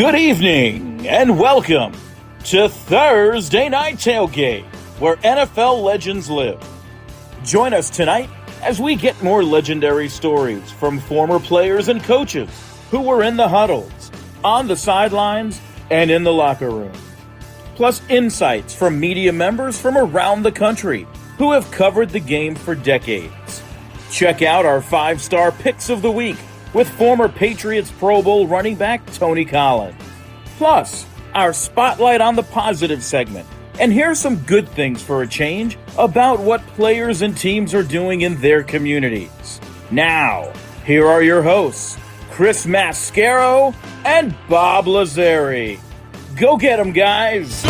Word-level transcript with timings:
Good 0.00 0.14
evening 0.14 1.06
and 1.06 1.38
welcome 1.38 1.92
to 2.44 2.70
Thursday 2.70 3.68
Night 3.68 3.96
Tailgate, 3.96 4.64
where 4.98 5.16
NFL 5.16 5.82
legends 5.82 6.30
live. 6.30 6.58
Join 7.44 7.74
us 7.74 7.90
tonight 7.90 8.30
as 8.62 8.80
we 8.80 8.96
get 8.96 9.22
more 9.22 9.44
legendary 9.44 10.08
stories 10.08 10.70
from 10.70 11.00
former 11.00 11.38
players 11.38 11.88
and 11.88 12.02
coaches 12.02 12.48
who 12.90 13.02
were 13.02 13.22
in 13.22 13.36
the 13.36 13.46
huddles, 13.46 14.10
on 14.42 14.68
the 14.68 14.74
sidelines, 14.74 15.60
and 15.90 16.10
in 16.10 16.24
the 16.24 16.32
locker 16.32 16.70
room. 16.70 16.94
Plus, 17.74 18.00
insights 18.08 18.74
from 18.74 18.98
media 18.98 19.34
members 19.34 19.78
from 19.78 19.98
around 19.98 20.44
the 20.44 20.50
country 20.50 21.06
who 21.36 21.52
have 21.52 21.70
covered 21.70 22.08
the 22.08 22.20
game 22.20 22.54
for 22.54 22.74
decades. 22.74 23.62
Check 24.10 24.40
out 24.40 24.64
our 24.64 24.80
five 24.80 25.20
star 25.20 25.52
picks 25.52 25.90
of 25.90 26.00
the 26.00 26.10
week 26.10 26.38
with 26.72 26.88
former 26.90 27.28
Patriots 27.28 27.90
Pro 27.98 28.22
Bowl 28.22 28.46
running 28.46 28.76
back 28.76 29.04
Tony 29.14 29.44
Collins. 29.44 30.00
Plus, 30.56 31.06
our 31.34 31.52
Spotlight 31.52 32.20
on 32.20 32.36
the 32.36 32.42
Positive 32.42 33.02
segment. 33.02 33.46
And 33.78 33.92
here's 33.92 34.18
some 34.18 34.36
good 34.40 34.68
things 34.68 35.02
for 35.02 35.22
a 35.22 35.26
change 35.26 35.78
about 35.96 36.40
what 36.40 36.60
players 36.68 37.22
and 37.22 37.36
teams 37.36 37.72
are 37.72 37.82
doing 37.82 38.22
in 38.22 38.40
their 38.40 38.62
communities. 38.62 39.60
Now, 39.90 40.52
here 40.84 41.06
are 41.06 41.22
your 41.22 41.42
hosts, 41.42 41.96
Chris 42.30 42.66
Mascaro 42.66 43.74
and 44.04 44.34
Bob 44.48 44.84
Lazari. 44.84 45.80
Go 46.36 46.56
get 46.56 46.76
them, 46.76 46.92
guys! 46.92 47.64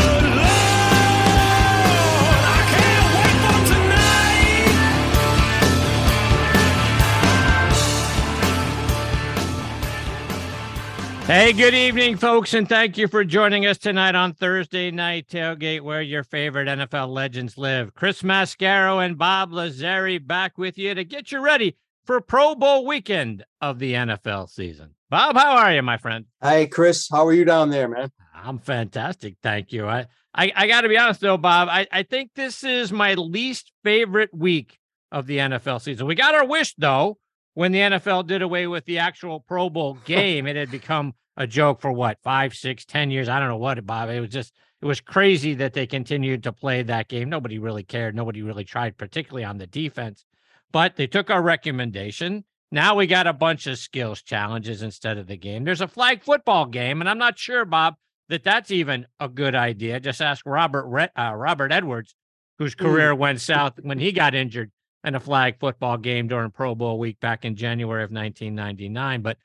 Hey, 11.30 11.52
good 11.52 11.74
evening, 11.74 12.16
folks, 12.16 12.54
and 12.54 12.68
thank 12.68 12.98
you 12.98 13.06
for 13.06 13.22
joining 13.22 13.64
us 13.64 13.78
tonight 13.78 14.16
on 14.16 14.34
Thursday 14.34 14.90
Night 14.90 15.28
Tailgate, 15.28 15.80
where 15.80 16.02
your 16.02 16.24
favorite 16.24 16.66
NFL 16.66 17.10
legends 17.10 17.56
live. 17.56 17.94
Chris 17.94 18.22
Mascaro 18.22 19.06
and 19.06 19.16
Bob 19.16 19.52
Lazari 19.52 20.18
back 20.26 20.58
with 20.58 20.76
you 20.76 20.92
to 20.92 21.04
get 21.04 21.30
you 21.30 21.38
ready 21.38 21.76
for 22.04 22.20
Pro 22.20 22.56
Bowl 22.56 22.84
weekend 22.84 23.44
of 23.60 23.78
the 23.78 23.92
NFL 23.92 24.50
season. 24.50 24.96
Bob, 25.08 25.36
how 25.36 25.56
are 25.56 25.72
you, 25.72 25.82
my 25.82 25.98
friend? 25.98 26.24
Hey, 26.42 26.66
Chris, 26.66 27.08
how 27.08 27.24
are 27.28 27.32
you 27.32 27.44
down 27.44 27.70
there, 27.70 27.86
man? 27.86 28.10
I'm 28.34 28.58
fantastic, 28.58 29.36
thank 29.40 29.70
you. 29.70 29.86
I 29.86 30.08
I, 30.34 30.52
I 30.56 30.66
got 30.66 30.80
to 30.80 30.88
be 30.88 30.98
honest 30.98 31.20
though, 31.20 31.38
Bob. 31.38 31.68
I, 31.68 31.86
I 31.92 32.02
think 32.02 32.32
this 32.34 32.64
is 32.64 32.90
my 32.90 33.14
least 33.14 33.70
favorite 33.84 34.34
week 34.34 34.80
of 35.12 35.28
the 35.28 35.36
NFL 35.36 35.80
season. 35.80 36.08
We 36.08 36.16
got 36.16 36.34
our 36.34 36.44
wish 36.44 36.74
though 36.74 37.19
when 37.54 37.72
the 37.72 37.78
NFL 37.78 38.26
did 38.26 38.42
away 38.42 38.66
with 38.66 38.84
the 38.84 38.98
actual 38.98 39.40
Pro 39.40 39.70
Bowl 39.70 39.94
game. 40.04 40.46
it 40.46 40.56
had 40.56 40.70
become 40.70 41.14
a 41.36 41.46
joke 41.46 41.80
for 41.80 41.92
what 41.92 42.18
five, 42.22 42.54
six, 42.54 42.84
ten 42.84 43.10
years. 43.10 43.28
I 43.28 43.38
don't 43.38 43.48
know 43.48 43.56
what, 43.56 43.84
Bob. 43.86 44.10
It 44.10 44.20
was 44.20 44.30
just 44.30 44.54
it 44.82 44.86
was 44.86 45.00
crazy 45.00 45.54
that 45.54 45.74
they 45.74 45.86
continued 45.86 46.42
to 46.44 46.52
play 46.52 46.82
that 46.82 47.08
game. 47.08 47.28
Nobody 47.28 47.58
really 47.58 47.82
cared. 47.82 48.14
Nobody 48.14 48.42
really 48.42 48.64
tried, 48.64 48.96
particularly 48.96 49.44
on 49.44 49.58
the 49.58 49.66
defense. 49.66 50.24
But 50.72 50.96
they 50.96 51.06
took 51.06 51.30
our 51.30 51.42
recommendation. 51.42 52.44
Now 52.72 52.94
we 52.94 53.06
got 53.06 53.26
a 53.26 53.32
bunch 53.32 53.66
of 53.66 53.78
skills 53.78 54.22
challenges 54.22 54.82
instead 54.82 55.18
of 55.18 55.26
the 55.26 55.36
game. 55.36 55.64
There's 55.64 55.80
a 55.80 55.88
flag 55.88 56.22
football 56.22 56.66
game, 56.66 57.00
and 57.00 57.10
I'm 57.10 57.18
not 57.18 57.38
sure, 57.38 57.64
Bob, 57.64 57.94
that 58.28 58.44
that's 58.44 58.70
even 58.70 59.06
a 59.18 59.28
good 59.28 59.56
idea. 59.56 59.98
Just 59.98 60.22
ask 60.22 60.46
Robert 60.46 61.10
uh, 61.18 61.32
Robert 61.34 61.72
Edwards, 61.72 62.14
whose 62.58 62.76
career 62.76 63.14
went 63.14 63.40
south 63.40 63.74
when 63.82 63.98
he 63.98 64.12
got 64.12 64.34
injured 64.34 64.70
in 65.04 65.14
a 65.14 65.20
flag 65.20 65.58
football 65.58 65.96
game 65.96 66.28
during 66.28 66.50
Pro 66.50 66.74
Bowl 66.74 66.98
week 66.98 67.18
back 67.20 67.44
in 67.44 67.56
January 67.56 68.04
of 68.04 68.10
1999. 68.10 69.22
But 69.22 69.38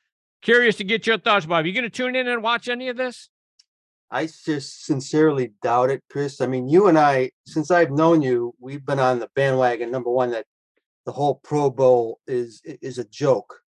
Curious 0.46 0.76
to 0.76 0.84
get 0.84 1.08
your 1.08 1.18
thoughts, 1.18 1.48
Bob. 1.48 1.66
Are 1.66 1.68
You 1.68 1.74
going 1.74 1.86
to 1.86 1.90
tune 1.90 2.16
in 2.16 2.28
and 2.28 2.44
watch 2.44 2.70
any 2.70 2.88
of 2.90 2.98
this? 2.98 3.30
I 4.12 4.28
just 4.28 4.86
sincerely 4.86 5.54
doubt 5.64 5.90
it, 5.90 6.04
Chris. 6.08 6.40
I 6.40 6.46
mean, 6.46 6.70
you 6.70 6.88
and 6.88 7.00
I, 7.00 7.32
since 7.48 7.72
I've 7.72 7.90
known 7.90 8.22
you, 8.22 8.54
we've 8.60 8.86
been 8.86 9.00
on 9.00 9.18
the 9.18 9.28
bandwagon. 9.36 9.90
Number 9.90 10.12
one, 10.12 10.30
that 10.30 10.46
the 11.08 11.12
whole 11.12 11.40
Pro 11.44 11.72
Bowl 11.72 12.20
is 12.28 12.62
is 12.64 13.00
a 13.00 13.06
joke, 13.06 13.60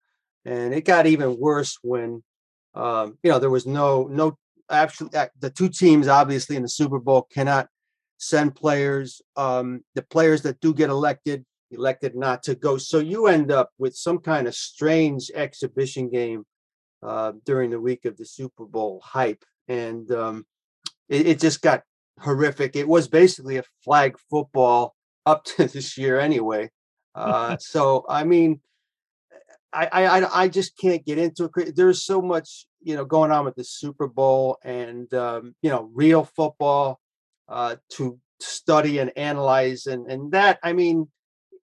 and 0.44 0.72
it 0.72 0.84
got 0.84 1.08
even 1.08 1.36
worse 1.40 1.76
when, 1.82 2.22
um, 2.74 3.18
you 3.24 3.30
know, 3.32 3.40
there 3.40 3.50
was 3.50 3.66
no 3.66 4.04
no 4.04 4.38
actually 4.70 5.10
the 5.40 5.50
two 5.50 5.68
teams 5.68 6.06
obviously 6.06 6.54
in 6.54 6.62
the 6.62 6.68
Super 6.68 7.00
Bowl 7.00 7.26
cannot 7.32 7.66
send 8.18 8.54
players. 8.54 9.20
Um, 9.34 9.82
the 9.96 10.02
players 10.02 10.42
that 10.42 10.60
do 10.60 10.72
get 10.72 10.90
elected 10.90 11.44
elected 11.70 12.14
not 12.16 12.42
to 12.44 12.54
go, 12.54 12.78
so 12.78 12.98
you 12.98 13.26
end 13.26 13.50
up 13.50 13.70
with 13.78 13.94
some 13.96 14.18
kind 14.18 14.46
of 14.46 14.54
strange 14.54 15.30
exhibition 15.34 16.08
game 16.10 16.44
uh, 17.02 17.32
during 17.44 17.70
the 17.70 17.80
week 17.80 18.04
of 18.04 18.16
the 18.16 18.24
Super 18.24 18.64
Bowl 18.64 19.00
hype, 19.04 19.44
and 19.68 20.10
um, 20.10 20.46
it, 21.08 21.26
it, 21.26 21.40
just 21.40 21.62
got 21.62 21.82
horrific. 22.20 22.74
It 22.74 22.88
was 22.88 23.08
basically 23.08 23.56
a 23.56 23.64
flag 23.84 24.16
football 24.30 24.94
up 25.24 25.44
to 25.44 25.66
this 25.68 25.96
year 25.96 26.18
anyway. 26.18 26.70
Uh, 27.14 27.56
so 27.60 28.04
I 28.08 28.24
mean, 28.24 28.60
I, 29.72 29.86
I 29.86 30.42
I 30.42 30.48
just 30.48 30.76
can't 30.76 31.04
get 31.04 31.18
into 31.18 31.50
it. 31.56 31.76
There's 31.76 32.04
so 32.04 32.20
much 32.20 32.66
you 32.82 32.96
know 32.96 33.04
going 33.04 33.30
on 33.30 33.44
with 33.44 33.54
the 33.54 33.64
Super 33.64 34.08
Bowl 34.08 34.58
and 34.64 35.12
um, 35.14 35.54
you 35.62 35.70
know 35.70 35.90
real 35.92 36.24
football 36.24 37.00
uh, 37.48 37.76
to 37.90 38.18
study 38.40 38.98
and 38.98 39.12
analyze, 39.16 39.86
and 39.86 40.10
and 40.10 40.32
that 40.32 40.58
I 40.62 40.72
mean, 40.72 41.08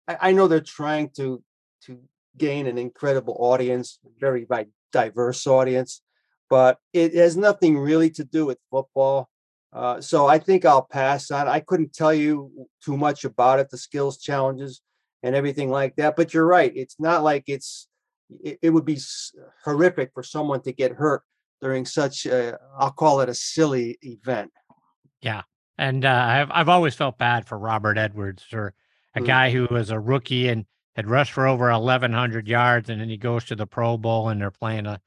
I, 0.08 0.18
I 0.22 0.32
know 0.32 0.48
they're 0.48 0.60
trying 0.62 1.10
to 1.18 1.44
to 1.86 2.00
gain 2.38 2.68
an 2.68 2.78
incredible 2.78 3.36
audience, 3.40 4.00
very 4.20 4.48
diverse 4.92 5.48
audience, 5.48 6.02
but 6.50 6.78
it 6.94 7.14
has 7.14 7.38
nothing 7.38 7.78
really 7.78 8.10
to 8.12 8.24
do 8.24 8.46
with 8.46 8.58
football. 8.72 9.30
Uh, 9.72 10.00
so 10.00 10.28
I 10.28 10.40
think 10.40 10.66
I'll 10.66 10.88
pass 10.90 11.32
on. 11.32 11.48
I 11.48 11.60
couldn't 11.60 11.94
tell 11.94 12.14
you 12.14 12.68
too 12.84 12.98
much 12.98 13.26
about 13.26 13.60
it, 13.60 13.70
the 13.70 13.78
skills 13.78 14.18
challenges 14.18 14.82
and 15.22 15.36
everything 15.36 15.70
like 15.70 15.96
that. 15.98 16.16
But 16.16 16.34
you're 16.34 16.46
right. 16.48 16.72
It's 16.76 17.00
not 17.00 17.24
like 17.24 17.44
it's. 17.48 17.88
It, 18.44 18.58
it 18.64 18.70
would 18.72 18.86
be 18.86 18.98
horrific 19.64 20.12
for 20.14 20.24
someone 20.24 20.62
to 20.64 20.72
get 20.72 20.94
hurt 20.94 21.22
during 21.62 21.86
such. 21.86 22.26
i 22.26 22.54
I'll 22.78 22.92
call 22.92 23.22
it 23.22 23.30
a 23.30 23.36
silly 23.36 24.00
event. 24.02 24.52
Yeah, 25.22 25.44
and 25.78 26.06
uh, 26.06 26.10
I've 26.10 26.52
I've 26.52 26.70
always 26.70 26.96
felt 26.96 27.18
bad 27.18 27.46
for 27.46 27.58
Robert 27.58 27.98
Edwards, 27.98 28.46
or 28.54 28.74
a 29.16 29.22
mm. 29.22 29.26
guy 29.26 29.52
who 29.52 29.68
was 29.70 29.90
a 29.90 30.00
rookie 30.00 30.48
and 30.48 30.66
had 30.96 31.10
rushed 31.10 31.34
for 31.34 31.48
over 31.48 31.72
1,100 31.72 32.48
yards, 32.48 32.90
and 32.90 33.02
then 33.02 33.10
he 33.10 33.18
goes 33.18 33.46
to 33.46 33.56
the 33.56 33.68
Pro 33.68 33.98
Bowl, 33.98 34.30
and 34.30 34.40
they're 34.40 34.52
playing 34.52 34.86
a, 34.86 35.02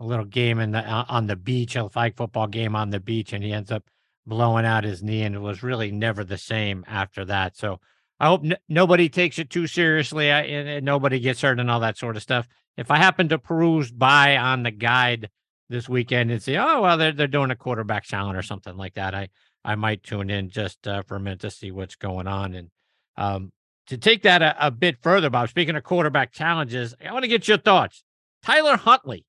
a 0.00 0.04
little 0.04 0.24
game 0.24 0.58
in 0.58 0.72
the 0.72 0.82
on 0.82 1.26
the 1.26 1.36
beach, 1.36 1.76
a 1.76 1.88
flag 1.88 2.16
football 2.16 2.46
game 2.46 2.74
on 2.74 2.90
the 2.90 3.00
beach, 3.00 3.32
and 3.32 3.44
he 3.44 3.52
ends 3.52 3.70
up 3.70 3.84
blowing 4.26 4.64
out 4.64 4.84
his 4.84 5.02
knee, 5.02 5.22
and 5.22 5.34
it 5.34 5.40
was 5.40 5.62
really 5.62 5.90
never 5.90 6.24
the 6.24 6.38
same 6.38 6.84
after 6.88 7.24
that. 7.26 7.56
So 7.56 7.80
I 8.18 8.28
hope 8.28 8.44
n- 8.44 8.56
nobody 8.68 9.08
takes 9.08 9.38
it 9.38 9.50
too 9.50 9.66
seriously, 9.66 10.30
I, 10.30 10.42
and, 10.42 10.68
and 10.68 10.84
nobody 10.84 11.20
gets 11.20 11.42
hurt 11.42 11.60
and 11.60 11.70
all 11.70 11.80
that 11.80 11.98
sort 11.98 12.16
of 12.16 12.22
stuff. 12.22 12.48
If 12.76 12.90
I 12.90 12.96
happen 12.96 13.28
to 13.28 13.38
peruse 13.38 13.90
by 13.90 14.36
on 14.36 14.62
the 14.62 14.70
guide 14.70 15.30
this 15.68 15.88
weekend 15.88 16.30
and 16.30 16.42
say, 16.42 16.56
oh 16.56 16.80
well, 16.82 16.96
they're 16.96 17.12
they're 17.12 17.26
doing 17.26 17.50
a 17.50 17.56
quarterback 17.56 18.04
challenge 18.04 18.38
or 18.38 18.42
something 18.42 18.76
like 18.76 18.94
that, 18.94 19.14
I 19.14 19.28
I 19.64 19.74
might 19.74 20.02
tune 20.02 20.30
in 20.30 20.50
just 20.50 20.86
uh, 20.86 21.02
for 21.02 21.16
a 21.16 21.20
minute 21.20 21.40
to 21.40 21.50
see 21.50 21.70
what's 21.70 21.96
going 21.96 22.26
on. 22.26 22.54
And 22.54 22.70
um, 23.16 23.52
to 23.86 23.98
take 23.98 24.22
that 24.22 24.42
a, 24.42 24.66
a 24.66 24.70
bit 24.70 24.96
further, 25.02 25.30
Bob, 25.30 25.48
speaking 25.48 25.76
of 25.76 25.84
quarterback 25.84 26.32
challenges, 26.32 26.94
I 27.04 27.12
want 27.12 27.24
to 27.24 27.28
get 27.28 27.48
your 27.48 27.58
thoughts. 27.58 28.02
Tyler 28.42 28.76
Huntley 28.76 29.24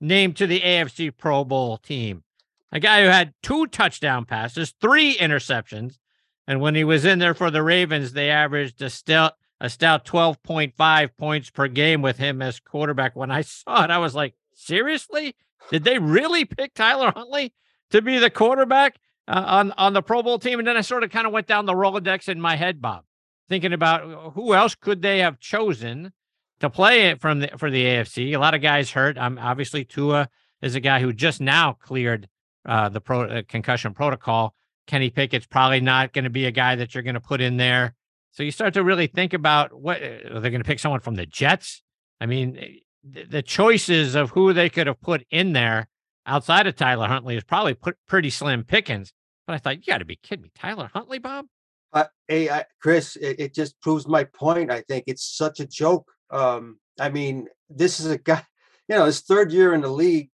named 0.00 0.36
to 0.36 0.46
the 0.46 0.60
AFC 0.60 1.16
Pro 1.16 1.44
Bowl 1.44 1.76
team, 1.76 2.24
a 2.72 2.80
guy 2.80 3.02
who 3.02 3.08
had 3.08 3.34
two 3.42 3.66
touchdown 3.66 4.24
passes, 4.24 4.74
three 4.80 5.16
interceptions. 5.16 5.98
And 6.46 6.60
when 6.60 6.74
he 6.74 6.84
was 6.84 7.04
in 7.04 7.18
there 7.18 7.34
for 7.34 7.50
the 7.50 7.62
Ravens, 7.62 8.12
they 8.12 8.30
averaged 8.30 8.80
a 8.82 8.90
stout, 8.90 9.34
a 9.60 9.68
stout 9.68 10.04
12.5 10.04 11.10
points 11.16 11.50
per 11.50 11.68
game 11.68 12.02
with 12.02 12.16
him 12.16 12.42
as 12.42 12.58
quarterback. 12.58 13.14
When 13.14 13.30
I 13.30 13.40
saw 13.42 13.84
it, 13.84 13.90
I 13.90 13.98
was 13.98 14.14
like, 14.14 14.34
seriously? 14.54 15.36
Did 15.70 15.84
they 15.84 15.98
really 15.98 16.44
pick 16.44 16.74
Tyler 16.74 17.12
Huntley 17.14 17.52
to 17.90 18.00
be 18.00 18.18
the 18.18 18.30
quarterback 18.30 18.96
uh, 19.28 19.44
on, 19.46 19.72
on 19.72 19.92
the 19.92 20.02
Pro 20.02 20.22
Bowl 20.22 20.38
team? 20.38 20.58
And 20.58 20.66
then 20.66 20.76
I 20.76 20.80
sort 20.80 21.04
of 21.04 21.10
kind 21.10 21.26
of 21.26 21.32
went 21.32 21.46
down 21.46 21.66
the 21.66 21.74
Rolodex 21.74 22.28
in 22.28 22.40
my 22.40 22.56
head, 22.56 22.80
Bob 22.80 23.04
thinking 23.50 23.74
about 23.74 24.02
uh, 24.04 24.30
who 24.30 24.54
else 24.54 24.74
could 24.74 25.02
they 25.02 25.18
have 25.18 25.38
chosen 25.40 26.12
to 26.60 26.70
play 26.70 27.08
it 27.08 27.20
from 27.20 27.40
the 27.40 27.48
for 27.58 27.70
the 27.70 27.84
AFC. 27.84 28.32
A 28.32 28.38
lot 28.38 28.54
of 28.54 28.62
guys 28.62 28.90
hurt. 28.90 29.18
Um, 29.18 29.38
obviously 29.38 29.84
Tua 29.84 30.30
is 30.62 30.74
a 30.74 30.80
guy 30.80 31.00
who 31.00 31.12
just 31.12 31.42
now 31.42 31.74
cleared 31.74 32.28
uh, 32.64 32.88
the 32.88 33.00
pro, 33.00 33.24
uh, 33.24 33.42
concussion 33.46 33.92
protocol. 33.92 34.54
Kenny 34.86 35.10
Pickett's 35.10 35.46
probably 35.46 35.80
not 35.80 36.12
going 36.12 36.24
to 36.24 36.30
be 36.30 36.46
a 36.46 36.50
guy 36.50 36.76
that 36.76 36.94
you're 36.94 37.02
going 37.02 37.14
to 37.14 37.20
put 37.20 37.40
in 37.40 37.56
there. 37.56 37.94
So 38.32 38.42
you 38.42 38.52
start 38.52 38.74
to 38.74 38.84
really 38.84 39.08
think 39.08 39.34
about 39.34 39.74
what 39.74 40.02
uh, 40.02 40.36
are 40.36 40.40
they 40.40 40.50
going 40.50 40.62
to 40.62 40.66
pick 40.66 40.78
someone 40.78 41.00
from 41.00 41.16
the 41.16 41.26
Jets? 41.26 41.82
I 42.20 42.26
mean, 42.26 42.56
eh, 42.56 42.66
the, 43.02 43.24
the 43.24 43.42
choices 43.42 44.14
of 44.14 44.30
who 44.30 44.52
they 44.52 44.70
could 44.70 44.86
have 44.86 45.00
put 45.00 45.26
in 45.30 45.52
there 45.52 45.88
outside 46.26 46.66
of 46.66 46.76
Tyler 46.76 47.08
Huntley 47.08 47.36
is 47.36 47.44
probably 47.44 47.74
put 47.74 47.96
pretty 48.06 48.30
slim 48.30 48.62
pickings. 48.62 49.12
But 49.46 49.54
I 49.54 49.58
thought, 49.58 49.78
you 49.78 49.92
got 49.92 49.98
to 49.98 50.04
be 50.04 50.16
kidding 50.16 50.44
me, 50.44 50.52
Tyler 50.54 50.90
Huntley, 50.92 51.18
Bob? 51.18 51.46
Uh, 51.92 52.04
hey, 52.28 52.48
I, 52.48 52.64
Chris, 52.80 53.16
it, 53.16 53.40
it, 53.40 53.54
just 53.54 53.80
proves 53.80 54.06
my 54.06 54.24
point. 54.24 54.70
I 54.70 54.82
think 54.82 55.04
it's 55.06 55.36
such 55.36 55.60
a 55.60 55.66
joke. 55.66 56.10
Um, 56.30 56.78
I 57.00 57.08
mean, 57.08 57.48
this 57.68 57.98
is 57.98 58.06
a 58.06 58.18
guy, 58.18 58.44
you 58.88 58.96
know, 58.96 59.06
his 59.06 59.20
third 59.20 59.52
year 59.52 59.74
in 59.74 59.80
the 59.80 59.88
league. 59.88 60.30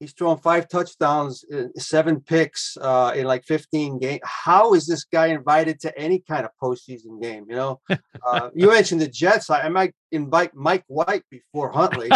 He's 0.00 0.12
thrown 0.12 0.38
five 0.38 0.68
touchdowns, 0.68 1.44
uh, 1.52 1.64
seven 1.76 2.20
picks 2.20 2.76
uh, 2.80 3.12
in 3.16 3.26
like 3.26 3.44
15 3.44 3.98
games. 3.98 4.20
How 4.22 4.74
is 4.74 4.86
this 4.86 5.02
guy 5.02 5.26
invited 5.26 5.80
to 5.80 5.98
any 5.98 6.20
kind 6.20 6.44
of 6.44 6.52
postseason 6.62 7.20
game? 7.20 7.46
You 7.48 7.56
know, 7.56 7.80
uh, 8.24 8.50
you 8.54 8.68
mentioned 8.72 9.00
the 9.00 9.08
Jets. 9.08 9.50
I, 9.50 9.62
I, 9.62 9.68
might 9.70 9.94
invite 10.12 10.54
Mike 10.54 10.84
White 10.86 11.24
before 11.32 11.72
Huntley. 11.72 12.10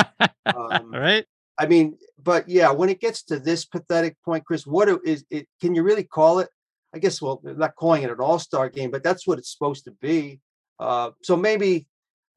Um, 0.47 0.93
right. 0.93 1.27
I 1.59 1.67
mean, 1.67 1.99
but 2.23 2.49
yeah, 2.49 2.71
when 2.71 2.89
it 2.89 3.01
gets 3.01 3.25
to 3.25 3.41
this 3.41 3.65
pathetic 3.65 4.17
point, 4.25 4.45
Chris, 4.45 4.65
what 4.65 4.89
is 5.05 5.25
it? 5.31 5.49
Can 5.61 5.75
you 5.75 5.83
really 5.83 6.05
call 6.05 6.39
it? 6.39 6.51
I 6.95 6.99
guess, 6.99 7.23
well, 7.23 7.41
not 7.43 7.77
calling 7.77 8.03
it 8.03 8.11
an 8.11 8.21
all 8.21 8.39
star 8.39 8.69
game, 8.69 8.91
but 8.91 9.03
that's 9.03 9.27
what 9.27 9.39
it's 9.39 9.53
supposed 9.53 9.85
to 9.85 9.93
be. 9.93 10.41
Uh, 10.79 11.11
so 11.23 11.37
maybe, 11.37 11.87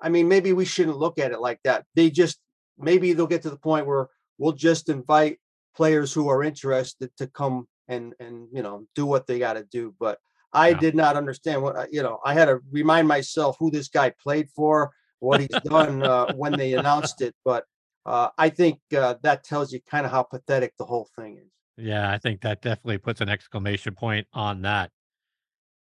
I 0.01 0.09
mean, 0.09 0.27
maybe 0.27 0.53
we 0.53 0.65
shouldn't 0.65 0.97
look 0.97 1.19
at 1.19 1.31
it 1.31 1.41
like 1.41 1.59
that. 1.63 1.85
They 1.95 2.09
just, 2.09 2.39
maybe 2.77 3.13
they'll 3.13 3.27
get 3.27 3.41
to 3.43 3.49
the 3.49 3.57
point 3.57 3.87
where 3.87 4.07
we'll 4.37 4.53
just 4.53 4.89
invite 4.89 5.39
players 5.75 6.13
who 6.13 6.29
are 6.29 6.43
interested 6.43 7.11
to 7.17 7.27
come 7.27 7.67
and 7.87 8.13
and 8.19 8.47
you 8.51 8.63
know 8.63 8.85
do 8.95 9.05
what 9.05 9.27
they 9.27 9.39
got 9.39 9.53
to 9.53 9.63
do 9.65 9.93
but 9.99 10.17
i 10.53 10.69
yeah. 10.69 10.77
did 10.77 10.95
not 10.95 11.15
understand 11.15 11.61
what 11.61 11.91
you 11.91 12.01
know 12.01 12.19
i 12.25 12.33
had 12.33 12.45
to 12.45 12.59
remind 12.71 13.07
myself 13.07 13.55
who 13.59 13.69
this 13.69 13.89
guy 13.89 14.11
played 14.21 14.49
for 14.49 14.91
what 15.19 15.39
he's 15.39 15.49
done 15.63 16.03
uh, 16.03 16.31
when 16.33 16.53
they 16.53 16.73
announced 16.73 17.21
it 17.21 17.35
but 17.43 17.65
uh, 18.05 18.29
i 18.37 18.49
think 18.49 18.79
uh, 18.97 19.15
that 19.21 19.43
tells 19.43 19.71
you 19.71 19.79
kind 19.89 20.05
of 20.05 20.11
how 20.11 20.23
pathetic 20.23 20.73
the 20.77 20.85
whole 20.85 21.07
thing 21.17 21.37
is 21.37 21.51
yeah 21.77 22.11
i 22.11 22.17
think 22.17 22.41
that 22.41 22.61
definitely 22.61 22.97
puts 22.97 23.21
an 23.21 23.29
exclamation 23.29 23.93
point 23.93 24.27
on 24.33 24.61
that 24.61 24.91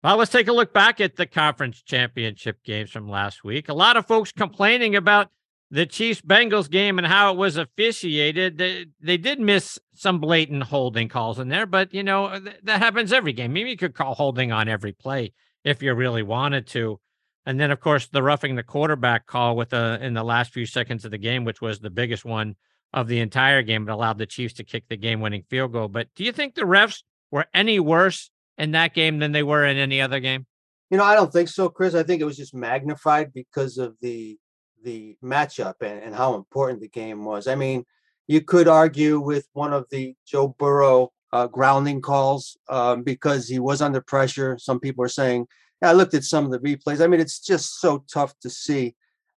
well, 0.06 0.18
let's 0.18 0.32
take 0.32 0.48
a 0.48 0.54
look 0.54 0.72
back 0.72 1.02
at 1.02 1.16
the 1.16 1.26
conference 1.26 1.82
championship 1.82 2.64
games 2.64 2.92
from 2.92 3.10
last 3.10 3.44
week. 3.44 3.70
A 3.70 3.74
lot 3.74 3.98
of 3.98 4.06
folks 4.06 4.32
complaining 4.32 4.96
about 4.96 5.32
the 5.72 5.88
Chiefs 5.88 6.22
Bengals 6.22 6.70
game 6.70 7.00
and 7.00 7.08
how 7.08 7.34
it 7.34 7.38
was 7.38 7.58
officiated, 7.58 8.60
they, 8.60 8.86
they 9.02 9.18
did 9.18 9.40
miss 9.40 9.80
some 9.96 10.20
blatant 10.20 10.62
holding 10.62 11.10
calls 11.10 11.40
in 11.40 11.48
there, 11.48 11.66
but 11.66 11.92
you 11.92 12.04
know, 12.04 12.26
uh, 12.26 12.40
th- 12.40 12.58
that 12.64 12.82
happens 12.84 13.12
every 13.12 13.34
game. 13.34 13.54
Maybe 13.54 13.72
you 13.72 13.78
could 13.78 13.96
call 13.96 14.14
holding 14.14 14.52
on 14.52 14.68
every 14.68 14.92
play 14.92 15.34
if 15.64 15.82
you 15.82 15.92
really 15.96 16.22
wanted 16.22 16.68
to. 16.68 17.00
And 17.48 17.60
then, 17.60 17.72
of 17.72 17.80
course, 17.80 18.08
the 18.08 18.22
roughing 18.22 18.56
the 18.56 18.64
quarterback 18.64 19.26
call 19.26 19.56
with 19.56 19.70
the 19.70 19.98
in 20.02 20.14
the 20.14 20.24
last 20.24 20.54
few 20.54 20.68
seconds 20.68 21.06
of 21.06 21.12
the 21.12 21.18
game, 21.18 21.46
which 21.46 21.62
was 21.62 21.80
the 21.80 21.90
biggest 21.90 22.26
one 22.26 22.56
of 22.96 23.08
the 23.08 23.20
entire 23.20 23.62
game, 23.62 23.88
it 23.88 23.92
allowed 23.92 24.18
the 24.18 24.26
Chiefs 24.26 24.56
to 24.56 24.64
kick 24.64 24.86
the 24.90 24.96
game-winning 24.98 25.44
field 25.50 25.74
goal. 25.74 25.90
But 25.90 26.08
do 26.16 26.24
you 26.24 26.32
think 26.32 26.56
the 26.56 26.62
refs 26.62 27.04
were 27.30 27.46
any 27.54 27.80
worse 27.80 28.32
in 28.58 28.72
that 28.72 28.96
game 28.96 29.20
than 29.20 29.34
they 29.34 29.44
were 29.44 29.66
in 29.66 29.78
any 29.78 30.02
other 30.02 30.22
game? 30.22 30.48
You 30.90 30.98
know, 30.98 31.04
I 31.04 31.14
don't 31.14 31.32
think 31.32 31.50
so, 31.50 31.68
Chris. 31.68 31.94
I 31.94 32.04
think 32.04 32.22
it 32.22 32.26
was 32.26 32.38
just 32.38 32.56
magnified 32.56 33.34
because 33.34 33.78
of 33.78 33.96
the 34.02 34.40
the 34.84 35.18
matchup 35.24 35.74
and, 35.82 36.00
and 36.04 36.16
how 36.16 36.36
important 36.36 36.80
the 36.80 36.88
game 36.88 37.26
was. 37.26 37.48
I 37.48 37.56
mean, 37.56 37.84
you 38.28 38.42
could 38.42 38.68
argue 38.68 39.20
with 39.20 39.48
one 39.54 39.74
of 39.74 39.86
the 39.90 40.16
Joe 40.28 40.56
Burrow 40.60 41.12
uh, 41.34 41.48
grounding 41.48 42.02
calls 42.02 42.56
um, 42.70 43.02
because 43.02 43.48
he 43.50 43.60
was 43.60 43.82
under 43.82 44.00
pressure. 44.00 44.58
Some 44.60 44.80
people 44.80 45.04
are 45.04 45.10
saying, 45.10 45.48
I 45.82 45.94
looked 45.94 46.14
at 46.14 46.24
some 46.24 46.46
of 46.46 46.52
the 46.52 46.60
replays. 46.60 47.04
I 47.04 47.08
mean, 47.08 47.20
it's 47.20 47.40
just 47.40 47.82
so 47.82 48.06
tough 48.14 48.36
to 48.42 48.50
see. 48.50 48.96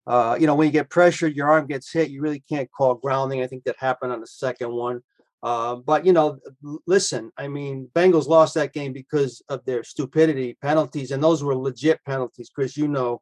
Uh, 0.06 0.36
you 0.38 0.46
know, 0.46 0.54
when 0.54 0.66
you 0.66 0.72
get 0.72 0.90
pressured, 0.90 1.34
your 1.34 1.50
arm 1.50 1.66
gets 1.66 1.92
hit. 1.92 2.10
You 2.10 2.22
really 2.22 2.42
can't 2.48 2.70
call 2.70 2.94
grounding. 2.94 3.42
I 3.42 3.46
think 3.46 3.64
that 3.64 3.76
happened 3.78 4.12
on 4.12 4.20
the 4.20 4.26
second 4.26 4.72
one. 4.72 5.02
Uh, 5.42 5.76
but 5.76 6.06
you 6.06 6.12
know, 6.12 6.38
listen. 6.86 7.30
I 7.36 7.48
mean, 7.48 7.90
Bengals 7.94 8.26
lost 8.26 8.54
that 8.54 8.72
game 8.72 8.92
because 8.92 9.42
of 9.48 9.64
their 9.64 9.84
stupidity 9.84 10.56
penalties, 10.62 11.10
and 11.10 11.22
those 11.22 11.42
were 11.42 11.56
legit 11.56 12.00
penalties. 12.04 12.50
Chris, 12.54 12.76
you 12.76 12.88
know, 12.88 13.20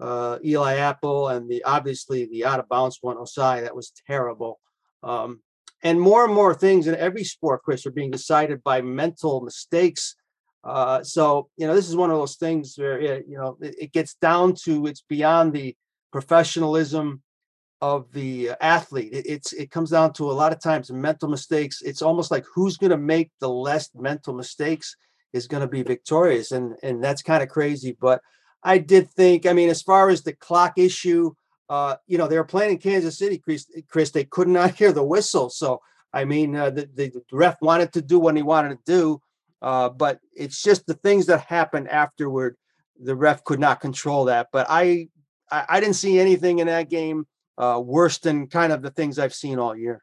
uh, 0.00 0.38
Eli 0.44 0.76
Apple 0.76 1.28
and 1.28 1.48
the 1.50 1.62
obviously 1.64 2.26
the 2.26 2.44
out 2.44 2.60
of 2.60 2.68
bounds 2.68 2.98
one 3.00 3.16
Ossai 3.16 3.62
that 3.62 3.74
was 3.74 3.92
terrible. 4.06 4.60
Um, 5.02 5.40
and 5.82 6.00
more 6.00 6.24
and 6.24 6.34
more 6.34 6.54
things 6.54 6.86
in 6.86 6.96
every 6.96 7.24
sport, 7.24 7.62
Chris, 7.62 7.86
are 7.86 7.90
being 7.90 8.10
decided 8.10 8.62
by 8.62 8.80
mental 8.82 9.40
mistakes. 9.40 10.16
Uh, 10.64 11.02
so 11.02 11.48
you 11.56 11.66
know 11.66 11.74
this 11.74 11.88
is 11.88 11.96
one 11.96 12.10
of 12.10 12.16
those 12.16 12.36
things 12.36 12.74
where 12.76 12.98
it, 12.98 13.24
you 13.28 13.38
know 13.38 13.56
it, 13.60 13.74
it, 13.78 13.92
gets 13.92 14.14
down 14.14 14.52
to 14.64 14.86
it's 14.86 15.04
beyond 15.08 15.52
the 15.52 15.76
professionalism 16.12 17.22
of 17.80 18.10
the 18.12 18.50
athlete. 18.60 19.12
It, 19.12 19.26
it's 19.26 19.52
it 19.52 19.70
comes 19.70 19.90
down 19.90 20.12
to 20.14 20.30
a 20.30 20.32
lot 20.32 20.52
of 20.52 20.60
times 20.60 20.90
mental 20.90 21.28
mistakes. 21.28 21.82
It's 21.82 22.02
almost 22.02 22.30
like 22.30 22.44
who's 22.54 22.76
going 22.76 22.90
to 22.90 22.96
make 22.96 23.30
the 23.40 23.48
less 23.48 23.90
mental 23.94 24.34
mistakes 24.34 24.96
is 25.32 25.46
going 25.46 25.60
to 25.60 25.68
be 25.68 25.82
victorious, 25.82 26.52
and 26.52 26.74
and 26.82 27.02
that's 27.02 27.22
kind 27.22 27.42
of 27.42 27.48
crazy, 27.48 27.96
but. 28.00 28.20
I 28.64 28.78
did 28.78 29.08
think, 29.10 29.46
I 29.46 29.52
mean, 29.52 29.68
as 29.68 29.80
far 29.80 30.10
as 30.10 30.22
the 30.22 30.32
clock 30.32 30.72
issue, 30.76 31.32
uh, 31.68 31.96
you 32.06 32.18
know, 32.18 32.26
they 32.26 32.36
were 32.36 32.44
playing 32.44 32.72
in 32.72 32.78
Kansas 32.78 33.18
City, 33.18 33.38
Chris, 33.38 33.66
Chris 33.88 34.10
they 34.10 34.24
could 34.24 34.48
not 34.48 34.74
hear 34.78 34.92
the 34.92 35.04
whistle. 35.04 35.50
So, 35.50 35.80
I 36.12 36.24
mean, 36.24 36.56
uh, 36.56 36.70
the, 36.70 36.88
the, 36.94 37.12
ref 37.32 37.56
wanted 37.60 37.92
to 37.94 38.02
do 38.02 38.18
what 38.18 38.36
he 38.36 38.42
wanted 38.42 38.70
to 38.70 38.78
do, 38.84 39.22
uh, 39.62 39.88
but 39.88 40.20
it's 40.34 40.62
just 40.62 40.86
the 40.86 40.94
things 40.94 41.26
that 41.26 41.40
happened 41.42 41.88
afterward. 41.88 42.56
The 42.98 43.16
ref 43.16 43.44
could 43.44 43.60
not 43.60 43.80
control 43.80 44.24
that. 44.26 44.48
But 44.52 44.66
I, 44.68 45.08
I, 45.50 45.64
I 45.68 45.80
didn't 45.80 45.96
see 45.96 46.18
anything 46.18 46.58
in 46.58 46.66
that 46.66 46.88
game 46.88 47.26
uh, 47.58 47.80
worse 47.84 48.18
than 48.18 48.46
kind 48.48 48.72
of 48.72 48.82
the 48.82 48.90
things 48.90 49.18
I've 49.18 49.34
seen 49.34 49.58
all 49.58 49.76
year. 49.76 50.02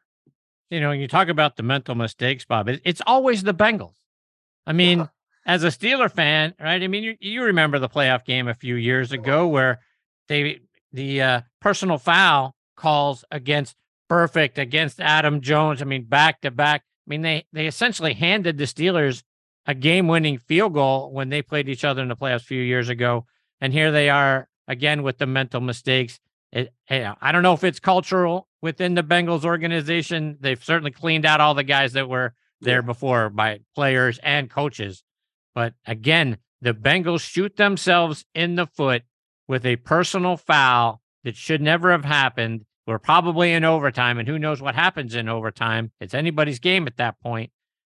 You 0.70 0.80
know, 0.80 0.88
when 0.88 1.00
you 1.00 1.08
talk 1.08 1.28
about 1.28 1.56
the 1.56 1.62
mental 1.62 1.94
mistakes, 1.94 2.44
Bob. 2.44 2.68
it's 2.68 3.02
always 3.06 3.42
the 3.42 3.54
Bengals. 3.54 3.94
I 4.66 4.72
mean, 4.72 5.08
as 5.46 5.62
a 5.62 5.68
Steeler 5.68 6.10
fan, 6.10 6.54
right? 6.58 6.82
I 6.82 6.88
mean, 6.88 7.04
you, 7.04 7.16
you 7.20 7.42
remember 7.44 7.78
the 7.78 7.88
playoff 7.88 8.24
game 8.24 8.48
a 8.48 8.54
few 8.54 8.76
years 8.76 9.12
ago 9.12 9.46
where 9.46 9.80
they 10.28 10.60
the 10.92 11.20
uh, 11.20 11.40
personal 11.60 11.98
foul 11.98 12.54
calls 12.76 13.24
against 13.30 13.76
Burfict 14.10 14.58
against 14.58 15.00
Adam 15.00 15.40
Jones. 15.40 15.82
I 15.82 15.84
mean, 15.84 16.04
back 16.04 16.40
to 16.42 16.50
back. 16.50 16.82
I 17.06 17.08
mean, 17.08 17.22
they 17.22 17.44
they 17.52 17.66
essentially 17.66 18.14
handed 18.14 18.58
the 18.58 18.64
Steelers 18.64 19.22
a 19.66 19.74
game-winning 19.74 20.38
field 20.38 20.74
goal 20.74 21.10
when 21.12 21.30
they 21.30 21.40
played 21.40 21.68
each 21.68 21.84
other 21.84 22.02
in 22.02 22.08
the 22.08 22.16
playoffs 22.16 22.42
a 22.42 22.44
few 22.44 22.62
years 22.62 22.88
ago, 22.88 23.26
and 23.60 23.72
here 23.72 23.92
they 23.92 24.08
are 24.08 24.48
again 24.68 25.02
with 25.02 25.18
the 25.18 25.26
mental 25.26 25.60
mistakes. 25.60 26.20
It, 26.52 26.72
I 26.88 27.32
don't 27.32 27.42
know 27.42 27.54
if 27.54 27.64
it's 27.64 27.80
cultural 27.80 28.48
within 28.62 28.94
the 28.94 29.02
Bengals 29.02 29.44
organization. 29.44 30.36
They've 30.40 30.62
certainly 30.62 30.92
cleaned 30.92 31.26
out 31.26 31.40
all 31.40 31.54
the 31.54 31.64
guys 31.64 31.94
that 31.94 32.08
were 32.08 32.34
there 32.60 32.82
before 32.82 33.28
by 33.28 33.60
players 33.74 34.18
and 34.22 34.48
coaches. 34.48 35.02
But 35.54 35.74
again, 35.86 36.38
the 36.60 36.72
Bengals 36.72 37.20
shoot 37.20 37.56
themselves 37.56 38.24
in 38.34 38.54
the 38.54 38.66
foot 38.66 39.02
with 39.48 39.66
a 39.66 39.76
personal 39.76 40.36
foul 40.36 41.02
that 41.24 41.36
should 41.36 41.60
never 41.60 41.90
have 41.90 42.04
happened. 42.04 42.64
We're 42.86 42.98
probably 42.98 43.52
in 43.52 43.64
overtime, 43.64 44.18
and 44.18 44.28
who 44.28 44.38
knows 44.38 44.62
what 44.62 44.74
happens 44.74 45.14
in 45.14 45.28
overtime? 45.28 45.90
It's 46.00 46.14
anybody's 46.14 46.58
game 46.58 46.86
at 46.86 46.98
that 46.98 47.20
point. 47.20 47.50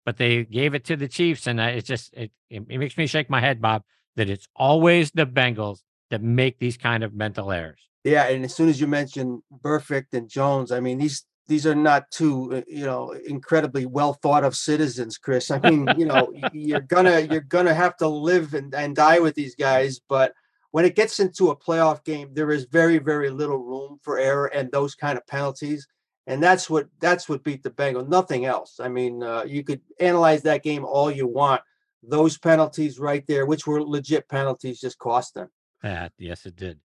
But 0.06 0.18
they 0.18 0.46
gave 0.46 0.74
it 0.74 0.86
to 0.86 0.96
the 0.96 1.10
Chiefs, 1.10 1.48
and 1.48 1.60
it's 1.60 1.88
just 1.88 2.14
it, 2.14 2.32
it 2.50 2.66
makes 2.68 2.98
me 2.98 3.08
shake 3.08 3.30
my 3.30 3.42
head, 3.42 3.62
Bob, 3.62 3.84
that 4.16 4.30
it's 4.30 4.48
always 4.56 5.12
the 5.12 5.26
Bengals 5.26 5.82
that 6.10 6.22
make 6.22 6.60
these 6.60 6.78
kind 6.78 7.04
of 7.04 7.14
mental 7.14 7.52
errors. 7.52 7.88
Yeah, 8.04 8.28
and 8.28 8.46
as 8.46 8.56
soon 8.56 8.70
as 8.70 8.80
you 8.80 8.88
mention 8.88 9.44
Burfict 9.62 10.14
and 10.14 10.30
Jones, 10.30 10.72
I 10.72 10.80
mean 10.80 10.98
these 10.98 11.26
these 11.48 11.66
are 11.66 11.76
not 11.76 12.10
two 12.12 12.54
uh, 12.54 12.62
you 12.68 12.86
know 12.86 13.12
incredibly 13.12 13.86
well 13.86 14.14
thought 14.14 14.44
of 14.44 14.56
citizens 14.56 15.18
chris. 15.18 15.50
I 15.52 15.60
mean 15.60 15.88
you 15.98 16.06
know 16.06 16.32
you're 16.54 16.82
gonna 16.82 17.22
you're 17.22 17.42
gonna 17.42 17.74
have 17.74 17.98
to 17.98 18.08
live 18.08 18.54
and, 18.54 18.74
and 18.74 18.96
die 18.96 19.20
with 19.20 19.36
these 19.36 19.56
guys 19.56 20.00
but 20.08 20.34
when 20.72 20.86
it 20.86 20.96
gets 20.96 21.20
into 21.20 21.50
a 21.50 21.56
playoff 21.56 22.04
game 22.04 22.30
there 22.34 22.52
is 22.52 22.66
very 22.66 22.98
very 22.98 23.30
little 23.30 23.58
room 23.58 24.00
for 24.02 24.20
error 24.20 24.48
and 24.48 24.72
those 24.72 24.96
kind 24.96 25.18
of 25.18 25.26
penalties 25.28 25.88
and 26.28 26.44
that's 26.44 26.70
what 26.70 26.88
that's 27.00 27.30
what 27.30 27.44
beat 27.44 27.64
the 27.64 27.70
bengals. 27.70 28.10
Nothing 28.10 28.46
else. 28.46 28.80
I 28.82 28.90
mean 28.90 29.24
uh, 29.24 29.44
you 29.44 29.64
could 29.64 29.82
analyze 30.00 30.44
that 30.44 30.64
game 30.64 30.86
all 30.86 31.10
you 31.10 31.28
want. 31.28 31.62
Those 32.04 32.38
penalties 32.38 33.00
right 33.00 33.26
there 33.28 33.46
which 33.46 33.66
were 33.66 33.82
legit 33.82 34.28
penalties 34.30 34.80
just 34.80 34.98
cost 34.98 35.34
them 35.34 35.50
yeah 35.84 36.10
yes 36.18 36.46
it 36.46 36.56
did 36.56 36.80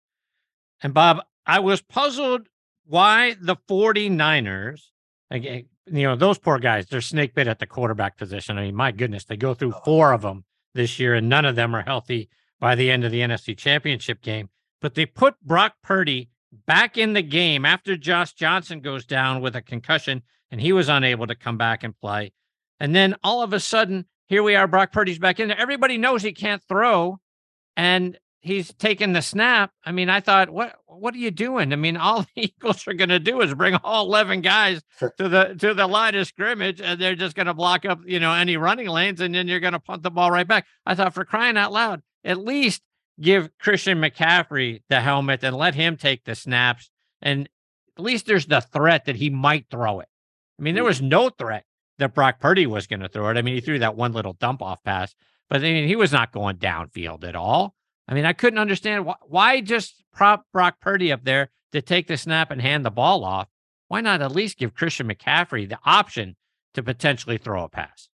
and 0.82 0.94
bob 0.94 1.20
i 1.46 1.58
was 1.58 1.80
puzzled 1.80 2.48
why 2.90 3.36
the 3.40 3.56
49ers, 3.68 4.82
again, 5.30 5.54
eh, 5.54 5.62
you 5.86 6.02
know, 6.02 6.16
those 6.16 6.38
poor 6.38 6.58
guys, 6.58 6.86
they're 6.86 7.00
snake 7.00 7.34
bit 7.36 7.46
at 7.46 7.60
the 7.60 7.66
quarterback 7.66 8.18
position. 8.18 8.58
I 8.58 8.62
mean, 8.62 8.74
my 8.74 8.90
goodness, 8.90 9.24
they 9.24 9.36
go 9.36 9.54
through 9.54 9.74
oh. 9.76 9.80
four 9.84 10.12
of 10.12 10.22
them 10.22 10.44
this 10.74 10.98
year, 10.98 11.14
and 11.14 11.28
none 11.28 11.44
of 11.44 11.54
them 11.54 11.74
are 11.74 11.82
healthy 11.82 12.28
by 12.58 12.74
the 12.74 12.90
end 12.90 13.04
of 13.04 13.12
the 13.12 13.20
NFC 13.20 13.56
championship 13.56 14.22
game. 14.22 14.50
But 14.80 14.94
they 14.94 15.06
put 15.06 15.40
Brock 15.40 15.74
Purdy 15.84 16.30
back 16.66 16.98
in 16.98 17.12
the 17.12 17.22
game 17.22 17.64
after 17.64 17.96
Josh 17.96 18.32
Johnson 18.32 18.80
goes 18.80 19.06
down 19.06 19.40
with 19.40 19.54
a 19.54 19.62
concussion 19.62 20.22
and 20.50 20.60
he 20.60 20.72
was 20.72 20.88
unable 20.88 21.28
to 21.28 21.36
come 21.36 21.56
back 21.56 21.84
and 21.84 21.96
play. 21.96 22.32
And 22.80 22.94
then 22.94 23.14
all 23.22 23.42
of 23.42 23.52
a 23.52 23.60
sudden, 23.60 24.06
here 24.26 24.42
we 24.42 24.56
are, 24.56 24.66
Brock 24.66 24.90
Purdy's 24.90 25.20
back 25.20 25.38
in 25.38 25.48
there. 25.48 25.60
Everybody 25.60 25.96
knows 25.96 26.22
he 26.22 26.32
can't 26.32 26.62
throw. 26.68 27.20
And 27.76 28.18
he's 28.40 28.72
taking 28.74 29.12
the 29.12 29.22
snap. 29.22 29.70
I 29.84 29.92
mean, 29.92 30.08
I 30.08 30.20
thought, 30.20 30.50
what 30.50 30.76
what 30.86 31.14
are 31.14 31.18
you 31.18 31.30
doing? 31.30 31.72
I 31.72 31.76
mean, 31.76 31.96
all 31.98 32.22
the 32.22 32.28
Eagles 32.42 32.86
are 32.88 32.94
going 32.94 33.10
to 33.10 33.18
do 33.18 33.40
is 33.40 33.54
bring 33.54 33.76
all 33.76 34.06
eleven 34.06 34.40
guys 34.40 34.82
to 34.98 35.28
the 35.28 35.56
to 35.58 35.74
the 35.74 35.86
line 35.86 36.14
of 36.14 36.26
scrimmage, 36.26 36.80
and 36.80 37.00
they're 37.00 37.14
just 37.14 37.36
going 37.36 37.46
to 37.46 37.54
block 37.54 37.84
up, 37.84 38.00
you 38.06 38.20
know, 38.20 38.32
any 38.32 38.56
running 38.56 38.88
lanes, 38.88 39.20
and 39.20 39.34
then 39.34 39.48
you're 39.48 39.60
going 39.60 39.74
to 39.74 39.80
punt 39.80 40.02
the 40.02 40.10
ball 40.10 40.30
right 40.30 40.48
back. 40.48 40.66
I 40.84 40.94
thought, 40.94 41.14
for 41.14 41.24
crying 41.24 41.56
out 41.56 41.72
loud, 41.72 42.02
at 42.24 42.38
least 42.38 42.82
give 43.20 43.50
Christian 43.58 44.00
McCaffrey 44.00 44.82
the 44.88 45.00
helmet 45.00 45.44
and 45.44 45.56
let 45.56 45.74
him 45.74 45.96
take 45.96 46.24
the 46.24 46.34
snaps, 46.34 46.90
and 47.20 47.48
at 47.96 48.04
least 48.04 48.26
there's 48.26 48.46
the 48.46 48.60
threat 48.60 49.04
that 49.04 49.16
he 49.16 49.30
might 49.30 49.66
throw 49.70 50.00
it. 50.00 50.08
I 50.58 50.62
mean, 50.62 50.74
there 50.74 50.84
mm. 50.84 50.88
was 50.88 51.02
no 51.02 51.28
threat 51.28 51.64
that 51.98 52.14
Brock 52.14 52.40
Purdy 52.40 52.66
was 52.66 52.86
going 52.86 53.00
to 53.00 53.08
throw 53.08 53.28
it. 53.28 53.36
I 53.36 53.42
mean, 53.42 53.54
he 53.54 53.60
threw 53.60 53.78
that 53.80 53.96
one 53.96 54.12
little 54.12 54.32
dump 54.32 54.62
off 54.62 54.82
pass, 54.82 55.14
but 55.50 55.60
I 55.60 55.64
mean, 55.64 55.86
he 55.86 55.96
was 55.96 56.12
not 56.12 56.32
going 56.32 56.56
downfield 56.56 57.24
at 57.24 57.36
all. 57.36 57.74
I 58.10 58.14
mean, 58.14 58.26
I 58.26 58.32
couldn't 58.32 58.58
understand 58.58 59.06
why, 59.06 59.14
why 59.22 59.60
just 59.60 60.02
prop 60.12 60.44
Brock 60.52 60.80
Purdy 60.80 61.12
up 61.12 61.24
there 61.24 61.50
to 61.72 61.80
take 61.80 62.08
the 62.08 62.16
snap 62.16 62.50
and 62.50 62.60
hand 62.60 62.84
the 62.84 62.90
ball 62.90 63.24
off. 63.24 63.48
Why 63.86 64.00
not 64.00 64.20
at 64.20 64.32
least 64.32 64.58
give 64.58 64.74
Christian 64.74 65.08
McCaffrey 65.08 65.68
the 65.68 65.78
option 65.84 66.36
to 66.74 66.82
potentially 66.82 67.38
throw 67.38 67.64
a 67.64 67.68
pass? 67.68 68.08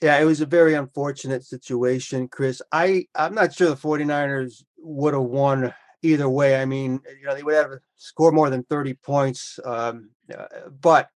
Yeah, 0.00 0.18
it 0.18 0.24
was 0.24 0.40
a 0.40 0.46
very 0.46 0.74
unfortunate 0.74 1.44
situation, 1.44 2.28
Chris. 2.28 2.60
I 2.70 3.06
I'm 3.14 3.34
not 3.34 3.54
sure 3.54 3.68
the 3.68 3.76
49ers 3.76 4.64
would 4.78 5.14
have 5.14 5.24
won 5.24 5.72
either 6.02 6.28
way. 6.28 6.60
I 6.60 6.64
mean, 6.64 7.00
you 7.20 7.26
know, 7.26 7.34
they 7.34 7.42
would 7.42 7.54
have 7.54 7.72
scored 7.96 8.34
more 8.34 8.50
than 8.50 8.62
30 8.64 8.94
points. 8.94 9.58
Um, 9.64 10.10
uh, 10.36 10.46
but 10.80 11.08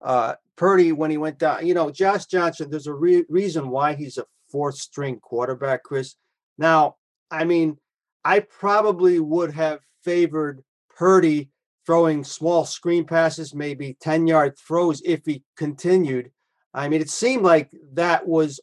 uh, 0.00 0.34
Purdy, 0.56 0.92
when 0.92 1.10
he 1.10 1.18
went 1.18 1.38
down, 1.38 1.66
you 1.66 1.74
know, 1.74 1.90
Josh 1.90 2.26
Johnson, 2.26 2.70
there's 2.70 2.86
a 2.86 2.94
re- 2.94 3.24
reason 3.28 3.68
why 3.68 3.94
he's 3.94 4.16
a 4.16 4.24
fourth 4.50 4.76
string 4.76 5.20
quarterback, 5.20 5.82
Chris. 5.82 6.16
Now, 6.56 6.96
I 7.32 7.44
mean, 7.44 7.78
I 8.24 8.40
probably 8.40 9.18
would 9.18 9.52
have 9.54 9.80
favored 10.04 10.62
Purdy 10.94 11.48
throwing 11.86 12.22
small 12.22 12.64
screen 12.64 13.04
passes, 13.04 13.54
maybe 13.54 13.96
10 14.00 14.26
yard 14.26 14.56
throws 14.56 15.02
if 15.04 15.22
he 15.24 15.42
continued. 15.56 16.30
I 16.74 16.88
mean, 16.88 17.00
it 17.00 17.10
seemed 17.10 17.42
like 17.42 17.70
that 17.94 18.28
was 18.28 18.60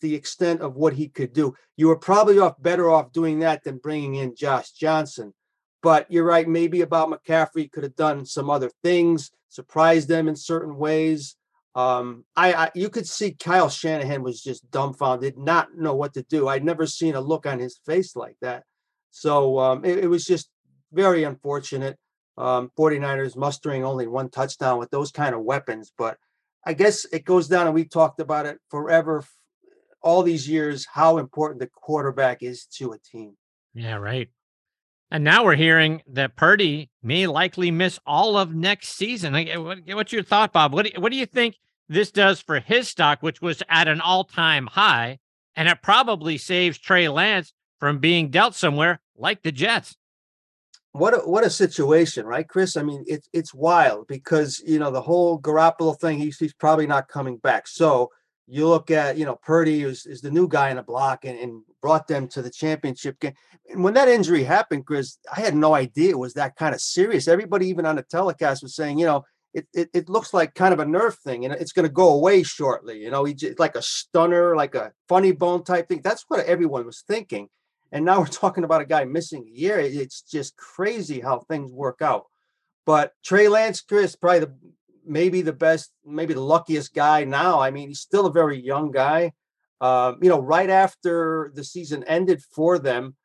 the 0.00 0.14
extent 0.14 0.60
of 0.60 0.76
what 0.76 0.94
he 0.94 1.08
could 1.08 1.32
do. 1.32 1.54
You 1.76 1.88
were 1.88 1.98
probably 1.98 2.38
off 2.38 2.60
better 2.62 2.90
off 2.90 3.12
doing 3.12 3.40
that 3.40 3.64
than 3.64 3.78
bringing 3.78 4.14
in 4.14 4.34
Josh 4.34 4.70
Johnson. 4.70 5.34
But 5.82 6.10
you're 6.10 6.24
right, 6.24 6.48
maybe 6.48 6.80
about 6.80 7.10
McCaffrey 7.10 7.70
could 7.70 7.82
have 7.82 7.96
done 7.96 8.24
some 8.24 8.48
other 8.48 8.70
things, 8.82 9.32
surprised 9.48 10.08
them 10.08 10.28
in 10.28 10.36
certain 10.36 10.76
ways. 10.76 11.36
Um, 11.74 12.24
I, 12.36 12.52
I 12.52 12.70
you 12.74 12.90
could 12.90 13.06
see 13.06 13.32
Kyle 13.32 13.68
Shanahan 13.68 14.22
was 14.22 14.42
just 14.42 14.70
dumbfounded, 14.70 15.38
not 15.38 15.74
know 15.74 15.94
what 15.94 16.14
to 16.14 16.22
do. 16.22 16.48
I'd 16.48 16.64
never 16.64 16.86
seen 16.86 17.14
a 17.14 17.20
look 17.20 17.46
on 17.46 17.58
his 17.58 17.78
face 17.86 18.14
like 18.14 18.36
that. 18.42 18.64
So 19.10 19.58
um, 19.58 19.84
it, 19.84 19.98
it 19.98 20.06
was 20.08 20.24
just 20.24 20.50
very 20.92 21.24
unfortunate. 21.24 21.98
Um, 22.38 22.70
49ers 22.78 23.36
mustering 23.36 23.84
only 23.84 24.06
one 24.06 24.30
touchdown 24.30 24.78
with 24.78 24.90
those 24.90 25.10
kind 25.10 25.34
of 25.34 25.42
weapons. 25.42 25.92
But 25.96 26.16
I 26.64 26.72
guess 26.72 27.04
it 27.12 27.24
goes 27.24 27.48
down, 27.48 27.66
and 27.66 27.74
we 27.74 27.84
talked 27.84 28.20
about 28.20 28.46
it 28.46 28.58
forever, 28.70 29.24
all 30.02 30.22
these 30.22 30.48
years, 30.48 30.86
how 30.92 31.18
important 31.18 31.60
the 31.60 31.68
quarterback 31.68 32.42
is 32.42 32.66
to 32.78 32.92
a 32.92 32.98
team. 32.98 33.36
Yeah, 33.74 33.96
right. 33.96 34.28
And 35.12 35.24
now 35.24 35.44
we're 35.44 35.56
hearing 35.56 36.00
that 36.06 36.36
Purdy 36.36 36.88
may 37.02 37.26
likely 37.26 37.70
miss 37.70 38.00
all 38.06 38.38
of 38.38 38.54
next 38.54 38.96
season. 38.96 39.34
Eh, 39.34 39.56
what's 39.92 40.10
your 40.10 40.22
thought, 40.22 40.54
Bob? 40.54 40.72
What 40.72 40.86
do, 40.86 40.92
you, 40.94 41.02
what 41.02 41.12
do 41.12 41.18
you 41.18 41.26
think 41.26 41.56
this 41.86 42.10
does 42.10 42.40
for 42.40 42.60
his 42.60 42.88
stock, 42.88 43.22
which 43.22 43.42
was 43.42 43.62
at 43.68 43.88
an 43.88 44.00
all 44.00 44.24
time 44.24 44.66
high? 44.68 45.18
And 45.54 45.68
it 45.68 45.82
probably 45.82 46.38
saves 46.38 46.78
Trey 46.78 47.10
Lance 47.10 47.52
from 47.78 47.98
being 47.98 48.30
dealt 48.30 48.54
somewhere 48.54 49.02
like 49.14 49.42
the 49.42 49.52
Jets. 49.52 49.94
What 50.92 51.12
a, 51.12 51.18
what 51.18 51.44
a 51.44 51.50
situation, 51.50 52.24
right, 52.24 52.48
Chris? 52.48 52.78
I 52.78 52.82
mean, 52.82 53.04
it's 53.06 53.28
it's 53.34 53.52
wild 53.52 54.06
because 54.06 54.62
you 54.66 54.78
know 54.78 54.90
the 54.90 55.02
whole 55.02 55.38
Garoppolo 55.38 55.98
thing. 55.98 56.18
He's, 56.18 56.38
he's 56.38 56.54
probably 56.54 56.86
not 56.86 57.08
coming 57.08 57.36
back. 57.36 57.68
So 57.68 58.10
you 58.52 58.68
look 58.68 58.90
at 58.90 59.16
you 59.16 59.24
know 59.24 59.36
Purdy 59.36 59.82
is, 59.82 60.04
is 60.04 60.20
the 60.20 60.30
new 60.30 60.46
guy 60.46 60.68
in 60.68 60.76
the 60.76 60.82
block 60.82 61.24
and, 61.24 61.38
and 61.38 61.62
brought 61.80 62.06
them 62.06 62.28
to 62.28 62.42
the 62.42 62.50
championship 62.50 63.18
game. 63.18 63.32
And 63.70 63.82
when 63.82 63.94
that 63.94 64.08
injury 64.08 64.44
happened, 64.44 64.84
Chris, 64.84 65.16
I 65.34 65.40
had 65.40 65.54
no 65.54 65.74
idea 65.74 66.10
it 66.10 66.18
was 66.18 66.34
that 66.34 66.56
kind 66.56 66.74
of 66.74 66.80
serious. 66.82 67.28
Everybody, 67.28 67.68
even 67.68 67.86
on 67.86 67.96
the 67.96 68.02
telecast, 68.02 68.62
was 68.62 68.76
saying, 68.76 68.98
you 68.98 69.06
know, 69.06 69.24
it 69.54 69.66
it, 69.72 69.88
it 69.94 70.08
looks 70.10 70.34
like 70.34 70.54
kind 70.54 70.74
of 70.74 70.80
a 70.80 70.84
nerve 70.84 71.16
thing, 71.20 71.46
and 71.46 71.54
it's 71.54 71.72
going 71.72 71.88
to 71.88 71.92
go 71.92 72.10
away 72.10 72.42
shortly. 72.42 72.98
You 72.98 73.10
know, 73.10 73.24
he 73.24 73.32
just, 73.32 73.58
like 73.58 73.74
a 73.74 73.80
stunner, 73.80 74.54
like 74.54 74.74
a 74.74 74.92
funny 75.08 75.32
bone 75.32 75.64
type 75.64 75.88
thing. 75.88 76.02
That's 76.04 76.26
what 76.28 76.44
everyone 76.44 76.84
was 76.84 77.02
thinking. 77.08 77.48
And 77.90 78.04
now 78.04 78.18
we're 78.20 78.26
talking 78.26 78.64
about 78.64 78.82
a 78.82 78.86
guy 78.86 79.06
missing 79.06 79.46
a 79.48 79.58
year. 79.58 79.78
It's 79.78 80.20
just 80.20 80.58
crazy 80.58 81.20
how 81.20 81.40
things 81.40 81.72
work 81.72 82.02
out. 82.02 82.26
But 82.84 83.12
Trey 83.24 83.48
Lance, 83.48 83.80
Chris, 83.80 84.14
probably 84.14 84.40
the 84.40 84.52
maybe 85.06 85.42
the 85.42 85.52
best, 85.52 85.92
maybe 86.04 86.34
the 86.34 86.40
luckiest 86.40 86.94
guy 86.94 87.24
now. 87.24 87.60
I 87.60 87.70
mean, 87.70 87.88
he's 87.88 88.00
still 88.00 88.26
a 88.26 88.32
very 88.32 88.58
young 88.58 88.90
guy. 88.90 89.32
Um, 89.80 90.18
you 90.22 90.28
know, 90.28 90.40
right 90.40 90.70
after 90.70 91.50
the 91.54 91.64
season 91.64 92.04
ended 92.04 92.42
for 92.54 92.78
them, 92.78 93.16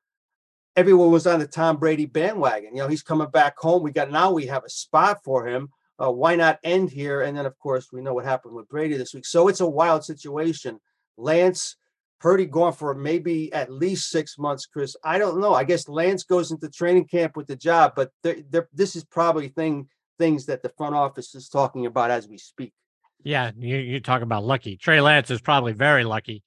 everyone 0.76 1.12
was 1.12 1.28
on 1.28 1.40
the 1.40 1.48
Tom 1.48 1.78
Brady 1.78 2.06
bandwagon. 2.06 2.76
You 2.76 2.84
know, 2.84 2.88
he's 2.88 3.04
coming 3.04 3.30
back 3.30 3.58
home. 3.58 3.84
We 3.84 3.92
got 3.92 4.12
now 4.12 4.32
we 4.32 4.48
have 4.48 4.64
a 4.64 4.70
spot 4.70 5.20
for 5.24 5.48
him. 5.48 5.70
Uh, 6.00 6.12
why 6.12 6.36
not 6.36 6.60
end 6.64 6.92
here? 6.92 7.22
And 7.22 7.38
then, 7.38 7.46
of 7.46 7.58
course, 7.58 7.92
we 7.92 8.02
know 8.02 8.14
what 8.14 8.26
happened 8.26 8.54
with 8.54 8.70
Brady 8.70 8.98
this 8.98 9.14
week. 9.14 9.26
So 9.26 9.48
it's 9.48 9.62
a 9.62 9.70
wild 9.70 10.04
situation. 10.04 10.80
Lance, 11.18 11.76
Purdy 12.20 12.46
gone 12.46 12.74
for 12.74 12.94
maybe 12.94 13.52
at 13.54 13.72
least 13.72 14.10
six 14.10 14.38
months, 14.38 14.66
Chris. 14.66 14.96
I 15.04 15.18
don't 15.18 15.40
know. 15.40 15.54
I 15.54 15.64
guess 15.64 15.88
Lance 15.88 16.24
goes 16.24 16.52
into 16.52 16.70
training 16.70 17.06
camp 17.06 17.36
with 17.36 17.48
the 17.48 17.56
job, 17.56 17.94
but 17.96 18.12
they're, 18.24 18.38
they're, 18.50 18.70
this 18.74 18.96
is 18.96 19.04
probably 19.04 19.50
thing 19.50 19.88
things 20.18 20.46
that 20.48 20.64
the 20.64 20.70
front 20.70 20.96
office 20.96 21.36
is 21.36 21.50
talking 21.50 21.86
about 21.86 22.12
as 22.12 22.28
we 22.28 22.38
speak. 22.38 22.74
Yeah, 23.24 23.52
you, 23.58 23.78
you 23.78 24.00
talk 24.00 24.22
about 24.22 24.44
lucky. 24.44 24.78
Trey 24.78 25.02
Lance 25.02 25.32
is 25.32 25.42
probably 25.42 25.74
very 25.74 26.04
lucky. 26.04 26.44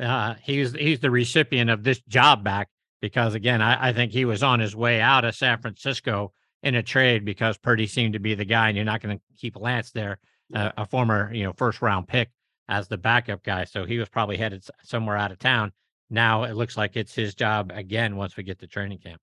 Uh, 0.00 0.34
he's 0.42 0.72
he's 0.72 1.00
the 1.00 1.10
recipient 1.10 1.70
of 1.70 1.84
this 1.84 2.00
job 2.08 2.42
back 2.42 2.68
because 3.00 3.34
again, 3.34 3.62
I, 3.62 3.90
I 3.90 3.92
think 3.92 4.12
he 4.12 4.24
was 4.24 4.42
on 4.42 4.60
his 4.60 4.74
way 4.74 5.00
out 5.00 5.24
of 5.24 5.34
San 5.34 5.60
Francisco 5.60 6.32
in 6.62 6.74
a 6.74 6.82
trade 6.82 7.24
because 7.24 7.58
Purdy 7.58 7.86
seemed 7.86 8.14
to 8.14 8.18
be 8.18 8.34
the 8.34 8.44
guy, 8.44 8.68
and 8.68 8.76
you're 8.76 8.84
not 8.84 9.02
going 9.02 9.18
to 9.18 9.22
keep 9.38 9.56
Lance 9.56 9.90
there, 9.92 10.18
uh, 10.54 10.72
a 10.76 10.86
former 10.86 11.32
you 11.32 11.44
know 11.44 11.52
first 11.52 11.82
round 11.82 12.08
pick 12.08 12.30
as 12.68 12.88
the 12.88 12.98
backup 12.98 13.42
guy. 13.42 13.64
So 13.64 13.84
he 13.84 13.98
was 13.98 14.08
probably 14.08 14.36
headed 14.36 14.64
somewhere 14.82 15.16
out 15.16 15.30
of 15.30 15.38
town. 15.38 15.72
Now 16.10 16.44
it 16.44 16.54
looks 16.54 16.76
like 16.76 16.96
it's 16.96 17.14
his 17.14 17.34
job 17.34 17.70
again 17.74 18.16
once 18.16 18.36
we 18.36 18.42
get 18.42 18.58
to 18.60 18.66
training 18.66 18.98
camp. 18.98 19.20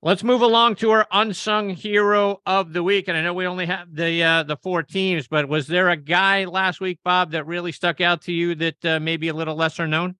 Let's 0.00 0.22
move 0.22 0.42
along 0.42 0.76
to 0.76 0.92
our 0.92 1.08
unsung 1.10 1.70
hero 1.70 2.40
of 2.46 2.72
the 2.72 2.84
week. 2.84 3.08
And 3.08 3.16
I 3.16 3.22
know 3.22 3.34
we 3.34 3.48
only 3.48 3.66
have 3.66 3.92
the 3.92 4.22
uh, 4.22 4.42
the 4.44 4.56
four 4.56 4.84
teams, 4.84 5.26
but 5.26 5.48
was 5.48 5.66
there 5.66 5.88
a 5.88 5.96
guy 5.96 6.44
last 6.44 6.80
week, 6.80 7.00
Bob, 7.04 7.32
that 7.32 7.46
really 7.46 7.72
stuck 7.72 8.00
out 8.00 8.22
to 8.22 8.32
you 8.32 8.54
that 8.54 8.84
uh, 8.84 9.00
maybe 9.00 9.26
a 9.26 9.34
little 9.34 9.56
lesser 9.56 9.88
known? 9.88 10.14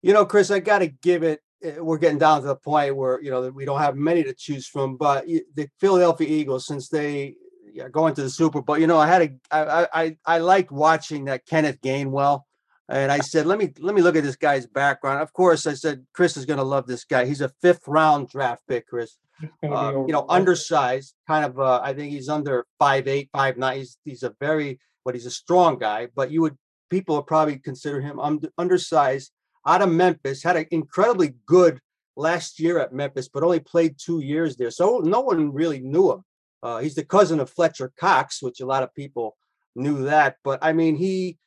You 0.00 0.14
know, 0.14 0.24
Chris, 0.24 0.50
I 0.50 0.60
got 0.60 0.78
to 0.78 0.86
give 0.86 1.22
it. 1.22 1.40
Eh, 1.62 1.78
we're 1.80 1.98
getting 1.98 2.18
down 2.18 2.40
to 2.40 2.46
the 2.46 2.56
point 2.56 2.96
where 2.96 3.20
you 3.20 3.30
know 3.30 3.50
we 3.50 3.66
don't 3.66 3.80
have 3.80 3.94
many 3.94 4.24
to 4.24 4.32
choose 4.32 4.66
from, 4.66 4.96
but 4.96 5.26
the 5.26 5.68
Philadelphia 5.78 6.26
Eagles, 6.26 6.66
since 6.66 6.88
they 6.88 7.34
are 7.82 7.90
going 7.90 8.14
to 8.14 8.22
the 8.22 8.30
Super 8.30 8.62
Bowl, 8.62 8.78
you 8.78 8.86
know, 8.86 8.98
I 8.98 9.06
had 9.06 9.20
a 9.22 9.30
I 9.50 9.88
I 9.92 10.16
I 10.24 10.38
liked 10.38 10.72
watching 10.72 11.26
that 11.26 11.44
Kenneth 11.44 11.82
Gainwell 11.82 12.44
and 12.88 13.12
I 13.12 13.18
said, 13.18 13.46
let 13.46 13.58
me 13.58 13.72
let 13.78 13.94
me 13.94 14.02
look 14.02 14.16
at 14.16 14.22
this 14.22 14.36
guy's 14.36 14.66
background. 14.66 15.20
Of 15.20 15.32
course, 15.32 15.66
I 15.66 15.74
said 15.74 16.06
Chris 16.14 16.36
is 16.36 16.46
going 16.46 16.58
to 16.58 16.64
love 16.64 16.86
this 16.86 17.04
guy. 17.04 17.26
He's 17.26 17.42
a 17.42 17.50
fifth 17.60 17.86
round 17.86 18.28
draft 18.28 18.62
pick, 18.66 18.86
Chris. 18.86 19.18
Uh, 19.62 20.04
you 20.06 20.12
know, 20.12 20.24
undersized, 20.28 21.14
kind 21.26 21.44
of. 21.44 21.60
Uh, 21.60 21.80
I 21.82 21.92
think 21.92 22.12
he's 22.12 22.28
under 22.28 22.66
five 22.78 23.06
eight, 23.06 23.28
five 23.32 23.56
nine. 23.56 23.78
He's 23.78 23.98
he's 24.04 24.22
a 24.22 24.34
very, 24.40 24.80
but 25.04 25.14
he's 25.14 25.26
a 25.26 25.30
strong 25.30 25.78
guy. 25.78 26.08
But 26.14 26.30
you 26.30 26.40
would 26.40 26.56
people 26.90 27.16
would 27.16 27.26
probably 27.26 27.58
consider 27.58 28.00
him 28.00 28.18
under, 28.18 28.48
undersized. 28.56 29.32
Out 29.66 29.82
of 29.82 29.90
Memphis, 29.90 30.42
had 30.42 30.56
an 30.56 30.66
incredibly 30.70 31.34
good 31.44 31.78
last 32.16 32.58
year 32.58 32.78
at 32.78 32.94
Memphis, 32.94 33.28
but 33.28 33.42
only 33.42 33.60
played 33.60 33.96
two 33.98 34.20
years 34.20 34.56
there, 34.56 34.70
so 34.70 34.98
no 34.98 35.20
one 35.20 35.52
really 35.52 35.80
knew 35.80 36.12
him. 36.12 36.24
Uh, 36.62 36.78
he's 36.78 36.94
the 36.94 37.04
cousin 37.04 37.38
of 37.38 37.50
Fletcher 37.50 37.92
Cox, 37.98 38.42
which 38.42 38.60
a 38.60 38.66
lot 38.66 38.82
of 38.82 38.94
people 38.94 39.36
knew 39.76 40.04
that. 40.04 40.36
But 40.42 40.58
I 40.62 40.72
mean, 40.72 40.96
he 40.96 41.38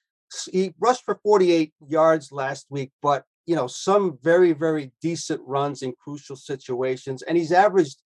he 0.52 0.74
rushed 0.80 1.04
for 1.04 1.20
48 1.24 1.74
yards 1.88 2.32
last 2.32 2.68
week, 2.70 2.92
but 3.02 3.26
you 3.46 3.56
know, 3.56 3.68
some 3.68 4.18
very, 4.22 4.54
very 4.54 4.92
decent 5.02 5.42
runs 5.46 5.82
in 5.82 5.94
crucial 6.02 6.36
situations. 6.36 7.22
And 7.24 7.38
he's 7.38 7.52
averaged 7.52 8.02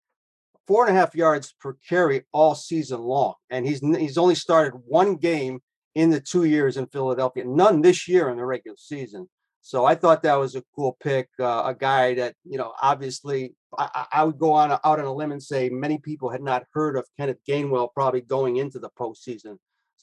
four 0.67 0.87
and 0.87 0.97
a 0.97 1.01
half 1.01 1.15
yards 1.15 1.55
per 1.61 1.77
carry 1.89 2.23
all 2.33 2.55
season 2.55 3.01
long. 3.01 3.35
And 3.49 3.67
he's 3.67 3.81
he's 3.81 4.19
only 4.19 4.35
started 4.35 4.75
one 4.87 5.17
game 5.17 5.61
in 5.95 6.11
the 6.11 6.21
two 6.21 6.45
years 6.45 6.77
in 6.77 6.87
Philadelphia, 6.87 7.45
none 7.45 7.81
this 7.81 8.07
year 8.07 8.29
in 8.29 8.37
the 8.37 8.45
regular 8.45 8.77
season. 8.79 9.29
So 9.63 9.85
I 9.85 9.95
thought 9.95 10.23
that 10.23 10.37
was 10.37 10.55
a 10.55 10.63
cool 10.75 10.97
pick, 11.03 11.29
uh, 11.39 11.63
a 11.67 11.75
guy 11.75 12.15
that 12.15 12.35
you 12.45 12.57
know 12.57 12.73
obviously 12.81 13.55
I, 13.77 14.07
I, 14.13 14.25
would 14.25 14.39
go 14.39 14.53
on 14.53 14.73
out 14.73 14.81
on 14.85 15.01
a 15.01 15.13
limb 15.13 15.33
and 15.33 15.43
say 15.43 15.69
many 15.69 15.99
people 15.99 16.31
had 16.31 16.43
not 16.43 16.65
heard 16.73 16.97
of 16.97 17.07
Kenneth 17.19 17.41
Gainwell 17.49 17.93
probably 17.93 18.23
going 18.23 18.57
into 18.57 18.79
the 18.79 18.91
postseason. 18.91 19.59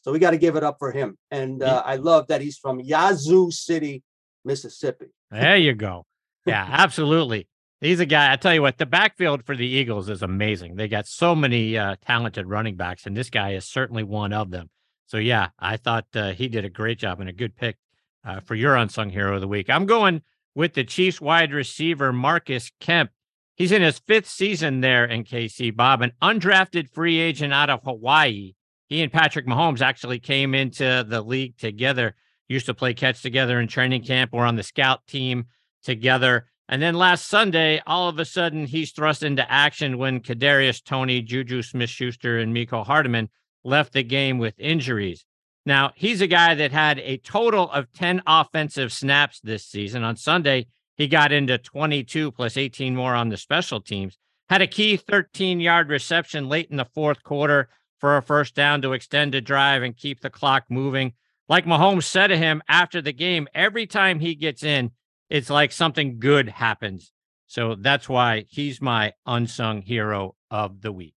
So 0.07 0.13
we 0.13 0.19
got 0.19 0.31
to 0.31 0.37
give 0.37 0.55
it 0.55 0.63
up 0.63 0.77
for 0.79 0.93
him. 0.93 1.17
And 1.31 1.61
uh, 1.61 1.83
I 1.85 1.97
love 1.97 2.27
that 2.27 2.39
he's 2.39 2.57
from 2.57 2.79
Yazoo 2.79 3.51
City, 3.51 4.03
Mississippi. 4.45 5.07
There 5.29 5.57
you 5.57 5.73
go. 5.73 6.05
Yeah, 6.45 6.65
absolutely. 6.65 7.49
He's 7.81 7.99
a 7.99 8.05
guy. 8.05 8.31
I 8.31 8.37
tell 8.37 8.53
you 8.53 8.61
what, 8.61 8.77
the 8.77 8.85
backfield 8.85 9.43
for 9.43 9.53
the 9.53 9.67
Eagles 9.67 10.07
is 10.07 10.21
amazing. 10.21 10.77
They 10.77 10.87
got 10.87 11.07
so 11.07 11.35
many 11.35 11.77
uh, 11.77 11.97
talented 12.05 12.47
running 12.47 12.77
backs, 12.77 13.05
and 13.05 13.17
this 13.17 13.29
guy 13.29 13.55
is 13.55 13.65
certainly 13.65 14.03
one 14.03 14.31
of 14.31 14.49
them. 14.49 14.69
So 15.07 15.17
yeah, 15.17 15.49
I 15.59 15.75
thought 15.75 16.05
uh, 16.15 16.31
he 16.31 16.47
did 16.47 16.63
a 16.63 16.69
great 16.69 16.99
job 16.99 17.19
and 17.19 17.27
a 17.27 17.33
good 17.33 17.57
pick 17.57 17.75
uh, 18.23 18.39
for 18.39 18.55
your 18.55 18.77
unsung 18.77 19.09
hero 19.09 19.35
of 19.35 19.41
the 19.41 19.47
week. 19.49 19.69
I'm 19.69 19.85
going 19.85 20.21
with 20.55 20.73
the 20.73 20.85
Chiefs 20.85 21.19
wide 21.19 21.51
receiver 21.51 22.13
Marcus 22.13 22.71
Kemp. 22.79 23.11
He's 23.55 23.73
in 23.73 23.81
his 23.81 23.99
fifth 23.99 24.29
season 24.29 24.79
there 24.79 25.03
in 25.03 25.25
KC, 25.25 25.75
Bob, 25.75 26.01
an 26.01 26.13
undrafted 26.21 26.89
free 26.89 27.19
agent 27.19 27.51
out 27.51 27.69
of 27.69 27.83
Hawaii 27.83 28.53
he 28.87 29.03
and 29.03 29.11
Patrick 29.11 29.45
Mahomes 29.45 29.81
actually 29.81 30.19
came 30.19 30.55
into 30.55 31.05
the 31.07 31.21
league 31.21 31.57
together, 31.57 32.15
used 32.47 32.65
to 32.67 32.73
play 32.73 32.93
catch 32.93 33.21
together 33.21 33.59
in 33.59 33.67
training 33.67 34.03
camp 34.03 34.31
or 34.33 34.45
on 34.45 34.55
the 34.55 34.63
scout 34.63 35.05
team 35.07 35.45
together. 35.83 36.47
And 36.69 36.81
then 36.81 36.95
last 36.95 37.27
Sunday, 37.27 37.81
all 37.85 38.09
of 38.09 38.19
a 38.19 38.25
sudden, 38.25 38.65
he's 38.65 38.91
thrust 38.91 39.23
into 39.23 39.49
action 39.49 39.97
when 39.97 40.19
Kadarius 40.19 40.83
Toney, 40.83 41.21
Juju 41.21 41.61
Smith-Schuster, 41.61 42.39
and 42.39 42.53
Mecole 42.53 42.85
Hardman 42.85 43.29
left 43.63 43.93
the 43.93 44.03
game 44.03 44.37
with 44.37 44.53
injuries. 44.57 45.25
Now, 45.65 45.91
he's 45.95 46.21
a 46.21 46.27
guy 46.27 46.55
that 46.55 46.71
had 46.71 46.99
a 46.99 47.17
total 47.17 47.69
of 47.71 47.91
10 47.93 48.21
offensive 48.25 48.93
snaps 48.93 49.41
this 49.41 49.65
season. 49.65 50.03
On 50.03 50.15
Sunday, 50.15 50.67
he 50.95 51.07
got 51.07 51.31
into 51.31 51.57
22 51.57 52.31
plus 52.31 52.57
18 52.57 52.95
more 52.95 53.13
on 53.13 53.29
the 53.29 53.37
special 53.37 53.81
teams. 53.81 54.17
Had 54.49 54.61
a 54.61 54.67
key 54.67 54.95
13 54.95 55.59
yard 55.59 55.89
reception 55.89 56.47
late 56.47 56.69
in 56.71 56.77
the 56.77 56.85
fourth 56.85 57.21
quarter 57.21 57.69
for 57.99 58.17
a 58.17 58.21
first 58.21 58.55
down 58.55 58.81
to 58.81 58.93
extend 58.93 59.33
the 59.33 59.41
drive 59.41 59.83
and 59.83 59.95
keep 59.95 60.21
the 60.21 60.29
clock 60.29 60.65
moving. 60.69 61.13
Like 61.49 61.65
Mahomes 61.65 62.03
said 62.03 62.27
to 62.27 62.37
him 62.37 62.61
after 62.67 63.01
the 63.01 63.13
game, 63.13 63.47
every 63.53 63.87
time 63.87 64.19
he 64.19 64.35
gets 64.35 64.63
in, 64.63 64.91
it's 65.29 65.49
like 65.49 65.71
something 65.71 66.19
good 66.19 66.49
happens. 66.49 67.11
So 67.47 67.75
that's 67.75 68.09
why 68.09 68.45
he's 68.49 68.81
my 68.81 69.13
unsung 69.25 69.81
hero 69.81 70.35
of 70.51 70.81
the 70.81 70.91
week. 70.91 71.15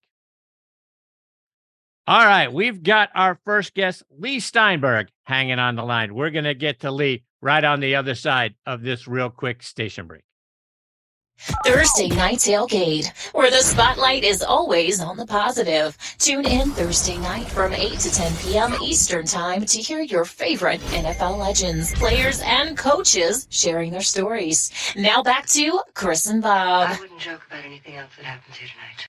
All 2.07 2.25
right, 2.25 2.53
we've 2.53 2.83
got 2.83 3.11
our 3.15 3.39
first 3.45 3.75
guest, 3.75 4.03
Leigh 4.11 4.41
Steinberg, 4.41 5.09
hanging 5.25 5.59
on 5.59 5.77
the 5.77 5.85
line. 5.85 6.15
We're 6.15 6.31
going 6.31 6.45
to 6.45 6.55
get 6.55 6.81
to 6.81 6.91
Leigh 6.91 7.25
right 7.41 7.63
on 7.63 7.81
the 7.81 7.95
other 7.97 8.15
side 8.15 8.55
of 8.67 8.83
this 8.83 9.07
real 9.07 9.31
quick 9.31 9.63
station 9.63 10.07
break. 10.07 10.25
Thursday 11.65 12.09
Night 12.09 12.39
Tailgate, 12.39 13.13
where 13.35 13.51
the 13.51 13.59
spotlight 13.59 14.25
is 14.25 14.43
always 14.43 15.01
on 15.01 15.17
the 15.17 15.27
positive. 15.27 15.97
Tune 16.19 16.47
in 16.47 16.71
Thursday 16.71 17.19
night 17.19 17.49
from 17.49 17.73
8 17.73 17.99
to 17.99 18.11
10 18.11 18.37
p.m. 18.37 18.75
Eastern 18.83 19.27
Time 19.27 19.65
to 19.65 19.79
hear 19.81 20.01
your 20.01 20.25
favorite 20.25 20.81
NFL 20.81 21.39
legends, 21.39 21.93
players, 21.95 22.41
and 22.45 22.77
coaches 22.77 23.47
sharing 23.51 23.91
their 23.91 24.03
stories. 24.03 24.73
Now 24.97 25.23
back 25.23 25.47
to 25.49 25.81
Chris 25.95 26.27
and 26.27 26.43
Bob. 26.43 26.91
I 26.91 27.01
wouldn't 27.01 27.21
joke 27.21 27.43
about 27.47 27.65
anything 27.65 27.97
else 27.97 28.11
that 28.17 28.25
happens 28.27 28.57
here 28.57 28.69
tonight. 28.69 29.07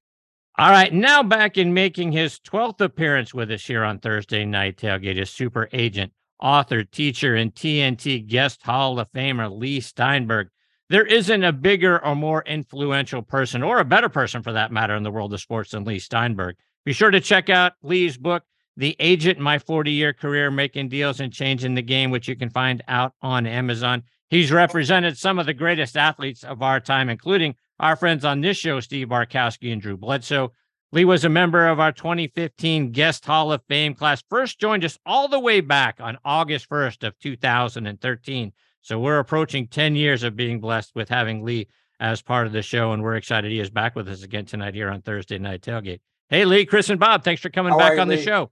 All 0.58 0.70
right, 0.70 0.94
now 0.94 1.24
back 1.24 1.58
in 1.58 1.74
making 1.74 2.12
his 2.12 2.40
12th 2.40 2.82
appearance 2.82 3.34
with 3.34 3.50
us 3.52 3.66
here 3.66 3.84
on 3.84 4.00
Thursday 4.00 4.46
Night 4.46 4.78
Tailgate 4.78 5.20
is 5.20 5.30
super 5.30 5.68
agent, 5.74 6.12
author, 6.40 6.84
teacher, 6.84 7.36
and 7.36 7.54
TNT 7.54 8.26
guest 8.28 8.62
Hall 8.64 9.00
of 9.00 9.12
Famer 9.12 9.52
Leigh 9.52 9.80
Steinberg 9.80 10.50
there 10.92 11.06
isn't 11.06 11.44
a 11.46 11.54
bigger 11.54 12.04
or 12.04 12.16
more 12.16 12.44
influential 12.46 13.22
person, 13.22 13.64
or 13.64 13.80
a 13.80 13.86
better 13.86 14.10
person 14.10 14.44
for 14.44 14.52
that 14.52 14.74
matter, 14.74 14.94
in 14.94 15.04
the 15.04 15.12
world 15.12 15.34
of 15.34 15.40
sports 15.40 15.72
than 15.72 15.86
Leigh 15.86 16.00
Steinberg. 16.00 16.58
Be 16.84 16.92
sure 16.92 17.12
to 17.12 17.22
check 17.22 17.50
out 17.50 17.74
Leigh's 17.82 18.18
book, 18.18 18.44
The 18.76 18.98
Agent 19.00 19.40
My 19.40 19.58
40 19.58 19.90
Year 19.90 20.12
Career 20.12 20.52
Making 20.52 20.90
Deals 20.90 21.22
and 21.22 21.32
Changing 21.32 21.76
the 21.76 21.82
Game, 21.82 22.12
which 22.12 22.28
you 22.28 22.36
can 22.36 22.50
find 22.50 22.84
out 22.90 23.14
on 23.22 23.48
Amazon. 23.48 24.04
He's 24.30 24.52
represented 24.52 25.18
some 25.18 25.40
of 25.40 25.46
the 25.46 25.54
greatest 25.54 25.96
athletes 25.96 26.44
of 26.44 26.62
our 26.62 26.82
time, 26.82 27.08
including 27.08 27.56
our 27.80 27.96
friends 27.96 28.26
on 28.26 28.42
this 28.42 28.58
show, 28.58 28.82
Steve 28.82 29.08
Bartkowski 29.08 29.72
and 29.72 29.82
Drew 29.82 29.96
Bledsoe. 29.96 30.52
Leigh 30.92 31.06
was 31.06 31.24
a 31.24 31.30
member 31.30 31.70
of 31.70 31.80
our 31.80 31.94
2015 31.94 32.92
Guest 32.92 33.24
Hall 33.24 33.54
of 33.54 33.64
Fame 33.70 33.94
class, 33.94 34.22
first 34.30 34.60
joined 34.60 34.84
us 34.84 35.00
all 35.06 35.30
the 35.30 35.40
way 35.40 35.62
back 35.62 36.02
on 36.02 36.18
August 36.26 36.70
1st 36.70 37.08
of 37.08 37.18
2013. 37.20 38.52
So 38.82 39.00
we're 39.00 39.20
approaching 39.20 39.68
10 39.68 39.96
years 39.96 40.24
of 40.24 40.36
being 40.36 40.60
blessed 40.60 40.92
with 40.96 41.08
having 41.10 41.44
Leigh 41.44 41.68
as 42.00 42.22
part 42.22 42.48
of 42.48 42.54
the 42.54 42.62
show. 42.64 42.92
And 42.94 43.04
we're 43.04 43.16
excited 43.16 43.52
he 43.52 43.60
is 43.60 43.70
back 43.70 43.96
with 43.96 44.08
us 44.10 44.24
again 44.24 44.46
tonight 44.46 44.74
here 44.74 44.90
on 44.90 45.02
Thursday 45.02 45.38
Night 45.38 45.62
Tailgate. 45.62 46.00
Hey, 46.30 46.46
Leigh, 46.46 46.66
Chris, 46.66 46.90
and 46.90 47.00
Bob, 47.00 47.24
thanks 47.24 47.42
for 47.42 47.50
coming 47.50 47.74
How 47.74 47.78
back 47.80 47.92
are 47.92 47.96
you, 47.96 48.02
on 48.02 48.08
the 48.08 48.16
Leigh? 48.16 48.24
show. 48.24 48.52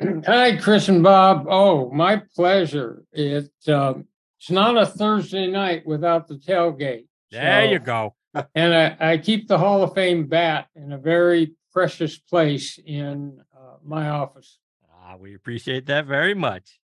Hi, 0.26 0.56
Chris 0.56 0.88
and 0.88 1.02
Bob. 1.02 1.46
Oh, 1.48 1.90
my 1.90 2.22
pleasure. 2.34 3.04
It 3.12 3.50
um, 3.68 4.06
it's 4.40 4.50
not 4.50 4.76
a 4.76 4.86
Thursday 4.86 5.46
night 5.48 5.84
without 5.86 6.26
the 6.28 6.36
tailgate. 6.36 7.06
There 7.30 7.64
So- 7.66 7.70
you 7.72 7.78
go. 7.78 8.14
And 8.54 8.74
I, 8.74 9.12
I 9.12 9.18
keep 9.18 9.48
the 9.48 9.58
Hall 9.58 9.82
of 9.82 9.94
Fame 9.94 10.26
bat 10.26 10.68
in 10.76 10.92
a 10.92 10.98
very 10.98 11.54
precious 11.72 12.18
place 12.18 12.78
in 12.84 13.40
uh, 13.56 13.76
my 13.82 14.10
office. 14.10 14.58
Ah, 14.94 15.16
we 15.16 15.34
appreciate 15.34 15.86
that 15.86 16.04
very 16.06 16.34
much. 16.34 16.78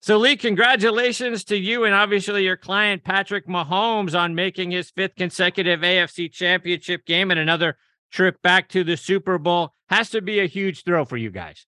So, 0.00 0.16
Leigh, 0.16 0.36
congratulations 0.36 1.42
to 1.44 1.56
you 1.56 1.84
and 1.84 1.94
obviously 1.94 2.44
your 2.44 2.56
client, 2.56 3.02
Patrick 3.02 3.48
Mahomes, 3.48 4.18
on 4.18 4.34
making 4.34 4.70
his 4.70 4.90
fifth 4.90 5.16
consecutive 5.16 5.80
AFC 5.80 6.30
championship 6.32 7.04
game 7.04 7.30
and 7.30 7.40
another 7.40 7.76
trip 8.12 8.40
back 8.40 8.68
to 8.70 8.84
the 8.84 8.96
Super 8.96 9.38
Bowl. 9.38 9.74
Has 9.88 10.10
to 10.10 10.22
be 10.22 10.38
a 10.38 10.46
huge 10.46 10.84
thrill 10.84 11.04
for 11.04 11.16
you 11.16 11.30
guys. 11.30 11.66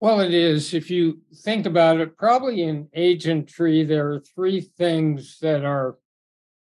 Well, 0.00 0.20
it 0.20 0.32
is. 0.32 0.72
If 0.74 0.90
you 0.90 1.20
think 1.34 1.66
about 1.66 2.00
it, 2.00 2.16
probably 2.16 2.62
in 2.62 2.88
agentry, 2.96 3.86
there 3.86 4.12
are 4.12 4.20
three 4.20 4.60
things 4.60 5.38
that 5.40 5.64
are 5.64 5.96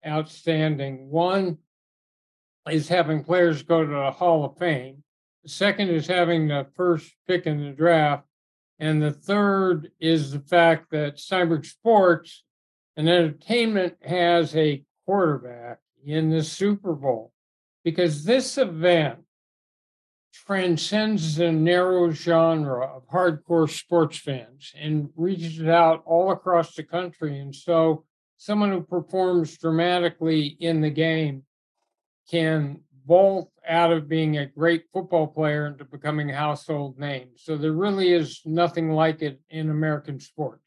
outstanding. 0.07 1.11
One 1.11 1.59
is 2.71 2.89
having 2.89 3.25
players 3.25 3.63
go 3.63 3.85
to 3.85 3.91
the 3.91 4.11
Hall 4.11 4.45
of 4.45 4.57
Fame. 4.59 5.03
The 5.45 5.51
second 5.51 5.91
is 5.91 6.07
having 6.07 6.49
the 6.49 6.67
first 6.75 7.13
pick 7.27 7.47
in 7.47 7.63
the 7.63 7.73
draft. 7.73 8.25
And 8.79 9.03
the 9.03 9.13
third 9.13 9.91
is 10.01 10.33
the 10.33 10.41
fact 10.41 10.91
that 10.91 11.19
Steinberg 11.19 11.65
Sports 11.65 12.45
and 12.97 13.09
Entertainment 13.09 13.97
has 14.03 14.55
a 14.55 14.83
quarterback 15.07 15.79
in 16.05 16.31
the 16.31 16.43
Super 16.43 16.95
Bowl. 16.95 17.33
Because 17.85 18.25
this 18.25 18.59
event 18.59 19.21
transcends 20.33 21.37
the 21.37 21.51
narrow 21.51 22.11
genre 22.11 22.85
of 22.97 23.09
hardcore 23.09 23.71
sports 23.71 24.19
fans 24.19 24.73
and 24.79 25.09
reaches 25.17 25.63
out 25.67 26.03
all 26.05 26.31
across 26.31 26.75
the 26.75 26.83
country. 26.83 27.39
And 27.39 27.55
so, 27.55 28.05
someone 28.37 28.71
who 28.71 28.83
performs 28.83 29.57
dramatically 29.57 30.57
in 30.61 30.83
the 30.83 30.91
game 30.91 31.45
can 32.31 32.81
vault 33.07 33.51
out 33.69 33.93
of 33.93 34.09
being 34.09 34.39
a 34.39 34.47
great 34.47 34.85
football 34.93 35.27
player 35.27 35.67
into 35.67 35.85
becoming 35.85 36.31
a 36.31 36.37
household 36.37 36.99
name. 36.99 37.29
So, 37.37 37.57
there 37.57 37.73
really 37.73 38.13
is 38.13 38.41
nothing 38.45 38.91
like 38.91 39.23
it 39.23 39.41
in 39.51 39.71
American 39.71 40.21
sports. 40.21 40.67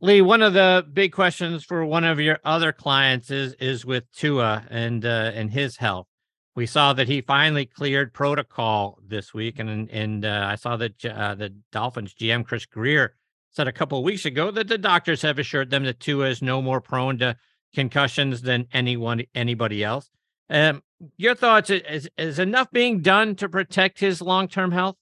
Leigh, 0.00 0.20
one 0.20 0.42
of 0.42 0.52
the 0.52 0.86
big 0.92 1.12
questions 1.12 1.64
for 1.64 1.84
one 1.86 2.04
of 2.04 2.20
your 2.20 2.38
other 2.44 2.72
clients 2.72 3.30
is 3.30 3.54
is 3.54 3.86
with 3.86 4.04
Tua 4.12 4.66
and 4.68 5.04
uh, 5.04 5.32
and 5.34 5.50
his 5.50 5.78
health. 5.78 6.06
We 6.54 6.66
saw 6.66 6.92
that 6.92 7.08
he 7.08 7.20
finally 7.20 7.64
cleared 7.66 8.12
protocol 8.12 8.98
this 9.06 9.32
week, 9.32 9.58
and 9.58 9.88
and 9.90 10.24
uh, 10.24 10.46
I 10.46 10.56
saw 10.56 10.76
that 10.76 11.04
uh, 11.04 11.36
the 11.36 11.54
Dolphins 11.72 12.14
GM 12.14 12.44
Chris 12.44 12.66
Grier 12.66 13.14
said 13.50 13.66
a 13.66 13.72
couple 13.72 13.98
of 13.98 14.04
weeks 14.04 14.24
ago 14.24 14.50
that 14.50 14.68
the 14.68 14.76
doctors 14.76 15.22
have 15.22 15.38
assured 15.38 15.70
them 15.70 15.84
that 15.84 16.00
Tua 16.00 16.28
is 16.28 16.42
no 16.42 16.60
more 16.60 16.80
prone 16.80 17.18
to 17.18 17.36
concussions 17.74 18.42
than 18.42 18.66
anyone 18.72 19.22
anybody 19.34 19.82
else. 19.82 20.10
Um, 20.50 20.82
your 21.16 21.34
thoughts 21.34 21.70
is 21.70 22.08
is 22.16 22.38
enough 22.38 22.70
being 22.70 23.00
done 23.00 23.34
to 23.36 23.48
protect 23.48 24.00
his 24.00 24.20
long 24.20 24.48
term 24.48 24.72
health? 24.72 24.96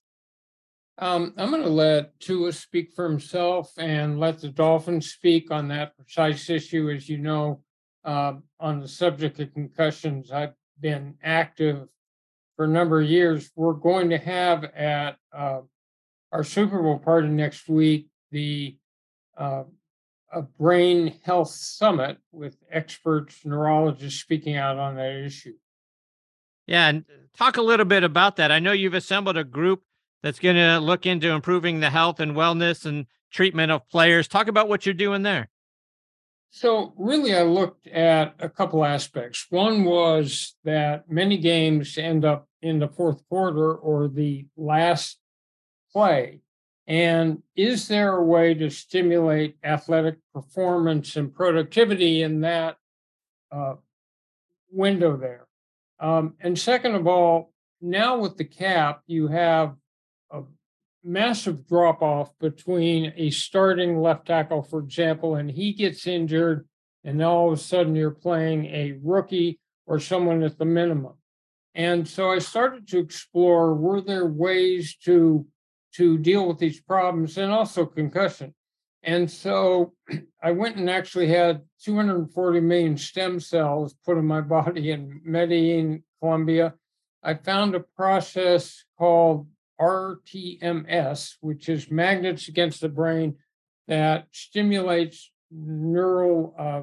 Um, 0.99 1.35
I'm 1.37 1.51
going 1.51 1.63
to 1.63 1.69
let 1.69 2.19
Tua 2.21 2.53
speak 2.53 2.93
for 2.93 3.09
himself 3.09 3.73
and 3.79 4.21
let 4.21 4.41
the 4.41 4.49
Dolphins 4.49 5.11
speak 5.11 5.51
on 5.51 5.69
that 5.69 5.97
precise 5.97 6.49
issue. 6.51 6.91
As 6.91 7.09
you 7.09 7.19
know, 7.19 7.63
uh, 8.05 8.35
on 8.61 8.81
the 8.81 8.89
subject 8.89 9.41
of 9.41 9.53
concussions, 9.53 10.31
I've 10.31 10.55
been 10.81 11.15
active 11.23 11.89
for 12.57 12.67
a 12.67 12.69
number 12.69 13.01
of 13.01 13.09
years. 13.09 13.51
We're 13.57 13.73
going 13.73 14.11
to 14.11 14.19
have 14.19 14.65
at 14.65 15.17
uh, 15.33 15.61
our 16.31 16.45
Super 16.45 16.83
Bowl 16.83 16.99
party 16.99 17.29
next 17.29 17.69
week 17.69 18.09
the 18.31 18.77
uh, 19.37 19.65
a 20.33 20.43
brain 20.43 21.15
health 21.25 21.51
summit 21.51 22.19
with 22.33 22.57
experts, 22.71 23.41
neurologists 23.45 24.21
speaking 24.21 24.57
out 24.57 24.79
on 24.79 24.97
that 24.97 25.13
issue. 25.13 25.55
Yeah, 26.67 26.89
and 26.89 27.05
uh, 27.09 27.15
talk 27.37 27.57
a 27.57 27.63
little 27.63 27.87
bit 27.87 28.05
about 28.05 28.37
that. 28.37 28.51
I 28.51 28.59
know 28.59 28.73
you've 28.73 28.95
assembled 28.95 29.37
a 29.37 29.45
group 29.45 29.83
that's 30.23 30.39
going 30.39 30.57
to 30.57 30.79
look 30.79 31.07
into 31.07 31.31
improving 31.31 31.81
the 31.81 31.91
health 31.91 32.21
and 32.21 32.33
wellness 32.33 32.87
and 32.87 33.07
treatment 33.31 33.73
of 33.73 33.89
players. 33.89 34.29
Talk 34.29 34.49
about 34.49 34.69
what 34.69 34.87
you're 34.87 34.95
doing 34.95 35.23
there. 35.23 35.49
So, 36.55 36.93
really, 36.99 37.35
I 37.35 37.43
looked 37.43 37.87
at 37.87 38.35
a 38.39 38.49
couple 38.49 38.85
aspects. 38.85 39.47
One 39.49 39.85
was 39.85 40.55
that 40.65 41.11
many 41.11 41.39
games 41.39 41.97
end 41.97 42.27
up 42.27 42.47
in 42.61 42.79
the 42.79 42.89
fourth 42.89 43.27
quarter 43.29 43.75
or 43.75 44.09
the 44.09 44.47
last 44.57 45.19
play. 45.93 46.41
And 46.87 47.43
is 47.55 47.89
there 47.89 48.17
a 48.17 48.25
way 48.25 48.55
to 48.55 48.69
stimulate 48.69 49.57
athletic 49.63 50.17
performance 50.35 51.17
and 51.17 51.33
productivity 51.33 52.23
in 52.23 52.41
that 52.41 52.77
uh, 53.53 53.75
window 54.71 55.17
there? 55.17 55.47
Um, 56.01 56.35
and 56.41 56.59
second 56.59 56.97
of 56.97 57.07
all, 57.07 57.53
now 57.81 58.19
with 58.19 58.37
the 58.37 58.45
cap, 58.45 59.03
you 59.07 59.29
have 59.29 59.77
a 60.33 60.43
massive 61.05 61.67
drop 61.69 62.03
off 62.03 62.37
between 62.41 63.13
a 63.17 63.31
starting 63.31 64.01
left 64.01 64.27
tackle, 64.27 64.63
for 64.63 64.81
example, 64.81 65.37
and 65.37 65.51
he 65.51 65.73
gets 65.73 66.07
injured, 66.07 66.67
and 67.05 67.23
all 67.23 67.53
of 67.53 67.59
a 67.59 67.63
sudden 67.63 67.95
you're 67.95 68.11
playing 68.11 68.67
a 68.67 68.99
rookie 69.03 69.61
or 69.87 70.01
someone 70.01 70.43
at 70.43 70.59
the 70.59 70.65
minimum. 70.65 71.15
and 71.75 72.07
so 72.07 72.31
I 72.31 72.39
started 72.39 72.87
to 72.89 72.99
explore 72.99 73.75
were 73.75 74.01
there 74.01 74.27
ways 74.27 74.97
to 75.05 75.47
to 75.97 76.19
deal 76.19 76.47
with 76.49 76.59
these 76.59 76.81
problems 76.81 77.39
and 77.39 77.53
also 77.53 77.87
concussion. 77.87 78.55
And 79.03 79.31
so 79.31 79.95
I 80.43 80.53
went 80.53 80.77
and 80.77 80.89
actually 80.89 81.29
had 81.29 81.63
240 81.85 82.61
million 82.61 82.97
stem 82.97 83.41
cells 83.41 83.95
put 84.05 84.19
in 84.19 84.27
my 84.27 84.41
body 84.57 84.91
in 84.91 85.21
Medellin, 85.25 86.03
Colombia. 86.21 86.75
I 87.23 87.35
found 87.35 87.75
a 87.75 87.81
process 87.81 88.85
called 88.99 89.47
RTMS, 89.81 91.37
which 91.41 91.69
is 91.69 91.91
magnets 91.91 92.49
against 92.49 92.81
the 92.81 92.89
brain 92.89 93.37
that 93.89 94.27
stimulates 94.33 95.31
neural 95.51 96.55
uh, 96.59 96.83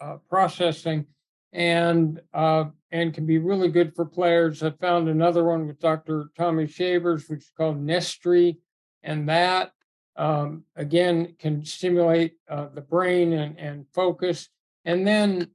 uh, 0.00 0.16
processing 0.28 1.06
and 1.52 2.20
uh, 2.34 2.64
and 2.92 3.14
can 3.14 3.24
be 3.24 3.38
really 3.38 3.68
good 3.68 3.96
for 3.96 4.04
players. 4.04 4.62
I 4.62 4.70
found 4.70 5.08
another 5.08 5.44
one 5.44 5.66
with 5.66 5.80
Dr. 5.80 6.26
Tommy 6.36 6.66
Shavers, 6.66 7.28
which 7.28 7.40
is 7.40 7.52
called 7.56 7.84
Nestri, 7.84 8.58
and 9.02 9.28
that 9.28 9.72
um, 10.14 10.64
again 10.76 11.34
can 11.38 11.64
stimulate 11.64 12.34
uh, 12.48 12.68
the 12.74 12.82
brain 12.82 13.32
and, 13.32 13.58
and 13.58 13.86
focus. 13.94 14.48
And 14.84 15.06
then 15.06 15.48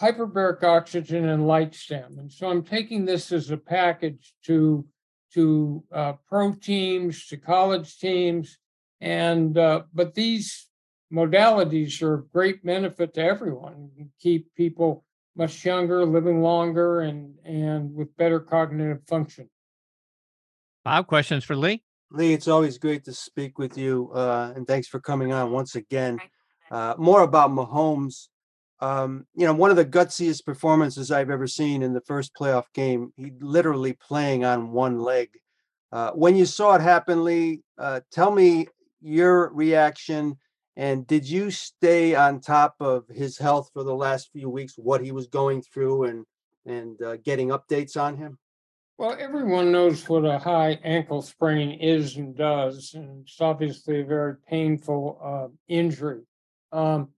hyperbaric 0.00 0.62
oxygen 0.62 1.28
and 1.28 1.46
light 1.46 1.74
stem. 1.74 2.16
And 2.18 2.30
so 2.30 2.48
I'm 2.48 2.62
taking 2.62 3.04
this 3.04 3.32
as 3.32 3.50
a 3.50 3.56
package 3.56 4.34
to 4.44 4.86
to 5.32 5.82
uh, 5.90 6.12
pro 6.28 6.52
teams, 6.52 7.26
to 7.26 7.36
college 7.36 7.98
teams, 7.98 8.58
and 9.00 9.58
uh, 9.58 9.82
but 9.92 10.14
these 10.14 10.68
modalities 11.12 12.00
are 12.02 12.14
of 12.14 12.32
great 12.32 12.64
benefit 12.64 13.14
to 13.14 13.22
everyone. 13.22 13.90
Keep 14.20 14.54
people 14.54 15.04
much 15.36 15.64
younger, 15.64 16.04
living 16.04 16.42
longer, 16.42 17.00
and 17.00 17.34
and 17.44 17.94
with 17.94 18.16
better 18.16 18.40
cognitive 18.40 19.00
function. 19.08 19.48
Five 20.84 21.06
questions 21.06 21.44
for 21.44 21.56
Leigh. 21.56 21.82
Leigh, 22.10 22.34
it's 22.34 22.48
always 22.48 22.78
great 22.78 23.04
to 23.04 23.12
speak 23.12 23.58
with 23.58 23.76
you, 23.76 24.10
uh, 24.14 24.52
and 24.54 24.66
thanks 24.66 24.86
for 24.86 25.00
coming 25.00 25.32
on 25.32 25.50
once 25.50 25.74
again. 25.74 26.18
Uh, 26.70 26.94
more 26.98 27.22
about 27.22 27.50
Mahomes. 27.50 28.28
Um, 28.80 29.26
you 29.34 29.46
know, 29.46 29.54
one 29.54 29.70
of 29.70 29.76
the 29.76 29.84
gutsiest 29.84 30.44
performances 30.44 31.10
I've 31.10 31.30
ever 31.30 31.46
seen 31.46 31.82
in 31.82 31.92
the 31.92 32.00
first 32.02 32.32
playoff 32.34 32.64
game. 32.74 33.12
He 33.16 33.32
literally 33.40 33.94
playing 33.94 34.44
on 34.44 34.72
one 34.72 34.98
leg. 34.98 35.30
Uh, 35.90 36.10
when 36.10 36.36
you 36.36 36.44
saw 36.44 36.74
it 36.74 36.80
happen, 36.80 37.24
Leigh, 37.24 37.62
uh, 37.78 38.00
tell 38.10 38.30
me 38.30 38.66
your 39.00 39.52
reaction 39.52 40.36
and 40.76 41.06
did 41.06 41.28
you 41.28 41.50
stay 41.50 42.14
on 42.14 42.40
top 42.40 42.76
of 42.80 43.08
his 43.08 43.38
health 43.38 43.70
for 43.72 43.84
the 43.84 43.94
last 43.94 44.30
few 44.32 44.48
weeks, 44.50 44.74
what 44.76 45.02
he 45.02 45.12
was 45.12 45.28
going 45.28 45.62
through, 45.62 46.04
and 46.04 46.26
and 46.66 47.00
uh, 47.02 47.16
getting 47.16 47.48
updates 47.48 48.00
on 48.00 48.16
him? 48.16 48.38
Well, 48.96 49.16
everyone 49.18 49.72
knows 49.72 50.08
what 50.08 50.24
a 50.24 50.38
high 50.38 50.78
ankle 50.84 51.20
sprain 51.20 51.80
is 51.80 52.16
and 52.16 52.36
does, 52.36 52.94
and 52.94 53.24
it's 53.24 53.40
obviously 53.40 54.00
a 54.00 54.04
very 54.04 54.36
painful 54.48 55.18
uh, 55.22 55.48
injury. 55.68 56.22
Um, 56.72 57.10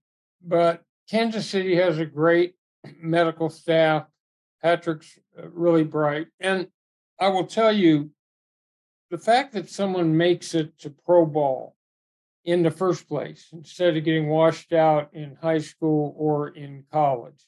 but 0.43 0.83
Kansas 1.09 1.47
City 1.47 1.77
has 1.77 1.99
a 1.99 2.07
great 2.07 2.55
medical 3.01 3.51
staff. 3.51 4.07
Patrick's 4.63 5.19
uh, 5.39 5.49
really 5.49 5.85
bright, 5.85 6.29
and 6.41 6.67
I 7.21 7.29
will 7.29 7.47
tell 7.47 7.73
you, 7.73 8.11
the 9.11 9.19
fact 9.19 9.53
that 9.53 9.71
someone 9.71 10.17
makes 10.17 10.55
it 10.55 10.77
to 10.81 10.91
pro 10.91 11.25
ball 11.25 11.76
in 12.47 12.63
the 12.63 12.71
first 12.71 13.09
place 13.09 13.49
instead 13.53 13.97
of 13.97 14.05
getting 14.05 14.29
washed 14.29 14.73
out 14.73 15.11
in 15.13 15.37
high 15.43 15.59
school 15.59 16.15
or 16.17 16.49
in 16.49 16.85
college. 16.93 17.45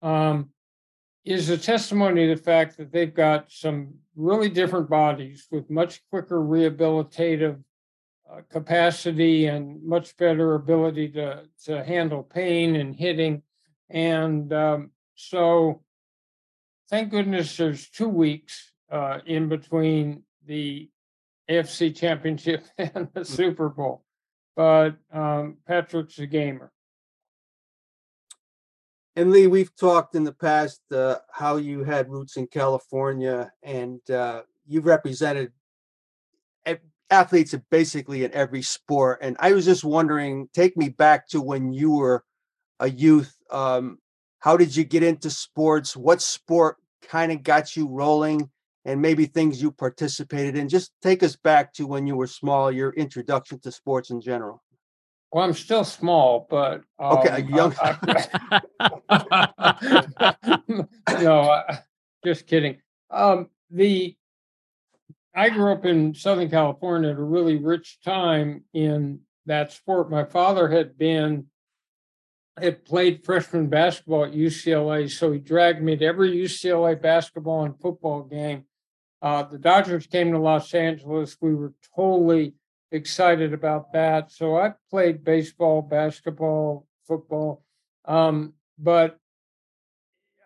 Um, 0.00 0.50
is 1.24 1.50
a 1.50 1.58
testimony 1.58 2.28
to 2.28 2.36
the 2.36 2.42
fact 2.42 2.76
that 2.76 2.92
they've 2.92 3.12
got 3.12 3.50
some 3.50 3.92
really 4.14 4.48
different 4.48 4.88
bodies 4.88 5.48
with 5.50 5.68
much 5.68 6.00
quicker 6.08 6.38
rehabilitative 6.38 7.60
uh, 8.30 8.40
capacity 8.48 9.46
and 9.46 9.82
much 9.82 10.16
better 10.16 10.54
ability 10.54 11.08
to, 11.08 11.42
to 11.64 11.82
handle 11.82 12.22
pain 12.22 12.76
and 12.76 12.94
hitting. 12.94 13.42
And 13.90 14.52
um, 14.52 14.90
so, 15.16 15.82
thank 16.88 17.10
goodness 17.10 17.56
there's 17.56 17.88
two 17.88 18.08
weeks 18.08 18.72
uh, 18.92 19.18
in 19.26 19.48
between 19.48 20.22
the 20.46 20.88
AFC 21.50 21.96
Championship 21.96 22.64
and 22.78 23.08
the 23.12 23.24
Super 23.24 23.68
Bowl 23.68 24.05
but 24.56 24.96
um, 25.12 25.58
Patrick's 25.66 26.18
a 26.18 26.26
gamer. 26.26 26.72
And 29.14 29.30
Leigh, 29.30 29.46
we've 29.46 29.74
talked 29.76 30.14
in 30.14 30.24
the 30.24 30.32
past 30.32 30.80
uh, 30.92 31.16
how 31.30 31.56
you 31.56 31.84
had 31.84 32.10
roots 32.10 32.36
in 32.36 32.46
California, 32.48 33.50
and 33.62 34.00
uh, 34.10 34.42
you've 34.66 34.84
represented 34.84 35.52
athletes 37.10 37.54
basically 37.70 38.24
in 38.24 38.32
every 38.32 38.62
sport. 38.62 39.18
And 39.22 39.36
I 39.40 39.52
was 39.52 39.64
just 39.64 39.84
wondering, 39.84 40.48
take 40.52 40.76
me 40.76 40.88
back 40.88 41.28
to 41.28 41.40
when 41.40 41.72
you 41.72 41.92
were 41.92 42.24
a 42.80 42.90
youth. 42.90 43.34
Um, 43.50 43.98
how 44.40 44.56
did 44.56 44.74
you 44.74 44.84
get 44.84 45.02
into 45.02 45.30
sports? 45.30 45.96
What 45.96 46.20
sport 46.22 46.76
kind 47.02 47.32
of 47.32 47.42
got 47.42 47.76
you 47.76 47.88
rolling? 47.88 48.50
And 48.86 49.02
maybe 49.02 49.26
things 49.26 49.60
you 49.60 49.72
participated 49.72 50.56
in. 50.56 50.68
Just 50.68 50.92
take 51.02 51.22
us 51.22 51.36
back 51.36 51.74
to 51.74 51.86
when 51.86 52.06
you 52.06 52.16
were 52.16 52.28
small, 52.28 52.70
your 52.70 52.92
introduction 52.92 53.58
to 53.60 53.72
sports 53.72 54.10
in 54.10 54.20
general. 54.20 54.62
Well, 55.32 55.44
I'm 55.44 55.54
still 55.54 55.84
small, 55.84 56.46
but 56.48 56.82
um, 56.98 57.18
okay, 57.18 57.42
young. 57.42 57.74
I, 57.82 58.62
I, 59.10 60.84
no, 61.20 61.62
just 62.24 62.46
kidding. 62.46 62.78
Um, 63.10 63.50
the 63.70 64.16
I 65.34 65.50
grew 65.50 65.72
up 65.72 65.84
in 65.84 66.14
Southern 66.14 66.48
California 66.48 67.10
at 67.10 67.18
a 67.18 67.22
really 67.22 67.56
rich 67.56 67.98
time 68.02 68.64
in 68.72 69.20
that 69.44 69.72
sport. 69.72 70.10
My 70.10 70.24
father 70.24 70.68
had 70.68 70.96
been 70.96 71.46
had 72.58 72.86
played 72.86 73.22
freshman 73.22 73.66
basketball 73.66 74.24
at 74.24 74.32
UCLA, 74.32 75.10
so 75.10 75.30
he 75.30 75.38
dragged 75.38 75.82
me 75.82 75.96
to 75.96 76.04
every 76.06 76.34
UCLA 76.34 77.00
basketball 77.00 77.64
and 77.64 77.78
football 77.78 78.22
game. 78.22 78.64
Uh, 79.22 79.42
the 79.44 79.58
Dodgers 79.58 80.06
came 80.06 80.32
to 80.32 80.38
Los 80.38 80.72
Angeles. 80.74 81.36
We 81.40 81.54
were 81.54 81.72
totally 81.94 82.54
excited 82.90 83.52
about 83.52 83.92
that. 83.92 84.30
So 84.30 84.56
I 84.56 84.74
played 84.90 85.24
baseball, 85.24 85.82
basketball, 85.82 86.86
football, 87.06 87.64
um, 88.04 88.52
but 88.78 89.18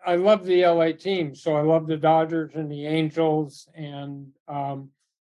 I 0.05 0.15
love 0.15 0.45
the 0.45 0.65
LA 0.65 0.93
team. 0.93 1.35
So 1.35 1.55
I 1.55 1.61
love 1.61 1.87
the 1.87 1.97
Dodgers 1.97 2.51
and 2.55 2.71
the 2.71 2.85
Angels, 2.87 3.67
and 3.75 4.27
um, 4.47 4.89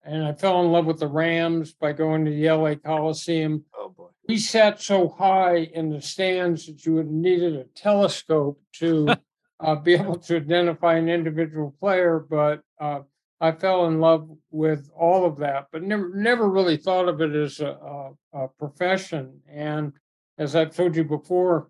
and 0.02 0.24
I 0.24 0.32
fell 0.32 0.62
in 0.62 0.72
love 0.72 0.86
with 0.86 1.00
the 1.00 1.08
Rams 1.08 1.72
by 1.72 1.92
going 1.92 2.24
to 2.24 2.30
the 2.30 2.50
LA 2.50 2.74
Coliseum. 2.76 3.64
Oh 3.76 3.90
boy! 3.90 4.08
We 4.28 4.38
sat 4.38 4.80
so 4.80 5.08
high 5.08 5.56
in 5.56 5.90
the 5.90 6.00
stands 6.00 6.66
that 6.66 6.86
you 6.86 6.94
would 6.94 7.10
needed 7.10 7.56
a 7.56 7.64
telescope 7.64 8.60
to 8.74 9.16
uh, 9.60 9.74
be 9.74 9.94
able 9.94 10.18
to 10.18 10.36
identify 10.36 10.94
an 10.94 11.08
individual 11.08 11.74
player, 11.78 12.18
but 12.18 12.62
uh, 12.80 13.00
I 13.44 13.52
fell 13.52 13.86
in 13.88 14.00
love 14.00 14.26
with 14.50 14.90
all 14.96 15.26
of 15.26 15.36
that, 15.38 15.66
but 15.70 15.82
never 15.82 16.08
never 16.14 16.48
really 16.48 16.78
thought 16.78 17.08
of 17.08 17.20
it 17.20 17.34
as 17.34 17.60
a, 17.60 17.66
a, 17.66 18.12
a 18.32 18.48
profession. 18.48 19.42
And 19.46 19.92
as 20.38 20.56
I've 20.56 20.74
told 20.74 20.96
you 20.96 21.04
before, 21.04 21.68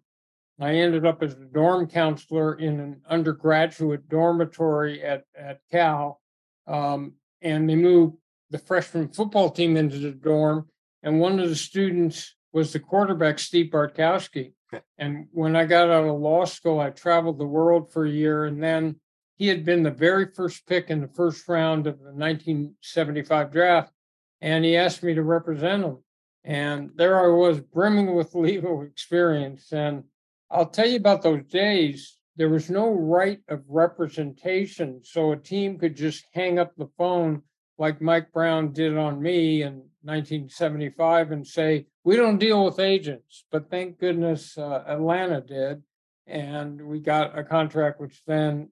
I 0.60 0.76
ended 0.76 1.04
up 1.04 1.20
as 1.20 1.32
a 1.32 1.46
dorm 1.46 1.88
counselor 1.88 2.54
in 2.54 2.78
an 2.78 3.00
undergraduate 3.10 4.08
dormitory 4.08 5.02
at 5.02 5.24
at 5.36 5.62
Cal, 5.72 6.20
um, 6.68 7.14
and 7.42 7.68
they 7.68 7.74
moved 7.74 8.18
the 8.50 8.58
freshman 8.58 9.08
football 9.08 9.50
team 9.50 9.76
into 9.76 9.98
the 9.98 10.12
dorm, 10.12 10.68
and 11.02 11.18
one 11.18 11.40
of 11.40 11.48
the 11.48 11.56
students 11.56 12.36
was 12.52 12.72
the 12.72 12.78
quarterback 12.78 13.40
Steve 13.40 13.72
Bartkowski. 13.72 14.52
And 14.96 15.26
when 15.32 15.56
I 15.56 15.64
got 15.64 15.90
out 15.90 16.04
of 16.04 16.20
law 16.20 16.44
school, 16.44 16.78
I 16.78 16.90
traveled 16.90 17.38
the 17.38 17.46
world 17.46 17.92
for 17.92 18.06
a 18.06 18.10
year, 18.10 18.44
and 18.44 18.62
then 18.62 19.00
he 19.36 19.48
had 19.48 19.64
been 19.64 19.82
the 19.82 19.90
very 19.90 20.26
first 20.26 20.66
pick 20.66 20.90
in 20.90 21.00
the 21.00 21.08
first 21.08 21.48
round 21.48 21.86
of 21.86 21.98
the 21.98 22.12
1975 22.12 23.50
draft, 23.50 23.92
and 24.40 24.64
he 24.64 24.76
asked 24.76 25.02
me 25.02 25.14
to 25.14 25.22
represent 25.22 25.84
him. 25.84 25.98
And 26.44 26.90
there 26.94 27.18
I 27.18 27.34
was, 27.34 27.60
brimming 27.60 28.14
with 28.14 28.34
legal 28.34 28.82
experience. 28.82 29.72
And 29.72 30.04
I'll 30.50 30.68
tell 30.68 30.86
you 30.86 30.96
about 30.96 31.22
those 31.22 31.44
days. 31.44 32.18
There 32.36 32.48
was 32.48 32.68
no 32.68 32.90
right 32.90 33.40
of 33.48 33.62
representation, 33.68 35.00
so 35.04 35.32
a 35.32 35.36
team 35.36 35.78
could 35.78 35.96
just 35.96 36.26
hang 36.32 36.58
up 36.58 36.74
the 36.76 36.88
phone 36.98 37.42
like 37.78 38.00
Mike 38.00 38.32
Brown 38.32 38.72
did 38.72 38.96
on 38.96 39.20
me 39.20 39.62
in 39.62 39.82
1975 40.02 41.30
and 41.30 41.46
say, 41.46 41.86
We 42.04 42.16
don't 42.16 42.38
deal 42.38 42.64
with 42.64 42.78
agents. 42.78 43.44
But 43.50 43.70
thank 43.70 43.98
goodness 43.98 44.58
uh, 44.58 44.84
Atlanta 44.86 45.40
did. 45.40 45.82
And 46.26 46.80
we 46.86 47.00
got 47.00 47.38
a 47.38 47.44
contract 47.44 48.00
which 48.00 48.22
then 48.26 48.70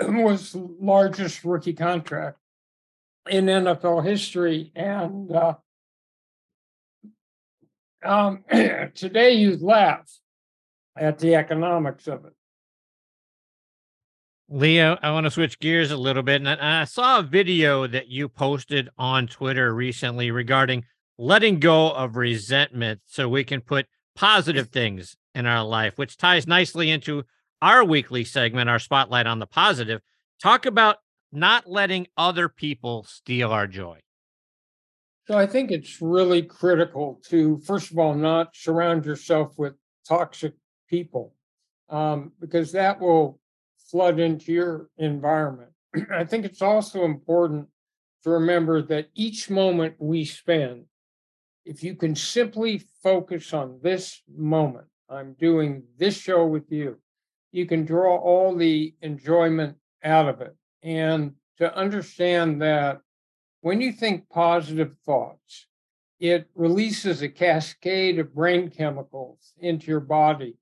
was 0.08 0.54
largest 0.54 1.44
rookie 1.44 1.72
contract 1.72 2.38
in 3.28 3.46
NFL 3.46 4.04
history. 4.04 4.72
And 4.74 5.30
uh, 5.32 5.54
um, 8.04 8.44
today 8.94 9.32
you 9.32 9.56
laugh 9.56 10.10
at 10.96 11.18
the 11.18 11.34
economics 11.34 12.06
of 12.06 12.24
it. 12.24 12.32
Leo, 14.52 14.98
I 15.00 15.12
want 15.12 15.24
to 15.24 15.30
switch 15.30 15.60
gears 15.60 15.92
a 15.92 15.96
little 15.96 16.24
bit. 16.24 16.42
And 16.44 16.48
I 16.48 16.84
saw 16.84 17.20
a 17.20 17.22
video 17.22 17.86
that 17.86 18.08
you 18.08 18.28
posted 18.28 18.88
on 18.98 19.28
Twitter 19.28 19.72
recently 19.72 20.32
regarding 20.32 20.84
letting 21.18 21.60
go 21.60 21.92
of 21.92 22.16
resentment 22.16 23.00
so 23.06 23.28
we 23.28 23.44
can 23.44 23.60
put 23.60 23.86
positive 24.16 24.70
things 24.70 25.16
in 25.36 25.46
our 25.46 25.64
life, 25.64 25.98
which 25.98 26.16
ties 26.16 26.48
nicely 26.48 26.90
into 26.90 27.22
our 27.62 27.84
weekly 27.84 28.24
segment, 28.24 28.70
our 28.70 28.78
spotlight 28.78 29.26
on 29.26 29.38
the 29.38 29.46
positive. 29.46 30.00
Talk 30.42 30.66
about 30.66 30.96
not 31.32 31.68
letting 31.68 32.06
other 32.16 32.48
people 32.48 33.04
steal 33.04 33.52
our 33.52 33.66
joy. 33.66 34.00
So 35.26 35.38
I 35.38 35.46
think 35.46 35.70
it's 35.70 36.00
really 36.00 36.42
critical 36.42 37.20
to, 37.28 37.58
first 37.58 37.92
of 37.92 37.98
all, 37.98 38.14
not 38.14 38.56
surround 38.56 39.04
yourself 39.04 39.54
with 39.56 39.74
toxic 40.08 40.54
people 40.88 41.34
um, 41.88 42.32
because 42.40 42.72
that 42.72 43.00
will 43.00 43.38
flood 43.90 44.18
into 44.18 44.52
your 44.52 44.88
environment. 44.98 45.70
I 46.12 46.24
think 46.24 46.44
it's 46.44 46.62
also 46.62 47.04
important 47.04 47.68
to 48.24 48.30
remember 48.30 48.82
that 48.82 49.08
each 49.14 49.50
moment 49.50 49.94
we 49.98 50.24
spend, 50.24 50.84
if 51.64 51.82
you 51.82 51.94
can 51.94 52.14
simply 52.14 52.82
focus 53.02 53.52
on 53.54 53.78
this 53.82 54.22
moment, 54.28 54.86
I'm 55.08 55.34
doing 55.34 55.84
this 55.96 56.16
show 56.16 56.46
with 56.46 56.70
you, 56.70 56.98
you 57.52 57.66
can 57.66 57.84
draw 57.84 58.16
all 58.16 58.54
the 58.54 58.94
enjoyment 59.02 59.76
out 60.04 60.28
of 60.28 60.40
it. 60.40 60.56
And 60.82 61.34
to 61.58 61.74
understand 61.76 62.62
that 62.62 63.00
when 63.60 63.80
you 63.80 63.92
think 63.92 64.28
positive 64.30 64.96
thoughts, 65.04 65.66
it 66.18 66.48
releases 66.54 67.22
a 67.22 67.28
cascade 67.28 68.18
of 68.18 68.34
brain 68.34 68.70
chemicals 68.70 69.52
into 69.58 69.90
your 69.90 70.00
body 70.00 70.56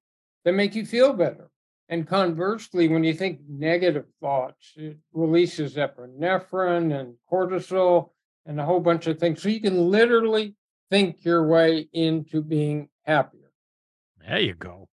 that 0.45 0.53
make 0.53 0.75
you 0.75 0.87
feel 0.87 1.13
better. 1.13 1.51
And 1.89 2.07
conversely, 2.07 2.87
when 2.89 3.03
you 3.03 3.15
think 3.15 3.41
negative 3.49 4.05
thoughts, 4.21 4.75
it 4.77 4.99
releases 5.13 5.77
epinephrine 5.77 6.99
and 6.99 7.15
cortisol 7.31 8.11
and 8.45 8.61
a 8.61 8.65
whole 8.65 8.81
bunch 8.81 9.07
of 9.07 9.19
things. 9.19 9.43
So 9.43 9.49
you 9.49 9.61
can 9.61 9.91
literally 9.91 10.55
think 10.91 11.25
your 11.25 11.47
way 11.47 11.89
into 11.93 12.43
being 12.43 12.89
happier. 13.05 13.51
There 14.21 14.41
you 14.41 14.55
go. 14.55 14.89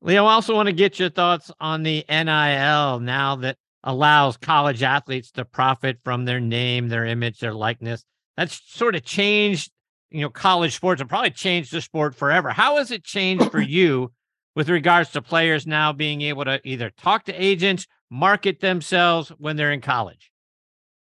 Leo, 0.00 0.26
I 0.26 0.34
also 0.34 0.54
want 0.54 0.68
to 0.68 0.72
get 0.72 0.98
your 0.98 1.10
thoughts 1.10 1.50
on 1.60 1.82
the 1.82 2.04
NIL 2.08 3.00
now 3.00 3.36
that 3.36 3.56
allows 3.82 4.36
college 4.36 4.82
athletes 4.82 5.32
to 5.32 5.44
profit 5.44 5.98
from 6.04 6.24
their 6.24 6.40
name, 6.40 6.88
their 6.88 7.04
image, 7.04 7.40
their 7.40 7.54
likeness. 7.54 8.04
That's 8.36 8.60
sort 8.66 8.94
of 8.94 9.04
changed, 9.04 9.72
you 10.10 10.20
know, 10.20 10.30
college 10.30 10.76
sports 10.76 11.00
and 11.00 11.10
probably 11.10 11.30
changed 11.30 11.72
the 11.72 11.80
sport 11.80 12.14
forever. 12.14 12.50
How 12.50 12.76
has 12.76 12.92
it 12.92 13.02
changed 13.02 13.50
for 13.50 13.60
you 13.60 14.12
with 14.54 14.68
regards 14.68 15.10
to 15.12 15.22
players 15.22 15.66
now 15.66 15.92
being 15.92 16.22
able 16.22 16.44
to 16.44 16.60
either 16.64 16.90
talk 16.90 17.24
to 17.24 17.32
agents, 17.32 17.86
market 18.08 18.60
themselves 18.60 19.30
when 19.38 19.56
they're 19.56 19.72
in 19.72 19.80
college? 19.80 20.30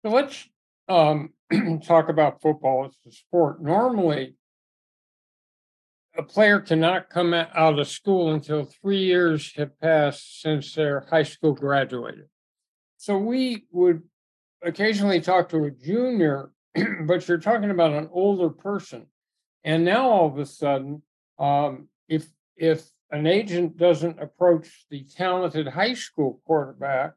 So 0.05 0.13
let's 0.13 0.49
um, 0.89 1.33
talk 1.85 2.09
about 2.09 2.41
football 2.41 2.85
as 2.87 2.93
a 3.05 3.11
sport. 3.11 3.61
Normally, 3.61 4.37
a 6.17 6.23
player 6.23 6.61
cannot 6.61 7.11
come 7.11 7.35
out 7.35 7.79
of 7.79 7.89
school 7.89 8.33
until 8.33 8.65
three 8.65 8.99
years 9.05 9.53
have 9.57 9.79
passed 9.81 10.41
since 10.41 10.75
their 10.75 11.07
high 11.11 11.23
school 11.23 11.53
graduated. 11.53 12.27
So 12.97 13.19
we 13.19 13.65
would 13.71 14.03
occasionally 14.63 15.21
talk 15.21 15.49
to 15.51 15.65
a 15.65 15.71
junior, 15.71 16.51
but 17.07 17.29
you're 17.29 17.39
talking 17.39 17.71
about 17.71 17.93
an 17.93 18.09
older 18.13 18.51
person. 18.51 19.07
And 19.65 19.85
now 19.85 20.09
all 20.09 20.27
of 20.29 20.39
a 20.39 20.47
sudden, 20.47 21.03
um, 21.39 21.89
if 22.09 22.27
if 22.57 22.89
an 23.11 23.27
agent 23.27 23.77
doesn't 23.77 24.21
approach 24.21 24.87
the 24.91 25.05
talented 25.05 25.69
high 25.69 25.95
school 25.95 26.41
quarterback 26.47 27.13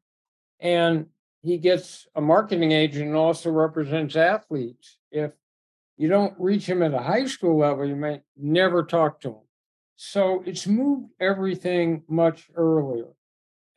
and 0.60 1.08
he 1.42 1.58
gets 1.58 2.08
a 2.16 2.22
marketing 2.22 2.72
agent 2.74 3.08
and 3.08 3.16
also 3.16 3.50
represents 3.50 4.16
athletes, 4.16 4.98
if 5.12 5.32
you 6.00 6.08
don't 6.08 6.34
reach 6.40 6.66
him 6.66 6.82
at 6.82 6.94
a 6.94 7.00
high 7.00 7.26
school 7.26 7.60
level, 7.60 7.86
you 7.86 7.96
may 7.96 8.22
never 8.38 8.84
talk 8.84 9.20
to 9.20 9.28
him. 9.28 9.44
So 9.98 10.42
it's 10.46 10.66
moved 10.66 11.10
everything 11.20 12.04
much 12.08 12.50
earlier. 12.56 13.10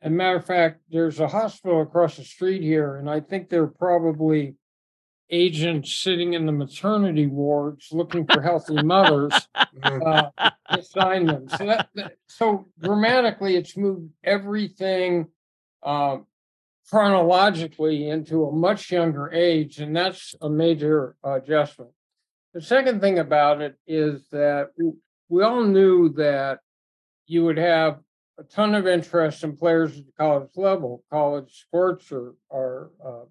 As 0.01 0.07
a 0.07 0.09
matter 0.09 0.37
of 0.37 0.45
fact, 0.45 0.79
there's 0.89 1.19
a 1.19 1.27
hospital 1.27 1.81
across 1.81 2.15
the 2.15 2.23
street 2.23 2.61
here, 2.61 2.95
and 2.95 3.09
I 3.09 3.19
think 3.19 3.49
they're 3.49 3.67
probably 3.67 4.55
agents 5.29 5.93
sitting 5.93 6.31
in 6.31 6.45
the 6.45 6.53
maternity 6.53 7.27
wards 7.27 7.89
looking 7.91 8.25
for 8.25 8.41
healthy 8.41 8.81
mothers 8.81 9.33
uh, 9.83 10.29
to 10.73 10.81
sign 10.81 11.25
them. 11.25 11.49
So 11.49 11.65
that, 11.65 11.89
that, 11.95 12.13
so 12.27 12.69
dramatically, 12.81 13.57
it's 13.57 13.75
moved 13.75 14.11
everything 14.23 15.27
uh, 15.81 16.19
chronologically 16.89 18.07
into 18.07 18.45
a 18.45 18.51
much 18.53 18.91
younger 18.91 19.29
age, 19.29 19.79
and 19.79 19.93
that's 19.93 20.35
a 20.39 20.49
major 20.49 21.17
uh, 21.25 21.41
adjustment. 21.41 21.91
The 22.53 22.61
second 22.61 23.01
thing 23.01 23.17
about 23.17 23.61
it 23.61 23.75
is 23.87 24.27
that 24.31 24.69
we 25.27 25.43
all 25.43 25.63
knew 25.63 26.09
that 26.09 26.59
you 27.25 27.43
would 27.45 27.57
have 27.57 27.99
a 28.37 28.43
ton 28.43 28.75
of 28.75 28.85
interest 28.85 29.43
in 29.43 29.57
players 29.57 29.97
at 29.97 30.05
the 30.05 30.11
college 30.19 30.51
level. 30.55 31.03
College 31.09 31.51
sports 31.51 32.11
are, 32.11 32.35
are 32.51 32.91
uh, 33.03 33.25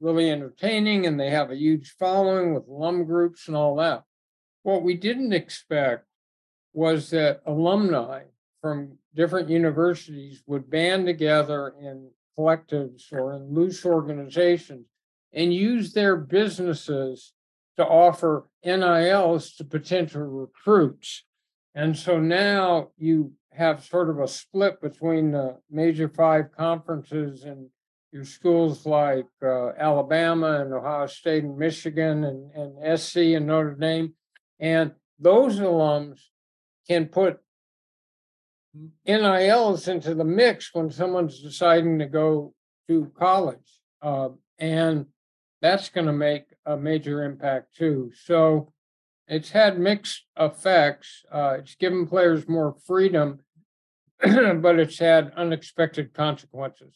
really 0.00 0.30
entertaining 0.30 1.06
and 1.06 1.20
they 1.20 1.28
have 1.28 1.50
a 1.50 1.56
huge 1.56 1.94
following 1.98 2.54
with 2.54 2.66
alum 2.66 3.04
groups 3.04 3.46
and 3.46 3.56
all 3.56 3.76
that. 3.76 4.04
What 4.62 4.82
we 4.82 4.94
didn't 4.94 5.34
expect 5.34 6.06
was 6.72 7.10
that 7.10 7.42
alumni 7.44 8.22
from 8.62 8.96
different 9.14 9.50
universities 9.50 10.42
would 10.46 10.70
band 10.70 11.04
together 11.04 11.74
in 11.78 12.10
collectives 12.38 13.12
or 13.12 13.34
in 13.34 13.52
loose 13.52 13.84
organizations 13.84 14.86
and 15.34 15.52
use 15.52 15.92
their 15.92 16.16
businesses 16.16 17.34
to 17.76 17.86
offer 17.86 18.48
NILs 18.64 19.54
to 19.56 19.64
potential 19.64 20.22
recruits. 20.22 21.24
And 21.74 21.96
so 21.96 22.18
now 22.18 22.88
you 22.98 23.32
have 23.52 23.84
sort 23.84 24.10
of 24.10 24.18
a 24.18 24.28
split 24.28 24.80
between 24.80 25.32
the 25.32 25.58
major 25.70 26.08
five 26.08 26.52
conferences 26.56 27.44
and 27.44 27.68
your 28.12 28.24
schools 28.24 28.84
like 28.84 29.26
uh, 29.42 29.70
Alabama 29.78 30.60
and 30.60 30.72
Ohio 30.72 31.06
State 31.06 31.44
and 31.44 31.56
Michigan 31.56 32.24
and, 32.24 32.52
and 32.52 33.00
SC 33.00 33.16
and 33.16 33.46
Notre 33.46 33.74
Dame. 33.74 34.14
And 34.60 34.92
those 35.18 35.58
alums 35.58 36.20
can 36.86 37.06
put 37.06 37.38
NILs 39.06 39.88
into 39.88 40.14
the 40.14 40.24
mix 40.24 40.70
when 40.74 40.90
someone's 40.90 41.40
deciding 41.40 41.98
to 42.00 42.06
go 42.06 42.54
to 42.88 43.10
college. 43.18 43.80
Uh, 44.02 44.30
and 44.58 45.06
that's 45.60 45.88
going 45.88 46.06
to 46.06 46.12
make 46.12 46.44
a 46.66 46.76
major 46.76 47.24
impact 47.24 47.74
too. 47.76 48.10
So 48.24 48.72
it's 49.28 49.50
had 49.50 49.78
mixed 49.78 50.24
effects. 50.38 51.24
Uh, 51.30 51.56
it's 51.58 51.74
given 51.74 52.06
players 52.06 52.48
more 52.48 52.76
freedom, 52.86 53.40
but 54.20 54.78
it's 54.78 54.98
had 54.98 55.32
unexpected 55.36 56.12
consequences. 56.12 56.94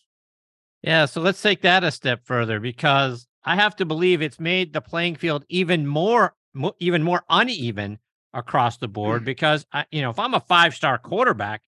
Yeah, 0.82 1.06
so 1.06 1.20
let's 1.20 1.42
take 1.42 1.62
that 1.62 1.82
a 1.82 1.90
step 1.90 2.20
further 2.24 2.60
because 2.60 3.26
I 3.44 3.56
have 3.56 3.76
to 3.76 3.84
believe 3.84 4.22
it's 4.22 4.38
made 4.38 4.72
the 4.72 4.80
playing 4.80 5.16
field 5.16 5.44
even 5.48 5.86
more, 5.86 6.34
even 6.78 7.02
more 7.02 7.22
uneven 7.28 7.98
across 8.34 8.76
the 8.76 8.88
board. 8.88 9.22
Mm. 9.22 9.26
Because 9.26 9.66
I, 9.72 9.86
you 9.90 10.02
know, 10.02 10.10
if 10.10 10.18
I'm 10.18 10.34
a 10.34 10.40
five-star 10.40 10.98
quarterback, 10.98 11.62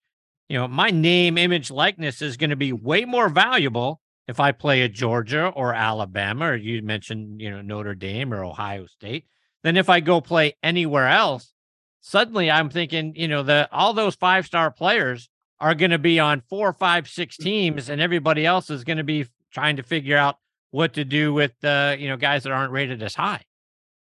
you 0.48 0.58
know, 0.58 0.68
my 0.68 0.90
name, 0.90 1.36
image, 1.38 1.70
likeness 1.70 2.22
is 2.22 2.36
going 2.36 2.50
to 2.50 2.56
be 2.56 2.72
way 2.72 3.04
more 3.04 3.28
valuable 3.28 4.00
if 4.28 4.38
I 4.38 4.52
play 4.52 4.82
at 4.82 4.92
Georgia 4.92 5.48
or 5.56 5.74
Alabama, 5.74 6.50
or 6.50 6.56
you 6.56 6.82
mentioned, 6.82 7.40
you 7.40 7.50
know, 7.50 7.62
Notre 7.62 7.94
Dame 7.94 8.32
or 8.32 8.44
Ohio 8.44 8.86
State 8.86 9.24
then 9.62 9.76
if 9.76 9.88
I 9.88 10.00
go 10.00 10.20
play 10.20 10.56
anywhere 10.62 11.08
else. 11.08 11.52
Suddenly, 12.00 12.50
I'm 12.50 12.70
thinking, 12.70 13.14
you 13.16 13.28
know, 13.28 13.42
the 13.42 13.68
all 13.72 13.92
those 13.92 14.14
five-star 14.14 14.70
players 14.70 15.28
are 15.60 15.74
going 15.74 15.90
to 15.90 15.98
be 15.98 16.20
on 16.20 16.42
four, 16.48 16.72
five, 16.72 17.08
six 17.08 17.36
teams, 17.36 17.88
and 17.88 18.00
everybody 18.00 18.46
else 18.46 18.70
is 18.70 18.84
going 18.84 18.98
to 18.98 19.04
be 19.04 19.26
trying 19.52 19.76
to 19.76 19.82
figure 19.82 20.16
out 20.16 20.36
what 20.70 20.94
to 20.94 21.04
do 21.04 21.32
with 21.32 21.52
uh, 21.64 21.96
you 21.98 22.08
know 22.08 22.16
guys 22.16 22.44
that 22.44 22.52
aren't 22.52 22.72
rated 22.72 23.02
as 23.02 23.14
high. 23.14 23.42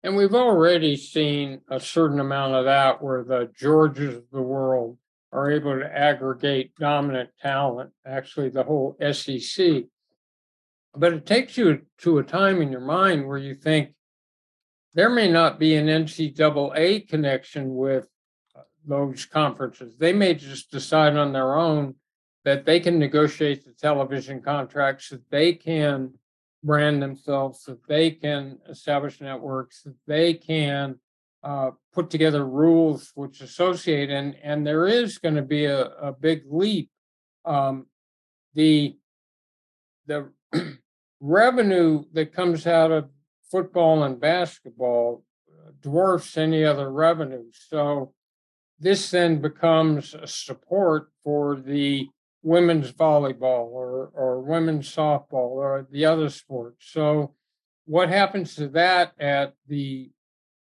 And 0.03 0.15
we've 0.15 0.35
already 0.35 0.97
seen 0.97 1.61
a 1.69 1.79
certain 1.79 2.19
amount 2.19 2.53
of 2.53 2.65
that 2.65 3.01
where 3.01 3.23
the 3.23 3.49
Georges 3.57 4.17
of 4.17 4.23
the 4.31 4.41
world 4.41 4.97
are 5.31 5.49
able 5.49 5.79
to 5.79 5.97
aggregate 5.97 6.75
dominant 6.77 7.31
talent, 7.41 7.91
actually 8.05 8.49
the 8.49 8.63
whole 8.63 8.95
SEC. 9.11 9.85
But 10.97 11.13
it 11.13 11.25
takes 11.25 11.57
you 11.57 11.81
to 11.99 12.17
a 12.17 12.23
time 12.23 12.61
in 12.61 12.71
your 12.71 12.81
mind 12.81 13.27
where 13.27 13.37
you 13.37 13.55
think 13.55 13.93
there 14.93 15.09
may 15.09 15.29
not 15.29 15.59
be 15.59 15.75
an 15.75 15.87
NCAA 15.87 17.07
connection 17.07 17.75
with 17.75 18.07
those 18.87 19.25
conferences. 19.25 19.97
They 19.97 20.13
may 20.13 20.35
just 20.35 20.71
decide 20.71 21.17
on 21.17 21.33
their 21.33 21.55
own 21.55 21.95
that 22.43 22.65
they 22.65 22.79
can 22.79 22.99
negotiate 22.99 23.65
the 23.65 23.73
television 23.73 24.41
contracts, 24.41 25.09
that 25.09 25.29
they 25.29 25.53
can 25.53 26.13
brand 26.63 27.01
themselves, 27.01 27.63
that 27.65 27.85
they 27.87 28.11
can 28.11 28.59
establish 28.69 29.19
networks, 29.19 29.83
that 29.83 29.95
they 30.07 30.33
can 30.33 30.99
uh, 31.43 31.71
put 31.93 32.09
together 32.09 32.45
rules 32.45 33.11
which 33.15 33.41
associate, 33.41 34.09
and 34.09 34.35
and 34.41 34.65
there 34.65 34.87
is 34.87 35.19
going 35.19 35.35
to 35.35 35.43
be 35.43 35.65
a, 35.65 35.85
a 35.85 36.11
big 36.11 36.43
leap 36.49 36.89
um, 37.45 37.85
the 38.55 38.97
the 40.07 40.31
revenue 41.25 42.03
that 42.13 42.33
comes 42.33 42.67
out 42.67 42.91
of 42.91 43.09
football 43.51 44.03
and 44.03 44.19
basketball 44.19 45.23
uh, 45.49 45.71
dwarfs 45.81 46.37
any 46.37 46.63
other 46.63 46.91
revenue. 46.91 47.45
So 47.51 48.13
this 48.79 49.09
then 49.11 49.41
becomes 49.41 50.13
a 50.13 50.27
support 50.27 51.09
for 51.23 51.55
the 51.55 52.07
women's 52.43 52.91
volleyball 52.91 53.67
or, 53.71 54.11
or 54.13 54.41
women's 54.41 54.93
softball 54.93 55.49
or 55.49 55.87
the 55.89 56.05
other 56.05 56.29
sports. 56.29 56.91
So 56.91 57.33
what 57.85 58.09
happens 58.09 58.55
to 58.55 58.67
that 58.69 59.13
at 59.19 59.53
the 59.67 60.11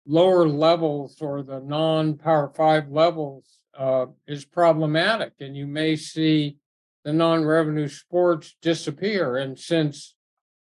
lower 0.07 0.47
levels 0.47 1.17
or 1.21 1.43
the 1.43 1.59
non-power 1.59 2.51
five 2.55 2.89
levels 2.89 3.59
uh, 3.77 4.07
is 4.27 4.45
problematic 4.45 5.33
and 5.39 5.55
you 5.55 5.67
may 5.67 5.95
see 5.95 6.57
the 7.03 7.13
non-revenue 7.13 7.87
sports 7.87 8.55
disappear 8.61 9.37
and 9.37 9.59
since 9.59 10.15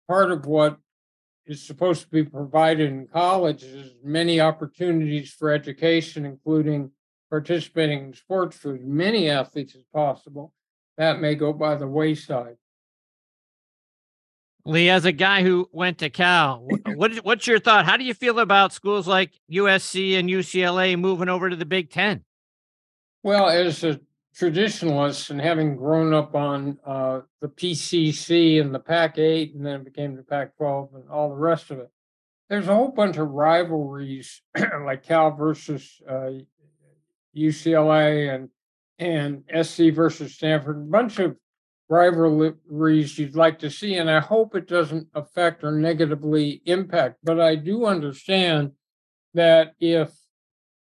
part 0.08 0.32
of 0.32 0.46
what 0.46 0.78
is 1.46 1.62
supposed 1.62 2.02
to 2.02 2.08
be 2.08 2.24
provided 2.24 2.90
in 2.90 3.06
college 3.06 3.62
is 3.62 3.92
many 4.02 4.40
opportunities 4.40 5.30
for 5.30 5.52
education 5.52 6.24
including 6.24 6.90
participating 7.30 8.04
in 8.04 8.14
sports 8.14 8.56
for 8.56 8.74
as 8.74 8.82
many 8.82 9.28
athletes 9.28 9.74
as 9.76 9.84
possible 9.94 10.52
that 10.96 11.20
may 11.20 11.34
go 11.34 11.52
by 11.52 11.74
the 11.74 11.86
wayside 11.86 12.56
Leigh, 14.64 14.90
as 14.90 15.06
a 15.06 15.12
guy 15.12 15.42
who 15.42 15.66
went 15.72 15.96
to 15.98 16.10
Cal, 16.10 16.66
what, 16.94 17.14
what's 17.24 17.46
your 17.46 17.58
thought? 17.58 17.86
How 17.86 17.96
do 17.96 18.04
you 18.04 18.12
feel 18.12 18.38
about 18.38 18.74
schools 18.74 19.08
like 19.08 19.32
USC 19.50 20.18
and 20.18 20.28
UCLA 20.28 20.98
moving 20.98 21.30
over 21.30 21.48
to 21.48 21.56
the 21.56 21.64
Big 21.64 21.90
Ten? 21.90 22.22
Well, 23.22 23.48
as 23.48 23.82
a 23.82 23.98
traditionalist 24.38 25.30
and 25.30 25.40
having 25.40 25.76
grown 25.76 26.14
up 26.14 26.34
on 26.34 26.78
uh, 26.86 27.20
the 27.40 27.48
PCC 27.48 28.60
and 28.60 28.74
the 28.74 28.78
Pac 28.78 29.18
8, 29.18 29.54
and 29.54 29.66
then 29.66 29.80
it 29.80 29.84
became 29.84 30.16
the 30.16 30.22
Pac 30.22 30.56
12 30.56 30.90
and 30.94 31.08
all 31.10 31.30
the 31.30 31.34
rest 31.34 31.70
of 31.70 31.78
it, 31.78 31.90
there's 32.48 32.68
a 32.68 32.74
whole 32.74 32.92
bunch 32.92 33.16
of 33.16 33.28
rivalries 33.28 34.42
like 34.84 35.04
Cal 35.04 35.32
versus 35.32 36.00
uh, 36.08 36.30
UCLA 37.36 38.34
and 38.34 38.48
and 39.00 39.44
SC 39.64 39.94
versus 39.94 40.34
Stanford, 40.34 40.76
a 40.76 40.80
bunch 40.80 41.20
of 41.20 41.36
rivalries 41.88 43.16
you'd 43.16 43.36
like 43.36 43.60
to 43.60 43.70
see. 43.70 43.94
And 43.94 44.10
I 44.10 44.18
hope 44.18 44.56
it 44.56 44.66
doesn't 44.66 45.06
affect 45.14 45.62
or 45.62 45.70
negatively 45.70 46.62
impact. 46.64 47.18
But 47.22 47.40
I 47.40 47.54
do 47.54 47.86
understand 47.86 48.72
that 49.34 49.74
if 49.78 50.10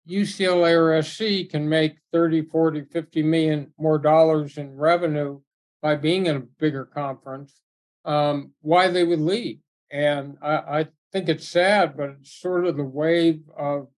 UCLA 0.08 0.74
or 0.74 1.02
SC 1.02 1.50
can 1.50 1.68
make 1.68 1.98
30, 2.12 2.42
40, 2.42 2.84
50 2.84 3.22
million 3.22 3.72
more 3.78 3.98
dollars 3.98 4.56
in 4.56 4.74
revenue 4.74 5.40
by 5.82 5.94
being 5.96 6.26
in 6.26 6.36
a 6.36 6.40
bigger 6.40 6.84
conference, 6.84 7.60
um, 8.04 8.52
why 8.62 8.88
they 8.88 9.04
would 9.04 9.20
leave. 9.20 9.58
And 9.90 10.36
I, 10.42 10.56
I 10.56 10.86
think 11.12 11.28
it's 11.28 11.48
sad, 11.48 11.96
but 11.96 12.10
it's 12.10 12.32
sort 12.32 12.66
of 12.66 12.76
the 12.76 12.84
wave 12.84 13.42
of 13.56 13.88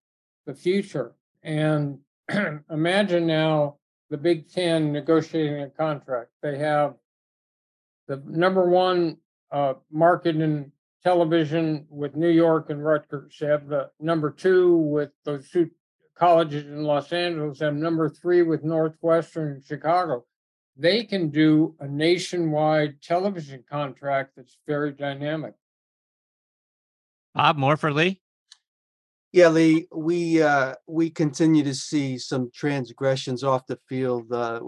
the 0.45 0.53
future. 0.53 1.13
And 1.43 1.99
imagine 2.69 3.25
now 3.25 3.77
the 4.09 4.17
Big 4.17 4.51
Ten 4.51 4.91
negotiating 4.91 5.61
a 5.61 5.69
contract. 5.69 6.29
They 6.41 6.57
have 6.57 6.95
the 8.07 8.21
number 8.25 8.69
one 8.69 9.17
uh, 9.51 9.75
market 9.91 10.35
in 10.35 10.71
television 11.03 11.85
with 11.89 12.15
New 12.15 12.29
York 12.29 12.69
and 12.69 12.83
Rutgers. 12.83 13.37
They 13.39 13.47
have 13.47 13.67
the 13.67 13.89
number 13.99 14.29
two 14.29 14.75
with 14.75 15.09
those 15.25 15.49
two 15.49 15.71
colleges 16.21 16.65
in 16.65 16.83
Los 16.83 17.11
Angeles. 17.11 17.57
They 17.57 17.65
have 17.65 17.73
number 17.73 18.07
three 18.07 18.43
with 18.43 18.63
Northwestern 18.63 19.53
and 19.53 19.63
Chicago. 19.63 20.23
They 20.77 21.03
can 21.03 21.29
do 21.29 21.75
a 21.79 21.87
nationwide 21.87 23.01
television 23.01 23.63
contract 23.67 24.33
that's 24.37 24.57
very 24.67 24.91
dynamic. 24.91 25.55
Bob, 27.33 27.57
more 27.57 27.75
for 27.75 27.91
Leigh? 27.91 28.21
Yeah, 29.31 29.47
Leigh, 29.47 29.87
we 29.91 30.43
uh, 30.43 30.75
we 30.87 31.09
continue 31.09 31.63
to 31.63 31.73
see 31.73 32.19
some 32.19 32.51
transgressions 32.53 33.43
off 33.43 33.65
the 33.65 33.79
field. 33.89 34.31
Uh, 34.31 34.59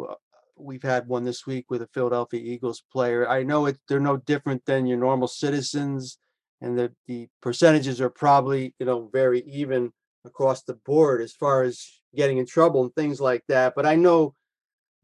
we've 0.57 0.81
had 0.81 1.07
one 1.07 1.23
this 1.23 1.45
week 1.45 1.65
with 1.69 1.83
a 1.83 1.89
Philadelphia 1.93 2.41
Eagles 2.41 2.81
player. 2.91 3.29
I 3.29 3.43
know 3.43 3.67
it 3.67 3.77
they're 3.87 3.99
no 3.99 4.17
different 4.17 4.65
than 4.65 4.87
your 4.87 4.97
normal 4.97 5.27
citizens, 5.27 6.17
and 6.61 6.79
the 6.79 6.93
the 7.05 7.27
percentages 7.41 8.01
are 8.01 8.09
probably 8.09 8.73
you 8.79 8.85
know 8.85 9.09
very 9.13 9.41
even 9.41 9.91
across 10.25 10.63
the 10.63 10.73
board 10.73 11.21
as 11.21 11.33
far 11.33 11.63
as 11.63 12.01
getting 12.15 12.37
in 12.37 12.45
trouble 12.45 12.83
and 12.83 12.93
things 12.95 13.19
like 13.19 13.43
that. 13.47 13.73
But 13.75 13.85
I 13.85 13.95
know 13.95 14.35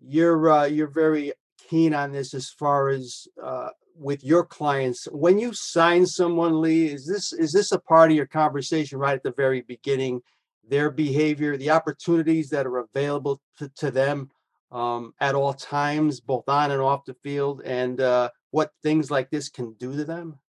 you're 0.01 0.49
uh, 0.49 0.65
you're 0.65 0.87
very 0.87 1.33
keen 1.57 1.93
on 1.93 2.11
this 2.11 2.33
as 2.33 2.49
far 2.49 2.89
as 2.89 3.27
uh, 3.41 3.69
with 3.95 4.23
your 4.23 4.45
clients 4.45 5.07
when 5.11 5.37
you 5.37 5.53
sign 5.53 6.05
someone 6.05 6.61
Leigh 6.61 6.87
is 6.87 7.05
this 7.05 7.33
is 7.33 7.51
this 7.51 7.71
a 7.71 7.79
part 7.79 8.09
of 8.09 8.15
your 8.15 8.25
conversation 8.25 8.97
right 8.97 9.15
at 9.15 9.23
the 9.23 9.33
very 9.33 9.61
beginning 9.61 10.21
their 10.67 10.89
behavior 10.89 11.57
the 11.57 11.69
opportunities 11.69 12.49
that 12.49 12.65
are 12.65 12.77
available 12.77 13.41
to, 13.57 13.69
to 13.75 13.91
them 13.91 14.29
um, 14.71 15.13
at 15.19 15.35
all 15.35 15.53
times 15.53 16.21
both 16.21 16.47
on 16.47 16.71
and 16.71 16.81
off 16.81 17.03
the 17.05 17.13
field 17.15 17.61
and 17.65 17.99
uh, 17.99 18.29
what 18.51 18.71
things 18.83 19.11
like 19.11 19.29
this 19.29 19.49
can 19.49 19.73
do 19.73 19.95
to 19.97 20.05
them 20.05 20.39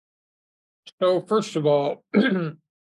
so 1.01 1.21
first 1.21 1.57
of 1.57 1.67
all 1.67 2.05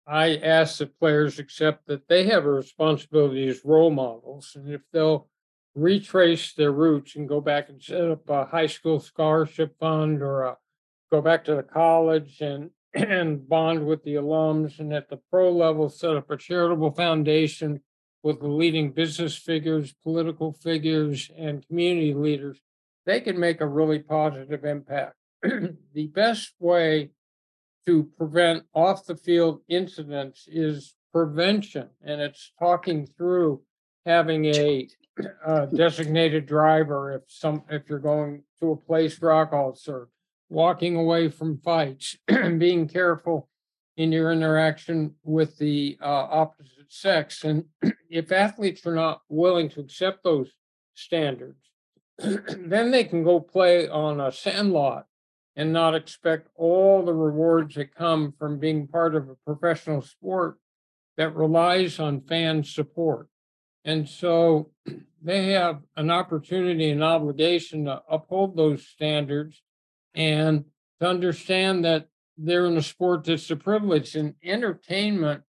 i 0.08 0.36
ask 0.36 0.78
that 0.78 0.98
players 0.98 1.38
accept 1.38 1.86
that 1.86 2.08
they 2.08 2.24
have 2.24 2.44
a 2.44 2.50
responsibility 2.50 3.48
as 3.48 3.64
role 3.64 3.90
models 3.90 4.52
and 4.54 4.72
if 4.72 4.80
they'll 4.92 5.28
retrace 5.74 6.54
their 6.54 6.72
roots 6.72 7.14
and 7.14 7.28
go 7.28 7.40
back 7.40 7.68
and 7.68 7.82
set 7.82 8.10
up 8.10 8.28
a 8.28 8.44
high 8.46 8.66
school 8.66 8.98
scholarship 8.98 9.76
fund 9.78 10.22
or 10.22 10.42
a, 10.42 10.56
go 11.10 11.20
back 11.20 11.44
to 11.44 11.54
the 11.54 11.62
college 11.62 12.40
and 12.40 12.70
and 12.94 13.48
bond 13.48 13.86
with 13.86 14.02
the 14.02 14.14
alums 14.14 14.78
and 14.78 14.92
at 14.92 15.08
the 15.08 15.20
pro 15.30 15.52
level 15.52 15.88
set 15.88 16.16
up 16.16 16.30
a 16.30 16.36
charitable 16.36 16.90
foundation 16.90 17.80
with 18.22 18.40
the 18.40 18.48
leading 18.48 18.90
business 18.90 19.36
figures, 19.36 19.94
political 20.02 20.52
figures, 20.52 21.30
and 21.38 21.66
community 21.66 22.14
leaders, 22.14 22.60
they 23.06 23.20
can 23.20 23.38
make 23.38 23.60
a 23.60 23.66
really 23.66 24.00
positive 24.00 24.64
impact. 24.64 25.14
the 25.42 26.08
best 26.08 26.52
way 26.58 27.10
to 27.88 28.04
prevent 28.18 28.64
off 28.74 29.06
the 29.06 29.16
field 29.16 29.62
incidents 29.66 30.46
is 30.46 30.94
prevention, 31.10 31.88
and 32.04 32.20
it's 32.20 32.52
talking 32.58 33.06
through 33.06 33.62
having 34.04 34.44
a 34.44 34.86
uh, 35.46 35.64
designated 35.64 36.44
driver 36.44 37.14
if 37.14 37.22
some 37.28 37.62
if 37.70 37.88
you're 37.88 37.98
going 37.98 38.42
to 38.60 38.72
a 38.72 38.76
place 38.76 39.16
for 39.16 39.32
alcohol 39.32 39.74
served, 39.74 40.10
walking 40.50 40.96
away 40.96 41.30
from 41.30 41.56
fights, 41.56 42.14
and 42.28 42.60
being 42.66 42.86
careful 42.86 43.48
in 43.96 44.12
your 44.12 44.32
interaction 44.32 45.14
with 45.24 45.56
the 45.56 45.96
uh, 46.02 46.26
opposite 46.30 46.92
sex, 46.92 47.42
and 47.42 47.64
if 48.10 48.30
athletes 48.30 48.84
are 48.86 48.94
not 48.94 49.22
willing 49.30 49.70
to 49.70 49.80
accept 49.80 50.22
those 50.22 50.50
standards, 50.92 51.70
then 52.18 52.90
they 52.90 53.04
can 53.04 53.24
go 53.24 53.40
play 53.40 53.88
on 53.88 54.20
a 54.20 54.30
sandlot 54.30 55.06
and 55.58 55.72
not 55.72 55.92
expect 55.92 56.48
all 56.54 57.04
the 57.04 57.12
rewards 57.12 57.74
that 57.74 57.92
come 57.92 58.32
from 58.38 58.60
being 58.60 58.86
part 58.86 59.16
of 59.16 59.28
a 59.28 59.34
professional 59.44 60.00
sport 60.00 60.56
that 61.16 61.34
relies 61.34 61.98
on 61.98 62.20
fan 62.20 62.62
support. 62.62 63.26
And 63.84 64.08
so 64.08 64.70
they 65.22 65.48
have 65.48 65.80
an 65.96 66.12
opportunity 66.12 66.90
and 66.90 67.02
obligation 67.02 67.86
to 67.86 68.00
uphold 68.08 68.56
those 68.56 68.86
standards 68.86 69.60
and 70.14 70.64
to 71.00 71.08
understand 71.08 71.84
that 71.84 72.06
they're 72.36 72.66
in 72.66 72.76
a 72.76 72.82
sport 72.82 73.24
that's 73.24 73.50
a 73.50 73.56
privilege 73.56 74.14
and 74.14 74.36
entertainment. 74.44 75.42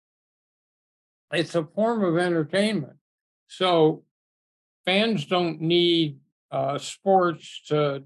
It's 1.34 1.54
a 1.54 1.64
form 1.64 2.02
of 2.02 2.16
entertainment. 2.16 2.96
So 3.48 4.04
fans 4.86 5.26
don't 5.26 5.60
need 5.60 6.20
uh, 6.50 6.78
sports 6.78 7.60
to 7.66 8.04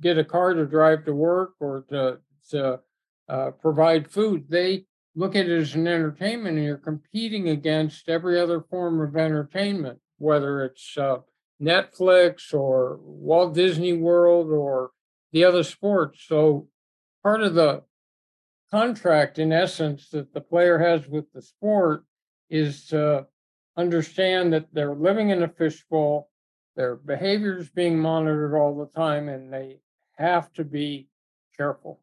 get 0.00 0.18
a 0.18 0.24
car 0.24 0.54
to 0.54 0.66
drive 0.66 1.04
to 1.04 1.14
work 1.14 1.54
or 1.60 1.84
to, 1.90 2.18
to 2.50 2.80
uh, 3.28 3.50
provide 3.52 4.10
food. 4.10 4.46
They 4.48 4.84
look 5.14 5.36
at 5.36 5.46
it 5.46 5.60
as 5.60 5.74
an 5.74 5.86
entertainment 5.86 6.56
and 6.56 6.64
you're 6.64 6.76
competing 6.76 7.48
against 7.48 8.08
every 8.08 8.40
other 8.40 8.60
form 8.60 9.00
of 9.00 9.16
entertainment 9.16 9.98
whether 10.20 10.62
it's 10.62 10.96
uh, 10.98 11.16
Netflix 11.60 12.54
or 12.54 13.00
Walt 13.02 13.54
Disney 13.54 13.94
World 13.94 14.50
or 14.50 14.90
the 15.32 15.44
other 15.44 15.62
sports. 15.64 16.24
So 16.26 16.68
part 17.22 17.42
of 17.42 17.54
the 17.54 17.82
contract, 18.70 19.38
in 19.38 19.50
essence, 19.50 20.10
that 20.10 20.32
the 20.32 20.42
player 20.42 20.78
has 20.78 21.08
with 21.08 21.32
the 21.32 21.42
sport 21.42 22.04
is 22.50 22.86
to 22.88 23.26
understand 23.76 24.52
that 24.52 24.66
they're 24.72 24.94
living 24.94 25.30
in 25.30 25.42
a 25.42 25.48
fishbowl, 25.48 26.28
their 26.76 26.96
behavior 26.96 27.56
is 27.56 27.70
being 27.70 27.98
monitored 27.98 28.54
all 28.54 28.76
the 28.76 28.98
time, 28.98 29.28
and 29.28 29.52
they 29.52 29.78
have 30.20 30.52
to 30.52 30.64
be 30.64 31.08
careful. 31.56 32.00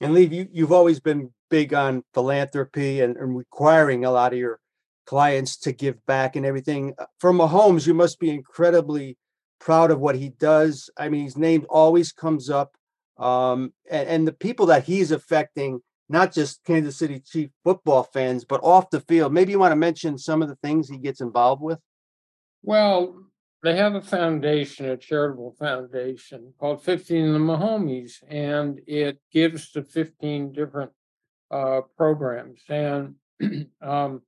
And 0.00 0.12
Leigh, 0.12 0.26
you, 0.26 0.48
you've 0.52 0.72
always 0.72 1.00
been 1.00 1.30
big 1.50 1.72
on 1.72 2.04
philanthropy 2.12 3.00
and, 3.00 3.16
and 3.16 3.36
requiring 3.36 4.04
a 4.04 4.10
lot 4.10 4.32
of 4.32 4.38
your 4.38 4.60
clients 5.06 5.56
to 5.56 5.72
give 5.72 6.04
back 6.06 6.36
and 6.36 6.44
everything. 6.44 6.94
Uh, 6.98 7.06
For 7.18 7.32
Mahomes, 7.32 7.86
you 7.86 7.94
must 7.94 8.20
be 8.20 8.30
incredibly 8.30 9.16
proud 9.58 9.90
of 9.90 10.00
what 10.00 10.16
he 10.16 10.28
does. 10.28 10.90
I 10.96 11.08
mean, 11.08 11.24
his 11.24 11.36
name 11.36 11.64
always 11.68 12.12
comes 12.12 12.50
up. 12.50 12.76
Um, 13.16 13.72
and, 13.90 14.08
and 14.08 14.28
the 14.28 14.32
people 14.32 14.66
that 14.66 14.84
he's 14.84 15.10
affecting, 15.10 15.80
not 16.08 16.32
just 16.32 16.64
Kansas 16.64 16.96
City 16.96 17.20
Chief 17.20 17.50
football 17.64 18.04
fans, 18.04 18.44
but 18.44 18.62
off 18.62 18.90
the 18.90 19.00
field. 19.00 19.32
Maybe 19.32 19.52
you 19.52 19.58
want 19.58 19.72
to 19.72 19.76
mention 19.76 20.18
some 20.18 20.42
of 20.42 20.48
the 20.48 20.56
things 20.56 20.88
he 20.88 20.98
gets 20.98 21.20
involved 21.20 21.62
with. 21.62 21.78
Well, 22.62 23.24
they 23.62 23.76
have 23.76 23.94
a 23.94 24.00
foundation, 24.00 24.86
a 24.86 24.96
charitable 24.96 25.56
foundation 25.58 26.52
called 26.58 26.84
15 26.84 27.26
of 27.26 27.32
the 27.32 27.38
Mahomies, 27.38 28.22
and 28.28 28.80
it 28.86 29.20
gives 29.32 29.70
to 29.72 29.82
15 29.82 30.52
different 30.52 30.92
uh, 31.50 31.80
programs. 31.96 32.60
And 32.68 33.16
um, 33.82 34.22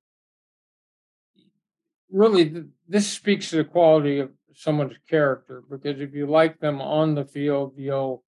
really, 2.11 2.51
th- 2.51 2.65
this 2.89 3.09
speaks 3.09 3.51
to 3.51 3.57
the 3.57 3.65
quality 3.65 4.19
of 4.19 4.31
someone's 4.53 4.97
character 5.09 5.63
because 5.71 6.01
if 6.01 6.13
you 6.13 6.27
like 6.27 6.59
them 6.59 6.81
on 6.81 7.15
the 7.15 7.25
field, 7.25 7.75
you'll 7.77 8.25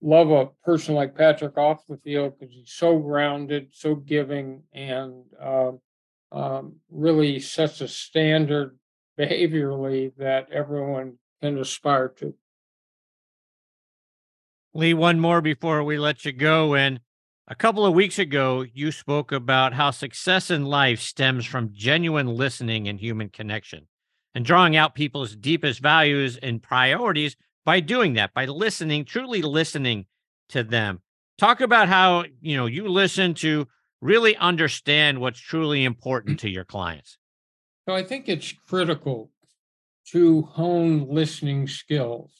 love 0.00 0.30
a 0.30 0.46
person 0.64 0.94
like 0.94 1.16
Patrick 1.16 1.58
off 1.58 1.86
the 1.86 1.98
field 1.98 2.38
because 2.38 2.54
he's 2.54 2.72
so 2.72 2.98
grounded, 2.98 3.68
so 3.72 3.94
giving, 3.94 4.62
and 4.72 5.24
uh, 5.42 5.72
um, 6.32 6.76
really 6.90 7.38
sets 7.38 7.80
a 7.82 7.88
standard 7.88 8.78
behaviorally 9.18 10.12
that 10.16 10.50
everyone 10.52 11.18
can 11.42 11.58
aspire 11.58 12.08
to. 12.08 12.34
Leigh, 14.74 14.94
one 14.94 15.18
more 15.18 15.40
before 15.40 15.82
we 15.82 15.98
let 15.98 16.24
you 16.24 16.32
go. 16.32 16.74
And 16.74 17.00
a 17.48 17.54
couple 17.54 17.86
of 17.86 17.94
weeks 17.94 18.18
ago, 18.18 18.64
you 18.74 18.92
spoke 18.92 19.32
about 19.32 19.72
how 19.72 19.90
success 19.90 20.50
in 20.50 20.66
life 20.66 21.00
stems 21.00 21.46
from 21.46 21.70
genuine 21.72 22.26
listening 22.26 22.88
and 22.88 23.00
human 23.00 23.30
connection 23.30 23.86
and 24.34 24.44
drawing 24.44 24.76
out 24.76 24.94
people's 24.94 25.34
deepest 25.34 25.80
values 25.80 26.36
and 26.42 26.62
priorities 26.62 27.36
by 27.64 27.80
doing 27.80 28.14
that, 28.14 28.34
by 28.34 28.44
listening, 28.44 29.04
truly 29.04 29.40
listening 29.40 30.06
to 30.50 30.62
them. 30.62 31.00
Talk 31.38 31.60
about 31.60 31.88
how, 31.88 32.24
you 32.40 32.56
know, 32.56 32.66
you 32.66 32.88
listen 32.88 33.34
to 33.34 33.66
really 34.02 34.36
understand 34.36 35.18
what's 35.20 35.40
truly 35.40 35.84
important 35.84 36.40
to 36.40 36.50
your 36.50 36.64
clients. 36.64 37.16
So 37.86 37.94
I 37.94 38.02
think 38.02 38.28
it's 38.28 38.52
critical 38.52 39.30
to 40.08 40.42
hone 40.42 41.06
listening 41.08 41.68
skills. 41.68 42.32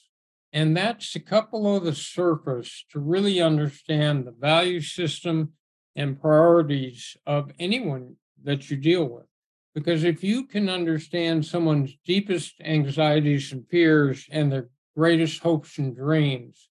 And 0.52 0.76
that's 0.76 1.14
a 1.14 1.20
couple 1.20 1.76
of 1.76 1.84
the 1.84 1.94
surface 1.94 2.84
to 2.90 2.98
really 2.98 3.40
understand 3.40 4.26
the 4.26 4.32
value 4.32 4.80
system 4.80 5.52
and 5.94 6.20
priorities 6.20 7.16
of 7.26 7.52
anyone 7.60 8.16
that 8.42 8.70
you 8.70 8.76
deal 8.76 9.04
with. 9.04 9.26
Because 9.74 10.02
if 10.02 10.24
you 10.24 10.46
can 10.46 10.68
understand 10.68 11.44
someone's 11.44 11.96
deepest 12.04 12.54
anxieties 12.60 13.52
and 13.52 13.68
fears 13.68 14.26
and 14.30 14.50
their 14.50 14.68
greatest 14.96 15.42
hopes 15.42 15.78
and 15.78 15.94
dreams, 15.94 16.70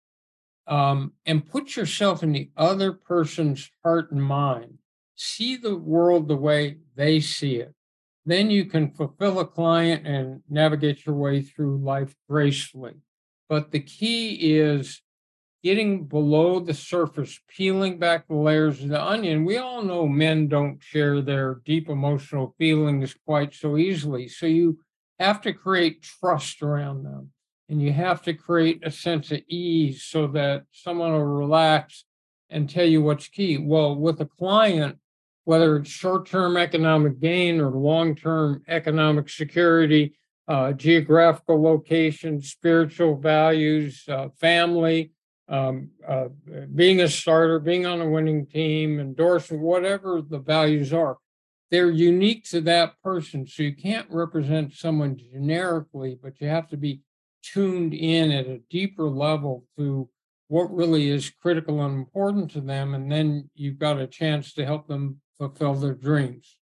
um, 0.68 1.14
and 1.26 1.46
put 1.46 1.76
yourself 1.76 2.24
in 2.24 2.32
the 2.32 2.50
other 2.58 2.92
person's 2.92 3.70
heart 3.84 4.12
and 4.12 4.24
mind, 4.24 4.80
see 5.16 5.56
the 5.56 5.78
world 5.78 6.28
the 6.28 6.36
way 6.36 6.78
they 6.96 7.20
see 7.20 7.58
it, 7.58 7.75
then 8.26 8.50
you 8.50 8.66
can 8.66 8.92
fulfill 8.92 9.40
a 9.40 9.46
client 9.46 10.06
and 10.08 10.42
navigate 10.50 11.06
your 11.06 11.16
way 11.16 11.42
through 11.42 11.78
life 11.78 12.16
gracefully. 12.30 12.96
But 13.48 13.72
the 13.72 13.80
key 13.80 14.58
is 14.58 15.02
getting 15.64 16.06
below 16.06 16.60
the 16.60 16.74
surface, 16.74 17.40
peeling 17.48 17.98
back 17.98 18.28
the 18.28 18.36
layers 18.36 18.82
of 18.82 18.90
the 18.90 19.02
onion. 19.02 19.46
We 19.46 19.58
all 19.58 19.82
know 19.84 20.08
men 20.08 20.48
don't 20.48 20.82
share 20.82 21.22
their 21.22 21.62
deep 21.66 21.90
emotional 21.90 22.54
feelings 22.58 23.16
quite 23.26 23.54
so 23.54 23.78
easily. 23.78 24.28
So 24.28 24.46
you 24.46 24.80
have 25.20 25.42
to 25.42 25.54
create 25.54 26.04
trust 26.04 26.62
around 26.62 27.04
them 27.04 27.32
and 27.70 27.82
you 27.82 27.92
have 27.94 28.22
to 28.24 28.34
create 28.34 28.82
a 28.84 28.92
sense 28.92 29.32
of 29.32 29.42
ease 29.48 30.04
so 30.04 30.28
that 30.28 30.64
someone 30.72 31.14
will 31.14 31.26
relax 31.26 32.06
and 32.50 32.70
tell 32.70 32.86
you 32.86 33.02
what's 33.02 33.28
key. 33.28 33.58
Well, 33.58 33.96
with 33.96 34.22
a 34.22 34.26
client, 34.26 35.00
whether 35.46 35.78
it's 35.78 35.90
short 35.90 36.28
term 36.28 36.58
economic 36.58 37.20
gain 37.20 37.62
or 37.62 37.70
long 37.70 38.16
term 38.16 38.62
economic 38.68 39.30
security, 39.30 40.18
uh, 40.48 40.74
geographical 40.74 41.62
location, 41.62 42.42
spiritual 42.42 43.16
values, 43.16 44.04
uh, 44.10 44.28
family, 44.40 45.12
um, 45.48 45.90
uh, 46.08 46.28
being 46.74 47.02
a 47.02 47.08
starter, 47.08 47.60
being 47.60 47.86
on 47.86 48.02
a 48.02 48.10
winning 48.10 48.46
team, 48.48 49.00
endorsement, 49.00 49.62
whatever 49.62 50.22
the 50.22 50.40
values 50.40 50.92
are. 50.92 51.18
They're 51.72 51.92
unique 51.92 52.46
to 52.50 52.62
that 52.62 53.02
person. 53.04 53.48
So 53.48 53.64
you 53.64 53.76
can't 53.76 54.08
represent 54.10 54.74
someone 54.74 55.18
generically, 55.18 56.18
but 56.22 56.40
you 56.40 56.48
have 56.48 56.70
to 56.70 56.78
be 56.78 57.02
tuned 57.44 57.94
in 57.94 58.32
at 58.32 58.48
a 58.48 58.62
deeper 58.70 59.08
level 59.10 59.66
to 59.78 60.10
what 60.48 60.74
really 60.76 61.10
is 61.10 61.30
critical 61.30 61.84
and 61.84 61.98
important 61.98 62.52
to 62.52 62.62
them. 62.62 62.94
And 62.94 63.12
then 63.12 63.50
you've 63.56 63.80
got 63.80 64.00
a 64.00 64.08
chance 64.08 64.54
to 64.54 64.66
help 64.66 64.88
them 64.88 65.22
fulfill 65.38 65.76
their 65.76 65.94
dreams. 65.94 66.58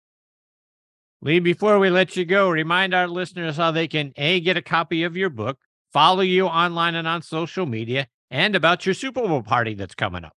Leigh, 1.21 1.39
before 1.39 1.77
we 1.77 1.89
let 1.89 2.15
you 2.15 2.25
go, 2.25 2.49
remind 2.49 2.93
our 2.93 3.07
listeners 3.07 3.57
how 3.57 3.71
they 3.71 3.87
can 3.87 4.11
A, 4.17 4.39
get 4.39 4.57
a 4.57 4.61
copy 4.61 5.03
of 5.03 5.15
your 5.15 5.29
book, 5.29 5.59
follow 5.93 6.21
you 6.21 6.47
online 6.47 6.95
and 6.95 7.07
on 7.07 7.21
social 7.21 7.65
media, 7.65 8.07
and 8.31 8.55
about 8.55 8.85
your 8.85 8.95
Super 8.95 9.21
Bowl 9.21 9.43
party 9.43 9.75
that's 9.75 9.93
coming 9.93 10.25
up. 10.25 10.33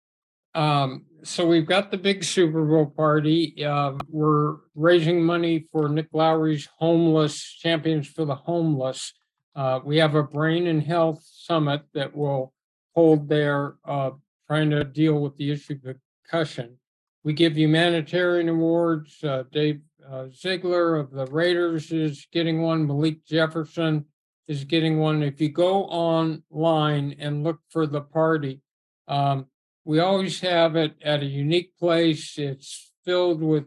Um, 0.56 1.06
so 1.24 1.48
we've 1.48 1.66
got 1.66 1.90
the 1.90 1.98
big 1.98 2.24
Super 2.24 2.66
Bowl 2.66 2.88
party. 2.88 3.64
Uh, 3.64 3.94
we're 4.10 4.58
raising 4.76 5.24
money 5.24 5.68
for 5.72 5.88
Nick 5.88 6.10
Lowery's 6.12 6.68
Homeless 6.80 7.42
Champions 7.42 8.08
for 8.08 8.26
the 8.26 8.36
Homeless. 8.36 9.14
Uh, 9.56 9.80
we 9.86 9.98
have 9.98 10.16
a 10.16 10.24
brain 10.24 10.68
and 10.68 10.84
health 10.84 11.24
summit 11.24 11.84
that 11.94 12.16
will 12.16 12.54
hold 12.94 13.30
there, 13.30 13.76
uh, 13.86 14.12
trying 14.48 14.70
to 14.72 14.84
deal 14.84 15.20
with 15.22 15.38
the 15.38 15.52
issue 15.52 15.80
of 15.86 15.96
concussion. 16.30 16.78
We 17.24 17.34
give 17.34 17.58
humanitarian 17.58 18.50
awards. 18.50 19.24
Uh, 19.24 19.44
Dave 19.52 19.82
uh, 20.10 20.26
Ziegler 20.34 20.96
of 20.96 21.12
the 21.12 21.26
Raiders 21.28 21.92
is 21.92 22.28
getting 22.32 22.62
one. 22.62 22.86
Malik 22.86 23.26
Jefferson 23.26 24.06
is 24.48 24.66
getting 24.66 25.00
one. 25.00 25.24
If 25.24 25.40
you 25.40 25.50
go 25.50 25.86
online 25.86 27.16
and 27.20 27.44
look 27.44 27.60
for 27.70 27.88
the 27.88 28.02
party, 28.02 28.62
um, 29.08 29.48
we 29.86 30.00
always 30.00 30.42
have 30.42 30.76
it 30.76 30.96
at 31.02 31.22
a 31.22 31.26
unique 31.26 31.78
place. 31.78 32.38
It's 32.38 32.92
filled 33.06 33.42
with 33.42 33.66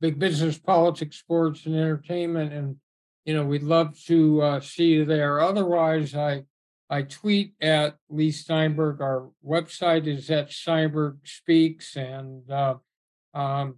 big 0.00 0.18
business, 0.18 0.58
politics, 0.58 1.16
sports, 1.16 1.66
and 1.66 1.76
entertainment. 1.76 2.52
And, 2.52 2.76
you 3.24 3.34
know, 3.34 3.44
we'd 3.44 3.62
love 3.62 3.96
to 4.06 4.42
uh, 4.42 4.60
see 4.60 4.86
you 4.86 5.04
there. 5.04 5.40
Otherwise, 5.40 6.14
I 6.14 6.44
I 6.88 7.02
tweet 7.02 7.54
at 7.60 7.96
Leigh 8.08 8.30
Steinberg. 8.30 9.00
Our 9.00 9.30
website 9.44 10.06
is 10.06 10.30
at 10.30 10.52
Steinberg 10.52 11.18
Speaks, 11.24 11.96
and 11.96 12.48
uh, 12.50 12.76
um, 13.36 13.76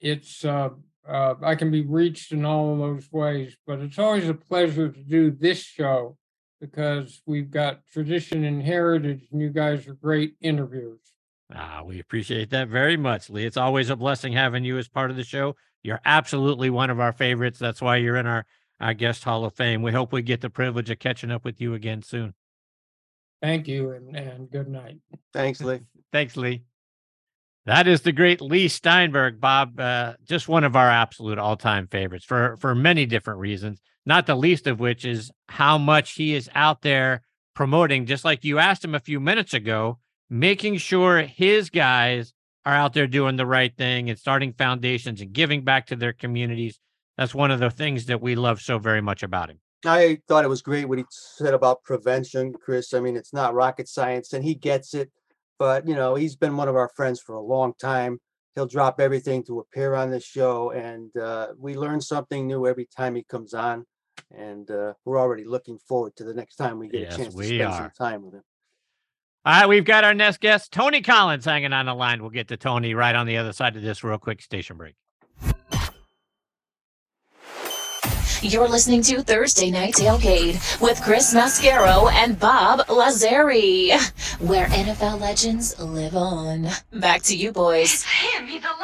it's 0.00 0.44
uh, 0.44 0.70
uh, 1.06 1.34
I 1.42 1.54
can 1.54 1.70
be 1.70 1.82
reached 1.82 2.32
in 2.32 2.44
all 2.44 2.72
of 2.72 2.78
those 2.78 3.12
ways. 3.12 3.56
But 3.66 3.80
it's 3.80 3.98
always 3.98 4.28
a 4.28 4.34
pleasure 4.34 4.88
to 4.88 5.02
do 5.02 5.30
this 5.30 5.60
show 5.60 6.16
because 6.60 7.22
we've 7.26 7.50
got 7.50 7.86
tradition 7.92 8.44
and 8.44 8.62
heritage, 8.62 9.28
and 9.30 9.40
you 9.40 9.50
guys 9.50 9.86
are 9.86 9.94
great 9.94 10.34
interviewers. 10.40 11.00
Ah, 11.54 11.82
we 11.84 11.98
appreciate 11.98 12.50
that 12.50 12.68
very 12.68 12.96
much, 12.96 13.28
Leigh. 13.28 13.44
It's 13.44 13.56
always 13.56 13.90
a 13.90 13.96
blessing 13.96 14.32
having 14.32 14.64
you 14.64 14.78
as 14.78 14.88
part 14.88 15.10
of 15.10 15.16
the 15.16 15.24
show. 15.24 15.56
You're 15.82 16.00
absolutely 16.04 16.70
one 16.70 16.90
of 16.90 17.00
our 17.00 17.12
favorites. 17.12 17.58
That's 17.58 17.80
why 17.80 17.96
you're 17.96 18.16
in 18.16 18.26
our, 18.26 18.46
our 18.80 18.94
guest 18.94 19.24
hall 19.24 19.44
of 19.44 19.54
fame. 19.54 19.82
We 19.82 19.92
hope 19.92 20.12
we 20.12 20.22
get 20.22 20.42
the 20.42 20.50
privilege 20.50 20.90
of 20.90 20.98
catching 20.98 21.30
up 21.30 21.44
with 21.44 21.60
you 21.60 21.74
again 21.74 22.02
soon. 22.02 22.34
Thank 23.42 23.66
you 23.66 23.90
and, 23.92 24.14
and 24.14 24.50
good 24.50 24.68
night. 24.68 24.98
Thanks, 25.32 25.60
Leigh. 25.60 25.80
Thanks, 26.12 26.36
Leigh. 26.36 26.62
That 27.66 27.86
is 27.86 28.00
the 28.00 28.12
great 28.12 28.40
Leigh 28.40 28.68
Steinberg, 28.68 29.40
Bob. 29.40 29.78
Uh, 29.78 30.14
just 30.26 30.48
one 30.48 30.64
of 30.64 30.76
our 30.76 30.88
absolute 30.88 31.38
all-time 31.38 31.86
favorites 31.86 32.24
for 32.24 32.56
for 32.56 32.74
many 32.74 33.06
different 33.06 33.40
reasons. 33.40 33.80
Not 34.06 34.26
the 34.26 34.34
least 34.34 34.66
of 34.66 34.80
which 34.80 35.04
is 35.04 35.30
how 35.48 35.76
much 35.76 36.12
he 36.12 36.34
is 36.34 36.48
out 36.54 36.82
there 36.82 37.22
promoting. 37.54 38.06
Just 38.06 38.24
like 38.24 38.44
you 38.44 38.58
asked 38.58 38.84
him 38.84 38.94
a 38.94 39.00
few 39.00 39.20
minutes 39.20 39.52
ago, 39.52 39.98
making 40.30 40.78
sure 40.78 41.22
his 41.22 41.68
guys 41.68 42.32
are 42.64 42.74
out 42.74 42.92
there 42.92 43.06
doing 43.06 43.36
the 43.36 43.46
right 43.46 43.76
thing 43.76 44.10
and 44.10 44.18
starting 44.18 44.52
foundations 44.52 45.20
and 45.20 45.32
giving 45.32 45.64
back 45.64 45.86
to 45.86 45.96
their 45.96 46.12
communities. 46.12 46.78
That's 47.16 47.34
one 47.34 47.50
of 47.50 47.60
the 47.60 47.70
things 47.70 48.06
that 48.06 48.22
we 48.22 48.34
love 48.34 48.60
so 48.60 48.78
very 48.78 49.02
much 49.02 49.22
about 49.22 49.50
him. 49.50 49.60
I 49.84 50.18
thought 50.28 50.44
it 50.44 50.48
was 50.48 50.62
great 50.62 50.88
what 50.88 50.98
he 50.98 51.04
said 51.10 51.54
about 51.54 51.82
prevention, 51.84 52.52
Chris. 52.52 52.92
I 52.92 53.00
mean, 53.00 53.16
it's 53.16 53.32
not 53.32 53.54
rocket 53.54 53.88
science 53.88 54.32
and 54.32 54.44
he 54.44 54.54
gets 54.54 54.94
it, 54.94 55.10
but 55.60 55.86
you 55.86 55.94
know, 55.94 56.14
he's 56.16 56.34
been 56.34 56.56
one 56.56 56.68
of 56.68 56.74
our 56.74 56.88
friends 56.88 57.20
for 57.20 57.34
a 57.34 57.40
long 57.40 57.74
time. 57.78 58.18
He'll 58.56 58.66
drop 58.66 58.98
everything 58.98 59.44
to 59.44 59.60
appear 59.60 59.94
on 59.94 60.10
this 60.10 60.24
show, 60.24 60.70
and 60.70 61.14
uh, 61.16 61.48
we 61.56 61.74
learn 61.74 62.00
something 62.00 62.48
new 62.48 62.66
every 62.66 62.88
time 62.96 63.14
he 63.14 63.22
comes 63.22 63.54
on. 63.54 63.84
And 64.36 64.68
uh, 64.70 64.94
we're 65.04 65.20
already 65.20 65.44
looking 65.44 65.78
forward 65.86 66.16
to 66.16 66.24
the 66.24 66.34
next 66.34 66.56
time 66.56 66.78
we 66.78 66.88
get 66.88 67.02
Yes, 67.02 67.14
a 67.14 67.16
chance 67.18 67.34
to 67.34 67.44
spend 67.44 67.74
some 67.74 67.90
time 67.96 68.22
with 68.22 68.34
him. 68.34 68.42
All 69.44 69.60
right, 69.60 69.68
we've 69.68 69.84
got 69.84 70.04
our 70.04 70.14
next 70.14 70.40
guest, 70.40 70.72
Tony 70.72 71.02
Collins, 71.02 71.44
hanging 71.44 71.72
on 71.72 71.86
the 71.86 71.94
line. 71.94 72.20
We'll 72.20 72.30
get 72.30 72.48
to 72.48 72.56
Tony 72.56 72.94
right 72.94 73.14
on 73.14 73.26
the 73.26 73.36
other 73.36 73.52
side 73.52 73.76
of 73.76 73.82
this 73.82 74.02
real 74.02 74.18
quick 74.18 74.42
station 74.42 74.76
break. 74.76 74.94
You're 78.42 78.68
listening 78.68 79.02
to 79.02 79.22
Thursday 79.22 79.70
Night 79.70 79.94
Tailgate 79.94 80.80
with 80.80 81.00
Chris 81.02 81.34
Mascaro 81.34 82.10
and 82.10 82.38
Bob 82.38 82.80
Lazari, 82.86 83.90
where 84.40 84.66
NFL 84.66 85.20
legends 85.20 85.78
live 85.78 86.16
on. 86.16 86.66
Back 86.92 87.22
to 87.24 87.36
you, 87.36 87.52
boys. 87.52 88.02
him. 88.04 88.46
He's 88.46 88.62
alive. 88.64 88.78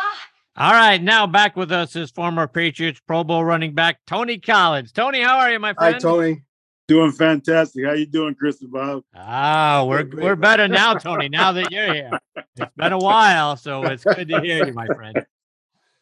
All 0.59 0.73
right, 0.73 1.03
now 1.03 1.27
back 1.27 1.57
with 1.57 1.73
us 1.73 1.97
is 1.97 2.11
former 2.11 2.47
Patriots 2.47 3.01
Pro 3.07 3.25
Bowl 3.25 3.45
running 3.45 3.75
back 3.75 3.99
Tony 4.07 4.39
Collins. 4.39 4.93
Tony, 4.93 5.21
how 5.23 5.39
are 5.39 5.51
you, 5.51 5.59
my 5.59 5.73
friend? 5.75 5.95
Hi. 5.95 6.01
Tony. 6.01 6.43
Doing 6.89 7.11
fantastic. 7.13 7.85
How 7.85 7.93
you 7.93 8.07
doing, 8.07 8.35
Chris 8.37 8.61
and 8.63 8.71
Bob? 8.71 9.03
Ah, 9.15 9.85
we're 9.87 10.03
Great, 10.03 10.11
great. 10.11 10.25
we're 10.25 10.37
better 10.37 10.69
now, 10.69 10.95
Tony. 10.99 11.29
Now 11.29 11.53
that 11.53 11.71
you're 11.73 11.93
here, 11.93 12.11
it's 12.57 12.73
been 12.77 12.93
a 12.93 12.99
while, 12.99 13.57
so 13.57 13.83
it's 13.85 14.05
good 14.05 14.29
to 14.29 14.41
hear 14.41 14.67
you, 14.67 14.73
my 14.75 14.87
friend. 14.87 15.25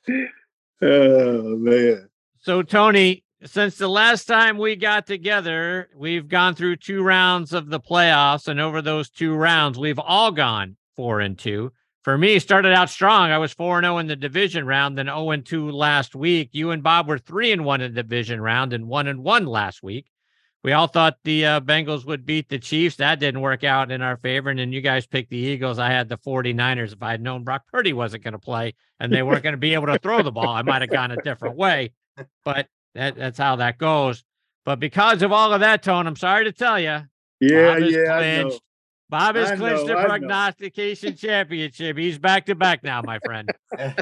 Oh 0.83 1.57
man. 1.57 2.11
So, 2.41 2.61
Tony, 2.61 3.24
since 3.45 3.77
the 3.77 3.89
last 3.89 4.25
time 4.25 4.57
we 4.59 4.77
got 4.77 5.07
together, 5.07 5.89
we've 5.95 6.29
gone 6.29 6.55
through 6.55 6.77
two 6.77 7.03
rounds 7.03 7.53
of 7.53 7.69
the 7.69 7.81
playoffs, 7.81 8.49
and 8.49 8.59
over 8.59 8.81
those 8.81 9.11
two 9.11 9.35
rounds, 9.35 9.79
we've 9.79 9.99
all 9.99 10.31
gone 10.31 10.77
four 10.97 11.21
and 11.21 11.39
two. 11.39 11.73
For 12.03 12.19
me, 12.19 12.39
started 12.39 12.73
out 12.73 12.91
strong. 12.91 13.31
I 13.31 13.39
was 13.39 13.53
four 13.53 13.79
and 13.79 13.85
zero 13.85 13.99
in 13.99 14.07
the 14.07 14.17
division 14.17 14.67
round, 14.67 14.99
then 14.99 15.07
zero 15.07 15.31
and 15.31 15.45
two 15.45 15.71
last 15.71 16.15
week. 16.15 16.51
You 16.53 16.71
and 16.71 16.83
Bob 16.83 17.09
were 17.09 17.19
three 17.19 17.53
and 17.53 17.65
one 17.65 17.81
in 17.81 17.95
the 17.95 18.03
division 18.03 18.41
round, 18.41 18.73
and 18.73 18.89
one 18.89 19.07
and 19.07 19.23
one 19.23 19.47
last 19.47 19.83
week. 19.83 20.07
We 20.63 20.73
all 20.73 20.87
thought 20.87 21.19
the 21.25 21.45
uh, 21.45 21.61
Bengals 21.61 22.07
would 22.07 22.25
beat 22.25 22.49
the 22.49 22.59
Chiefs. 22.59 22.97
That 22.97 23.21
didn't 23.21 23.43
work 23.43 23.65
out 23.65 23.91
in 23.91 24.01
our 24.01 24.17
favor. 24.17 24.49
And 24.49 24.59
then 24.59 24.73
you 24.73 24.81
guys 24.81 25.07
picked 25.07 25.29
the 25.29 25.37
Eagles. 25.37 25.79
I 25.79 25.91
had 25.91 26.09
the 26.09 26.17
49ers. 26.17 26.95
If 26.95 27.03
I 27.03 27.11
had 27.11 27.21
known 27.21 27.45
Brock 27.45 27.65
Purdy 27.71 27.93
wasn't 27.93 28.25
going 28.25 28.33
to 28.33 28.39
play 28.39 28.75
and 28.99 29.13
they 29.13 29.23
weren't 29.23 29.43
going 29.43 29.53
to 29.53 29.59
be 29.59 29.75
able 29.75 29.89
to 29.89 29.99
throw 29.99 30.23
the 30.23 30.33
ball, 30.33 30.49
I 30.49 30.63
might 30.63 30.81
have 30.81 30.91
gone 30.91 31.11
a 31.11 31.21
different 31.23 31.57
way. 31.57 31.93
But 32.47 32.69
that, 32.95 33.17
that's 33.17 33.39
how 33.39 33.57
that 33.57 33.79
goes. 33.79 34.25
But 34.65 34.81
because 34.81 35.23
of 35.23 35.33
all 35.33 35.53
of 35.53 35.61
that, 35.61 35.83
Tone, 35.83 36.07
I'm 36.07 36.17
sorry 36.17 36.45
to 36.45 36.53
tell 36.53 36.79
you, 36.81 37.01
Yeah, 37.41 37.77
yeah, 37.79 38.17
clinched. 38.19 38.61
Bob 39.11 39.37
has 39.37 39.51
I 39.51 39.57
clinched 39.57 39.87
know, 39.87 39.87
the 39.89 39.99
I 39.99 40.03
know. 40.03 40.09
prognostication 40.09 41.15
championship. 41.17 41.99
He's 41.99 42.19
back 42.19 42.47
to 42.47 42.55
back 42.55 42.83
now, 42.83 43.03
my 43.03 43.19
friend. 43.21 43.53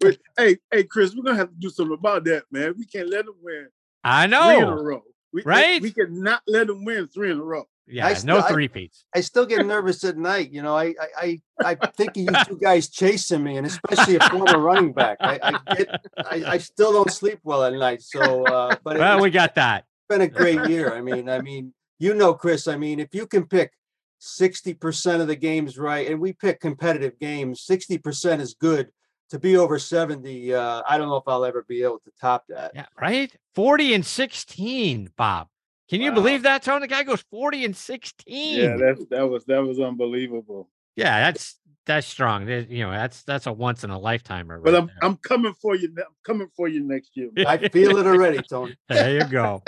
But, 0.00 0.18
hey, 0.36 0.58
hey, 0.70 0.84
Chris, 0.84 1.14
we're 1.14 1.22
gonna 1.22 1.38
have 1.38 1.48
to 1.48 1.54
do 1.58 1.70
something 1.70 1.94
about 1.94 2.22
that, 2.24 2.44
man. 2.50 2.74
We 2.76 2.84
can't 2.84 3.08
let 3.08 3.24
him 3.24 3.32
win 3.40 3.68
I 4.04 4.26
know. 4.26 4.44
three 4.44 4.56
in 4.58 4.62
a 4.64 4.66
know. 4.66 4.82
row. 4.82 5.02
We, 5.32 5.42
Right? 5.44 5.80
We 5.80 5.92
cannot 5.92 6.42
let 6.46 6.68
him 6.68 6.84
win 6.84 7.06
three 7.06 7.30
in 7.30 7.38
a 7.38 7.42
row. 7.42 7.66
Yeah, 7.90 8.06
I 8.06 8.10
no 8.10 8.16
still- 8.16 8.36
I- 8.44 8.48
three 8.48 8.68
peats. 8.68 9.04
I 9.14 9.20
still 9.20 9.46
get 9.46 9.64
nervous 9.66 10.04
at 10.04 10.16
night. 10.16 10.50
You 10.52 10.62
know, 10.62 10.76
I 10.76 10.94
I 11.20 11.40
I, 11.60 11.76
I 11.80 11.86
think 11.88 12.10
of 12.10 12.16
you 12.18 12.28
two 12.46 12.58
guys 12.58 12.88
chasing 12.88 13.42
me, 13.42 13.56
and 13.56 13.66
especially 13.66 14.16
a 14.16 14.20
former 14.28 14.58
running 14.58 14.92
back. 14.92 15.16
I, 15.20 15.38
I 15.66 15.74
get 15.74 15.88
I, 16.18 16.44
I 16.54 16.58
still 16.58 16.92
don't 16.92 17.10
sleep 17.10 17.38
well 17.44 17.64
at 17.64 17.72
night. 17.72 18.02
So, 18.02 18.44
uh, 18.46 18.76
but 18.84 18.96
it, 18.96 19.00
Well, 19.00 19.14
has 19.14 19.22
we 19.22 19.30
got 19.30 19.54
that. 19.56 19.84
been 20.08 20.20
a 20.20 20.28
great 20.28 20.68
year. 20.68 20.94
I 20.94 21.00
mean, 21.00 21.28
I 21.28 21.40
mean, 21.40 21.72
you 21.98 22.14
know, 22.14 22.34
Chris. 22.34 22.68
I 22.68 22.76
mean, 22.76 23.00
if 23.00 23.14
you 23.14 23.26
can 23.26 23.46
pick 23.46 23.72
sixty 24.18 24.74
percent 24.74 25.22
of 25.22 25.28
the 25.28 25.36
games 25.36 25.78
right, 25.78 26.10
and 26.10 26.20
we 26.20 26.32
pick 26.32 26.60
competitive 26.60 27.18
games, 27.18 27.62
sixty 27.62 27.98
percent 27.98 28.42
is 28.42 28.54
good. 28.54 28.88
To 29.30 29.38
be 29.38 29.58
over 29.58 29.78
seventy, 29.78 30.54
uh, 30.54 30.82
I 30.88 30.96
don't 30.96 31.08
know 31.08 31.16
if 31.16 31.24
I'll 31.26 31.44
ever 31.44 31.62
be 31.68 31.82
able 31.82 31.98
to 31.98 32.10
top 32.18 32.44
that. 32.48 32.72
Yeah, 32.74 32.86
right? 32.98 33.30
40 33.54 33.92
and 33.94 34.06
16, 34.06 35.10
Bob. 35.18 35.48
Can 35.88 36.00
you 36.02 36.10
Wow. 36.10 36.16
believe 36.16 36.42
that, 36.42 36.62
Tony? 36.62 36.80
The 36.80 36.88
guy 36.88 37.02
goes 37.02 37.22
40 37.30 37.64
and 37.64 37.76
16. 37.76 38.58
Yeah, 38.60 38.76
that's 38.76 39.04
that 39.06 39.28
was 39.28 39.44
that 39.46 39.62
was 39.62 39.80
unbelievable. 39.80 40.68
Yeah, 40.96 41.20
that's 41.20 41.58
that's 41.86 42.06
strong. 42.06 42.44
That- 42.46 42.68
You 42.70 42.84
know, 42.84 42.90
that's 42.90 43.22
that's 43.22 43.46
a 43.46 43.52
once 43.52 43.84
in 43.84 43.90
a 43.90 43.98
lifetimer. 43.98 44.60
But 44.60 44.74
I'm 44.74 44.90
I'm 45.02 45.16
coming 45.16 45.54
for 45.54 45.74
you. 45.74 45.88
ne- 45.94 46.02
I'm 46.02 46.14
coming 46.24 46.48
for 46.56 46.68
you 46.68 46.82
next 46.84 47.16
year. 47.16 47.30
there. 47.34 47.48
I 47.48 47.56
feel 47.68 47.96
it 47.96 48.06
already, 48.06 48.40
Tony. 48.42 48.76
there 48.88 49.14
you 49.18 49.24
go. 49.24 49.62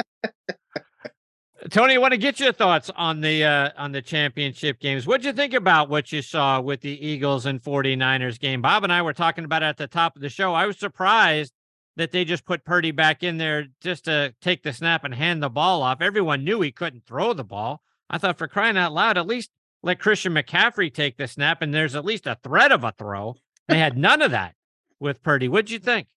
Tony, 1.70 1.94
I 1.94 1.98
want 1.98 2.12
to 2.12 2.18
get 2.18 2.40
your 2.40 2.52
thoughts 2.52 2.90
on 2.96 3.20
the 3.20 3.44
uh, 3.44 3.70
on 3.76 3.92
the 3.92 4.00
championship 4.00 4.80
games. 4.80 5.06
What'd 5.06 5.26
you 5.26 5.32
think 5.34 5.52
about 5.52 5.90
what 5.90 6.10
you 6.10 6.22
saw 6.22 6.58
with 6.60 6.80
the 6.80 7.06
Eagles 7.06 7.44
and 7.44 7.62
49ers 7.62 8.38
game? 8.40 8.62
Bob 8.62 8.82
and 8.82 8.90
I 8.92 9.02
were 9.02 9.12
talking 9.12 9.44
about 9.44 9.62
it 9.62 9.66
at 9.66 9.76
the 9.76 9.86
top 9.86 10.16
of 10.16 10.22
the 10.22 10.30
show. 10.30 10.54
I 10.54 10.64
was 10.66 10.78
surprised 10.78 11.52
that 11.96 12.12
they 12.12 12.24
just 12.24 12.44
put 12.44 12.64
Purdy 12.64 12.92
back 12.92 13.22
in 13.22 13.36
there 13.36 13.66
just 13.80 14.04
to 14.04 14.34
take 14.40 14.62
the 14.62 14.72
snap 14.72 15.04
and 15.04 15.14
hand 15.14 15.42
the 15.42 15.50
ball 15.50 15.82
off. 15.82 16.00
Everyone 16.00 16.44
knew 16.44 16.60
he 16.60 16.72
couldn't 16.72 17.06
throw 17.06 17.32
the 17.32 17.44
ball. 17.44 17.82
I 18.08 18.18
thought 18.18 18.38
for 18.38 18.48
crying 18.48 18.76
out 18.76 18.92
loud, 18.92 19.18
at 19.18 19.26
least 19.26 19.50
let 19.82 20.00
Christian 20.00 20.34
McCaffrey 20.34 20.92
take 20.92 21.16
the 21.16 21.28
snap 21.28 21.62
and 21.62 21.72
there's 21.74 21.94
at 21.94 22.04
least 22.04 22.26
a 22.26 22.38
threat 22.42 22.72
of 22.72 22.84
a 22.84 22.92
throw. 22.92 23.36
They 23.68 23.78
had 23.78 23.96
none 23.96 24.22
of 24.22 24.30
that 24.32 24.54
with 24.98 25.22
Purdy. 25.22 25.48
What'd 25.48 25.70
you 25.70 25.78
think? 25.78 26.08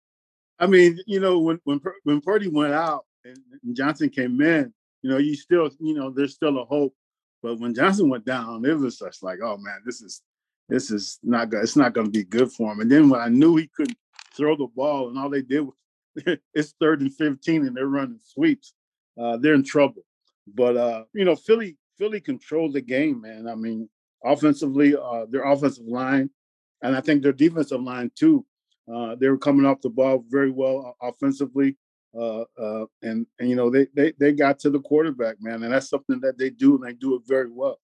I 0.59 0.67
mean, 0.67 0.99
you 1.07 1.19
know, 1.19 1.39
when 1.39 1.59
when 1.63 1.80
when 2.03 2.21
Purdy 2.21 2.47
went 2.47 2.74
out 2.74 3.05
and, 3.26 3.38
Johnson 3.76 4.09
came 4.09 4.39
in, 4.41 4.74
you 5.01 5.09
know, 5.09 5.17
you 5.17 5.36
still, 5.36 5.69
you 5.80 5.93
know, 5.93 6.09
there's 6.09 6.34
still 6.34 6.59
a 6.59 6.65
hope. 6.65 6.93
But 7.41 7.59
when 7.59 7.74
Johnson 7.74 8.09
went 8.09 8.26
down, 8.26 8.63
it 8.65 8.78
was 8.78 8.99
just 8.99 9.24
like, 9.24 9.39
oh 9.43 9.57
man, 9.57 9.82
this 9.86 10.01
is 10.01 10.21
this 10.69 10.91
is 10.91 11.19
not 11.24 11.49
good. 11.49 11.63
It's 11.63 11.76
not 11.76 11.93
going 11.93 12.07
to 12.07 12.11
be 12.11 12.24
good 12.24 12.51
for 12.51 12.71
him. 12.71 12.80
And 12.80 12.91
then 12.91 13.09
when 13.09 13.19
I 13.19 13.30
knew 13.30 13.55
he 13.55 13.69
couldn't 13.76 13.97
throw 14.36 14.55
the 14.55 14.67
ball, 14.67 15.09
and 15.09 15.17
all 15.17 15.29
they 15.29 15.41
did 15.41 15.61
was 15.61 15.75
it's 16.53 16.73
third 16.79 17.01
and 17.01 17.13
fifteen, 17.13 17.65
and 17.65 17.75
they're 17.75 17.88
running 17.88 18.19
sweeps, 18.23 18.73
uh, 19.19 19.38
they're 19.38 19.55
in 19.55 19.63
trouble. 19.63 20.03
But 20.53 20.77
uh, 20.77 21.03
you 21.13 21.25
know, 21.25 21.36
Philly 21.36 21.77
Philly 21.97 22.19
controlled 22.19 22.73
the 22.73 22.81
game, 22.81 23.21
man. 23.21 23.47
I 23.47 23.55
mean, 23.55 23.89
offensively, 24.23 24.95
uh, 24.95 25.25
their 25.29 25.43
offensive 25.43 25.86
line, 25.86 26.29
and 26.81 26.95
I 26.95 27.01
think 27.01 27.23
their 27.23 27.34
defensive 27.34 27.81
line 27.81 28.11
too. 28.15 28.45
Uh, 28.93 29.15
they 29.15 29.29
were 29.29 29.38
coming 29.38 29.65
off 29.65 29.81
the 29.81 29.89
ball 29.89 30.25
very 30.29 30.51
well 30.51 30.95
uh, 31.01 31.07
offensively, 31.07 31.77
uh, 32.17 32.43
uh, 32.59 32.86
and 33.01 33.25
and 33.39 33.49
you 33.49 33.55
know 33.55 33.69
they 33.69 33.88
they 33.95 34.13
they 34.19 34.34
got 34.34 34.59
to 34.59 34.69
the 34.69 34.79
quarterback, 34.79 35.38
man, 35.39 35.63
and 35.63 35.73
that's 35.73 35.89
something 35.89 36.19
that 36.19 36.38
they 36.38 36.49
do, 36.49 36.75
and 36.75 36.84
they 36.84 36.93
do 36.93 37.15
it 37.15 37.21
very 37.25 37.49
well. 37.49 37.79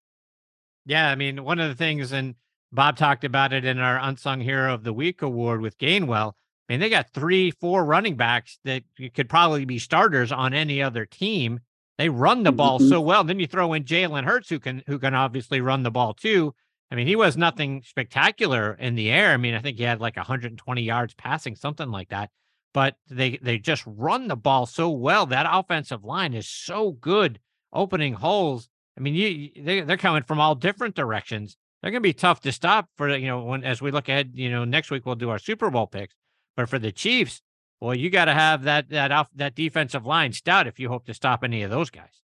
Yeah, 0.87 1.11
I 1.11 1.17
mean, 1.17 1.45
one 1.45 1.61
of 1.61 1.69
the 1.69 1.75
things, 1.75 2.13
and 2.13 2.35
Bob 2.77 2.97
talked 2.97 3.25
about 3.25 3.53
it 3.53 3.65
in 3.65 3.79
our 3.79 3.99
Unsung 3.99 4.41
Hero 4.41 4.73
of 4.73 4.85
the 4.85 4.93
Week 4.93 5.23
award 5.23 5.61
with 5.61 5.79
Gainwell. 5.79 6.35
I 6.69 6.73
mean, 6.73 6.81
they 6.81 6.89
got 6.89 7.11
three, 7.11 7.51
four 7.51 7.85
running 7.85 8.17
backs 8.17 8.59
that 8.65 8.85
could 9.15 9.29
probably 9.29 9.65
be 9.65 9.79
starters 9.79 10.31
on 10.31 10.55
any 10.55 10.83
other 10.83 11.07
team. 11.07 11.61
They 11.99 12.09
run 12.09 12.43
the 12.43 12.53
ball 12.53 12.79
Mhm. 12.79 12.89
so 12.89 13.01
well. 13.01 13.25
Then 13.25 13.41
you 13.41 13.47
throw 13.47 13.73
in 13.73 13.85
Jalen 13.85 14.25
Hurts, 14.25 14.49
who 14.51 14.59
can 14.61 14.83
who 14.87 14.99
can 14.99 15.15
obviously 15.15 15.61
run 15.61 15.83
the 15.83 15.91
ball 15.91 16.13
too. 16.15 16.55
I 16.91 16.95
mean, 16.95 17.07
he 17.07 17.17
was 17.17 17.37
nothing 17.37 17.83
spectacular 17.83 18.75
in 18.75 18.95
the 18.95 19.11
air. 19.11 19.33
I 19.33 19.37
mean, 19.39 19.55
I 19.55 19.61
think 19.61 19.79
he 19.79 19.83
had 19.85 20.01
like 20.01 20.17
120 20.17 20.83
yards 20.83 21.15
passing, 21.15 21.57
something 21.57 21.91
like 21.91 22.11
that. 22.11 22.31
But 22.75 22.97
they 23.09 23.39
they 23.39 23.59
just 23.59 23.83
run 23.87 24.29
the 24.29 24.37
ball 24.37 24.67
so 24.67 24.91
well. 24.91 25.25
That 25.27 25.47
offensive 25.51 26.05
line 26.05 26.35
is 26.35 26.47
so 26.49 26.93
good, 26.93 27.41
opening 27.73 28.13
holes. 28.15 28.69
I 28.99 29.01
mean, 29.01 29.15
you- 29.15 29.63
they 29.63 29.81
they're 29.81 29.97
coming 29.97 30.23
from 30.25 30.41
all 30.41 30.55
different 30.55 30.95
directions. 30.95 31.57
They're 31.83 31.91
going 31.91 32.03
to 32.03 32.09
be 32.09 32.13
tough 32.13 32.41
to 32.41 32.53
stop 32.53 32.89
for 32.97 33.15
you 33.15 33.29
know 33.29 33.45
when 33.45 33.65
as 33.65 33.81
we 33.81 33.91
look 33.91 34.09
ahead. 34.09 34.33
You 34.35 34.51
know, 34.51 34.65
next 34.65 34.91
week 34.91 35.07
we'll 35.07 35.15
do 35.15 35.31
our 35.31 35.39
Super 35.39 35.71
Bowl 35.71 35.87
picks. 35.87 36.15
But 36.57 36.69
for 36.69 36.79
the 36.79 36.93
Chiefs, 36.93 37.43
well 37.81 37.95
you 37.95 38.11
got 38.11 38.27
to 38.27 38.35
have 38.35 38.65
that 38.65 38.89
that 38.91 39.13
off 39.13 39.29
that 39.37 39.55
defensive 39.55 40.07
line 40.07 40.33
stout 40.33 40.67
if 40.67 40.79
you 40.79 40.89
hope 40.89 41.07
to 41.07 41.15
stop 41.15 41.45
any 41.45 41.63
of 41.63 41.71
those 41.71 41.91
guys. 41.91 42.23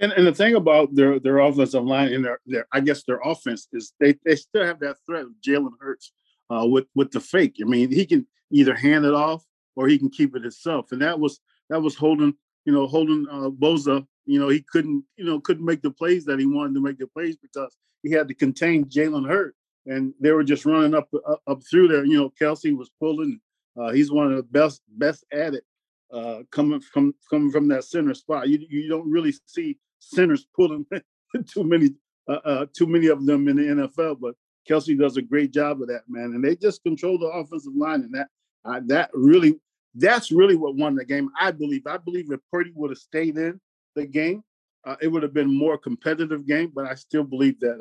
And 0.00 0.12
and 0.12 0.26
the 0.26 0.34
thing 0.34 0.54
about 0.54 0.94
their 0.94 1.18
their 1.18 1.38
offensive 1.38 1.84
line 1.84 2.12
and 2.12 2.24
their 2.24 2.38
their 2.46 2.66
I 2.72 2.80
guess 2.80 3.04
their 3.04 3.20
offense 3.24 3.68
is 3.72 3.92
they 3.98 4.14
they 4.24 4.36
still 4.36 4.64
have 4.64 4.80
that 4.80 4.96
threat 5.06 5.22
of 5.22 5.32
Jalen 5.46 5.72
Hurts 5.80 6.12
uh, 6.50 6.66
with 6.66 6.86
with 6.94 7.10
the 7.10 7.20
fake. 7.20 7.56
I 7.60 7.64
mean, 7.64 7.90
he 7.90 8.06
can 8.06 8.26
either 8.50 8.74
hand 8.74 9.04
it 9.04 9.14
off 9.14 9.44
or 9.76 9.88
he 9.88 9.98
can 9.98 10.10
keep 10.10 10.34
it 10.36 10.42
himself, 10.42 10.92
and 10.92 11.02
that 11.02 11.18
was 11.18 11.40
that 11.70 11.80
was 11.80 11.96
holding 11.96 12.34
you 12.64 12.72
know 12.72 12.86
holding 12.86 13.26
uh, 13.30 13.50
Bosa. 13.50 14.06
You 14.28 14.38
know, 14.38 14.48
he 14.48 14.60
couldn't 14.60 15.04
you 15.16 15.24
know 15.24 15.40
couldn't 15.40 15.64
make 15.64 15.82
the 15.82 15.90
plays 15.90 16.24
that 16.26 16.38
he 16.38 16.46
wanted 16.46 16.74
to 16.74 16.82
make 16.82 16.98
the 16.98 17.06
plays 17.06 17.36
because 17.36 17.74
he 18.02 18.10
had 18.10 18.28
to 18.28 18.34
contain 18.34 18.84
Jalen 18.84 19.26
Hurt, 19.26 19.56
and 19.86 20.12
they 20.20 20.32
were 20.32 20.44
just 20.44 20.66
running 20.66 20.94
up 20.94 21.08
up, 21.26 21.40
up 21.46 21.62
through 21.68 21.88
there. 21.88 22.04
You 22.04 22.18
know, 22.18 22.32
Kelce 22.40 22.76
was 22.76 22.90
pulling. 23.00 23.40
Uh, 23.74 23.90
he's 23.92 24.10
one 24.10 24.30
of 24.30 24.36
the 24.36 24.42
best 24.42 24.82
best 24.96 25.24
at 25.32 25.54
it 25.54 25.64
uh, 26.12 26.40
coming 26.50 26.80
from 26.80 27.14
coming 27.30 27.50
from 27.50 27.68
that 27.68 27.84
center 27.84 28.12
spot. 28.12 28.48
You 28.48 28.64
you 28.68 28.88
don't 28.88 29.10
really 29.10 29.34
see 29.46 29.78
centers 29.98 30.46
pulling 30.54 30.84
too 31.46 31.64
many 31.64 31.94
uh, 32.28 32.40
uh, 32.44 32.66
too 32.76 32.86
many 32.86 33.06
of 33.06 33.24
them 33.24 33.48
in 33.48 33.56
the 33.56 33.62
NFL, 33.62 34.20
but 34.20 34.34
Kelce 34.68 34.98
does 34.98 35.16
a 35.16 35.22
great 35.22 35.52
job 35.52 35.80
of 35.80 35.88
that, 35.88 36.02
man. 36.06 36.32
And 36.34 36.44
they 36.44 36.54
just 36.54 36.82
control 36.82 37.18
the 37.18 37.28
offensive 37.28 37.74
line, 37.74 38.02
and 38.02 38.14
that 38.14 38.28
uh, 38.66 38.80
that 38.86 39.10
really 39.14 39.58
that's 39.94 40.30
really 40.30 40.54
what 40.54 40.76
won 40.76 40.96
the 40.96 41.04
game. 41.04 41.30
I 41.40 41.50
believe. 41.50 41.86
I 41.86 41.96
believe 41.96 42.30
if 42.30 42.40
Purdy 42.52 42.72
would 42.74 42.90
have 42.90 42.98
stayed 42.98 43.38
in 43.38 43.58
the 43.98 44.06
game, 44.06 44.42
uh, 44.84 44.96
it 45.02 45.08
would 45.08 45.22
have 45.22 45.34
been 45.34 45.56
more 45.56 45.76
competitive 45.76 46.46
game. 46.46 46.72
But 46.74 46.86
I 46.86 46.94
still 46.94 47.24
believe 47.24 47.58
that 47.60 47.78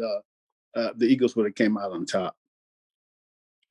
uh, 0.75 0.79
uh, 0.79 0.93
the 0.97 1.05
Eagles 1.05 1.35
would 1.35 1.45
have 1.45 1.55
came 1.55 1.77
out 1.77 1.91
on 1.91 2.05
top. 2.05 2.35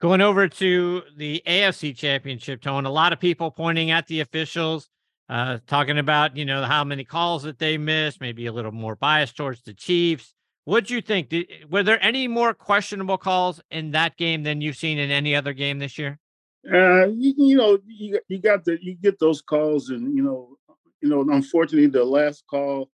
Going 0.01 0.21
over 0.21 0.47
to 0.47 1.03
the 1.17 1.43
AFC 1.47 1.97
Championship, 1.97 2.61
Tone, 2.61 2.85
a 2.85 2.91
lot 2.91 3.13
of 3.13 3.21
people 3.21 3.51
pointing 3.51 3.91
at 3.91 4.07
the 4.07 4.21
officials, 4.21 4.91
uh, 5.31 5.59
talking 5.67 5.99
about, 5.99 6.37
you 6.37 6.45
know, 6.45 6.65
how 6.65 6.85
many 6.85 7.03
calls 7.03 7.43
that 7.45 7.59
they 7.59 7.79
missed, 7.79 8.21
maybe 8.21 8.47
a 8.47 8.53
little 8.53 8.73
more 8.73 8.95
bias 8.95 9.33
towards 9.33 9.63
the 9.63 9.73
Chiefs. 9.73 10.35
What 10.65 10.87
do 10.87 10.95
you 10.95 11.01
think? 11.01 11.31
Did, 11.31 11.47
were 11.71 11.83
there 11.83 12.03
any 12.03 12.29
more 12.29 12.53
questionable 12.53 13.17
calls 13.17 13.61
in 13.71 13.93
that 13.93 14.17
game 14.17 14.43
than 14.43 14.61
you've 14.61 14.77
seen 14.77 14.99
in 14.99 15.11
any 15.11 15.35
other 15.35 15.53
game 15.53 15.79
this 15.79 15.97
year? 15.97 16.19
Uh, 16.71 17.07
you, 17.07 17.35
you 17.37 17.57
know, 17.57 17.79
you, 17.87 18.19
you 18.29 18.39
got 18.39 18.65
the 18.65 18.77
you 18.83 18.97
get 18.97 19.19
those 19.21 19.41
calls, 19.41 19.91
and 19.91 20.17
you 20.17 20.23
know, 20.25 20.56
you 21.01 21.09
know, 21.09 21.21
unfortunately, 21.21 21.89
the 21.89 22.05
last 22.05 22.45
call 22.49 22.91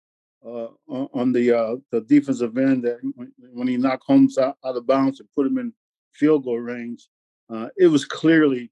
uh, 0.45 0.69
on, 0.89 1.33
the 1.33 1.57
uh, 1.57 1.77
the 1.91 2.01
defensive 2.01 2.57
end 2.57 2.85
that 2.85 2.99
when, 3.15 3.33
when 3.53 3.69
he 3.69 3.77
knocked 3.77 4.05
Holmes 4.07 4.39
out, 4.39 4.57
out 4.65 4.77
of 4.77 4.87
bounds 4.87 5.21
and 5.21 5.29
put 5.35 5.47
him 5.47 5.59
in 5.59 5.73
field 6.13 6.45
goal 6.45 6.59
range, 6.59 7.09
uh, 7.51 7.69
it 7.77 7.89
was 7.89 8.05
clearly 8.05 8.71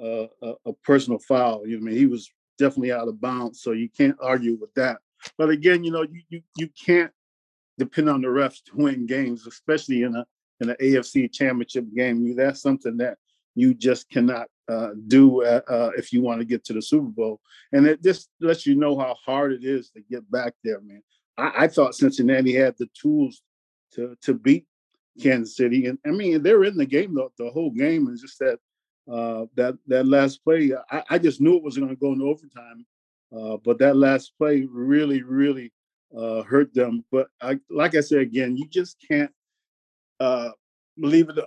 uh, 0.00 0.26
a, 0.42 0.54
a 0.66 0.72
personal 0.84 1.18
foul. 1.18 1.66
You 1.66 1.78
know, 1.78 1.82
I 1.82 1.90
mean, 1.90 1.96
he 1.96 2.06
was 2.06 2.30
definitely 2.58 2.92
out 2.92 3.08
of 3.08 3.20
bounds, 3.20 3.62
so 3.62 3.72
you 3.72 3.88
can't 3.90 4.16
argue 4.20 4.56
with 4.58 4.72
that. 4.74 4.98
But 5.36 5.50
again, 5.50 5.84
you 5.84 5.90
know, 5.90 6.02
you 6.02 6.22
you, 6.30 6.42
you 6.56 6.68
can't 6.68 7.12
depend 7.78 8.08
on 8.08 8.22
the 8.22 8.28
refs 8.28 8.62
to 8.64 8.76
win 8.76 9.06
games, 9.06 9.46
especially 9.46 10.02
in 10.02 10.16
a 10.16 10.24
in 10.60 10.70
an 10.70 10.76
AFC 10.80 11.30
Championship 11.32 11.84
game. 11.94 12.34
That's 12.36 12.62
something 12.62 12.96
that 12.98 13.18
you 13.54 13.74
just 13.74 14.08
cannot 14.08 14.46
uh, 14.72 14.90
do 15.06 15.42
uh, 15.42 15.60
uh, 15.68 15.90
if 15.96 16.12
you 16.12 16.22
want 16.22 16.40
to 16.40 16.44
get 16.44 16.64
to 16.64 16.72
the 16.72 16.82
Super 16.82 17.08
Bowl. 17.08 17.40
And 17.72 17.86
it 17.86 18.02
just 18.02 18.30
lets 18.40 18.66
you 18.66 18.74
know 18.74 18.98
how 18.98 19.16
hard 19.24 19.52
it 19.52 19.64
is 19.64 19.90
to 19.90 20.00
get 20.10 20.28
back 20.30 20.54
there, 20.64 20.80
man. 20.80 21.02
I, 21.36 21.64
I 21.64 21.68
thought 21.68 21.94
Cincinnati 21.94 22.54
had 22.54 22.74
the 22.78 22.88
tools 23.00 23.42
to 23.94 24.16
to 24.22 24.34
beat 24.34 24.66
Kansas 25.20 25.56
City, 25.56 25.86
and 25.86 25.98
I 26.06 26.10
mean 26.10 26.42
they're 26.42 26.64
in 26.64 26.76
the 26.76 26.86
game 26.86 27.14
the, 27.14 27.28
the 27.38 27.50
whole 27.50 27.70
game, 27.70 28.06
and 28.08 28.18
just 28.18 28.38
that 28.38 28.58
uh, 29.10 29.46
that 29.56 29.74
that 29.86 30.06
last 30.06 30.42
play, 30.44 30.72
I, 30.90 31.02
I 31.10 31.18
just 31.18 31.40
knew 31.40 31.56
it 31.56 31.64
was 31.64 31.76
going 31.76 31.90
to 31.90 31.96
go 31.96 32.12
into 32.12 32.26
overtime, 32.26 32.86
uh, 33.36 33.56
but 33.64 33.78
that 33.78 33.96
last 33.96 34.32
play 34.38 34.66
really, 34.70 35.22
really 35.22 35.72
uh, 36.16 36.42
hurt 36.42 36.72
them. 36.74 37.04
But 37.10 37.28
I, 37.40 37.58
like 37.70 37.94
I 37.94 38.00
said 38.00 38.20
again, 38.20 38.56
you 38.56 38.66
just 38.68 38.96
can't 39.06 39.32
believe 41.00 41.28
it 41.30 41.38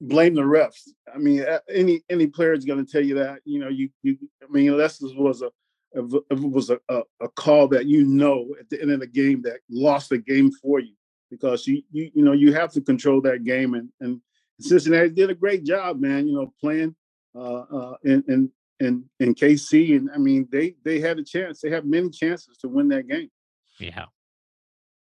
blame 0.00 0.34
the 0.34 0.42
refs. 0.42 0.88
I 1.12 1.18
mean, 1.18 1.44
any 1.68 2.02
any 2.10 2.26
player 2.26 2.52
is 2.52 2.64
going 2.64 2.84
to 2.84 2.90
tell 2.90 3.04
you 3.04 3.14
that. 3.16 3.40
You 3.44 3.60
know, 3.60 3.68
you 3.68 3.90
you. 4.02 4.18
I 4.42 4.50
mean, 4.50 4.70
unless 4.70 4.98
this 4.98 5.12
was 5.14 5.42
a 5.42 5.50
if 5.92 6.12
it 6.30 6.40
was 6.40 6.70
a, 6.70 6.80
a, 6.88 7.02
a, 7.20 7.28
call 7.28 7.68
that 7.68 7.86
you 7.86 8.04
know 8.04 8.52
at 8.58 8.68
the 8.68 8.82
end 8.82 8.90
of 8.90 8.98
the 8.98 9.06
game 9.06 9.42
that 9.42 9.60
lost 9.70 10.08
the 10.08 10.18
game 10.18 10.50
for 10.50 10.80
you 10.80 10.94
because 11.30 11.66
you 11.66 11.82
you 11.92 12.10
you 12.14 12.24
know 12.24 12.32
you 12.32 12.52
have 12.52 12.72
to 12.72 12.80
control 12.80 13.20
that 13.20 13.44
game 13.44 13.74
and 13.74 13.88
and 14.00 14.20
Cincinnati 14.60 15.10
did 15.10 15.30
a 15.30 15.34
great 15.34 15.64
job, 15.64 16.00
man. 16.00 16.28
You 16.28 16.34
know, 16.34 16.54
playing 16.60 16.94
uh, 17.34 17.38
uh, 17.38 17.96
in 18.04 18.24
in 18.28 18.50
in 18.80 19.04
in 19.20 19.34
KC, 19.34 19.96
and 19.96 20.10
I 20.12 20.18
mean 20.18 20.48
they 20.50 20.74
they 20.84 21.00
had 21.00 21.18
a 21.18 21.24
chance. 21.24 21.60
They 21.60 21.70
have 21.70 21.84
many 21.84 22.10
chances 22.10 22.56
to 22.58 22.68
win 22.68 22.88
that 22.88 23.08
game. 23.08 23.30
Yeah. 23.78 24.06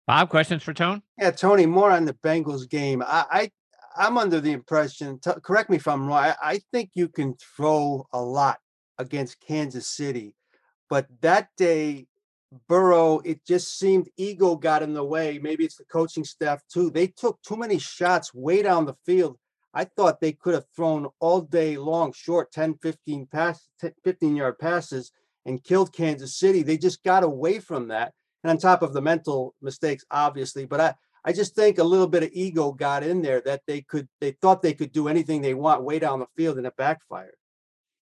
Bob, 0.06 0.28
questions 0.28 0.62
for 0.62 0.74
Tone? 0.74 1.02
Yeah, 1.18 1.30
Tony, 1.30 1.66
more 1.66 1.92
on 1.92 2.04
the 2.04 2.14
Bengals 2.14 2.68
game. 2.68 3.00
I, 3.00 3.24
I 3.30 3.50
I'm 3.96 4.18
under 4.18 4.40
the 4.40 4.52
impression, 4.52 5.18
t- 5.18 5.30
correct 5.42 5.70
me 5.70 5.76
if 5.76 5.88
I'm 5.88 6.06
wrong, 6.06 6.18
I, 6.18 6.34
I 6.42 6.60
think 6.72 6.90
you 6.94 7.08
can 7.08 7.34
throw 7.56 8.06
a 8.12 8.20
lot 8.20 8.58
against 8.98 9.40
Kansas 9.40 9.86
City. 9.86 10.34
But 10.88 11.06
that 11.20 11.48
day, 11.56 12.06
Burrow, 12.68 13.20
it 13.20 13.44
just 13.46 13.78
seemed 13.78 14.08
ego 14.16 14.56
got 14.56 14.82
in 14.82 14.92
the 14.92 15.04
way. 15.04 15.38
Maybe 15.40 15.64
it's 15.64 15.76
the 15.76 15.84
coaching 15.84 16.24
staff 16.24 16.62
too. 16.72 16.90
They 16.90 17.06
took 17.06 17.40
too 17.42 17.56
many 17.56 17.78
shots 17.78 18.34
way 18.34 18.62
down 18.62 18.86
the 18.86 18.96
field. 19.06 19.38
I 19.72 19.84
thought 19.84 20.20
they 20.20 20.32
could 20.32 20.54
have 20.54 20.66
thrown 20.74 21.06
all 21.20 21.42
day 21.42 21.76
long, 21.76 22.12
short 22.12 22.50
10, 22.50 22.78
15 22.82 23.26
pass, 23.26 23.68
10, 23.80 23.92
15 24.02 24.36
yard 24.36 24.58
passes 24.58 25.12
and 25.46 25.62
killed 25.62 25.92
Kansas 25.92 26.36
City. 26.36 26.62
They 26.62 26.76
just 26.76 27.04
got 27.04 27.22
away 27.22 27.60
from 27.60 27.88
that. 27.88 28.12
And 28.42 28.50
on 28.50 28.58
top 28.58 28.82
of 28.82 28.92
the 28.92 29.02
mental 29.02 29.54
mistakes, 29.62 30.04
obviously. 30.10 30.64
But 30.64 30.80
I, 30.80 30.94
I 31.24 31.32
just 31.32 31.54
think 31.54 31.78
a 31.78 31.84
little 31.84 32.06
bit 32.06 32.22
of 32.22 32.30
ego 32.32 32.72
got 32.72 33.02
in 33.02 33.22
there 33.22 33.40
that 33.42 33.62
they 33.66 33.82
could 33.82 34.08
they 34.20 34.32
thought 34.32 34.62
they 34.62 34.74
could 34.74 34.92
do 34.92 35.08
anything 35.08 35.42
they 35.42 35.54
want 35.54 35.82
way 35.82 35.98
down 35.98 36.20
the 36.20 36.26
field 36.36 36.58
and 36.58 36.66
it 36.66 36.76
backfired. 36.76 37.34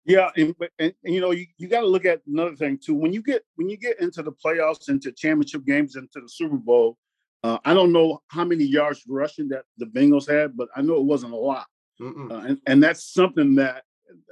Yeah, 0.04 0.30
and, 0.36 0.54
and, 0.78 0.94
and 1.04 1.14
you 1.14 1.20
know 1.20 1.32
you, 1.32 1.46
you 1.58 1.68
got 1.68 1.80
to 1.80 1.86
look 1.86 2.04
at 2.04 2.22
another 2.26 2.56
thing 2.56 2.78
too. 2.78 2.94
When 2.94 3.12
you 3.12 3.22
get 3.22 3.42
when 3.56 3.68
you 3.68 3.76
get 3.76 4.00
into 4.00 4.22
the 4.22 4.32
playoffs, 4.32 4.88
into 4.88 5.12
championship 5.12 5.66
games, 5.66 5.96
into 5.96 6.20
the 6.20 6.28
Super 6.28 6.56
Bowl, 6.56 6.96
uh, 7.44 7.58
I 7.64 7.74
don't 7.74 7.92
know 7.92 8.22
how 8.28 8.44
many 8.44 8.64
yards 8.64 9.04
rushing 9.06 9.48
that 9.48 9.64
the 9.76 9.86
Bengals 9.86 10.28
had, 10.28 10.56
but 10.56 10.68
I 10.74 10.82
know 10.82 10.94
it 10.94 11.04
wasn't 11.04 11.34
a 11.34 11.36
lot, 11.36 11.66
uh, 12.00 12.38
and 12.38 12.58
and 12.66 12.82
that's 12.82 13.12
something 13.12 13.54
that 13.56 13.82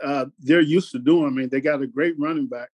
uh, 0.03 0.27
they're 0.39 0.61
used 0.61 0.93
to 0.93 0.99
doing. 0.99 1.27
I 1.27 1.31
mean, 1.31 1.49
they 1.51 1.61
got 1.61 1.83
a 1.83 1.87
great 1.87 2.15
running 2.19 2.47
back, 2.47 2.71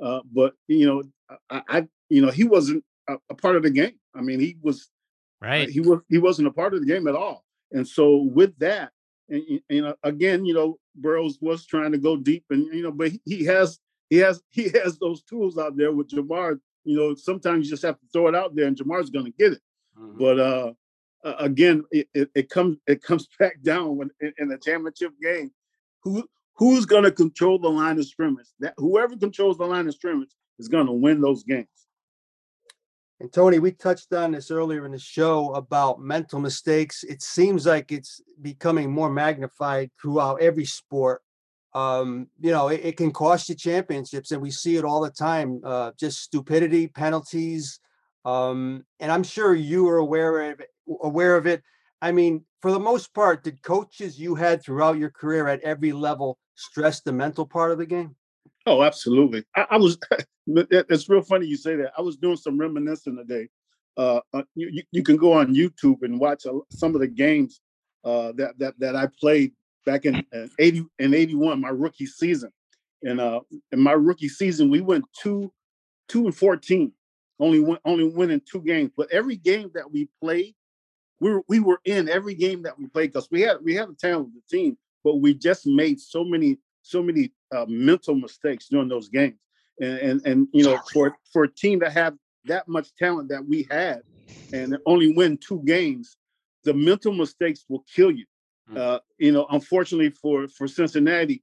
uh, 0.00 0.20
but 0.32 0.54
you 0.68 0.86
know, 0.86 1.02
I, 1.50 1.62
I, 1.68 1.88
you 2.08 2.22
know 2.22 2.30
he 2.30 2.44
wasn't 2.44 2.84
a, 3.08 3.16
a 3.30 3.34
part 3.34 3.56
of 3.56 3.64
the 3.64 3.70
game. 3.70 3.98
I 4.14 4.20
mean, 4.20 4.38
he 4.38 4.56
was 4.62 4.90
Right. 5.44 5.68
he 5.68 5.80
was 5.80 6.00
he 6.08 6.18
wasn't 6.18 6.48
a 6.48 6.52
part 6.52 6.74
of 6.74 6.80
the 6.80 6.86
game 6.86 7.06
at 7.06 7.14
all. 7.14 7.44
And 7.72 7.86
so 7.86 8.28
with 8.32 8.56
that, 8.58 8.92
and 9.28 9.42
you 9.68 9.82
know, 9.82 9.94
again, 10.02 10.44
you 10.44 10.54
know, 10.54 10.78
Burrows 10.94 11.38
was 11.40 11.66
trying 11.66 11.92
to 11.92 11.98
go 11.98 12.16
deep, 12.16 12.44
and 12.50 12.72
you 12.72 12.82
know, 12.82 12.92
but 12.92 13.12
he 13.24 13.44
has 13.44 13.78
he 14.10 14.16
has 14.18 14.42
he 14.50 14.70
has 14.70 14.98
those 14.98 15.22
tools 15.22 15.58
out 15.58 15.76
there 15.76 15.92
with 15.92 16.10
Ja'Marr. 16.10 16.58
You 16.84 16.96
know, 16.96 17.14
sometimes 17.14 17.66
you 17.66 17.70
just 17.70 17.82
have 17.82 17.98
to 17.98 18.06
throw 18.12 18.28
it 18.28 18.34
out 18.34 18.54
there, 18.54 18.66
and 18.66 18.76
Ja'Marr's 18.76 19.10
going 19.10 19.26
to 19.26 19.32
get 19.32 19.52
it. 19.52 19.62
Mm-hmm. 19.98 20.18
But 20.18 20.38
uh, 20.38 20.72
again, 21.38 21.84
it, 21.90 22.08
it, 22.14 22.30
it, 22.34 22.50
comes 22.50 22.76
it 22.86 23.02
comes 23.02 23.28
back 23.38 23.60
down 23.62 23.96
when 23.96 24.10
in, 24.20 24.32
in 24.38 24.52
a 24.52 24.58
championship 24.58 25.12
game, 25.22 25.50
who 26.02 26.26
who's 26.56 26.86
going 26.86 27.04
to 27.04 27.12
control 27.12 27.58
the 27.58 27.68
line 27.68 27.98
of 27.98 28.06
scrimmage? 28.06 28.48
That 28.60 28.74
whoever 28.76 29.16
controls 29.16 29.58
the 29.58 29.66
line 29.66 29.88
of 29.88 29.94
scrimmage 29.94 30.30
is 30.58 30.68
going 30.68 30.86
to 30.86 30.92
win 30.92 31.20
those 31.20 31.42
games. 31.42 31.66
And 33.20 33.32
Tony, 33.32 33.58
we 33.58 33.70
touched 33.72 34.12
on 34.12 34.32
this 34.32 34.50
earlier 34.50 34.84
in 34.84 34.92
the 34.92 34.98
show 34.98 35.54
about 35.54 36.00
mental 36.00 36.40
mistakes. 36.40 37.04
It 37.04 37.22
seems 37.22 37.64
like 37.64 37.92
it's 37.92 38.20
becoming 38.42 38.90
more 38.90 39.10
magnified 39.10 39.90
throughout 40.00 40.42
every 40.42 40.64
sport. 40.64 41.22
Um, 41.74 42.28
you 42.40 42.50
know, 42.50 42.68
it, 42.68 42.80
it, 42.84 42.96
can 42.96 43.12
cost 43.12 43.48
you 43.48 43.54
championships, 43.54 44.30
and 44.30 44.40
we 44.40 44.50
see 44.50 44.76
it 44.76 44.84
all 44.84 45.00
the 45.00 45.10
time. 45.10 45.60
Uh, 45.64 45.90
just 45.98 46.20
stupidity, 46.20 46.86
penalties, 46.86 47.80
um, 48.24 48.84
and 49.00 49.10
I'm 49.10 49.24
sure 49.24 49.54
you 49.54 49.88
are 49.88 49.96
aware 49.96 50.52
of 50.52 50.60
aware 51.02 51.36
of 51.36 51.46
it. 51.46 51.62
I 52.00 52.12
mean, 52.12 52.44
for 52.62 52.70
the 52.70 52.78
most 52.78 53.12
part, 53.12 53.42
did 53.42 53.62
coaches 53.62 54.20
you 54.20 54.36
had 54.36 54.62
throughout 54.62 54.98
your 54.98 55.10
career 55.10 55.48
at 55.48 55.62
every 55.62 55.92
level 55.92 56.38
stress 56.54 57.00
the 57.00 57.12
mental 57.12 57.46
part 57.46 57.72
of 57.72 57.78
the 57.78 57.86
game? 57.86 58.14
Oh, 58.66 58.82
absolutely. 58.82 59.44
I, 59.54 59.66
I 59.72 59.76
was. 59.76 59.98
it's 60.46 61.08
real 61.08 61.22
funny 61.22 61.46
you 61.46 61.56
say 61.56 61.76
that. 61.76 61.92
I 61.96 62.02
was 62.02 62.16
doing 62.16 62.36
some 62.36 62.58
reminiscing 62.58 63.16
today. 63.16 63.48
Uh, 63.96 64.20
uh 64.32 64.42
you, 64.54 64.82
you 64.90 65.02
can 65.02 65.16
go 65.16 65.32
on 65.32 65.54
YouTube 65.54 66.02
and 66.02 66.18
watch 66.18 66.44
some 66.70 66.94
of 66.94 67.00
the 67.00 67.06
games 67.06 67.60
uh, 68.04 68.32
that 68.32 68.58
that 68.58 68.78
that 68.78 68.96
I 68.96 69.08
played 69.20 69.52
back 69.86 70.04
in 70.04 70.16
uh, 70.34 70.46
eighty 70.58 70.84
and 70.98 71.14
eighty 71.14 71.34
one, 71.34 71.60
my 71.60 71.68
rookie 71.68 72.06
season. 72.06 72.50
And 73.02 73.20
uh, 73.20 73.40
in 73.72 73.80
my 73.80 73.92
rookie 73.92 74.28
season, 74.28 74.70
we 74.70 74.80
went 74.80 75.04
two 75.20 75.52
two 76.08 76.24
and 76.24 76.34
fourteen, 76.34 76.92
only 77.38 77.60
win, 77.60 77.78
only 77.84 78.04
winning 78.04 78.42
two 78.50 78.62
games. 78.62 78.90
But 78.96 79.10
every 79.12 79.36
game 79.36 79.70
that 79.74 79.90
we 79.90 80.08
played, 80.22 80.54
we 81.20 81.32
were 81.32 81.42
we 81.48 81.60
were 81.60 81.80
in 81.84 82.08
every 82.08 82.34
game 82.34 82.62
that 82.62 82.78
we 82.78 82.86
played 82.86 83.12
because 83.12 83.28
we 83.30 83.42
had 83.42 83.58
we 83.62 83.74
had 83.74 83.90
a 83.90 83.94
talented 83.94 84.42
team, 84.50 84.78
but 85.02 85.16
we 85.16 85.34
just 85.34 85.66
made 85.66 86.00
so 86.00 86.24
many 86.24 86.58
so 86.84 87.02
many 87.02 87.32
uh, 87.54 87.64
mental 87.66 88.14
mistakes 88.14 88.68
during 88.68 88.88
those 88.88 89.08
games. 89.08 89.38
And, 89.80 89.98
and 89.98 90.26
and 90.26 90.48
you 90.52 90.62
know, 90.62 90.78
for 90.92 91.16
for 91.32 91.44
a 91.44 91.50
team 91.50 91.80
to 91.80 91.90
have 91.90 92.14
that 92.44 92.68
much 92.68 92.94
talent 92.94 93.28
that 93.30 93.44
we 93.44 93.66
had 93.70 94.02
and 94.52 94.78
only 94.86 95.12
win 95.12 95.36
two 95.36 95.62
games, 95.64 96.16
the 96.62 96.74
mental 96.74 97.12
mistakes 97.12 97.64
will 97.68 97.84
kill 97.92 98.12
you. 98.12 98.26
Hmm. 98.68 98.76
Uh, 98.76 98.98
you 99.18 99.32
know, 99.32 99.46
unfortunately 99.50 100.10
for 100.10 100.46
for 100.46 100.68
Cincinnati, 100.68 101.42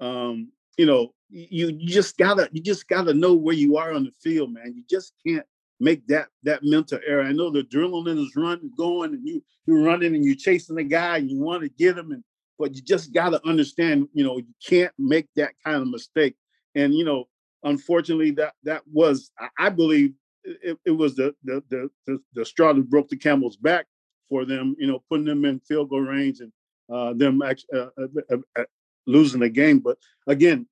um, 0.00 0.50
you 0.78 0.86
know, 0.86 1.12
you, 1.28 1.68
you 1.78 1.88
just 1.88 2.16
gotta 2.16 2.48
you 2.52 2.62
just 2.62 2.88
gotta 2.88 3.12
know 3.12 3.34
where 3.34 3.54
you 3.54 3.76
are 3.76 3.92
on 3.92 4.04
the 4.04 4.12
field, 4.22 4.54
man. 4.54 4.72
You 4.74 4.84
just 4.88 5.12
can't 5.26 5.44
make 5.80 6.06
that 6.06 6.28
that 6.44 6.62
mental 6.62 7.00
error. 7.06 7.24
I 7.24 7.32
know 7.32 7.50
the 7.50 7.62
adrenaline 7.62 8.18
is 8.18 8.34
running, 8.36 8.70
going, 8.76 9.12
and 9.12 9.26
you 9.26 9.42
you're 9.66 9.82
running 9.82 10.14
and 10.14 10.24
you're 10.24 10.36
chasing 10.36 10.76
the 10.76 10.84
guy, 10.84 11.18
and 11.18 11.30
you 11.30 11.40
want 11.40 11.62
to 11.62 11.68
get 11.68 11.98
him, 11.98 12.12
and 12.12 12.24
but 12.58 12.74
you 12.74 12.82
just 12.82 13.12
got 13.12 13.30
to 13.30 13.46
understand, 13.46 14.08
you 14.12 14.24
know, 14.24 14.38
you 14.38 14.54
can't 14.64 14.92
make 14.98 15.28
that 15.36 15.52
kind 15.64 15.82
of 15.82 15.88
mistake. 15.88 16.34
And 16.74 16.94
you 16.94 17.04
know, 17.04 17.24
unfortunately, 17.62 18.30
that 18.32 18.54
that 18.64 18.82
was, 18.90 19.30
I 19.58 19.68
believe, 19.68 20.12
it, 20.44 20.78
it 20.84 20.90
was 20.92 21.16
the, 21.16 21.34
the 21.44 21.62
the 21.68 21.90
the 22.06 22.18
the 22.34 22.44
straw 22.44 22.72
that 22.72 22.88
broke 22.90 23.08
the 23.08 23.16
camel's 23.16 23.56
back 23.56 23.86
for 24.28 24.44
them. 24.44 24.76
You 24.78 24.86
know, 24.86 25.02
putting 25.10 25.26
them 25.26 25.44
in 25.44 25.60
field 25.60 25.90
goal 25.90 26.00
range 26.00 26.40
and 26.40 26.52
uh, 26.92 27.12
them 27.14 27.42
actually, 27.42 27.80
uh, 27.80 27.88
uh, 28.30 28.36
uh, 28.56 28.64
losing 29.06 29.40
the 29.40 29.48
game. 29.48 29.80
But 29.80 29.98
again, 30.26 30.66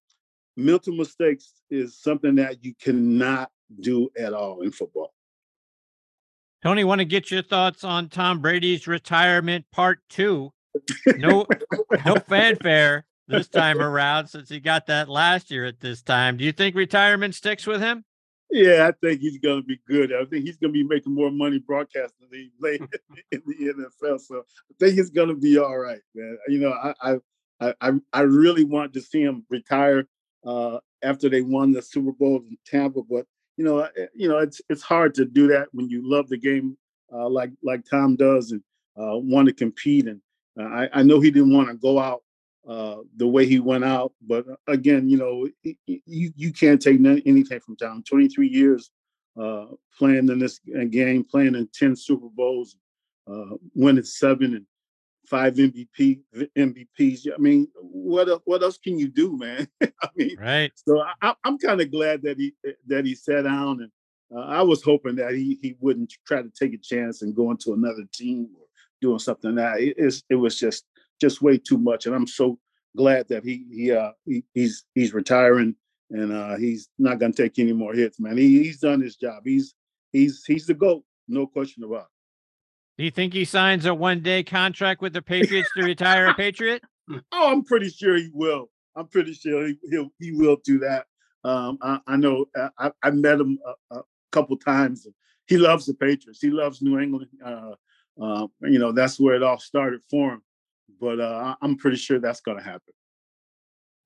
mental 0.57 0.95
mistakes 0.95 1.53
is 1.71 2.01
something 2.01 2.37
that 2.37 2.65
you 2.65 2.75
cannot 2.81 3.51
do 3.81 4.11
at 4.19 4.33
all 4.33 4.63
in 4.63 4.71
football. 4.71 5.13
Tony, 6.63 6.85
want 6.85 7.01
to 7.01 7.05
get 7.05 7.31
your 7.31 7.43
thoughts 7.43 7.85
on 7.85 8.09
Tom 8.09 8.41
Brady's 8.41 8.87
retirement 8.87 9.67
part 9.71 10.01
two 10.09 10.54
no, 11.17 11.47
no 12.07 12.17
fanfare 12.17 13.05
this 13.27 13.49
time 13.49 13.81
around 13.81 14.27
since 14.29 14.49
he 14.49 14.61
got 14.61 14.87
that 14.87 15.09
last 15.09 15.51
year 15.51 15.65
at 15.65 15.81
this 15.81 16.03
time. 16.03 16.37
Do 16.37 16.45
you 16.45 16.53
think 16.53 16.77
retirement 16.77 17.35
sticks 17.35 17.67
with 17.67 17.81
him? 17.81 18.05
Yeah, 18.51 18.89
I 18.89 18.93
think 19.05 19.21
he's 19.21 19.39
going 19.39 19.63
to 19.63 19.67
be 19.67 19.81
good. 19.89 20.13
I 20.13 20.25
think 20.27 20.45
he's 20.45 20.57
going 20.57 20.73
to 20.73 20.79
be 20.79 20.85
making 20.85 21.15
more 21.15 21.31
money 21.31 21.59
broadcasting 21.59 22.29
than 22.31 22.41
he 22.41 22.51
played 22.61 22.81
in 23.33 23.43
the 23.47 23.89
NFL. 24.05 24.21
So 24.21 24.39
I 24.39 24.75
think 24.79 24.95
he's 24.95 25.11
going 25.11 25.29
to 25.29 25.35
be 25.35 25.59
all 25.59 25.79
right, 25.79 26.01
man. 26.15 26.39
You 26.49 26.61
know, 26.61 26.73
I 26.73 26.95
I 27.61 27.73
I, 27.81 27.93
I 28.13 28.21
really 28.21 28.65
want 28.65 28.93
to 28.95 29.01
see 29.01 29.23
him 29.23 29.45
retire 29.49 30.07
uh, 30.45 30.79
after 31.03 31.29
they 31.29 31.43
won 31.43 31.73
the 31.73 31.83
Super 31.83 32.13
Bowl 32.13 32.37
in 32.37 32.59
Tampa. 32.67 33.03
But 33.03 33.27
you 33.57 33.65
know, 33.65 33.81
eh, 33.81 34.07
you 34.15 34.29
know, 34.29 34.39
it's 34.39 34.61
it's 34.69 34.83
hard 34.83 35.15
to 35.15 35.25
do 35.25 35.49
that 35.49 35.69
when 35.73 35.89
you 35.89 36.09
love 36.09 36.29
the 36.29 36.37
game 36.37 36.77
uh, 37.13 37.29
like 37.29 37.51
like 37.63 37.85
Tom 37.89 38.17
does 38.17 38.53
and 38.53 38.63
uh, 38.97 39.17
want 39.19 39.49
to 39.49 39.55
compete. 39.55 40.07
And 40.07 40.21
I, 40.59 40.89
I 40.93 41.03
know 41.03 41.21
he 41.21 41.31
didn't 41.31 41.53
want 41.53 41.69
to 41.69 41.75
go 41.75 41.99
out 41.99 42.23
uh, 42.69 42.99
the 43.17 43.27
way 43.27 43.47
he 43.47 43.59
went 43.59 43.85
out, 43.85 44.13
but 44.23 44.49
uh, 44.49 44.57
again, 44.69 45.09
you 45.09 45.19
know, 45.19 45.49
you 45.87 46.33
you 46.37 46.53
can't 46.53 46.81
take 46.81 46.99
anything 47.05 47.61
from 47.61 47.77
Tom. 47.77 48.03
Twenty 48.03 48.29
three 48.29 48.49
years 48.49 48.91
uh, 49.41 49.67
playing 49.99 50.29
in 50.29 50.39
this 50.39 50.61
game, 50.91 51.25
playing 51.25 51.55
in 51.57 51.69
ten 51.75 51.95
Super 51.97 52.29
Bowls, 52.35 52.77
winning 53.75 54.05
seven 54.05 54.55
and 54.55 54.67
five 55.27 55.55
MVP 55.55 56.21
MVPs. 56.57 57.27
I 57.35 57.39
mean, 57.39 57.69
what 57.75 58.29
what 58.45 58.63
else 58.63 58.79
can 58.79 58.99
you 58.99 59.09
do, 59.09 59.37
man? 59.37 59.69
I 59.83 60.09
mean, 60.17 60.37
right. 60.39 60.73
So 60.77 61.03
I, 61.23 61.35
am 61.45 61.59
kind 61.59 61.81
of 61.81 61.91
glad 61.91 62.23
that 62.23 62.39
he 62.39 62.55
that 62.87 63.05
he 63.05 63.15
sat 63.15 63.43
down, 63.43 63.83
and 63.83 63.91
uh, 64.35 64.47
I 64.47 64.63
was 64.63 64.83
hoping 64.83 65.17
that 65.17 65.35
he 65.35 65.59
he 65.61 65.77
wouldn't 65.81 66.15
try 66.27 66.43
to 66.43 66.51
take 66.51 66.75
a 66.75 66.79
chance 66.79 67.23
and 67.23 67.35
go 67.35 67.51
into 67.51 67.73
another 67.73 68.05
team 68.13 68.49
doing 69.05 69.19
something 69.19 69.55
that 69.57 69.79
it, 69.81 70.23
it 70.31 70.35
was 70.35 70.59
just 70.59 70.87
just 71.21 71.43
way 71.43 71.59
too 71.59 71.77
much. 71.77 72.07
And 72.07 72.15
I'm 72.15 72.27
so 72.27 72.59
glad 72.97 73.29
that 73.29 73.45
he 73.45 73.67
he 73.71 73.93
uh 73.93 74.13
he, 74.25 74.43
he's 74.55 74.85
he's 74.95 75.13
retiring 75.13 75.77
and 76.11 76.33
uh 76.33 76.57
he's 76.57 76.89
not 76.99 77.19
gonna 77.19 77.35
take 77.35 77.59
any 77.59 77.75
more 77.75 77.93
hits, 77.93 78.19
man. 78.19 78.39
He, 78.39 78.65
he's 78.65 78.81
done 78.81 79.03
his 79.03 79.17
job. 79.17 79.43
He's 79.45 79.75
he's 80.13 80.43
he's 80.47 80.67
the 80.67 80.75
goat, 80.75 81.05
no 81.29 81.47
question 81.47 81.85
about 81.85 82.03
it. 82.03 82.97
Do 82.97 83.05
you 83.05 83.11
think 83.11 83.35
he 83.35 83.45
signs 83.45 83.85
a 83.85 83.95
one 83.95 84.21
day 84.21 84.43
contract 84.43 85.03
with 85.03 85.13
the 85.13 85.23
Patriots 85.23 85.69
to 85.77 85.85
retire 85.85 86.29
a 86.29 86.35
Patriot? 86.47 86.83
Oh, 87.11 87.53
I'm 87.53 87.63
pretty 87.63 87.91
sure 87.91 88.17
he 88.17 88.31
will. 88.33 88.71
I'm 88.97 89.09
pretty 89.09 89.35
sure 89.35 89.67
he 89.67 89.77
he'll, 89.91 90.09
he 90.19 90.33
will 90.33 90.57
do 90.65 90.79
that. 90.79 91.05
Um, 91.45 91.77
I, 91.83 91.99
I 92.07 92.17
know 92.17 92.47
I, 92.79 92.91
I 93.03 93.11
met 93.11 93.39
him 93.39 93.59
a, 93.91 93.97
a 93.97 94.03
couple 94.33 94.57
times. 94.57 95.07
He 95.47 95.59
loves 95.59 95.85
the 95.85 95.93
Patriots. 95.93 96.41
He 96.41 96.49
loves 96.49 96.81
New 96.81 96.99
England. 96.99 97.29
Uh, 97.45 97.73
uh, 98.21 98.47
you 98.63 98.79
know 98.79 98.93
that's 98.93 99.19
where 99.19 99.35
it 99.35 99.43
all 99.43 99.59
started 99.59 100.01
for 100.11 100.35
him. 100.35 100.43
But 101.01 101.21
uh, 101.21 101.57
I'm 101.61 101.77
pretty 101.77 101.97
sure 101.97 102.19
that's 102.19 102.41
going 102.41 102.59
to 102.59 102.65
happen. 102.65 102.95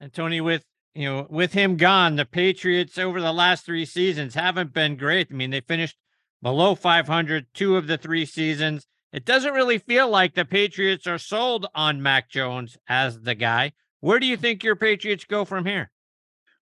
And 0.01 0.13
Tony, 0.13 0.41
with 0.41 0.65
you 0.95 1.09
know, 1.09 1.27
with 1.31 1.53
him 1.53 1.77
gone, 1.77 2.17
the 2.17 2.25
Patriots 2.25 2.99
over 2.99 3.21
the 3.21 3.33
last 3.33 3.65
three 3.65 3.85
seasons 3.85 4.35
haven't 4.35 4.73
been 4.73 4.97
great. 4.97 5.29
I 5.31 5.35
mean, 5.35 5.51
they 5.51 5.61
finished 5.61 5.97
below 6.43 6.75
500 6.75 7.47
two 7.55 7.77
of 7.77 7.87
the 7.87 7.99
three 7.99 8.25
seasons. 8.25 8.87
It 9.13 9.25
doesn't 9.25 9.55
really 9.55 9.79
feel 9.79 10.09
like 10.09 10.35
the 10.35 10.45
Patriots 10.45 11.07
are 11.07 11.19
sold 11.19 11.67
on 11.75 12.03
Mac 12.03 12.29
Jones 12.29 12.77
as 12.89 13.21
the 13.21 13.35
guy. 13.35 13.73
Where 14.01 14.21
do 14.21 14.27
you 14.27 14.37
think 14.37 14.63
your 14.63 14.77
Patriots 14.77 15.25
go 15.25 15.45
from 15.45 15.65
here? 15.65 15.91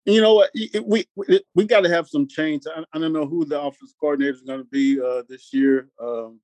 You 0.06 0.22
know 0.22 0.34
what? 0.34 0.52
We 0.84 1.06
we, 1.16 1.42
we 1.56 1.66
got 1.66 1.82
to 1.82 1.90
have 1.90 2.08
some 2.08 2.28
change. 2.28 2.64
I, 2.68 2.84
I, 2.94 3.00
don't 3.00 3.14
know 3.14 3.26
who 3.26 3.46
the 3.46 3.60
offensive 3.60 3.96
coordinator 4.00 4.34
is 4.34 4.42
going 4.42 4.60
to 4.60 4.66
be 4.66 5.00
uh, 5.00 5.24
this 5.30 5.54
year, 5.54 5.88
um, 6.02 6.40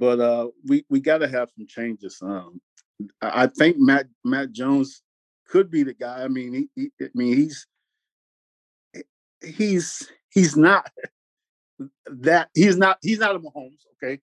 but 0.00 0.18
uh, 0.18 0.48
we 0.66 0.84
we 0.88 0.98
got 0.98 1.18
to 1.18 1.28
have 1.28 1.50
some 1.54 1.66
changes. 1.66 2.18
Um, 2.22 2.60
I 3.20 3.46
think 3.46 3.76
Matt 3.78 4.06
Matt 4.24 4.50
Jones 4.50 5.02
could 5.46 5.70
be 5.70 5.82
the 5.82 5.92
guy. 5.92 6.24
I 6.24 6.28
mean, 6.28 6.68
he, 6.74 6.90
he 6.98 7.04
I 7.04 7.10
mean 7.14 7.36
he's 7.36 7.66
he's 9.42 10.10
he's 10.30 10.56
not 10.56 10.90
that 12.06 12.48
he's 12.54 12.78
not 12.78 12.96
he's 13.02 13.18
not 13.18 13.36
a 13.36 13.38
Mahomes, 13.38 13.84
okay? 14.02 14.20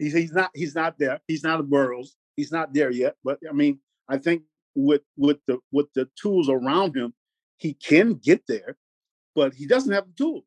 He's 0.00 0.12
he's 0.12 0.32
not 0.32 0.50
he's 0.52 0.74
not 0.74 0.98
there. 0.98 1.20
He's 1.28 1.44
not 1.44 1.60
a 1.60 1.62
Burrows. 1.62 2.16
He's 2.34 2.50
not 2.50 2.74
there 2.74 2.90
yet. 2.90 3.14
But 3.22 3.38
I 3.48 3.52
mean, 3.52 3.78
I 4.08 4.18
think 4.18 4.42
with 4.74 5.02
with 5.16 5.38
the 5.46 5.58
with 5.70 5.86
the 5.94 6.08
tools 6.20 6.48
around 6.48 6.96
him, 6.96 7.14
he 7.56 7.74
can 7.74 8.14
get 8.14 8.42
there, 8.48 8.76
but 9.36 9.54
he 9.54 9.64
doesn't 9.64 9.92
have 9.92 10.06
the 10.08 10.14
tools. 10.14 10.44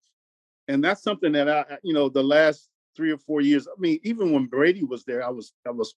And 0.67 0.83
that's 0.83 1.03
something 1.03 1.31
that 1.31 1.47
I 1.47 1.77
you 1.83 1.93
know 1.93 2.09
the 2.09 2.23
last 2.23 2.67
three 2.95 3.11
or 3.11 3.17
four 3.17 3.41
years. 3.41 3.67
I 3.67 3.79
mean, 3.79 3.99
even 4.03 4.31
when 4.31 4.45
Brady 4.45 4.83
was 4.83 5.03
there, 5.05 5.25
I 5.25 5.29
was 5.29 5.53
I 5.67 5.71
was 5.71 5.93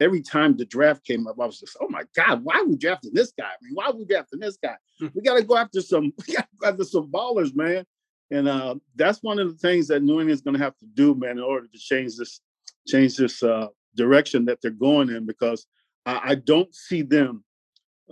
every 0.00 0.22
time 0.22 0.56
the 0.56 0.64
draft 0.64 1.04
came 1.04 1.26
up, 1.26 1.36
I 1.40 1.46
was 1.46 1.60
just, 1.60 1.76
oh 1.80 1.88
my 1.88 2.02
God, 2.14 2.44
why 2.44 2.56
are 2.56 2.66
we 2.66 2.76
drafting 2.76 3.12
this 3.14 3.32
guy? 3.36 3.44
I 3.44 3.56
mean, 3.62 3.74
why 3.74 3.86
are 3.86 3.96
we 3.96 4.04
drafting 4.04 4.40
this 4.40 4.58
guy? 4.62 4.76
Hmm. 5.00 5.06
We 5.14 5.22
got 5.22 5.36
to 5.36 5.42
go 5.42 5.56
after 5.56 5.80
some, 5.80 6.12
we 6.28 6.34
got 6.34 6.42
to 6.42 6.56
go 6.58 6.68
after 6.68 6.84
some 6.84 7.10
ballers, 7.10 7.54
man. 7.54 7.84
And 8.30 8.48
uh, 8.48 8.76
that's 8.96 9.22
one 9.22 9.38
of 9.38 9.48
the 9.48 9.58
things 9.58 9.86
that 9.88 10.02
New 10.02 10.20
England's 10.20 10.42
going 10.42 10.56
to 10.56 10.62
have 10.62 10.76
to 10.78 10.86
do, 10.94 11.14
man, 11.14 11.38
in 11.38 11.44
order 11.44 11.66
to 11.66 11.78
change 11.78 12.16
this 12.16 12.40
change 12.86 13.16
this 13.16 13.42
uh, 13.42 13.68
direction 13.94 14.44
that 14.46 14.60
they're 14.60 14.72
going 14.72 15.10
in. 15.10 15.26
Because 15.26 15.66
I, 16.04 16.20
I 16.24 16.34
don't 16.34 16.74
see 16.74 17.02
them, 17.02 17.44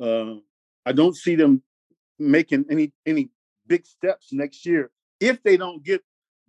uh, 0.01 0.35
I 0.87 0.93
don't 0.93 1.16
see 1.16 1.35
them 1.35 1.62
making 2.20 2.64
any 2.70 2.93
any 3.05 3.31
big 3.66 3.85
steps 3.85 4.33
next 4.33 4.64
year 4.64 4.93
if 5.18 5.43
they 5.43 5.57
don't 5.57 5.83
get 5.83 6.01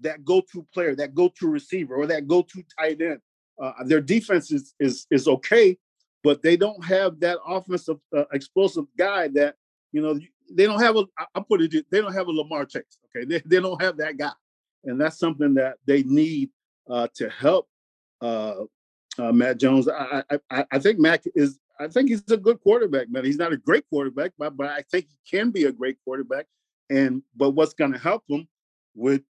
that 0.02 0.24
go-to 0.24 0.66
player, 0.74 0.96
that 0.96 1.16
go-to 1.16 1.48
receiver, 1.48 1.96
or 1.96 2.08
that 2.08 2.28
go-to 2.28 2.64
tight 2.78 3.02
end. 3.02 3.20
Uh, 3.62 3.72
their 3.86 4.02
defense 4.02 4.52
is 4.52 4.74
is 4.80 5.08
is 5.12 5.28
okay, 5.28 5.78
but 6.24 6.42
they 6.42 6.58
don't 6.58 6.84
have 6.84 7.20
that 7.22 7.38
offensive 7.48 7.98
uh, 8.16 8.26
explosive 8.34 8.86
guy 8.98 9.28
that 9.30 9.56
you 9.92 10.02
know 10.02 10.20
they 10.52 10.66
don't 10.66 10.82
have 10.82 10.98
a. 10.98 11.06
I 11.34 11.40
put 11.40 11.62
it. 11.62 11.86
They 11.90 12.02
don't 12.02 12.14
have 12.14 12.28
a 12.28 12.32
Lamar 12.32 12.66
Chase. 12.66 12.98
Okay, 13.16 13.26
they, 13.26 13.42
they 13.46 13.62
don't 13.62 13.82
have 13.82 13.98
that 13.98 14.18
guy, 14.18 14.32
and 14.84 15.00
that's 15.00 15.18
something 15.18 15.54
that 15.54 15.78
they 15.86 16.04
need 16.04 16.50
uh, 16.90 17.08
to 17.16 17.30
help 17.30 17.68
uh, 18.22 18.56
uh, 19.18 19.32
Matt 19.32 19.60
Jones. 19.60 19.88
I, 19.88 20.24
I 20.50 20.66
I 20.72 20.80
think 20.80 21.00
Mac 21.00 21.24
is. 21.34 21.60
I 21.80 21.88
think 21.90 22.10
he's 22.10 22.24
a 22.32 22.38
good 22.38 22.62
quarterback, 22.62 23.10
man. 23.10 23.26
He's 23.26 23.38
not 23.38 23.52
a 23.52 23.58
great 23.58 23.86
quarterback, 23.90 24.32
but 24.38 24.56
but 24.58 24.68
I 24.68 24.84
think 24.92 25.08
he 25.08 25.38
can 25.38 25.52
be 25.52 25.66
a 25.66 25.72
great 25.72 25.98
quarterback. 26.04 26.46
And 26.90 27.24
but 27.36 27.52
what's 27.52 27.74
going 27.74 27.94
to 27.94 28.00
help 28.00 28.24
him 28.30 28.48
with 28.96 29.22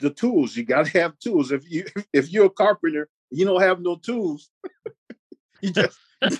the 0.00 0.10
tools? 0.10 0.56
You 0.56 0.64
got 0.64 0.86
to 0.86 0.98
have 1.00 1.18
tools. 1.18 1.52
If 1.52 1.70
you 1.70 1.86
if 2.12 2.30
you're 2.32 2.46
a 2.46 2.50
carpenter, 2.50 3.08
you 3.30 3.44
don't 3.44 3.60
have 3.60 3.80
no 3.80 3.96
tools. 3.96 4.48
you 5.60 5.70
just 5.70 5.98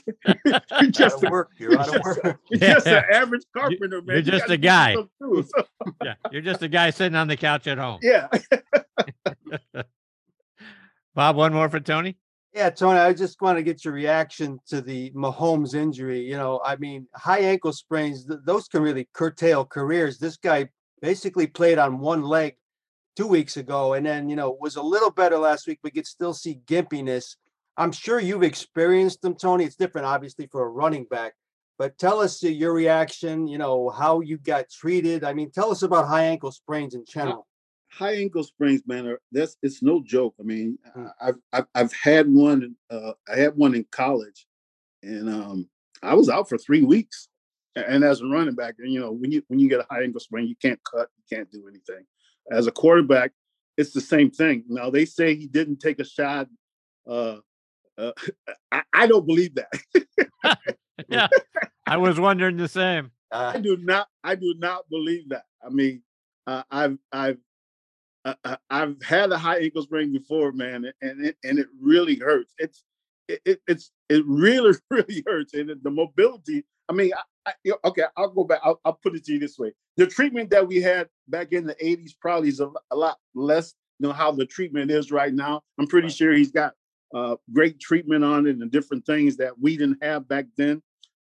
you're 0.44 0.90
just 0.90 1.22
a, 1.22 1.30
work. 1.30 1.50
You're 1.58 1.78
out 1.78 1.94
of 1.94 2.02
work. 2.02 2.38
You're 2.50 2.60
just 2.60 2.86
an 2.86 3.04
average 3.12 3.44
carpenter, 3.54 4.00
man. 4.00 4.16
You're 4.16 4.22
just 4.22 4.48
you 4.48 4.54
a 4.54 4.56
guy. 4.56 4.96
yeah, 6.02 6.14
you're 6.30 6.42
just 6.42 6.62
a 6.62 6.68
guy 6.68 6.88
sitting 6.90 7.16
on 7.16 7.28
the 7.28 7.36
couch 7.36 7.66
at 7.66 7.76
home. 7.76 7.98
Yeah. 8.00 8.28
Bob, 11.14 11.36
one 11.36 11.52
more 11.52 11.68
for 11.68 11.80
Tony. 11.80 12.16
Yeah, 12.54 12.70
Tony, 12.70 13.00
I 13.00 13.12
just 13.12 13.42
want 13.42 13.58
to 13.58 13.62
get 13.62 13.84
your 13.84 13.92
reaction 13.92 14.60
to 14.68 14.80
the 14.80 15.10
Mahomes 15.10 15.74
injury. 15.74 16.20
You 16.20 16.36
know, 16.36 16.60
I 16.64 16.76
mean, 16.76 17.08
high 17.14 17.40
ankle 17.40 17.72
sprains, 17.72 18.26
th- 18.26 18.40
those 18.44 18.68
can 18.68 18.80
really 18.80 19.08
curtail 19.12 19.64
careers. 19.64 20.18
This 20.18 20.36
guy 20.36 20.68
basically 21.02 21.48
played 21.48 21.78
on 21.78 21.98
one 21.98 22.22
leg 22.22 22.54
two 23.16 23.26
weeks 23.26 23.56
ago 23.56 23.94
and 23.94 24.04
then, 24.04 24.28
you 24.28 24.36
know, 24.36 24.56
was 24.60 24.76
a 24.76 24.82
little 24.82 25.10
better 25.10 25.38
last 25.38 25.66
week, 25.66 25.78
but 25.82 25.94
could 25.94 26.06
still 26.06 26.34
see 26.34 26.60
gimpiness. 26.66 27.36
I'm 27.76 27.92
sure 27.92 28.20
you've 28.20 28.42
experienced 28.42 29.22
them, 29.22 29.34
Tony. 29.34 29.64
It's 29.64 29.76
different, 29.76 30.06
obviously, 30.06 30.46
for 30.46 30.64
a 30.64 30.68
running 30.68 31.04
back. 31.04 31.34
But 31.76 31.98
tell 31.98 32.20
us 32.20 32.42
your 32.42 32.72
reaction. 32.72 33.48
You 33.48 33.58
know 33.58 33.90
how 33.90 34.20
you 34.20 34.38
got 34.38 34.70
treated. 34.70 35.24
I 35.24 35.32
mean, 35.32 35.50
tell 35.50 35.72
us 35.72 35.82
about 35.82 36.06
high 36.06 36.24
ankle 36.24 36.52
sprains 36.52 36.94
in 36.94 37.04
general. 37.04 37.46
High 37.90 38.14
ankle 38.14 38.44
sprains, 38.44 38.82
man, 38.86 39.06
are 39.08 39.20
that's 39.32 39.56
it's 39.62 39.82
no 39.82 40.00
joke. 40.04 40.34
I 40.38 40.44
mean, 40.44 40.78
hmm. 40.94 41.06
I've 41.20 41.36
I've, 41.52 41.66
I've 41.74 41.92
had 41.92 42.32
one. 42.32 42.76
Uh, 42.90 43.12
I 43.28 43.36
had 43.36 43.56
one 43.56 43.74
in 43.74 43.84
college, 43.90 44.46
and 45.02 45.28
um, 45.28 45.68
I 46.02 46.14
was 46.14 46.28
out 46.28 46.48
for 46.48 46.58
three 46.58 46.82
weeks. 46.82 47.28
And 47.76 48.04
as 48.04 48.20
a 48.20 48.26
running 48.26 48.54
back, 48.54 48.76
you 48.78 49.00
know, 49.00 49.10
when 49.10 49.32
you 49.32 49.42
when 49.48 49.58
you 49.58 49.68
get 49.68 49.80
a 49.80 49.86
high 49.90 50.04
ankle 50.04 50.20
sprain, 50.20 50.46
you 50.46 50.54
can't 50.62 50.78
cut, 50.84 51.08
you 51.16 51.36
can't 51.36 51.50
do 51.50 51.66
anything. 51.66 52.04
As 52.50 52.66
a 52.66 52.72
quarterback, 52.72 53.32
it's 53.76 53.92
the 53.92 54.00
same 54.00 54.30
thing. 54.30 54.64
Now 54.68 54.90
they 54.90 55.04
say 55.04 55.34
he 55.34 55.46
didn't 55.46 55.78
take 55.78 55.98
a 55.98 56.04
shot 56.04 56.48
uh, 57.06 57.36
uh, 57.98 58.12
I, 58.72 58.82
I, 58.92 59.06
don't 59.06 59.26
believe 59.26 59.54
that. 59.54 60.58
yeah, 61.08 61.28
I 61.86 61.96
was 61.96 62.18
wondering 62.18 62.56
the 62.56 62.68
same. 62.68 63.10
Uh, 63.30 63.52
I 63.54 63.60
do 63.60 63.76
not. 63.76 64.08
I 64.22 64.34
do 64.34 64.54
not 64.58 64.88
believe 64.90 65.28
that. 65.30 65.44
I 65.64 65.70
mean, 65.70 66.02
uh, 66.46 66.62
I've 66.70 66.98
I've 67.12 67.38
uh, 68.24 68.34
uh, 68.44 68.56
I've 68.70 69.02
had 69.02 69.32
a 69.32 69.38
high 69.38 69.58
ankle 69.58 69.82
sprain 69.82 70.12
before, 70.12 70.52
man, 70.52 70.90
and 71.02 71.24
it 71.24 71.36
and 71.44 71.58
it 71.58 71.68
really 71.80 72.16
hurts. 72.16 72.54
It's 72.58 72.84
it, 73.28 73.40
it 73.44 73.60
it's 73.66 73.90
it 74.08 74.24
really 74.26 74.74
really 74.90 75.22
hurts, 75.26 75.54
and 75.54 75.70
the 75.82 75.90
mobility. 75.90 76.64
I 76.88 76.92
mean, 76.92 77.12
I, 77.46 77.52
okay, 77.84 78.04
I'll 78.16 78.30
go 78.30 78.44
back. 78.44 78.60
I'll, 78.64 78.80
I'll, 78.84 78.98
put 79.02 79.14
it 79.14 79.24
to 79.24 79.32
you 79.32 79.38
this 79.38 79.58
way: 79.58 79.72
the 79.96 80.06
treatment 80.06 80.50
that 80.50 80.66
we 80.66 80.80
had 80.80 81.08
back 81.28 81.52
in 81.52 81.66
the 81.66 81.74
'80s 81.74 82.12
probably 82.20 82.48
is 82.48 82.60
a, 82.60 82.70
a 82.90 82.96
lot 82.96 83.18
less 83.34 83.74
than 84.00 84.10
how 84.10 84.32
the 84.32 84.46
treatment 84.46 84.90
is 84.90 85.10
right 85.12 85.32
now. 85.32 85.62
I'm 85.78 85.86
pretty 85.86 86.08
sure 86.08 86.32
he's 86.32 86.52
got 86.52 86.74
uh, 87.14 87.36
great 87.52 87.78
treatment 87.80 88.24
on 88.24 88.46
it 88.46 88.56
and 88.56 88.70
different 88.70 89.06
things 89.06 89.36
that 89.36 89.58
we 89.58 89.76
didn't 89.76 90.02
have 90.02 90.28
back 90.28 90.46
then. 90.56 90.82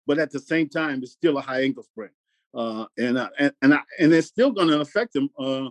But 0.05 0.19
at 0.19 0.31
the 0.31 0.39
same 0.39 0.69
time, 0.69 1.01
it's 1.03 1.11
still 1.11 1.37
a 1.37 1.41
high 1.41 1.61
ankle 1.61 1.83
sprain, 1.83 2.09
uh, 2.53 2.85
and, 2.97 3.17
uh, 3.17 3.29
and 3.37 3.51
and 3.61 3.73
I, 3.73 3.81
and 3.99 4.13
it's 4.13 4.27
still 4.27 4.51
going 4.51 4.69
to 4.69 4.81
affect 4.81 5.15
him 5.15 5.29
uh, 5.37 5.69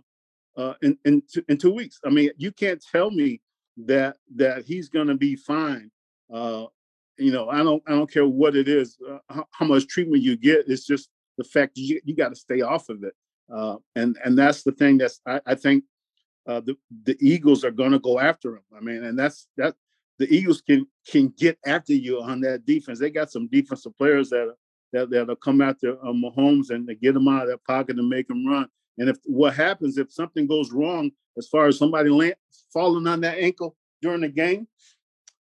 uh, 0.57 0.75
in 0.83 0.99
in, 1.05 1.23
t- 1.23 1.45
in 1.49 1.59
two 1.59 1.73
weeks. 1.73 1.99
I 2.05 2.11
mean, 2.11 2.31
you 2.37 2.53
can't 2.53 2.85
tell 2.93 3.11
me 3.11 3.41
that 3.79 4.17
that 4.37 4.65
he's 4.65 4.89
going 4.89 5.09
to 5.09 5.15
be 5.15 5.37
fine. 5.37 5.91
Uh, 6.33 6.67
you 7.19 7.33
know, 7.33 7.49
I 7.49 7.63
don't 7.63 7.83
I 7.87 7.93
don't 7.93 8.11
care 8.11 8.27
what 8.27 8.57
it 8.57 8.69
is, 8.69 8.99
uh, 9.09 9.19
how, 9.29 9.47
how, 9.51 9.67
much 9.67 9.87
treatment 9.87 10.23
you 10.23 10.37
get. 10.37 10.69
It's 10.69 10.87
just 10.87 11.09
the 11.39 11.45
fact 11.45 11.77
you 11.77 12.01
you 12.05 12.15
got 12.15 12.31
to 12.31 12.37
stay 12.37 12.61
off 12.61 12.89
of 12.89 13.03
it. 13.05 13.15
uh, 13.53 13.77
and 13.95 14.17
and 14.25 14.37
that's 14.37 14.63
the 14.63 14.73
thing 14.73 14.99
that's 14.99 15.21
I, 15.27 15.41
I 15.47 15.55
think 15.55 15.85
uh, 16.47 16.61
the 16.61 16.77
the 17.05 17.17
Eagles 17.21 17.65
are 17.65 17.71
going 17.71 17.93
to 17.93 17.99
go 17.99 18.19
after 18.19 18.57
him. 18.57 18.63
I 18.77 18.81
mean, 18.81 19.05
and 19.05 19.19
that's 19.19 19.49
that 19.57 19.75
the 20.19 20.33
Eagles 20.33 20.61
can 20.61 20.87
can 21.07 21.33
get 21.37 21.59
after 21.67 21.93
you 21.93 22.21
on 22.21 22.41
that 22.43 22.67
defense. 22.67 22.99
They 22.99 23.11
got 23.11 23.31
some 23.31 23.49
defensive 23.49 23.97
players 23.97 24.31
that 24.31 24.55
that 24.93 25.11
that'll 25.11 25.37
come 25.37 25.61
after 25.61 25.99
uh, 26.05 26.13
Mahomes 26.13 26.71
and 26.71 26.89
get 27.01 27.17
him 27.17 27.29
out 27.29 27.43
of 27.43 27.49
that 27.49 27.65
pocket 27.65 27.99
and 27.99 28.09
make 28.09 28.31
him 28.31 28.47
run. 28.47 28.69
And 28.99 29.09
if 29.09 29.17
what 29.25 29.55
happens 29.55 29.99
if 29.99 30.13
something 30.13 30.47
goes 30.47 30.73
wrong 30.73 31.11
as 31.37 31.49
far 31.49 31.67
as 31.67 31.79
somebody 31.79 32.11
land, 32.11 32.37
falling 32.73 33.07
on 33.07 33.21
that 33.21 33.39
ankle 33.39 33.77
during 34.01 34.23
the 34.23 34.29
game, 34.29 34.67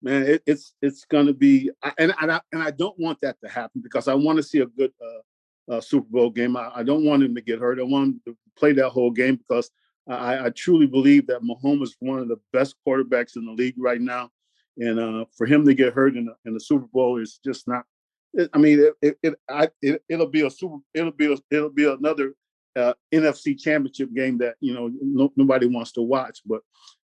man, 0.03 0.23
it, 0.23 0.43
it's 0.47 0.75
it's 0.83 1.05
going 1.05 1.27
to 1.27 1.35
be 1.35 1.71
and 1.99 2.15
and 2.21 2.33
I, 2.33 2.41
and 2.53 2.63
I 2.63 2.71
don't 2.71 2.99
want 2.99 3.21
that 3.23 3.37
to 3.43 3.49
happen 3.49 3.81
because 3.83 4.09
I 4.09 4.15
want 4.15 4.37
to 4.39 4.43
see 4.43 4.61
a 4.61 4.67
good 4.67 4.93
uh, 5.01 5.75
uh, 5.75 5.81
Super 5.81 6.09
Bowl 6.11 6.31
game. 6.31 6.57
I, 6.57 6.71
I, 6.77 6.83
don't 6.83 7.05
want 7.05 7.23
him 7.23 7.35
to 7.35 7.41
get 7.41 7.61
hurt. 7.61 7.79
I 7.79 7.85
want 7.85 8.07
him 8.07 8.21
to 8.27 8.37
play 8.59 8.73
that 8.73 8.91
whole 8.91 9.11
game 9.11 9.37
because 9.37 9.71
I, 10.09 10.47
I, 10.47 10.51
truly 10.51 10.87
believe 10.87 11.27
that 11.29 11.43
Mahomes 11.43 11.85
is 11.85 11.97
one 12.01 12.19
of 12.19 12.29
the 12.29 12.41
best 12.53 12.75
quarterbacks 12.87 13.37
in 13.37 13.47
the 13.47 13.53
league 13.53 13.77
right 13.79 14.01
now, 14.01 14.31
and 14.79 14.99
uh, 14.99 15.25
for 15.37 15.47
him 15.47 15.65
to 15.67 15.75
get 15.75 15.95
hurt 15.95 16.17
in 16.17 16.25
the, 16.27 16.35
in 16.45 16.55
the 16.55 16.61
Super 16.61 16.87
Bowl 16.93 17.21
is 17.21 17.39
just 17.45 17.69
not. 17.69 17.85
I 18.53 18.59
mean, 18.59 18.81
it 18.81 18.95
it, 19.03 19.19
it, 19.23 19.35
I, 19.49 19.69
it 19.83 20.03
will 20.09 20.27
be 20.27 20.47
a 20.47 20.51
super. 20.51 20.79
It'll 20.95 21.13
be 21.13 21.33
a, 21.33 21.37
it'll 21.51 21.71
be 21.71 21.91
another 21.91 22.35
uh, 22.77 22.95
NFC 23.13 23.59
Championship 23.59 24.13
game 24.15 24.39
that 24.39 24.55
you 24.61 24.75
know 24.75 24.91
no, 25.01 25.33
nobody 25.37 25.67
wants 25.67 25.93
to 25.93 26.03
watch. 26.03 26.41
But 26.45 26.63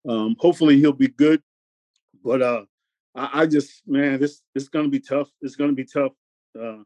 um, 0.08 0.36
hopefully 0.38 0.78
he'll 0.78 0.92
be 0.92 1.08
good. 1.08 1.42
But 2.22 2.42
uh, 2.42 2.64
I, 3.14 3.42
I 3.42 3.46
just 3.46 3.82
man, 3.86 4.20
this 4.20 4.42
it's 4.54 4.68
to 4.68 4.88
be 4.88 5.00
tough. 5.00 5.28
It's 5.40 5.56
to 5.56 5.72
be 5.72 5.84
tough 5.84 6.12
uh, 6.60 6.78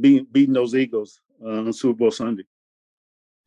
beating 0.00 0.26
beating 0.30 0.54
those 0.54 0.74
Eagles 0.74 1.20
uh, 1.44 1.48
on 1.48 1.72
Super 1.72 1.98
Bowl 1.98 2.10
Sunday. 2.10 2.44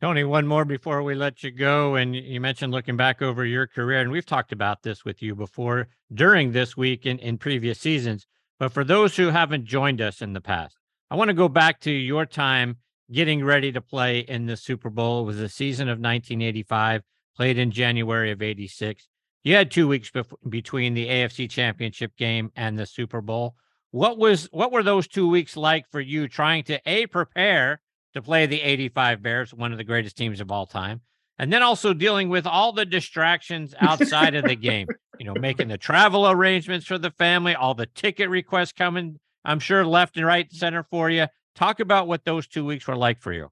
Tony, 0.00 0.24
one 0.24 0.46
more 0.46 0.64
before 0.64 1.02
we 1.02 1.14
let 1.14 1.42
you 1.42 1.50
go. 1.50 1.96
And 1.96 2.16
you 2.16 2.40
mentioned 2.40 2.72
looking 2.72 2.96
back 2.96 3.20
over 3.20 3.44
your 3.44 3.66
career, 3.66 4.00
and 4.00 4.10
we've 4.10 4.24
talked 4.24 4.50
about 4.50 4.82
this 4.82 5.04
with 5.04 5.20
you 5.20 5.34
before 5.34 5.88
during 6.12 6.52
this 6.52 6.74
week 6.74 7.04
in, 7.04 7.18
in 7.18 7.36
previous 7.36 7.78
seasons. 7.78 8.26
But 8.58 8.72
for 8.72 8.82
those 8.82 9.16
who 9.16 9.28
haven't 9.28 9.66
joined 9.66 10.00
us 10.00 10.22
in 10.22 10.32
the 10.32 10.40
past, 10.40 10.78
I 11.10 11.16
want 11.16 11.28
to 11.28 11.34
go 11.34 11.48
back 11.48 11.80
to 11.80 11.90
your 11.90 12.24
time 12.24 12.78
getting 13.12 13.44
ready 13.44 13.72
to 13.72 13.80
play 13.82 14.20
in 14.20 14.46
the 14.46 14.56
Super 14.56 14.88
Bowl. 14.88 15.22
It 15.22 15.26
was 15.26 15.38
the 15.38 15.48
season 15.50 15.88
of 15.88 15.98
1985, 15.98 17.02
played 17.36 17.58
in 17.58 17.70
January 17.70 18.30
of 18.30 18.40
86. 18.40 19.06
You 19.42 19.54
had 19.54 19.70
two 19.70 19.88
weeks 19.88 20.10
bef- 20.10 20.34
between 20.48 20.92
the 20.92 21.06
AFC 21.08 21.48
Championship 21.48 22.14
game 22.16 22.52
and 22.56 22.78
the 22.78 22.84
Super 22.84 23.22
Bowl. 23.22 23.54
What 23.90 24.18
was 24.18 24.48
what 24.52 24.70
were 24.70 24.82
those 24.82 25.08
two 25.08 25.28
weeks 25.28 25.56
like 25.56 25.86
for 25.90 26.00
you 26.00 26.28
trying 26.28 26.64
to 26.64 26.78
a 26.84 27.06
prepare 27.06 27.80
to 28.12 28.22
play 28.22 28.46
the 28.46 28.60
85 28.60 29.22
Bears, 29.22 29.54
one 29.54 29.72
of 29.72 29.78
the 29.78 29.84
greatest 29.84 30.16
teams 30.16 30.40
of 30.40 30.52
all 30.52 30.66
time, 30.66 31.00
and 31.38 31.52
then 31.52 31.62
also 31.62 31.94
dealing 31.94 32.28
with 32.28 32.46
all 32.46 32.72
the 32.72 32.84
distractions 32.84 33.74
outside 33.80 34.34
of 34.34 34.44
the 34.44 34.54
game, 34.54 34.86
you 35.18 35.24
know, 35.24 35.34
making 35.34 35.68
the 35.68 35.78
travel 35.78 36.28
arrangements 36.28 36.86
for 36.86 36.98
the 36.98 37.10
family, 37.12 37.54
all 37.54 37.74
the 37.74 37.86
ticket 37.86 38.28
requests 38.28 38.72
coming, 38.72 39.18
I'm 39.44 39.58
sure 39.58 39.86
left 39.86 40.16
and 40.18 40.26
right 40.26 40.52
center 40.52 40.82
for 40.82 41.08
you. 41.08 41.26
Talk 41.54 41.80
about 41.80 42.06
what 42.06 42.24
those 42.24 42.46
two 42.46 42.64
weeks 42.64 42.86
were 42.86 42.96
like 42.96 43.20
for 43.20 43.32
you. 43.32 43.48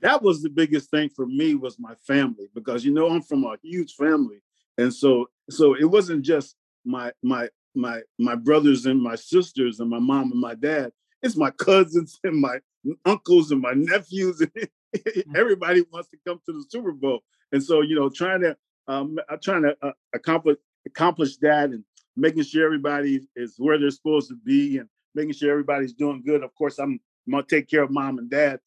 That 0.00 0.22
was 0.22 0.42
the 0.42 0.50
biggest 0.50 0.90
thing 0.90 1.08
for 1.08 1.26
me 1.26 1.54
was 1.54 1.78
my 1.78 1.94
family 2.06 2.48
because 2.54 2.84
you 2.84 2.92
know 2.92 3.08
I'm 3.08 3.22
from 3.22 3.44
a 3.44 3.56
huge 3.62 3.94
family 3.94 4.40
and 4.78 4.92
so 4.92 5.26
so 5.50 5.74
it 5.74 5.84
wasn't 5.84 6.22
just 6.22 6.56
my 6.84 7.12
my 7.22 7.48
my 7.74 8.00
my 8.18 8.34
brothers 8.34 8.86
and 8.86 9.00
my 9.00 9.14
sisters 9.14 9.80
and 9.80 9.90
my 9.90 9.98
mom 9.98 10.32
and 10.32 10.40
my 10.40 10.54
dad. 10.54 10.92
It's 11.22 11.36
my 11.36 11.50
cousins 11.50 12.18
and 12.24 12.40
my 12.40 12.58
uncles 13.04 13.50
and 13.50 13.60
my 13.60 13.72
nephews. 13.72 14.40
And 14.40 14.52
mm. 14.96 15.36
everybody 15.36 15.84
wants 15.92 16.08
to 16.10 16.18
come 16.26 16.40
to 16.46 16.52
the 16.52 16.64
super 16.68 16.92
bowl. 16.92 17.20
And 17.52 17.62
so 17.62 17.82
you 17.82 17.94
know 17.94 18.08
trying 18.08 18.40
to 18.42 18.56
um 18.88 19.18
uh, 19.28 19.36
trying 19.42 19.62
to 19.62 19.76
uh, 19.82 19.92
accomplish 20.14 20.58
accomplish 20.86 21.36
that 21.38 21.70
and 21.70 21.84
making 22.16 22.44
sure 22.44 22.64
everybody 22.64 23.20
is 23.36 23.54
where 23.58 23.78
they're 23.78 23.90
supposed 23.90 24.28
to 24.28 24.36
be 24.36 24.78
and 24.78 24.88
making 25.14 25.34
sure 25.34 25.50
everybody's 25.50 25.92
doing 25.92 26.22
good. 26.24 26.42
Of 26.42 26.54
course 26.54 26.78
i'm, 26.78 27.00
I'm 27.26 27.32
gonna 27.32 27.44
take 27.48 27.68
care 27.68 27.82
of 27.82 27.90
mom 27.90 28.18
and 28.18 28.30
dad. 28.30 28.60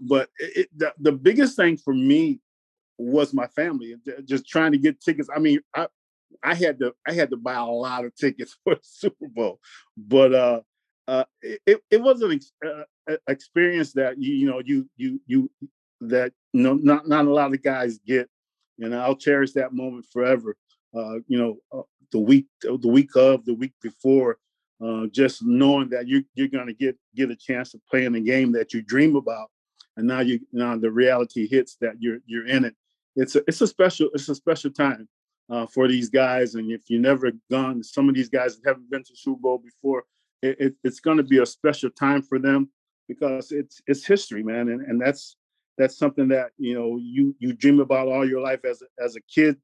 But 0.00 0.30
it, 0.38 0.68
the, 0.76 0.92
the 0.98 1.12
biggest 1.12 1.56
thing 1.56 1.76
for 1.76 1.94
me 1.94 2.40
was 2.98 3.32
my 3.32 3.46
family 3.48 3.94
just 4.24 4.46
trying 4.46 4.72
to 4.72 4.78
get 4.78 5.00
tickets. 5.00 5.28
I 5.34 5.38
mean, 5.38 5.60
I 5.74 5.86
I 6.42 6.54
had 6.54 6.78
to 6.80 6.94
I 7.06 7.12
had 7.12 7.30
to 7.30 7.36
buy 7.36 7.54
a 7.54 7.64
lot 7.64 8.04
of 8.04 8.14
tickets 8.14 8.56
for 8.64 8.76
Super 8.82 9.28
Bowl, 9.28 9.60
but 9.96 10.34
uh, 10.34 10.60
uh, 11.06 11.24
it 11.42 11.80
it 11.90 12.02
was 12.02 12.22
an 12.22 12.32
ex- 12.32 12.52
uh, 12.66 13.16
experience 13.28 13.92
that 13.94 14.20
you 14.20 14.34
you 14.34 14.50
know 14.50 14.60
you 14.64 14.88
you 14.96 15.20
you 15.26 15.50
that 16.00 16.32
you 16.52 16.62
know 16.62 16.74
not 16.74 17.08
not 17.08 17.26
a 17.26 17.32
lot 17.32 17.52
of 17.52 17.62
guys 17.62 17.98
get, 18.06 18.28
and 18.78 18.94
I'll 18.94 19.16
cherish 19.16 19.52
that 19.52 19.72
moment 19.72 20.06
forever. 20.12 20.56
Uh, 20.94 21.16
you 21.26 21.38
know, 21.38 21.58
uh, 21.72 21.82
the 22.12 22.18
week 22.18 22.46
the 22.62 22.88
week 22.88 23.16
of 23.16 23.44
the 23.44 23.54
week 23.54 23.72
before, 23.82 24.38
uh, 24.84 25.06
just 25.06 25.42
knowing 25.44 25.88
that 25.90 26.06
you 26.06 26.24
you're 26.34 26.48
gonna 26.48 26.74
get 26.74 26.96
get 27.14 27.30
a 27.30 27.36
chance 27.36 27.70
to 27.72 27.80
play 27.90 28.04
in 28.04 28.14
a 28.14 28.20
game 28.20 28.52
that 28.52 28.74
you 28.74 28.82
dream 28.82 29.16
about, 29.16 29.50
and 29.96 30.06
now 30.06 30.20
you 30.20 30.40
now 30.52 30.76
the 30.76 30.90
reality 30.90 31.48
hits 31.48 31.76
that 31.80 31.94
you're 32.00 32.18
you're 32.26 32.46
in 32.46 32.64
it 32.64 32.74
it's 33.18 33.34
a, 33.34 33.42
it's 33.48 33.60
a 33.60 33.66
special 33.66 34.08
it's 34.14 34.28
a 34.28 34.34
special 34.34 34.70
time 34.70 35.08
uh, 35.50 35.66
for 35.66 35.88
these 35.88 36.08
guys. 36.08 36.54
And 36.54 36.70
if 36.70 36.82
you've 36.88 37.02
never 37.02 37.32
gone, 37.50 37.82
some 37.82 38.08
of 38.08 38.14
these 38.14 38.28
guys 38.28 38.58
haven't 38.64 38.90
been 38.90 39.04
to 39.04 39.16
Super 39.16 39.40
Bowl 39.40 39.58
before, 39.58 40.04
it, 40.42 40.56
it, 40.60 40.74
it's 40.84 41.00
going 41.00 41.16
to 41.16 41.22
be 41.22 41.38
a 41.38 41.46
special 41.46 41.90
time 41.90 42.22
for 42.22 42.38
them 42.38 42.70
because 43.08 43.50
it's 43.50 43.82
it's 43.86 44.06
history, 44.06 44.42
man. 44.42 44.68
And 44.68 44.82
and 44.82 45.00
that's 45.00 45.36
that's 45.76 45.98
something 45.98 46.28
that 46.28 46.50
you 46.58 46.74
know 46.74 46.98
you 47.02 47.34
you 47.40 47.52
dream 47.52 47.80
about 47.80 48.08
all 48.08 48.28
your 48.28 48.40
life 48.40 48.64
as 48.64 48.82
a, 48.82 49.02
as 49.02 49.16
a 49.16 49.20
kid, 49.22 49.56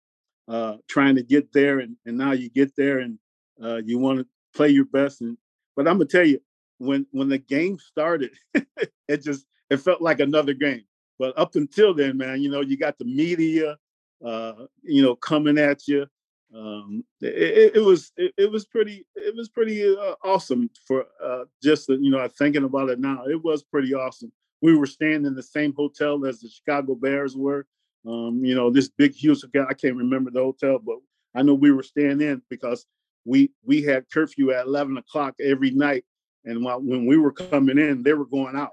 uh, 0.48 0.76
trying 0.88 1.14
to 1.16 1.22
get 1.22 1.52
there, 1.52 1.78
and 1.78 1.96
and 2.06 2.18
now 2.18 2.32
you 2.32 2.50
get 2.50 2.74
there, 2.76 2.98
and 3.00 3.18
uh, 3.62 3.80
you 3.84 3.98
want 3.98 4.18
to 4.18 4.26
play 4.54 4.70
your 4.70 4.86
best. 4.86 5.20
And 5.20 5.38
but 5.76 5.86
I'm 5.86 5.98
gonna 5.98 6.06
tell 6.06 6.26
you, 6.26 6.40
when 6.78 7.06
when 7.12 7.28
the 7.28 7.38
game 7.38 7.78
started, 7.78 8.32
it 9.08 9.22
just 9.22 9.46
it 9.70 9.76
felt 9.76 10.02
like 10.02 10.18
another 10.18 10.54
game. 10.54 10.84
But 11.18 11.38
up 11.38 11.54
until 11.54 11.94
then, 11.94 12.16
man, 12.16 12.42
you 12.42 12.50
know, 12.50 12.60
you 12.60 12.76
got 12.76 12.98
the 12.98 13.04
media, 13.04 13.76
uh, 14.24 14.66
you 14.82 15.02
know, 15.02 15.14
coming 15.14 15.58
at 15.58 15.86
you. 15.86 16.06
Um, 16.54 17.04
it, 17.20 17.72
it, 17.74 17.80
was 17.80 18.12
it, 18.16 18.32
it, 18.36 18.50
was 18.50 18.64
pretty 18.64 19.04
it 19.16 19.34
was 19.34 19.48
pretty 19.48 19.84
uh, 19.84 20.14
awesome 20.22 20.70
for 20.86 21.04
uh, 21.22 21.44
just 21.60 21.88
you 21.88 22.10
know 22.10 22.28
thinking 22.38 22.64
about 22.64 22.90
it 22.90 23.00
now. 23.00 23.24
It 23.26 23.42
was 23.42 23.64
pretty 23.64 23.92
awesome. 23.92 24.30
We 24.62 24.76
were 24.76 24.86
staying 24.86 25.26
in 25.26 25.34
the 25.34 25.42
same 25.42 25.74
hotel 25.76 26.24
as 26.24 26.40
the 26.40 26.48
Chicago 26.48 26.94
Bears 26.94 27.36
were. 27.36 27.66
Um, 28.06 28.44
you 28.44 28.54
know, 28.54 28.70
this 28.70 28.88
big 28.88 29.14
huge 29.14 29.42
I 29.54 29.74
can't 29.74 29.96
remember 29.96 30.30
the 30.30 30.40
hotel, 30.40 30.78
but 30.78 30.98
I 31.34 31.42
know 31.42 31.54
we 31.54 31.72
were 31.72 31.82
staying 31.82 32.20
in 32.20 32.40
because 32.48 32.86
we 33.24 33.50
we 33.64 33.82
had 33.82 34.10
curfew 34.12 34.52
at 34.52 34.66
eleven 34.66 34.96
o'clock 34.96 35.34
every 35.40 35.70
night, 35.70 36.04
and 36.44 36.62
while, 36.62 36.80
when 36.80 37.06
we 37.06 37.16
were 37.16 37.32
coming 37.32 37.78
in, 37.78 38.02
they 38.02 38.12
were 38.12 38.26
going 38.26 38.56
out. 38.56 38.72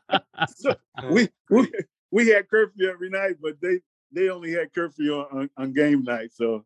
so 0.56 0.74
we, 1.10 1.28
we 1.50 1.70
we 2.10 2.28
had 2.28 2.48
curfew 2.48 2.88
every 2.88 3.10
night, 3.10 3.36
but 3.42 3.60
they 3.60 3.80
they 4.12 4.28
only 4.28 4.52
had 4.52 4.72
curfew 4.74 5.14
on, 5.14 5.50
on, 5.56 5.72
game 5.72 6.02
night. 6.02 6.30
So 6.32 6.64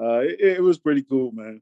uh, 0.00 0.20
it, 0.20 0.40
it 0.40 0.62
was 0.62 0.78
pretty 0.78 1.02
cool, 1.02 1.32
man. 1.32 1.60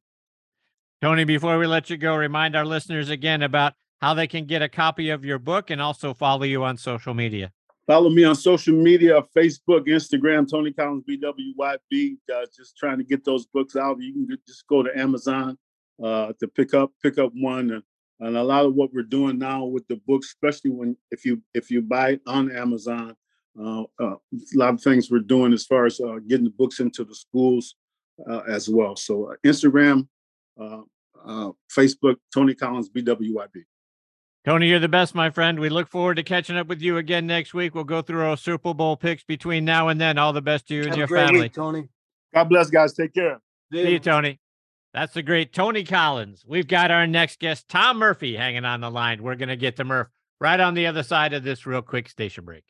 Tony, 1.01 1.25
before 1.25 1.59
we 1.59 1.67
let 1.67 1.91
you 1.91 1.97
go, 1.97 2.15
remind 2.15 2.55
our 2.55 2.65
listeners 2.65 3.09
again 3.09 3.43
about 3.43 3.75
how 4.01 4.15
they 4.15 4.27
can 4.27 4.47
get 4.47 4.63
a 4.63 4.69
copy 4.69 5.11
of 5.11 5.25
your 5.25 5.39
book 5.39 5.71
and 5.71 5.81
also 5.81 6.13
follow 6.13 6.45
you 6.45 6.65
on 6.65 6.77
social 6.77 7.15
media. 7.15 7.51
Follow 7.87 8.11
me 8.11 8.25
on 8.25 8.37
social 8.37 8.75
media, 8.75 9.21
Facebook, 9.37 9.89
Instagram, 9.89 10.49
Tony 10.49 10.73
Collins 10.73 11.05
BWYB. 11.09 12.17
Uh, 12.33 12.47
just 12.57 12.77
trying 12.77 12.99
to 12.99 13.05
get 13.05 13.25
those 13.25 13.47
books 13.47 13.75
out. 13.75 13.97
You 14.01 14.13
can 14.13 14.39
just 14.47 14.67
go 14.69 14.83
to 14.83 14.97
Amazon 14.97 15.59
uh, 16.03 16.33
to 16.41 16.49
pick 16.49 16.75
up 16.75 16.93
pick 17.03 17.19
up 17.19 17.33
one. 17.35 17.71
And 17.71 17.83
and 18.21 18.37
a 18.37 18.43
lot 18.43 18.65
of 18.65 18.75
what 18.75 18.95
we're 18.95 19.03
doing 19.03 19.39
now 19.39 19.65
with 19.65 19.87
the 19.89 20.01
books, 20.07 20.29
especially 20.29 20.71
when 20.71 20.97
if 21.11 21.25
you 21.25 21.43
if 21.55 21.71
you 21.71 21.83
buy 21.83 22.11
it 22.11 22.21
on 22.27 22.55
Amazon, 22.55 23.17
uh, 23.61 23.83
uh, 24.01 24.15
a 24.15 24.19
lot 24.55 24.75
of 24.75 24.81
things 24.81 25.11
we're 25.11 25.19
doing 25.19 25.53
as 25.53 25.65
far 25.65 25.87
as 25.87 26.01
uh, 26.01 26.19
getting 26.29 26.45
the 26.45 26.51
books 26.51 26.81
into 26.81 27.05
the 27.05 27.15
schools 27.15 27.75
uh, 28.31 28.41
as 28.49 28.69
well. 28.69 28.97
So 28.97 29.33
uh, 29.33 29.35
Instagram, 29.45 30.07
uh, 30.59 31.51
Facebook, 31.77 32.17
Tony 32.33 32.55
Collins 32.55 32.89
BWYB. 32.91 33.65
Tony, 34.45 34.69
you're 34.69 34.81
the 34.81 34.89
best, 34.89 35.15
my 35.15 35.31
friend. 35.31 35.61
We 35.61 35.69
look 35.69 35.89
forward 35.89 36.17
to 36.17 36.25
catching 36.25 36.57
up 36.57 36.67
with 36.67 36.83
you 36.83 36.97
again 36.97 37.29
next 37.29 37.55
week. 37.55 37.77
We'll 37.77 37.85
go 37.85 38.03
through 38.03 38.25
our 38.25 38.37
Super 38.37 38.75
Bowl 38.75 38.97
picks 38.97 39.23
between 39.23 39.65
now 39.65 39.89
and 39.89 40.01
then. 40.01 40.19
All 40.19 40.33
the 40.33 40.43
best 40.43 40.67
to 40.69 40.75
you 40.75 40.81
Have 40.83 40.89
and 40.89 40.97
your 40.97 41.07
family. 41.07 41.43
Week, 41.43 41.53
Tony. 41.53 41.89
God 42.35 42.45
bless, 42.49 42.69
guys. 42.69 42.93
Take 42.93 43.15
care. 43.15 43.41
See 43.73 43.93
you, 43.93 44.01
Tony. 44.01 44.41
That's 44.93 45.15
the 45.15 45.23
great 45.23 45.55
Tony 45.55 45.85
Collins. 45.85 46.45
We've 46.47 46.69
got 46.69 46.91
our 46.91 47.07
next 47.07 47.41
guest, 47.41 47.69
Tom 47.69 47.99
Murphy, 47.99 48.37
hanging 48.37 48.67
on 48.67 48.83
the 48.83 48.91
line. 48.91 49.23
We're 49.23 49.37
going 49.37 49.49
to 49.49 49.57
get 49.57 49.77
to 49.77 49.85
Murph 49.85 50.09
right 50.39 50.61
on 50.61 50.75
the 50.75 50.87
other 50.87 51.03
side 51.03 51.33
of 51.33 51.45
this 51.45 51.65
real 51.65 51.83
quick 51.83 52.11
station 52.11 52.45
break. 52.45 52.65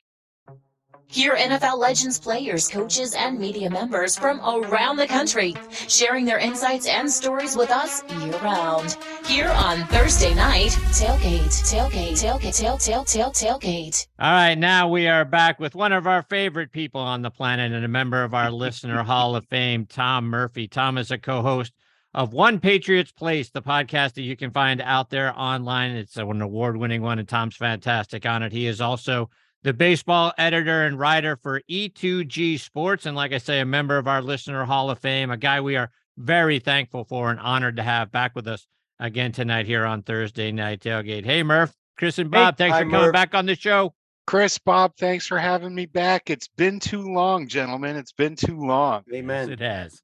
Hear 1.08 1.34
NFL 1.34 1.78
Legends 1.78 2.18
players, 2.18 2.68
coaches, 2.68 3.12
and 3.12 3.38
media 3.38 3.68
members 3.68 4.16
from 4.16 4.40
around 4.40 4.96
the 4.96 5.06
country 5.06 5.54
sharing 5.70 6.24
their 6.24 6.38
insights 6.38 6.86
and 6.86 7.10
stories 7.10 7.54
with 7.54 7.70
us 7.70 8.02
year 8.20 8.38
round. 8.38 8.96
Here 9.26 9.50
on 9.50 9.86
Thursday 9.88 10.32
night, 10.32 10.70
Tailgate, 10.92 11.48
Tailgate, 11.48 12.12
Tailgate, 12.12 12.56
Tail, 12.56 12.78
Tail, 12.78 13.04
Tail, 13.04 13.30
Tailgate. 13.30 14.06
All 14.18 14.32
right, 14.32 14.54
now 14.54 14.88
we 14.88 15.06
are 15.06 15.26
back 15.26 15.60
with 15.60 15.74
one 15.74 15.92
of 15.92 16.06
our 16.06 16.22
favorite 16.22 16.72
people 16.72 17.02
on 17.02 17.20
the 17.20 17.30
planet 17.30 17.72
and 17.72 17.84
a 17.84 17.88
member 17.88 18.22
of 18.22 18.32
our 18.32 18.50
Listener 18.50 19.02
Hall 19.02 19.36
of 19.36 19.44
Fame, 19.48 19.84
Tom 19.84 20.24
Murphy. 20.24 20.66
Tom 20.66 20.96
is 20.96 21.10
a 21.10 21.18
co 21.18 21.42
host 21.42 21.74
of 22.14 22.32
One 22.32 22.60
Patriots 22.60 23.12
Place, 23.12 23.50
the 23.50 23.62
podcast 23.62 24.14
that 24.14 24.22
you 24.22 24.36
can 24.36 24.50
find 24.50 24.80
out 24.80 25.10
there 25.10 25.32
online. 25.38 25.92
It's 25.92 26.16
an 26.16 26.42
award 26.42 26.76
winning 26.76 27.02
one, 27.02 27.18
and 27.18 27.28
Tom's 27.28 27.56
fantastic 27.56 28.26
on 28.26 28.42
it. 28.42 28.52
He 28.52 28.66
is 28.66 28.80
also 28.80 29.30
the 29.62 29.72
baseball 29.72 30.32
editor 30.38 30.84
and 30.86 30.98
writer 30.98 31.36
for 31.36 31.62
E2G 31.70 32.60
Sports. 32.60 33.06
And 33.06 33.16
like 33.16 33.32
I 33.32 33.38
say, 33.38 33.60
a 33.60 33.64
member 33.64 33.96
of 33.96 34.08
our 34.08 34.20
Listener 34.20 34.64
Hall 34.64 34.90
of 34.90 34.98
Fame, 34.98 35.30
a 35.30 35.36
guy 35.36 35.60
we 35.60 35.76
are 35.76 35.90
very 36.18 36.58
thankful 36.58 37.04
for 37.04 37.30
and 37.30 37.40
honored 37.40 37.76
to 37.76 37.82
have 37.82 38.12
back 38.12 38.34
with 38.34 38.46
us 38.46 38.66
again 38.98 39.32
tonight 39.32 39.66
here 39.66 39.86
on 39.86 40.02
Thursday 40.02 40.52
Night 40.52 40.80
Tailgate. 40.80 41.24
Hey, 41.24 41.42
Murph, 41.42 41.74
Chris, 41.96 42.18
and 42.18 42.30
Bob, 42.30 42.54
hey, 42.54 42.64
thanks 42.64 42.76
for 42.78 42.84
coming 42.84 43.00
Murph. 43.00 43.12
back 43.12 43.34
on 43.34 43.46
the 43.46 43.56
show. 43.56 43.94
Chris, 44.26 44.58
Bob, 44.58 44.92
thanks 44.98 45.26
for 45.26 45.38
having 45.38 45.74
me 45.74 45.86
back. 45.86 46.30
It's 46.30 46.48
been 46.48 46.78
too 46.78 47.02
long, 47.02 47.48
gentlemen. 47.48 47.96
It's 47.96 48.12
been 48.12 48.36
too 48.36 48.58
long. 48.58 49.02
Amen. 49.12 49.48
Yes, 49.48 49.52
it 49.52 49.60
has. 49.60 50.02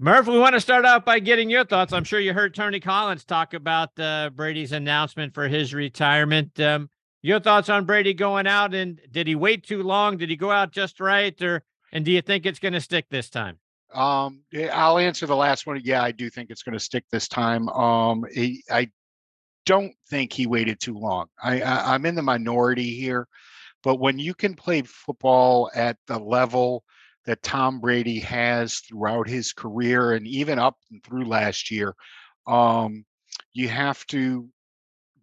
Murph, 0.00 0.28
we 0.28 0.38
want 0.38 0.54
to 0.54 0.60
start 0.60 0.84
out 0.84 1.04
by 1.04 1.18
getting 1.18 1.50
your 1.50 1.64
thoughts. 1.64 1.92
I'm 1.92 2.04
sure 2.04 2.20
you 2.20 2.32
heard 2.32 2.54
Tony 2.54 2.78
Collins 2.78 3.24
talk 3.24 3.52
about 3.52 3.98
uh, 3.98 4.30
Brady's 4.30 4.70
announcement 4.70 5.34
for 5.34 5.48
his 5.48 5.74
retirement. 5.74 6.60
Um, 6.60 6.88
your 7.20 7.40
thoughts 7.40 7.68
on 7.68 7.84
Brady 7.84 8.14
going 8.14 8.46
out, 8.46 8.74
and 8.74 9.00
did 9.10 9.26
he 9.26 9.34
wait 9.34 9.66
too 9.66 9.82
long? 9.82 10.16
Did 10.16 10.30
he 10.30 10.36
go 10.36 10.52
out 10.52 10.70
just 10.70 11.00
right, 11.00 11.34
or 11.42 11.64
and 11.90 12.04
do 12.04 12.12
you 12.12 12.22
think 12.22 12.46
it's 12.46 12.60
going 12.60 12.74
to 12.74 12.80
stick 12.80 13.06
this 13.10 13.28
time? 13.28 13.58
Um, 13.92 14.42
I'll 14.72 14.98
answer 14.98 15.26
the 15.26 15.34
last 15.34 15.66
one. 15.66 15.80
Yeah, 15.82 16.04
I 16.04 16.12
do 16.12 16.30
think 16.30 16.50
it's 16.50 16.62
going 16.62 16.74
to 16.78 16.84
stick 16.84 17.04
this 17.10 17.26
time. 17.26 17.68
Um, 17.70 18.24
he, 18.32 18.62
I 18.70 18.90
don't 19.66 19.94
think 20.08 20.32
he 20.32 20.46
waited 20.46 20.78
too 20.78 20.94
long. 20.94 21.26
I, 21.42 21.60
I 21.60 21.94
I'm 21.94 22.06
in 22.06 22.14
the 22.14 22.22
minority 22.22 22.94
here, 22.94 23.26
but 23.82 23.96
when 23.96 24.20
you 24.20 24.32
can 24.32 24.54
play 24.54 24.82
football 24.82 25.72
at 25.74 25.96
the 26.06 26.20
level 26.20 26.84
that 27.26 27.42
Tom 27.42 27.80
Brady 27.80 28.20
has 28.20 28.78
throughout 28.78 29.28
his 29.28 29.52
career 29.52 30.12
and 30.12 30.26
even 30.26 30.58
up 30.58 30.76
and 30.90 31.02
through 31.04 31.24
last 31.24 31.70
year, 31.70 31.94
um, 32.46 33.04
you 33.52 33.68
have 33.68 34.06
to 34.06 34.48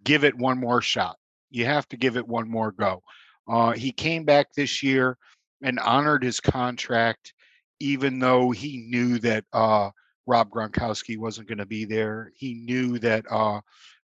give 0.04 0.24
it 0.24 0.38
one 0.38 0.60
more 0.60 0.82
shot. 0.82 1.18
You 1.50 1.66
have 1.66 1.88
to 1.90 1.98
give 1.98 2.18
it 2.18 2.28
one 2.28 2.50
more 2.50 2.72
go. 2.72 3.02
Uh, 3.48 3.72
he 3.72 3.92
came 3.92 4.24
back 4.24 4.54
this 4.54 4.84
year 4.84 5.18
and 5.62 5.80
honored 5.80 6.24
his 6.24 6.40
contract, 6.40 7.34
even 7.80 8.20
though 8.20 8.52
he 8.52 8.86
knew 8.90 9.20
that 9.20 9.46
uh, 9.54 9.90
Rob 10.28 10.50
Gronkowski 10.50 11.18
wasn't 11.18 11.48
going 11.48 11.60
to 11.60 11.66
be 11.66 11.86
there. 11.86 12.32
He 12.36 12.54
knew 12.54 13.00
that 13.00 13.26
uh, 13.30 13.62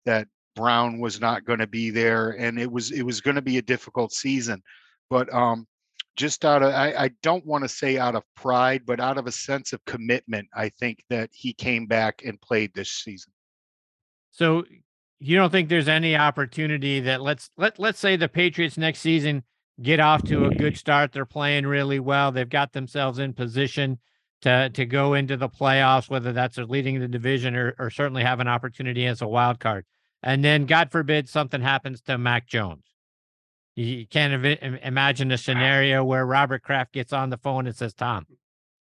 that 0.06 0.28
Brown 0.56 1.00
was 1.00 1.22
not 1.22 1.46
going 1.46 1.60
to 1.60 1.68
be 1.68 1.90
there, 1.90 2.32
and 2.32 2.60
it 2.60 2.72
was 2.72 2.92
it 2.92 3.04
was 3.04 3.22
going 3.22 3.36
to 3.36 3.42
be 3.42 3.58
a 3.58 3.62
difficult 3.62 4.12
season. 4.12 4.62
But 5.10 5.32
um, 5.34 5.68
just 6.18 6.44
out 6.44 6.64
of 6.64 6.74
I, 6.74 6.94
I 6.98 7.12
don't 7.22 7.46
want 7.46 7.64
to 7.64 7.70
say 7.70 7.98
out 7.98 8.16
of 8.16 8.24
pride, 8.36 8.82
but 8.86 9.00
out 9.00 9.18
of 9.18 9.28
a 9.28 9.32
sense 9.32 9.72
of 9.72 9.86
commitment, 9.86 10.50
I 10.54 10.70
think 10.70 11.04
that 11.10 11.30
he 11.32 11.54
came 11.54 11.86
back 11.86 12.24
and 12.26 12.42
played 12.42 12.74
this 12.74 12.92
season. 12.92 13.32
So 14.32 14.66
you 15.20 15.38
don't 15.38 15.52
think 15.52 15.70
there's 15.70 15.88
any 15.88 16.16
opportunity 16.16 17.00
that 17.02 17.22
let's 17.22 17.50
let 17.58 17.80
let's 17.80 18.00
say 18.00 18.18
the 18.18 18.28
Patriots 18.28 18.78
next 18.78 19.00
season 19.00 19.44
get 19.82 20.00
off 20.00 20.24
to 20.24 20.46
a 20.46 20.56
good 20.56 20.78
start. 20.78 21.12
They're 21.12 21.26
playing 21.26 21.66
really 21.66 22.00
well. 22.00 22.32
They've 22.32 22.50
got 22.50 22.74
themselves 22.74 23.20
in 23.20 23.34
position 23.34 24.00
to 24.42 24.70
to 24.72 24.86
go 24.86 25.14
into 25.14 25.38
the 25.38 25.50
playoffs, 25.50 26.10
whether 26.10 26.34
that's 26.34 26.58
leading 26.58 27.00
the 27.00 27.08
division 27.08 27.56
or, 27.56 27.76
or 27.80 27.90
certainly 27.90 28.24
have 28.24 28.40
an 28.40 28.48
opportunity 28.48 29.06
as 29.06 29.22
a 29.22 29.28
wild 29.28 29.60
card. 29.60 29.86
And 30.24 30.44
then, 30.44 30.66
God 30.66 30.92
forbid, 30.92 31.30
something 31.30 31.62
happens 31.62 32.02
to 32.02 32.18
Mac 32.18 32.48
Jones. 32.48 32.84
You 33.78 34.08
can't 34.08 34.44
Im- 34.44 34.80
imagine 34.82 35.32
a 35.32 35.38
scenario 35.38 36.04
where 36.04 36.26
Robert 36.26 36.64
Kraft 36.64 36.94
gets 36.94 37.14
on 37.14 37.30
the 37.30 37.38
phone 37.38 37.68
and 37.68 37.76
says, 37.76 37.94
"Tom, 37.94 38.26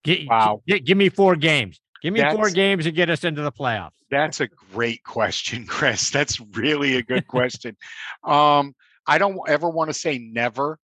get, 0.04 0.28
wow. 0.28 0.64
Give 0.66 0.98
me 0.98 1.10
four 1.10 1.36
games. 1.36 1.80
Give 2.02 2.12
me 2.12 2.20
that's, 2.20 2.36
four 2.36 2.50
games 2.50 2.86
to 2.86 2.92
get 2.92 3.08
us 3.08 3.24
into 3.24 3.44
the 3.44 3.52
playoffs." 3.52 3.92
That's 4.10 4.42
a 4.42 4.48
great 4.48 5.04
question, 5.04 5.66
Chris. 5.68 6.10
That's 6.10 6.40
really 6.54 6.96
a 6.96 7.04
good 7.04 7.28
question. 7.28 7.78
um, 8.24 8.74
I 9.06 9.20
don't 9.20 9.40
ever 9.48 9.70
want 9.70 9.92
to 9.92 9.94
say 9.94 10.18
never, 10.18 10.80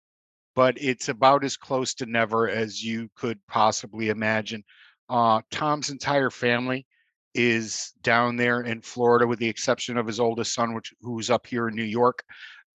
but 0.54 0.76
it's 0.78 1.08
about 1.08 1.42
as 1.42 1.56
close 1.56 1.94
to 1.94 2.04
never 2.04 2.50
as 2.50 2.84
you 2.84 3.08
could 3.16 3.38
possibly 3.46 4.10
imagine. 4.10 4.62
Uh, 5.08 5.40
Tom's 5.50 5.88
entire 5.88 6.28
family 6.28 6.86
is 7.32 7.92
down 8.02 8.36
there 8.36 8.60
in 8.60 8.82
Florida, 8.82 9.26
with 9.26 9.38
the 9.38 9.48
exception 9.48 9.96
of 9.96 10.06
his 10.06 10.20
oldest 10.20 10.52
son, 10.52 10.74
which 10.74 10.92
who's 11.00 11.30
up 11.30 11.46
here 11.46 11.68
in 11.68 11.74
New 11.74 11.82
York. 11.82 12.24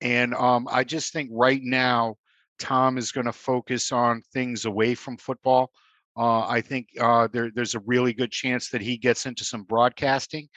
And 0.02 0.34
um, 0.34 0.68
I 0.72 0.84
just 0.84 1.14
think 1.14 1.30
right 1.32 1.62
now, 1.64 2.16
Tom 2.60 2.98
is 2.98 3.12
going 3.12 3.26
to 3.26 3.34
focus 3.34 3.92
on 3.92 4.22
things 4.34 4.66
away 4.66 4.96
from 4.96 5.18
football. 5.18 5.72
Uh, 6.18 6.48
I 6.48 6.62
think 6.62 6.88
uh, 7.00 7.28
there, 7.32 7.52
there's 7.54 7.76
a 7.76 7.80
really 7.82 8.14
good 8.14 8.32
chance 8.32 8.70
that 8.70 8.82
he 8.82 8.98
gets 8.98 9.26
into 9.26 9.44
some 9.44 9.64
broadcasting. 9.64 10.48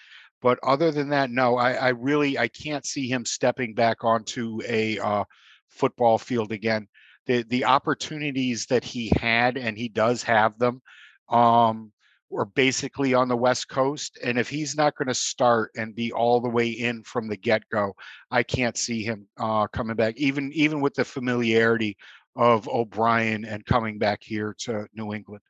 But 0.43 0.59
other 0.63 0.91
than 0.91 1.09
that, 1.11 1.31
no, 1.31 1.57
I, 1.57 1.73
I 1.73 1.89
really 1.91 2.37
I 2.39 2.49
can't 2.49 2.85
see 2.85 3.09
him 3.09 3.25
stepping 3.25 3.73
back 3.73 4.05
onto 4.05 4.61
a 4.69 4.99
uh, 4.99 5.25
football 5.71 6.19
field 6.19 6.53
again. 6.53 6.87
The 7.27 7.45
the 7.45 7.65
opportunities 7.65 8.67
that 8.67 8.85
he 8.85 9.11
had, 9.17 9.57
and 9.57 9.79
he 9.79 9.89
does 9.89 10.23
have 10.25 10.59
them, 10.59 10.83
um, 11.31 11.93
are 12.37 12.45
basically 12.45 13.15
on 13.15 13.29
the 13.29 13.37
West 13.37 13.69
Coast. 13.69 14.19
And 14.23 14.39
if 14.39 14.49
he's 14.49 14.77
not 14.77 14.97
going 14.97 15.09
to 15.09 15.15
start 15.15 15.71
and 15.77 15.95
be 15.95 16.13
all 16.13 16.41
the 16.41 16.49
way 16.49 16.69
in 16.69 17.03
from 17.05 17.29
the 17.29 17.37
get 17.37 17.63
go, 17.71 17.95
I 18.31 18.43
can't 18.43 18.77
see 18.77 19.03
him 19.03 19.27
uh, 19.39 19.67
coming 19.69 19.97
back, 19.97 20.15
even 20.17 20.53
even 20.53 20.81
with 20.81 20.95
the 20.95 21.05
familiarity 21.05 21.97
of 22.37 22.69
O'Brien 22.69 23.45
and 23.45 23.65
coming 23.65 23.99
back 23.99 24.21
here 24.23 24.55
to 24.61 24.87
New 24.95 25.15
England. 25.15 25.43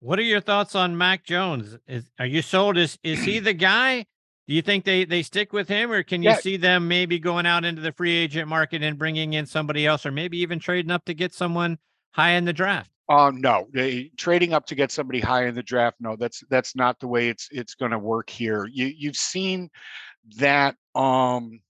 What 0.00 0.18
are 0.18 0.22
your 0.22 0.40
thoughts 0.40 0.74
on 0.74 0.96
Mac 0.96 1.24
Jones? 1.24 1.78
Is 1.88 2.10
are 2.18 2.26
you 2.26 2.42
sold? 2.42 2.76
Is 2.76 2.98
is 3.02 3.22
he 3.22 3.38
the 3.38 3.54
guy? 3.54 4.04
Do 4.46 4.54
you 4.54 4.62
think 4.62 4.84
they 4.84 5.04
they 5.04 5.22
stick 5.22 5.52
with 5.52 5.68
him, 5.68 5.90
or 5.90 6.02
can 6.02 6.22
you 6.22 6.30
yeah. 6.30 6.36
see 6.36 6.56
them 6.56 6.86
maybe 6.86 7.18
going 7.18 7.46
out 7.46 7.64
into 7.64 7.82
the 7.82 7.92
free 7.92 8.14
agent 8.14 8.48
market 8.48 8.82
and 8.82 8.98
bringing 8.98 9.32
in 9.32 9.46
somebody 9.46 9.86
else, 9.86 10.06
or 10.06 10.12
maybe 10.12 10.38
even 10.38 10.58
trading 10.58 10.90
up 10.90 11.04
to 11.06 11.14
get 11.14 11.34
someone 11.34 11.78
high 12.12 12.32
in 12.32 12.44
the 12.44 12.52
draft? 12.52 12.90
Um, 13.08 13.40
no, 13.40 13.68
they, 13.72 14.10
trading 14.16 14.52
up 14.52 14.66
to 14.66 14.74
get 14.74 14.90
somebody 14.90 15.20
high 15.20 15.46
in 15.46 15.54
the 15.54 15.62
draft. 15.62 15.96
No, 16.00 16.16
that's 16.16 16.42
that's 16.50 16.74
not 16.74 16.98
the 16.98 17.06
way 17.06 17.28
it's 17.28 17.48
it's 17.52 17.74
going 17.74 17.92
to 17.92 17.98
work 17.98 18.28
here. 18.28 18.66
You 18.66 18.86
you've 18.86 19.16
seen 19.16 19.70
that 20.38 20.74
um 20.94 21.60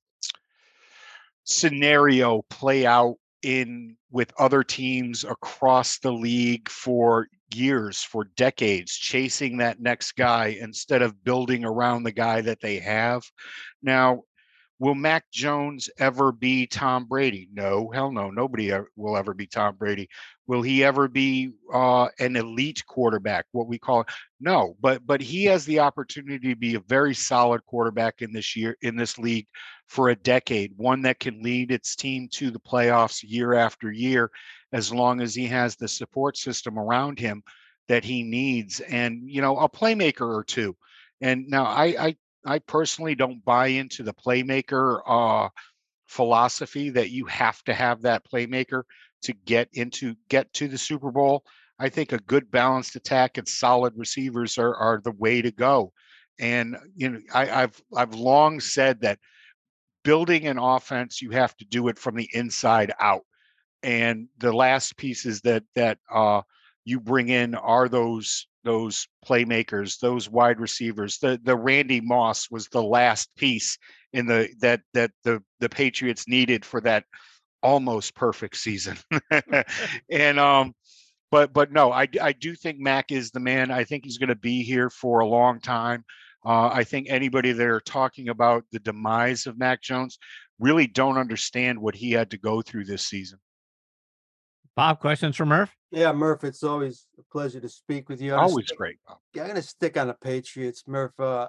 scenario 1.45 2.43
play 2.49 2.87
out 2.87 3.17
in 3.43 3.97
with 4.11 4.33
other 4.39 4.65
teams 4.65 5.25
across 5.25 5.99
the 5.99 6.13
league 6.13 6.69
for 6.71 7.29
years, 7.55 8.03
for 8.03 8.25
decades, 8.37 8.93
chasing 8.93 9.59
that 9.59 9.81
next 9.81 10.13
guy 10.13 10.57
instead 10.61 11.03
of 11.03 11.23
building 11.23 11.65
around 11.65 12.03
the 12.03 12.13
guy 12.13 12.41
that 12.41 12.61
they 12.61 12.79
have. 12.79 13.23
Now, 13.83 14.23
Will 14.79 14.95
Mac 14.95 15.25
Jones 15.33 15.89
ever 15.99 16.33
be 16.33 16.67
Tom 16.67 17.07
Brady? 17.07 17.49
No, 17.53 17.91
hell 17.95 18.13
no. 18.13 18.31
Nobody 18.31 18.73
will 18.95 19.17
ever 19.17 19.33
be 19.33 19.47
Tom 19.47 19.75
Brady. 19.77 20.09
Will 20.47 20.61
he 20.61 20.85
ever 20.85 21.09
be 21.09 21.53
uh, 21.73 22.09
an 22.19 22.37
elite 22.37 22.85
quarterback? 22.87 23.47
What 23.53 23.69
we 23.69 23.79
call? 23.79 24.05
No, 24.39 24.77
but 24.81 25.07
but 25.07 25.23
he 25.23 25.45
has 25.47 25.65
the 25.65 25.81
opportunity 25.81 26.51
to 26.51 26.57
be 26.57 26.75
a 26.75 26.81
very 26.81 27.15
solid 27.15 27.65
quarterback 27.65 28.21
in 28.21 28.33
this 28.33 28.55
year 28.55 28.77
in 28.83 28.97
this 28.97 29.19
league 29.19 29.47
for 29.87 30.11
a 30.11 30.17
decade. 30.17 30.73
One 30.77 31.01
that 31.03 31.21
can 31.21 31.43
lead 31.43 31.71
its 31.71 31.97
team 31.97 32.29
to 32.33 32.51
the 32.51 32.61
playoffs 32.61 33.25
year 33.27 33.55
after 33.55 33.91
year, 33.91 34.31
as 34.73 34.93
long 34.93 35.23
as 35.23 35.35
he 35.35 35.47
has 35.47 35.77
the 35.77 35.89
support 35.89 36.37
system 36.37 36.79
around 36.79 37.19
him 37.19 37.43
that 37.89 38.05
he 38.05 38.23
needs, 38.23 38.81
and 38.81 39.23
you 39.25 39.41
know 39.41 39.57
a 39.59 39.71
playmaker 39.71 40.35
or 40.35 40.45
two. 40.45 40.77
And 41.23 41.49
now 41.49 41.65
I, 41.65 41.85
I 41.99 42.17
I 42.47 42.61
personally 42.61 43.15
don't 43.15 43.45
buy 43.45 43.69
into 43.69 44.03
the 44.03 44.15
playmaker 44.15 45.01
uh, 45.07 45.49
philosophy 46.07 46.91
that 46.91 47.11
you 47.11 47.27
have 47.27 47.63
to 47.65 47.75
have 47.75 48.03
that 48.03 48.23
playmaker 48.25 48.83
to 49.23 49.33
get 49.45 49.69
into 49.73 50.15
get 50.29 50.53
to 50.55 50.69
the 50.69 50.79
Super 50.79 51.11
Bowl. 51.11 51.45
I 51.79 51.89
think 51.89 52.13
a 52.13 52.19
good 52.19 52.51
balanced 52.51 52.97
attack 52.97 53.37
and 53.39 53.47
solid 53.49 53.93
receivers 53.97 54.59
are 54.59 54.75
are 54.77 55.01
the 55.03 55.13
way 55.13 55.43
to 55.43 55.51
go. 55.51 55.93
And 56.39 56.77
you 56.95 57.11
know, 57.11 57.21
I, 57.35 57.63
I've 57.63 57.83
I've 57.97 58.15
long 58.15 58.61
said 58.61 59.01
that 59.01 59.19
building 60.05 60.47
an 60.47 60.59
offense, 60.59 61.21
you 61.21 61.31
have 61.31 61.57
to 61.57 61.65
do 61.65 61.89
it 61.89 61.99
from 61.99 62.15
the 62.15 62.29
inside 62.33 62.93
out. 63.01 63.23
And 63.83 64.29
the 64.39 64.53
last 64.53 64.97
pieces 64.97 65.41
that 65.43 65.65
that 65.75 65.99
uh, 66.13 66.43
you 66.87 67.01
bring 67.01 67.29
in 67.29 67.55
are 67.55 67.89
those 67.89 68.47
those 68.65 69.07
playmakers, 69.25 69.99
those 70.01 70.31
wide 70.31 70.61
receivers. 70.61 71.19
The 71.19 71.39
the 71.43 71.57
Randy 71.57 72.01
Moss 72.01 72.51
was 72.51 72.69
the 72.69 72.83
last 72.83 73.29
piece 73.37 73.77
in 74.13 74.27
the 74.27 74.49
that 74.61 74.81
that 74.95 75.11
the 75.25 75.43
the 75.61 75.69
Patriots 75.69 76.27
needed 76.29 76.65
for 76.65 76.81
that 76.83 77.05
almost 77.63 78.15
perfect 78.15 78.57
season. 78.57 78.97
and 80.11 80.39
um, 80.39 80.75
but 81.33 81.53
but 81.53 81.73
no, 81.73 81.93
I 81.93 82.09
I 82.23 82.33
do 82.33 82.55
think 82.55 82.79
Mac 82.79 83.11
is 83.11 83.33
the 83.33 83.41
man. 83.41 83.73
I 83.73 83.83
think 83.83 84.05
he's 84.05 84.19
going 84.19 84.29
to 84.29 84.37
be 84.37 84.63
here 84.63 84.89
for 84.89 85.21
a 85.21 85.27
long 85.27 85.61
time. 85.61 86.05
Uh, 86.45 86.71
I 86.73 86.85
think 86.85 87.09
anybody 87.11 87.51
that 87.51 87.67
are 87.67 87.81
talking 87.81 88.29
about 88.29 88.63
the 88.71 88.79
demise 88.79 89.47
of 89.47 89.59
Mac 89.59 89.83
Jones 89.83 90.19
really 90.61 90.87
don't 90.87 91.19
understand 91.19 91.81
what 91.81 91.97
he 91.97 92.13
had 92.13 92.31
to 92.31 92.39
go 92.39 92.63
through 92.63 92.85
this 92.85 93.09
season. 93.09 93.41
Bob, 94.77 95.01
questions 95.01 95.35
for 95.37 95.47
Murph? 95.47 95.75
Yeah, 95.91 96.13
Murph, 96.13 96.45
it's 96.45 96.63
always 96.63 97.07
a 97.19 97.23
pleasure 97.33 97.61
to 97.61 97.69
speak 97.69 98.09
with 98.11 98.21
you. 98.21 98.35
I'm 98.35 98.41
Always 98.41 98.67
stick- 98.67 98.77
great. 98.79 98.97
Bob. 99.09 99.19
Yeah, 99.35 99.43
I'm 99.43 99.49
gonna 99.49 99.63
stick 99.63 99.97
on 99.97 100.09
the 100.09 100.15
Patriots, 100.15 100.85
Murph, 100.87 101.19
uh, 101.19 101.49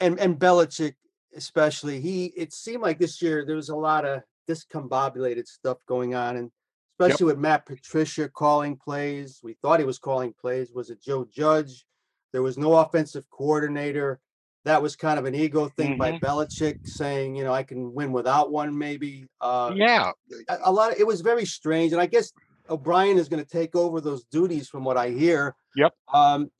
and 0.00 0.18
and 0.20 0.38
Belichick 0.38 0.94
especially. 1.34 2.00
He 2.00 2.26
it 2.36 2.52
seemed 2.52 2.82
like 2.82 2.98
this 2.98 3.20
year 3.20 3.44
there 3.44 3.56
was 3.56 3.68
a 3.68 3.76
lot 3.76 4.04
of 4.04 4.22
discombobulated 4.48 5.46
stuff 5.48 5.78
going 5.88 6.14
on, 6.14 6.36
and 6.36 6.52
especially 7.00 7.26
with 7.26 7.38
Matt 7.38 7.66
Patricia 7.66 8.28
calling 8.28 8.76
plays. 8.76 9.40
We 9.42 9.54
thought 9.54 9.80
he 9.80 9.86
was 9.86 9.98
calling 9.98 10.32
plays. 10.40 10.70
Was 10.72 10.90
it 10.90 11.02
Joe 11.02 11.26
Judge? 11.30 11.84
There 12.32 12.42
was 12.42 12.56
no 12.56 12.74
offensive 12.76 13.28
coordinator. 13.30 14.20
That 14.66 14.82
was 14.82 14.96
kind 14.96 15.16
of 15.16 15.26
an 15.26 15.34
ego 15.34 15.68
thing 15.68 15.96
by 15.96 16.18
Belichick 16.18 16.78
saying, 16.84 17.36
you 17.36 17.44
know, 17.44 17.54
I 17.54 17.62
can 17.62 17.94
win 17.94 18.10
without 18.10 18.50
one, 18.50 18.76
maybe. 18.76 19.26
Uh, 19.40 19.72
Yeah, 19.76 20.10
a, 20.48 20.58
a 20.64 20.72
lot 20.72 20.90
of 20.92 20.98
it 20.98 21.06
was 21.06 21.20
very 21.20 21.46
strange 21.46 21.92
and 21.92 22.00
i 22.00 22.06
guess 22.06 22.32
o'brien 22.68 23.16
is 23.16 23.28
going 23.28 23.42
to 23.42 23.48
take 23.48 23.76
over 23.76 24.00
those 24.00 24.24
duties 24.24 24.68
from 24.68 24.82
what 24.82 24.96
i 24.96 25.08
hear 25.10 25.54
Yep. 25.76 25.92
um 26.12 26.50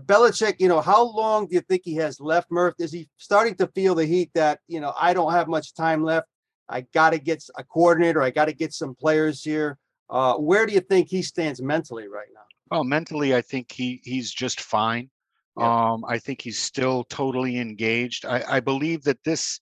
Belichick, 0.00 0.56
you 0.58 0.66
know, 0.66 0.80
how 0.80 1.04
long 1.04 1.46
do 1.46 1.54
you 1.54 1.60
think 1.60 1.82
he 1.84 1.94
has 1.94 2.18
left, 2.18 2.50
Murph? 2.50 2.74
Is 2.80 2.90
he 2.90 3.08
starting 3.16 3.54
to 3.56 3.68
feel 3.68 3.94
the 3.94 4.04
heat 4.04 4.28
that, 4.34 4.58
you 4.66 4.80
know, 4.80 4.92
I 5.00 5.14
don't 5.14 5.30
have 5.30 5.46
much 5.46 5.72
time 5.72 6.02
left. 6.02 6.26
I 6.68 6.80
got 6.92 7.10
to 7.10 7.18
get 7.18 7.44
a 7.56 7.62
coordinator. 7.62 8.20
I 8.20 8.30
got 8.30 8.46
to 8.46 8.52
get 8.52 8.72
some 8.72 8.96
players 8.96 9.40
here. 9.44 9.78
Uh, 10.10 10.34
where 10.34 10.66
do 10.66 10.74
you 10.74 10.80
think 10.80 11.08
he 11.08 11.22
stands 11.22 11.62
mentally 11.62 12.08
right 12.08 12.26
now? 12.34 12.40
Well, 12.72 12.82
mentally, 12.82 13.36
I 13.36 13.40
think 13.40 13.70
he 13.70 14.00
he's 14.02 14.32
just 14.32 14.60
fine. 14.60 15.10
Yeah. 15.58 15.64
Um, 15.64 16.04
I 16.08 16.18
think 16.18 16.42
he's 16.42 16.58
still 16.60 17.04
totally 17.04 17.58
engaged. 17.58 18.24
I, 18.26 18.42
I 18.48 18.60
believe 18.60 19.02
that 19.04 19.22
this 19.24 19.60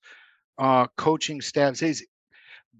uh, 0.59 0.87
coaching 0.97 1.41
staff 1.41 1.77
says 1.77 2.03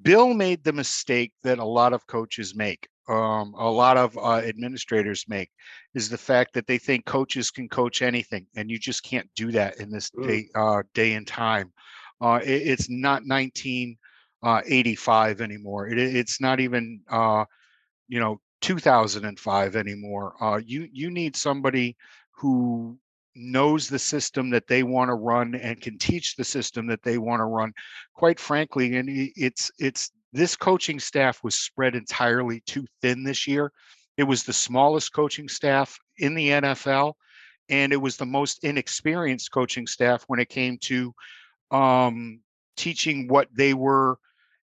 Bill 0.03 0.35
made 0.35 0.65
the 0.65 0.73
mistake 0.73 1.33
that 1.43 1.59
a 1.59 1.65
lot 1.65 1.93
of 1.93 2.07
coaches 2.07 2.55
make, 2.55 2.89
um, 3.09 3.55
a 3.57 3.71
lot 3.71 3.97
of 3.97 4.17
uh, 4.19 4.37
administrators 4.39 5.25
make, 5.29 5.51
is 5.95 6.09
the 6.09 6.19
fact 6.19 6.55
that 6.55 6.67
they 6.67 6.79
think 6.79 7.07
coaches 7.07 7.51
can 7.51 7.69
coach 7.69 8.03
anything, 8.03 8.47
and 8.57 8.71
you 8.71 8.79
just 8.79 9.03
can't 9.05 9.29
do 9.35 9.53
that 9.53 9.79
in 9.81 9.91
this 9.91 10.11
Mm. 10.15 10.23
day 10.23 10.49
uh, 10.55 10.83
day 10.95 11.15
and 11.15 11.27
time. 11.27 11.73
Uh, 12.21 12.41
it- 12.45 12.67
it's 12.69 12.89
not 12.91 13.27
1985 13.27 15.41
anymore. 15.41 15.89
It, 15.89 15.99
it's 15.99 16.41
not 16.41 16.61
even 16.61 17.01
uh, 17.11 17.45
you 18.09 18.21
know 18.21 18.41
2005 18.61 19.77
anymore. 19.77 20.35
Uh, 20.41 20.61
you 20.65 20.89
you 20.93 21.11
need 21.11 21.37
somebody 21.37 21.97
who 22.39 22.99
knows 23.37 23.89
the 23.89 23.99
system 23.99 24.51
that 24.51 24.67
they 24.67 24.83
want 24.83 25.09
to 25.09 25.15
run 25.15 25.55
and 25.55 25.81
can 25.81 25.99
teach 25.99 26.37
the 26.37 26.45
system 26.45 26.87
that 26.87 27.03
they 27.03 27.19
want 27.19 27.41
to 27.41 27.45
run 27.45 27.73
quite 28.15 28.41
frankly 28.41 28.97
and 28.97 29.09
it's 29.37 29.71
it's 29.79 30.11
this 30.33 30.57
coaching 30.57 30.99
staff 30.99 31.43
was 31.45 31.55
spread 31.55 31.95
entirely 31.95 32.61
too 32.67 32.85
thin 33.03 33.23
this 33.23 33.47
year 33.47 33.71
it 34.17 34.25
was 34.25 34.45
the 34.45 34.53
smallest 34.53 35.13
coaching 35.13 35.49
staff 35.49 35.99
in 36.19 36.35
the 36.35 36.49
NFL 36.49 37.15
and 37.69 37.93
it 37.93 38.01
was 38.01 38.17
the 38.17 38.27
most 38.27 38.65
inexperienced 38.65 39.51
coaching 39.51 39.87
staff 39.87 40.25
when 40.29 40.41
it 40.41 40.49
came 40.49 40.79
to 40.79 41.13
um, 41.71 42.41
teaching 42.77 43.29
what 43.29 43.49
they 43.55 43.75
were 43.75 44.19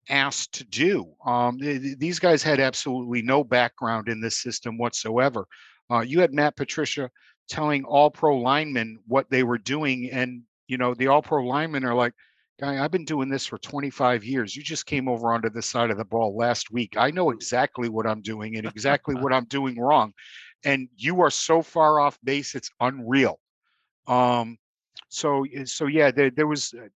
asked 0.09 0.53
to 0.53 0.63
do. 0.63 1.11
Um, 1.25 1.59
th- 1.59 1.81
th- 1.81 1.97
these 1.97 2.19
guys 2.19 2.43
had 2.43 2.59
absolutely 2.59 3.21
no 3.21 3.43
background 3.43 4.07
in 4.07 4.21
this 4.21 4.41
system 4.41 4.77
whatsoever. 4.77 5.45
Uh, 5.91 5.99
you 5.99 6.21
had 6.21 6.33
Matt 6.33 6.55
Patricia 6.55 7.09
telling 7.47 7.83
all 7.83 8.09
pro 8.09 8.37
linemen 8.37 8.99
what 9.07 9.29
they 9.29 9.43
were 9.43 9.57
doing, 9.57 10.09
and 10.11 10.43
you 10.67 10.77
know 10.77 10.93
the 10.93 11.07
all 11.07 11.21
pro 11.21 11.45
linemen 11.45 11.85
are 11.85 11.95
like, 11.95 12.13
"Guy, 12.59 12.83
I've 12.83 12.91
been 12.91 13.05
doing 13.05 13.29
this 13.29 13.45
for 13.45 13.57
25 13.57 14.23
years. 14.23 14.55
You 14.55 14.63
just 14.63 14.85
came 14.85 15.07
over 15.07 15.33
onto 15.33 15.49
this 15.49 15.67
side 15.67 15.91
of 15.91 15.97
the 15.97 16.05
ball 16.05 16.35
last 16.35 16.71
week. 16.71 16.95
I 16.97 17.11
know 17.11 17.31
exactly 17.31 17.89
what 17.89 18.07
I'm 18.07 18.21
doing 18.21 18.57
and 18.57 18.65
exactly 18.67 19.15
what 19.21 19.33
I'm 19.33 19.45
doing 19.45 19.79
wrong, 19.79 20.13
and 20.63 20.87
you 20.95 21.21
are 21.21 21.31
so 21.31 21.61
far 21.61 21.99
off 21.99 22.17
base, 22.23 22.55
it's 22.55 22.71
unreal." 22.79 23.39
Um, 24.07 24.57
so 25.09 25.45
so 25.65 25.87
yeah, 25.87 26.11
there 26.11 26.31
there 26.31 26.47
was 26.47 26.73
uh, 26.73 26.87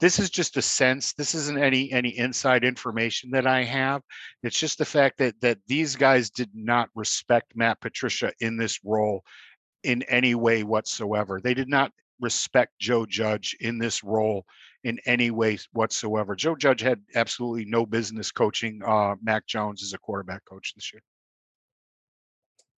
this 0.00 0.18
is 0.18 0.30
just 0.30 0.56
a 0.56 0.62
sense 0.62 1.12
this 1.12 1.34
isn't 1.34 1.58
any 1.58 1.90
any 1.92 2.18
inside 2.18 2.64
information 2.64 3.30
that 3.30 3.46
i 3.46 3.62
have 3.62 4.02
it's 4.42 4.58
just 4.58 4.78
the 4.78 4.84
fact 4.84 5.18
that 5.18 5.40
that 5.40 5.58
these 5.66 5.96
guys 5.96 6.30
did 6.30 6.50
not 6.54 6.88
respect 6.94 7.52
matt 7.54 7.80
patricia 7.80 8.32
in 8.40 8.56
this 8.56 8.80
role 8.84 9.22
in 9.84 10.02
any 10.04 10.34
way 10.34 10.62
whatsoever 10.62 11.40
they 11.40 11.54
did 11.54 11.68
not 11.68 11.92
respect 12.20 12.72
joe 12.78 13.06
judge 13.06 13.56
in 13.60 13.78
this 13.78 14.02
role 14.04 14.44
in 14.84 14.98
any 15.06 15.30
way 15.30 15.58
whatsoever 15.72 16.34
joe 16.34 16.54
judge 16.54 16.80
had 16.80 17.00
absolutely 17.14 17.64
no 17.64 17.84
business 17.86 18.30
coaching 18.32 18.80
uh 18.86 19.14
mac 19.22 19.46
jones 19.46 19.82
as 19.82 19.92
a 19.92 19.98
quarterback 19.98 20.44
coach 20.44 20.72
this 20.74 20.92
year 20.92 21.02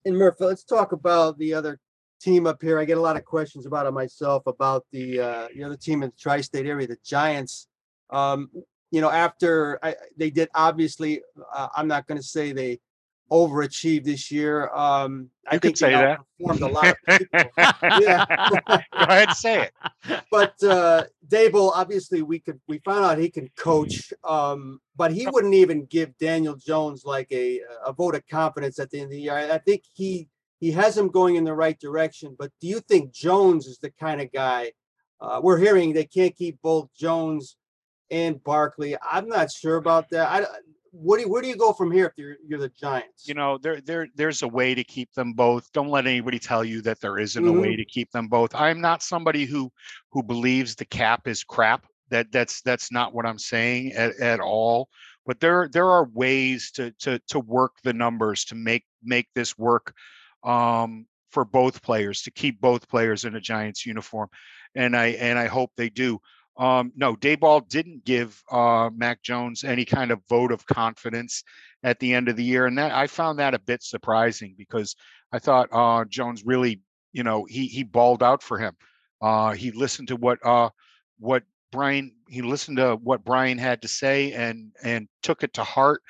And 0.05 0.17
Murph, 0.17 0.37
let's 0.41 0.65
talk 0.65 0.93
about 0.93 1.37
the 1.39 1.53
other 1.53 1.81
team 2.21 2.47
up 2.47 2.63
here. 2.63 2.79
I 2.79 2.85
get 2.85 2.99
a 2.99 3.01
lot 3.01 3.17
of 3.17 3.25
questions 3.25 3.67
about 3.67 3.87
it 3.87 3.93
myself 3.93 4.45
about 4.47 4.87
the 4.93 5.21
uh, 5.21 5.49
the 5.55 5.65
other 5.65 5.77
team 5.77 6.03
in 6.03 6.11
the 6.11 6.17
tri-state 6.17 6.67
area, 6.67 6.87
the 6.87 6.97
Giants. 7.05 7.67
Um, 8.11 8.51
you 8.93 9.01
know, 9.01 9.11
after 9.11 9.79
I, 9.83 9.97
they 10.17 10.31
did 10.31 10.49
obviously, 10.55 11.23
uh, 11.53 11.69
I'm 11.77 11.89
not 11.89 12.07
going 12.07 12.19
to 12.19 12.27
say 12.27 12.53
they 12.53 12.79
overachieved 13.31 14.05
this 14.05 14.31
year. 14.31 14.69
Um, 14.75 15.31
I 15.49 15.55
You 15.55 15.61
think 15.61 15.77
say 15.77 15.91
they 15.91 15.93
that. 15.95 16.21
a 16.41 16.67
lot 16.69 16.89
of 16.89 17.19
people. 17.19 17.51
Yeah. 18.01 18.25
go 18.69 18.81
ahead 18.93 19.29
and 19.29 19.37
say 19.37 19.63
it 19.65 19.73
but 20.31 20.55
uh 20.63 21.05
Daboll, 21.29 21.73
obviously 21.75 22.23
we 22.23 22.39
could 22.39 22.61
we 22.69 22.79
found 22.79 23.05
out 23.05 23.19
he 23.19 23.29
can 23.31 23.49
coach, 23.57 24.13
um, 24.23 24.81
but 24.97 25.13
he 25.13 25.27
wouldn't 25.27 25.55
even 25.55 25.87
give 25.87 26.17
Daniel 26.19 26.55
Jones 26.55 27.05
like 27.05 27.27
a 27.33 27.61
a 27.85 27.93
vote 27.93 28.15
of 28.15 28.27
confidence 28.29 28.79
at 28.79 28.91
the 28.91 28.99
end 28.99 29.07
of 29.07 29.11
the 29.13 29.21
year. 29.21 29.35
I, 29.35 29.55
I 29.55 29.59
think 29.59 29.83
he 29.93 30.29
he 30.61 30.71
has 30.73 30.97
him 30.97 31.09
going 31.09 31.37
in 31.37 31.45
the 31.45 31.55
right 31.55 31.79
direction. 31.79 32.37
But 32.39 32.53
do 32.61 32.67
you 32.69 32.81
think 32.81 33.13
Jones 33.13 33.67
is 33.67 33.79
the 33.79 33.91
kind 33.91 34.21
of 34.21 34.31
guy? 34.33 34.73
Uh, 35.21 35.41
we're 35.43 35.59
hearing 35.59 35.93
they 35.93 36.05
can't 36.05 36.37
keep 36.37 36.61
both 36.63 36.89
Jones 36.97 37.57
and 38.11 38.43
Barkley. 38.45 38.97
I'm 39.03 39.29
not 39.29 39.51
sure 39.51 39.77
about 39.77 40.11
that. 40.11 40.29
I 40.29 40.47
what 40.93 41.17
do 41.17 41.23
you, 41.23 41.29
where 41.29 41.43
do 41.43 41.49
you 41.49 41.57
go 41.57 41.73
from 41.73 41.91
here 41.91 42.07
if 42.07 42.13
you're 42.17 42.37
you're 42.47 42.59
the 42.59 42.69
Giants? 42.71 43.29
you 43.29 43.35
know 43.35 43.59
there 43.59 43.81
there 43.81 44.09
there's 44.15 44.43
a 44.43 44.49
way 44.49 44.75
to 44.75 44.85
keep 44.85 45.13
them 45.15 45.33
both. 45.33 45.71
Don't 45.73 45.89
let 45.89 46.07
anybody 46.07 46.39
tell 46.39 46.65
you 46.65 46.81
that 46.83 47.01
there 47.01 47.19
isn't 47.19 47.47
a 47.47 47.51
Mm-hmm. 47.51 47.61
way 47.61 47.77
to 47.77 47.85
keep 47.85 48.11
them 48.13 48.29
both. 48.29 48.55
I'm 48.55 48.81
not 48.81 49.03
somebody 49.03 49.45
who 49.45 49.71
who 50.11 50.23
believes 50.23 50.75
the 50.75 50.85
cap 50.85 51.27
is 51.29 51.45
crap. 51.45 51.87
That 52.11 52.31
that's 52.31 52.63
that's 52.63 52.93
not 52.93 53.15
what 53.15 53.27
i'm 53.27 53.39
saying 53.39 53.93
at, 53.93 54.19
at 54.21 54.41
all. 54.41 54.89
But 55.27 55.41
there 55.41 55.69
there 55.73 55.91
are 55.91 56.09
ways 56.15 56.71
to 56.73 56.93
to 57.01 57.19
to 57.29 57.41
work 57.41 57.73
the 57.83 57.93
numbers 57.93 58.45
to 58.47 58.55
make 58.55 58.85
make 59.03 59.27
this 59.35 59.59
work 59.59 59.93
um 60.45 61.07
for 61.31 61.45
both 61.45 61.83
players 61.83 62.23
to 62.23 62.31
keep 62.31 62.61
both 62.61 62.89
players 62.89 63.25
in 63.25 63.35
a 63.35 63.41
giants 63.41 63.85
uniform. 63.85 64.29
And 64.75 64.97
i 64.97 65.07
and 65.09 65.39
i 65.39 65.47
hope 65.47 65.73
they 65.77 65.91
do 65.91 66.21
um, 66.59 66.93
no, 66.97 67.15
Daboll 67.15 67.69
didn't 67.69 68.05
give 68.05 68.43
uh, 68.51 68.91
Mac 68.95 69.23
Jones 69.23 69.65
any 69.65 69.85
kind 69.85 70.11
of 70.11 70.21
vote 70.29 70.53
of 70.53 70.67
confidence 70.67 71.45
at 71.83 71.99
the 72.01 72.15
end 72.15 72.29
of 72.29 72.37
the 72.37 72.45
year, 72.45 72.67
and 72.67 72.79
that 72.79 72.93
I 72.93 73.07
found 73.07 73.39
that 73.39 73.55
a 73.55 73.59
bit 73.59 73.83
surprising 73.83 74.55
because 74.57 74.97
I 75.33 75.39
thought 75.39 75.69
uh, 75.71 76.05
Jones 76.07 76.45
really, 76.47 76.81
you 77.13 77.23
know, 77.23 77.45
he 77.45 77.67
he 77.67 77.83
balled 77.83 78.23
out 78.23 78.43
for 78.43 78.59
him. 78.59 78.75
Uh, 79.21 79.53
he 79.53 79.71
listened 79.71 80.09
to 80.09 80.17
what 80.17 80.45
uh, 80.45 80.71
what 81.19 81.43
Brian 81.73 82.13
he 82.29 82.43
listened 82.43 82.79
to 82.79 82.97
what 82.97 83.25
Brian 83.25 83.59
had 83.59 83.83
to 83.83 83.89
say 83.89 84.33
and 84.33 84.73
and 84.83 85.09
took 85.23 85.43
it 85.43 85.53
to 85.55 85.65
heart 85.65 86.03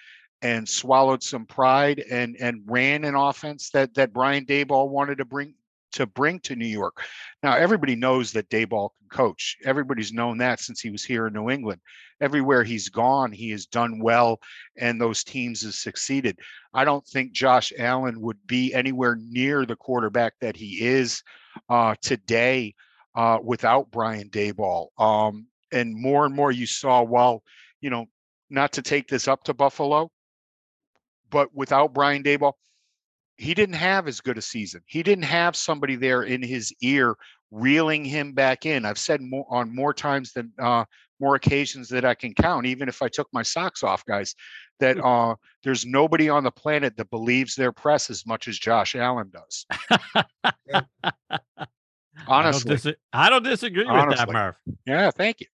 and 0.42 0.68
swallowed 0.68 1.22
some 1.22 1.46
pride 1.46 2.04
and 2.10 2.36
and 2.38 2.62
ran 2.66 3.04
an 3.04 3.16
offense 3.16 3.70
that 3.70 3.94
that 3.94 4.12
Brian 4.12 4.44
Daboll 4.44 4.90
wanted 4.90 5.18
to 5.18 5.24
bring 5.24 5.54
to 5.96 6.06
bring 6.06 6.38
to 6.40 6.56
New 6.56 6.66
York. 6.66 7.02
Now 7.42 7.56
everybody 7.56 7.96
knows 7.96 8.32
that 8.32 8.48
Daboll 8.48 8.90
can 8.98 9.08
coach. 9.10 9.56
Everybody's 9.64 10.12
known 10.12 10.38
that 10.38 10.60
since 10.60 10.80
he 10.80 10.90
was 10.90 11.04
here 11.04 11.26
in 11.26 11.32
New 11.32 11.50
England. 11.50 11.80
Everywhere 12.20 12.64
he's 12.64 12.88
gone, 12.88 13.32
he 13.32 13.50
has 13.50 13.66
done 13.66 13.98
well, 13.98 14.40
and 14.78 15.00
those 15.00 15.24
teams 15.24 15.62
have 15.62 15.74
succeeded. 15.74 16.38
I 16.72 16.84
don't 16.84 17.06
think 17.06 17.32
Josh 17.32 17.72
Allen 17.78 18.20
would 18.20 18.38
be 18.46 18.72
anywhere 18.72 19.18
near 19.20 19.66
the 19.66 19.76
quarterback 19.76 20.34
that 20.40 20.56
he 20.56 20.86
is 20.86 21.22
uh, 21.68 21.94
today 22.00 22.74
uh, 23.14 23.38
without 23.42 23.90
Brian 23.90 24.28
Daboll. 24.30 24.88
Um, 24.98 25.46
and 25.72 25.94
more 25.94 26.24
and 26.24 26.34
more 26.34 26.52
you 26.52 26.66
saw, 26.66 27.02
while 27.02 27.42
you 27.80 27.90
know, 27.90 28.06
not 28.50 28.72
to 28.72 28.82
take 28.82 29.08
this 29.08 29.28
up 29.28 29.44
to 29.44 29.54
Buffalo, 29.54 30.10
but 31.30 31.54
without 31.54 31.92
Brian 31.92 32.22
Daboll, 32.22 32.54
he 33.36 33.54
didn't 33.54 33.74
have 33.76 34.08
as 34.08 34.20
good 34.20 34.38
a 34.38 34.42
season. 34.42 34.80
He 34.86 35.02
didn't 35.02 35.24
have 35.24 35.56
somebody 35.56 35.96
there 35.96 36.22
in 36.22 36.42
his 36.42 36.72
ear 36.82 37.16
reeling 37.50 38.04
him 38.04 38.32
back 38.32 38.66
in. 38.66 38.84
I've 38.84 38.98
said 38.98 39.20
more 39.20 39.46
on 39.50 39.74
more 39.74 39.92
times 39.94 40.32
than 40.32 40.52
uh, 40.58 40.84
more 41.20 41.34
occasions 41.34 41.88
that 41.90 42.04
I 42.04 42.14
can 42.14 42.34
count, 42.34 42.66
even 42.66 42.88
if 42.88 43.00
I 43.02 43.08
took 43.08 43.28
my 43.32 43.42
socks 43.42 43.82
off, 43.82 44.04
guys, 44.04 44.34
that 44.80 44.98
uh, 45.02 45.34
there's 45.62 45.86
nobody 45.86 46.28
on 46.28 46.44
the 46.44 46.50
planet 46.50 46.96
that 46.96 47.08
believes 47.10 47.54
their 47.54 47.72
press 47.72 48.10
as 48.10 48.26
much 48.26 48.48
as 48.48 48.58
Josh 48.58 48.94
Allen 48.94 49.30
does. 49.32 49.66
Honestly, 52.28 52.70
I 52.72 52.74
don't, 52.74 52.82
dis- 52.82 52.94
I 53.12 53.30
don't 53.30 53.42
disagree 53.44 53.84
with 53.86 54.16
that, 54.16 54.30
Murph. 54.30 54.56
yeah, 54.86 55.10
thank 55.10 55.40
you. 55.40 55.46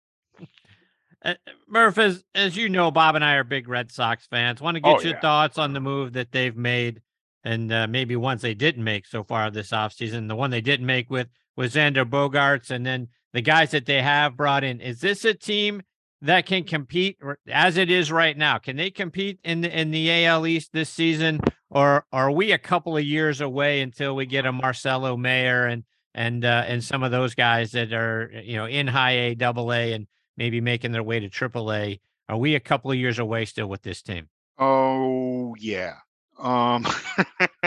Uh, 1.25 1.35
Murph, 1.69 1.99
as 1.99 2.25
as 2.35 2.57
you 2.57 2.69
know, 2.69 2.91
Bob 2.91 3.15
and 3.15 3.25
I 3.25 3.35
are 3.35 3.45
big 3.45 3.69
Red 3.69 3.93
Sox 3.93 4.27
fans. 4.27 4.61
Want 4.61 4.77
to 4.77 4.81
get 4.81 4.89
Oh, 4.97 5.01
your 5.01 5.13
yeah. 5.15 5.21
thoughts 5.21 5.59
on 5.59 5.73
the 5.73 5.81
move 5.81 6.15
that 6.15 6.33
they've 6.33 6.57
made, 6.57 7.01
and 7.45 7.73
uh, 7.73 7.87
maybe 7.87 8.17
ones 8.17 8.43
they 8.43 8.55
didn't 8.55 8.85
make 8.85 9.07
so 9.07 9.25
far 9.25 9.51
this 9.51 9.71
offseason. 9.71 10.29
The 10.29 10.37
one 10.37 10.51
they 10.51 10.61
didn't 10.61 10.87
make 10.87 11.11
with 11.11 11.29
was 11.57 11.75
Xander 11.75 12.09
Bogaerts, 12.09 12.71
and 12.71 12.87
then 12.87 13.09
the 13.33 13.43
guys 13.43 13.71
that 13.73 13.87
they 13.87 14.03
have 14.03 14.37
brought 14.37 14.65
in. 14.65 14.81
Is 14.81 15.01
this 15.01 15.25
a 15.25 15.35
team 15.35 15.83
that 16.21 16.47
can 16.47 16.65
compete 16.65 17.19
as 17.49 17.77
it 17.77 17.91
is 17.91 18.13
right 18.13 18.37
now? 18.37 18.59
Can 18.59 18.77
they 18.77 18.91
compete 18.91 19.41
in 19.45 19.63
the 19.63 19.81
in 19.81 19.91
the 19.91 20.25
AL 20.25 20.47
East 20.47 20.71
this 20.73 20.91
season, 20.91 21.41
or 21.71 22.07
are 22.13 22.31
we 22.31 22.53
a 22.53 22.59
couple 22.59 22.97
of 22.97 23.05
years 23.05 23.41
away 23.41 23.81
until 23.81 24.15
we 24.15 24.27
get 24.27 24.47
a 24.47 24.53
Marcelo 24.53 25.17
Mayer 25.17 25.67
and 25.67 25.85
and 26.15 26.45
uh, 26.45 26.65
and 26.67 26.83
some 26.83 27.03
of 27.03 27.11
those 27.11 27.35
guys 27.35 27.73
that 27.73 27.93
are 27.93 28.31
you 28.45 28.57
know 28.57 28.67
in 28.67 28.87
high 28.87 29.13
A, 29.13 29.35
double 29.35 29.73
A, 29.73 29.93
and 29.93 30.07
maybe 30.37 30.61
making 30.61 30.93
their 30.93 31.03
way 31.03 31.21
to 31.21 31.29
triple 31.29 31.73
A. 31.73 32.01
Are 32.29 32.39
we 32.39 32.55
a 32.55 32.61
couple 32.61 32.91
of 32.91 32.97
years 32.97 33.19
away 33.19 33.45
still 33.45 33.67
with 33.67 33.83
this 33.83 34.01
team? 34.03 34.29
Oh 34.59 35.55
yeah. 35.59 35.95
Um, 36.39 36.85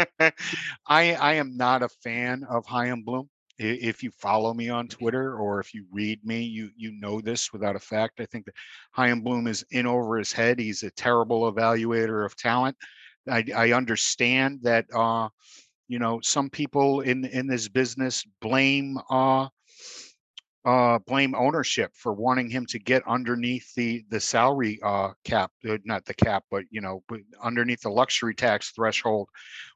I 0.87 1.15
I 1.15 1.33
am 1.35 1.55
not 1.57 1.83
a 1.83 1.89
fan 1.89 2.43
of 2.49 2.65
Chaim 2.65 3.03
Bloom. 3.03 3.29
If 3.57 4.03
you 4.03 4.11
follow 4.11 4.53
me 4.53 4.67
on 4.69 4.89
Twitter 4.89 5.37
or 5.37 5.61
if 5.61 5.73
you 5.73 5.85
read 5.91 6.25
me, 6.25 6.41
you 6.43 6.71
you 6.75 6.91
know 6.99 7.21
this 7.21 7.53
without 7.53 7.75
a 7.77 7.79
fact. 7.79 8.19
I 8.19 8.25
think 8.25 8.45
that 8.45 8.55
Chaim 8.91 9.21
Bloom 9.21 9.47
is 9.47 9.63
in 9.71 9.85
over 9.87 10.17
his 10.17 10.33
head. 10.33 10.59
He's 10.59 10.83
a 10.83 10.91
terrible 10.91 11.51
evaluator 11.51 12.25
of 12.25 12.35
talent. 12.35 12.75
I 13.29 13.45
I 13.55 13.71
understand 13.71 14.59
that 14.63 14.85
uh, 14.93 15.29
you 15.87 15.99
know, 15.99 16.19
some 16.21 16.49
people 16.49 17.01
in 17.01 17.25
in 17.25 17.47
this 17.47 17.69
business 17.69 18.25
blame 18.41 18.97
uh 19.09 19.47
uh, 20.65 20.97
blame 21.05 21.35
ownership 21.35 21.91
for 21.93 22.11
wanting 22.11 22.49
him 22.49 22.65
to 22.65 22.79
get 22.79 23.07
underneath 23.07 23.71
the 23.75 24.03
the 24.09 24.19
salary 24.19 24.79
uh, 24.83 25.11
cap, 25.23 25.51
uh, 25.69 25.77
not 25.85 26.03
the 26.05 26.13
cap, 26.15 26.43
but 26.49 26.63
you 26.71 26.81
know, 26.81 27.03
underneath 27.41 27.81
the 27.81 27.89
luxury 27.89 28.33
tax 28.33 28.71
threshold. 28.71 29.29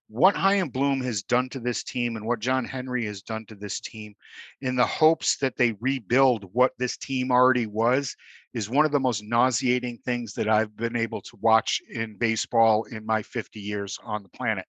What 0.08 0.36
Chaim 0.36 0.70
Bloom 0.70 1.02
has 1.02 1.22
done 1.22 1.48
to 1.50 1.60
this 1.60 1.84
team 1.84 2.16
and 2.16 2.26
what 2.26 2.40
John 2.40 2.66
Henry 2.66 3.06
has 3.06 3.22
done 3.22 3.46
to 3.46 3.56
this 3.56 3.80
team, 3.80 4.16
in 4.62 4.76
the 4.76 4.86
hopes 4.86 5.38
that 5.38 5.56
they 5.56 5.76
rebuild 5.80 6.50
what 6.54 6.74
this 6.80 6.98
team 6.98 7.32
already 7.32 7.68
was, 7.68 8.16
is 8.56 8.72
one 8.72 8.86
of 8.86 8.92
the 8.92 9.00
most 9.00 9.24
nauseating 9.24 10.00
things 10.00 10.34
that 10.34 10.50
I've 10.50 10.76
been 10.76 10.96
able 10.96 11.22
to 11.22 11.38
watch 11.40 11.80
in 11.92 12.18
baseball 12.18 12.86
in 12.86 13.06
my 13.06 13.22
50 13.22 13.60
years 13.60 14.00
on 14.04 14.24
the 14.24 14.30
planet. 14.30 14.66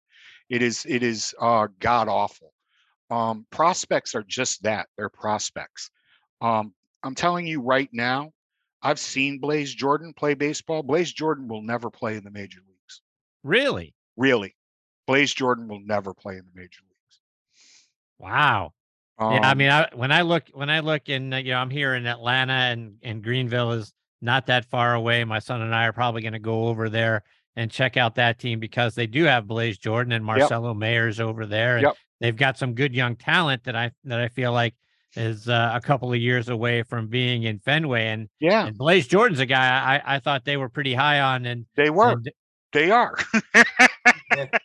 It 0.51 0.61
is 0.61 0.85
it 0.87 1.03
is 1.03 1.35
uh, 1.41 1.69
god 1.79 2.09
awful. 2.09 2.53
Um, 3.09 3.47
prospects 3.51 4.15
are 4.15 4.23
just 4.23 4.63
that; 4.65 4.89
they're 4.99 5.09
prospects. 5.09 5.91
Um, 6.41 6.75
I'm 7.03 7.15
telling 7.15 7.47
you 7.47 7.61
right 7.61 7.89
now, 7.93 8.33
I've 8.83 8.99
seen 8.99 9.39
Blaze 9.39 9.75
Jordan 9.75 10.13
play 10.15 10.35
baseball. 10.35 10.83
Blaze 10.83 11.13
Jordan 11.13 11.49
will 11.49 11.63
never 11.63 11.91
play 11.91 12.17
in 12.17 12.25
the 12.25 12.31
major 12.31 12.61
leagues. 12.67 13.03
Really? 13.43 13.95
Really. 14.17 14.57
Blaze 15.07 15.35
Jordan 15.35 15.69
will 15.69 15.81
never 15.81 16.15
play 16.15 16.35
in 16.37 16.45
the 16.47 16.53
major 16.61 16.81
leagues. 16.83 17.21
Wow. 18.19 18.73
yeah, 19.29 19.41
I 19.43 19.53
Um, 19.53 19.59
mean, 19.59 19.71
I, 19.71 19.89
when 19.95 20.13
I 20.13 20.23
look 20.23 20.45
when 20.53 20.71
I 20.71 20.81
look 20.81 21.09
in, 21.09 21.33
uh, 21.33 21.37
you 21.39 21.53
know, 21.53 21.59
I'm 21.59 21.71
here 21.71 21.95
in 21.95 22.07
Atlanta, 22.07 22.53
and 22.53 22.97
and 23.03 23.23
Greenville 23.23 23.73
is 23.73 23.93
not 24.21 24.47
that 24.47 24.67
far 24.67 24.95
away. 24.95 25.25
My 25.25 25.39
son 25.39 25.63
and 25.63 25.75
I 25.75 25.87
are 25.87 25.93
probably 25.93 26.23
going 26.23 26.35
to 26.35 26.39
go 26.39 26.67
over 26.69 26.89
there 26.89 27.23
and 27.57 27.71
check 27.71 27.97
out 27.97 28.15
that 28.17 28.39
team 28.39 28.61
because 28.61 28.95
they 28.95 29.07
do 29.07 29.25
have 29.25 29.47
Blaze 29.47 29.79
Jordan 29.79 30.13
and 30.13 30.25
Marcelo 30.25 30.75
Mayers 30.75 31.21
over 31.21 31.47
there, 31.47 31.79
and 31.79 31.83
Yep. 31.85 31.97
they've 32.21 32.37
got 32.37 32.59
some 32.59 32.75
good 32.75 32.95
young 32.95 33.17
talent 33.17 33.65
that 33.65 33.77
I 33.77 33.93
that 34.05 34.21
I 34.21 34.29
feel 34.29 34.53
like 34.53 34.75
is 35.17 35.49
uh, 35.49 35.73
a 35.75 35.81
couple 35.81 36.13
of 36.13 36.19
years 36.19 36.49
away 36.49 36.83
from 36.83 37.09
being 37.09 37.45
in 37.45 37.59
Fenway. 37.61 38.07
And, 38.09 38.29
yeah, 38.41 38.67
and 38.67 38.77
Blaze 38.77 39.07
Jordan's 39.07 39.41
a 39.41 39.47
guy 39.47 40.01
I 40.05 40.17
I 40.17 40.19
thought 40.21 40.45
they 40.45 40.57
were 40.57 40.69
pretty 40.69 40.95
high 40.95 41.21
on, 41.21 41.47
and, 41.47 41.67
they 41.77 41.91
were. 41.91 42.13
and 42.13 42.31
They 42.73 42.91
are. 42.91 43.17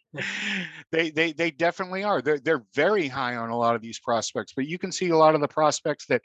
they 0.91 1.09
they 1.09 1.34
they 1.34 1.51
definitely 1.51 2.03
are. 2.03 2.22
They're 2.22 2.39
they're 2.39 2.63
very 2.73 3.07
high 3.07 3.35
on 3.35 3.49
a 3.49 3.57
lot 3.57 3.76
of 3.76 3.81
these 3.81 3.99
prospects, 3.99 4.53
but 4.55 4.67
you 4.67 4.77
can 4.77 4.91
see 4.91 5.09
a 5.09 5.17
lot 5.17 5.35
of 5.35 5.41
the 5.41 5.47
prospects 5.47 6.05
that 6.07 6.22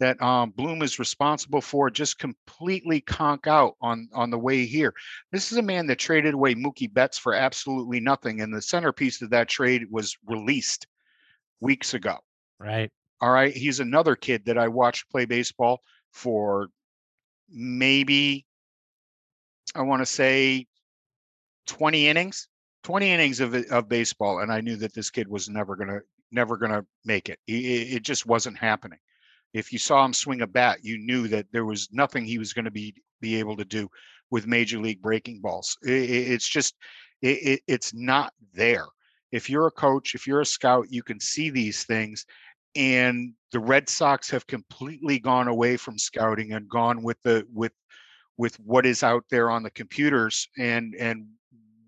that 0.00 0.20
um, 0.20 0.50
Bloom 0.50 0.82
is 0.82 0.98
responsible 0.98 1.60
for 1.60 1.90
just 1.90 2.18
completely 2.18 3.00
conk 3.00 3.46
out 3.46 3.74
on 3.80 4.08
on 4.12 4.30
the 4.30 4.38
way 4.38 4.64
here. 4.64 4.92
This 5.32 5.52
is 5.52 5.58
a 5.58 5.62
man 5.62 5.86
that 5.88 5.98
traded 5.98 6.34
away 6.34 6.54
Mookie 6.54 6.92
Betts 6.92 7.18
for 7.18 7.34
absolutely 7.34 8.00
nothing, 8.00 8.40
and 8.40 8.54
the 8.54 8.62
centerpiece 8.62 9.22
of 9.22 9.30
that 9.30 9.48
trade 9.48 9.84
was 9.90 10.16
released 10.26 10.86
weeks 11.60 11.94
ago. 11.94 12.18
right. 12.58 12.90
All 13.20 13.30
right. 13.30 13.54
He's 13.54 13.80
another 13.80 14.16
kid 14.16 14.44
that 14.46 14.58
I 14.58 14.68
watched 14.68 15.10
play 15.10 15.24
baseball 15.24 15.80
for 16.12 16.68
maybe, 17.48 18.46
I 19.74 19.82
want 19.82 20.02
to 20.02 20.06
say 20.06 20.66
20 21.66 22.08
innings, 22.08 22.48
20 22.82 23.10
innings 23.10 23.40
of, 23.40 23.54
of 23.54 23.88
baseball. 23.88 24.40
And 24.40 24.52
I 24.52 24.60
knew 24.60 24.76
that 24.76 24.94
this 24.94 25.10
kid 25.10 25.28
was 25.28 25.48
never 25.48 25.76
going 25.76 25.88
to, 25.88 26.00
never 26.30 26.56
going 26.56 26.72
to 26.72 26.84
make 27.04 27.28
it. 27.28 27.38
It, 27.46 27.52
it 27.96 28.02
just 28.02 28.26
wasn't 28.26 28.58
happening. 28.58 28.98
If 29.52 29.72
you 29.72 29.78
saw 29.78 30.04
him 30.04 30.12
swing 30.12 30.42
a 30.42 30.46
bat, 30.46 30.80
you 30.82 30.98
knew 30.98 31.28
that 31.28 31.46
there 31.52 31.64
was 31.64 31.88
nothing 31.92 32.24
he 32.24 32.38
was 32.38 32.52
going 32.52 32.64
to 32.64 32.70
be, 32.70 32.94
be 33.20 33.36
able 33.36 33.56
to 33.56 33.64
do 33.64 33.88
with 34.30 34.46
major 34.46 34.78
league 34.80 35.00
breaking 35.00 35.40
balls. 35.40 35.76
I- 35.86 35.90
I- 35.90 36.26
it's 36.34 36.48
just, 36.48 36.74
it, 37.22 37.38
it, 37.46 37.60
it's 37.68 37.94
not 37.94 38.32
there. 38.52 38.86
If 39.32 39.48
you're 39.48 39.66
a 39.66 39.72
coach, 39.72 40.14
if 40.14 40.26
you're 40.26 40.40
a 40.40 40.46
scout, 40.46 40.86
you 40.90 41.02
can 41.02 41.20
see 41.20 41.50
these 41.50 41.84
things 41.84 42.26
and 42.76 43.32
the 43.52 43.60
Red 43.60 43.88
Sox 43.88 44.30
have 44.30 44.46
completely 44.46 45.18
gone 45.18 45.48
away 45.48 45.76
from 45.76 45.98
scouting 45.98 46.52
and 46.52 46.68
gone 46.68 47.02
with 47.02 47.20
the 47.22 47.46
with 47.52 47.72
with 48.36 48.58
what 48.60 48.84
is 48.84 49.02
out 49.02 49.24
there 49.30 49.50
on 49.50 49.62
the 49.62 49.70
computers 49.70 50.48
and 50.58 50.94
and 50.96 51.26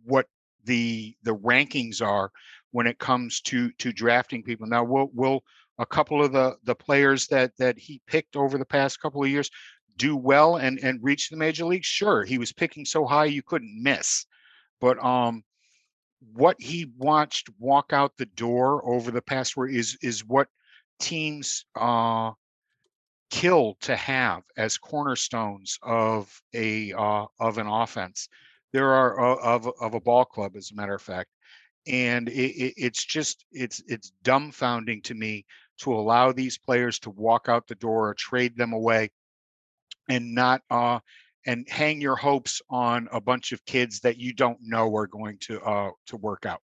what 0.05 0.27
the 0.65 1.17
the 1.23 1.35
rankings 1.37 2.01
are 2.01 2.31
when 2.71 2.87
it 2.87 2.99
comes 2.99 3.41
to 3.41 3.71
to 3.73 3.93
drafting 3.93 4.43
people. 4.43 4.67
Now, 4.67 4.85
will 4.85 5.11
will 5.13 5.43
a 5.79 5.87
couple 5.87 6.25
of 6.25 6.33
the 6.33 6.57
the 6.65 6.75
players 6.75 7.27
that 7.29 7.57
that 7.59 7.79
he 7.79 8.01
picked 8.07 8.37
over 8.37 8.59
the 8.59 8.65
past 8.65 9.01
couple 9.01 9.23
of 9.23 9.31
years 9.31 9.51
do 9.97 10.17
well 10.17 10.57
and 10.57 10.79
and 10.81 11.03
reach 11.03 11.31
the 11.31 11.37
major 11.37 11.65
leagues? 11.65 11.87
Sure, 11.87 12.25
he 12.25 12.39
was 12.39 12.53
picking 12.53 12.85
so 12.85 13.07
high 13.07 13.25
you 13.25 13.43
couldn't 13.43 13.83
miss, 13.83 14.27
but 14.81 15.03
um 15.05 15.43
what 16.33 16.57
he 16.61 16.91
watched 16.97 17.49
walk 17.59 17.93
out 17.93 18.17
the 18.17 18.27
door 18.27 18.85
over 18.89 19.11
the 19.11 19.23
past 19.23 19.57
year 19.57 19.69
is 19.69 19.97
is 20.03 20.25
what 20.25 20.49
teams 20.99 21.65
uh, 21.75 22.33
kill 23.31 23.77
to 23.81 23.97
have 23.97 24.43
as 24.57 24.79
cornerstones 24.79 25.79
of 25.83 26.41
a 26.55 26.93
uh, 26.93 27.27
of 27.41 27.59
an 27.59 27.67
offense. 27.67 28.29
There 28.73 28.93
are 28.93 29.21
uh, 29.21 29.57
of 29.57 29.69
of 29.81 29.95
a 29.95 30.01
ball 30.01 30.25
club, 30.25 30.57
as 30.57 30.71
a 30.71 30.75
matter 30.75 30.95
of 30.95 31.03
fact, 31.03 31.31
and 31.87 32.29
it, 32.29 32.33
it, 32.33 32.75
it's 32.77 33.05
just 33.05 33.45
it's 33.53 33.83
it's 33.87 34.13
dumbfounding 34.23 35.03
to 35.05 35.15
me 35.15 35.45
to 35.79 35.93
allow 35.93 36.33
these 36.33 36.59
players 36.59 36.99
to 37.01 37.11
walk 37.11 37.49
out 37.49 37.67
the 37.67 37.75
door 37.75 38.09
or 38.09 38.15
trade 38.15 38.57
them 38.57 38.73
away, 38.73 39.11
and 40.09 40.35
not 40.35 40.63
uh, 40.71 40.99
and 41.47 41.67
hang 41.69 42.01
your 42.01 42.17
hopes 42.17 42.61
on 42.69 43.09
a 43.13 43.21
bunch 43.21 43.53
of 43.53 43.65
kids 43.65 44.01
that 44.01 44.19
you 44.19 44.33
don't 44.33 44.59
know 44.61 44.95
are 44.97 45.07
going 45.07 45.39
to 45.39 45.61
uh, 45.63 45.91
to 46.07 46.17
work 46.17 46.47
out. 46.47 46.61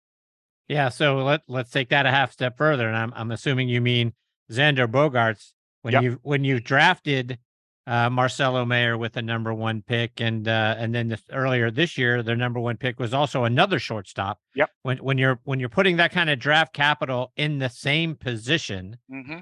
Yeah, 0.68 0.90
so 0.90 1.18
let 1.24 1.42
let's 1.48 1.72
take 1.72 1.90
that 1.90 2.06
a 2.06 2.12
half 2.12 2.32
step 2.32 2.58
further, 2.58 2.88
and 2.88 2.96
I'm 2.98 3.14
I'm 3.16 3.32
assuming 3.32 3.70
you 3.70 3.82
mean 3.82 4.14
Xander 4.52 4.88
Bogaerts 4.88 5.54
when 5.82 5.94
Yep. 5.94 6.04
you 6.04 6.20
when 6.24 6.44
you 6.44 6.60
drafted 6.60 7.40
uh, 7.86 8.10
Marcelo 8.10 8.66
Mayer 8.66 8.98
with 8.98 9.14
the 9.14 9.22
number 9.22 9.54
one 9.54 9.82
pick, 9.82 10.20
and 10.20 10.46
uh, 10.48 10.76
and 10.78 10.94
then 10.94 11.08
this, 11.08 11.24
earlier 11.32 11.72
this 11.72 11.98
year, 11.98 12.22
their 12.22 12.36
number 12.36 12.60
one 12.60 12.76
pick 12.76 13.00
was 13.00 13.14
also 13.14 13.46
another 13.46 13.80
shortstop. 13.80 14.40
Yep. 14.56 14.70
When 14.84 14.98
when 14.98 15.18
you're 15.18 15.40
when 15.46 15.60
you're 15.62 15.70
putting 15.70 15.96
that 15.98 16.12
kind 16.12 16.30
of 16.30 16.38
draft 16.38 16.74
capital 16.74 17.32
in 17.38 17.60
the 17.60 17.70
same 17.70 18.16
position, 18.16 18.98
Mm-hmm. 19.10 19.40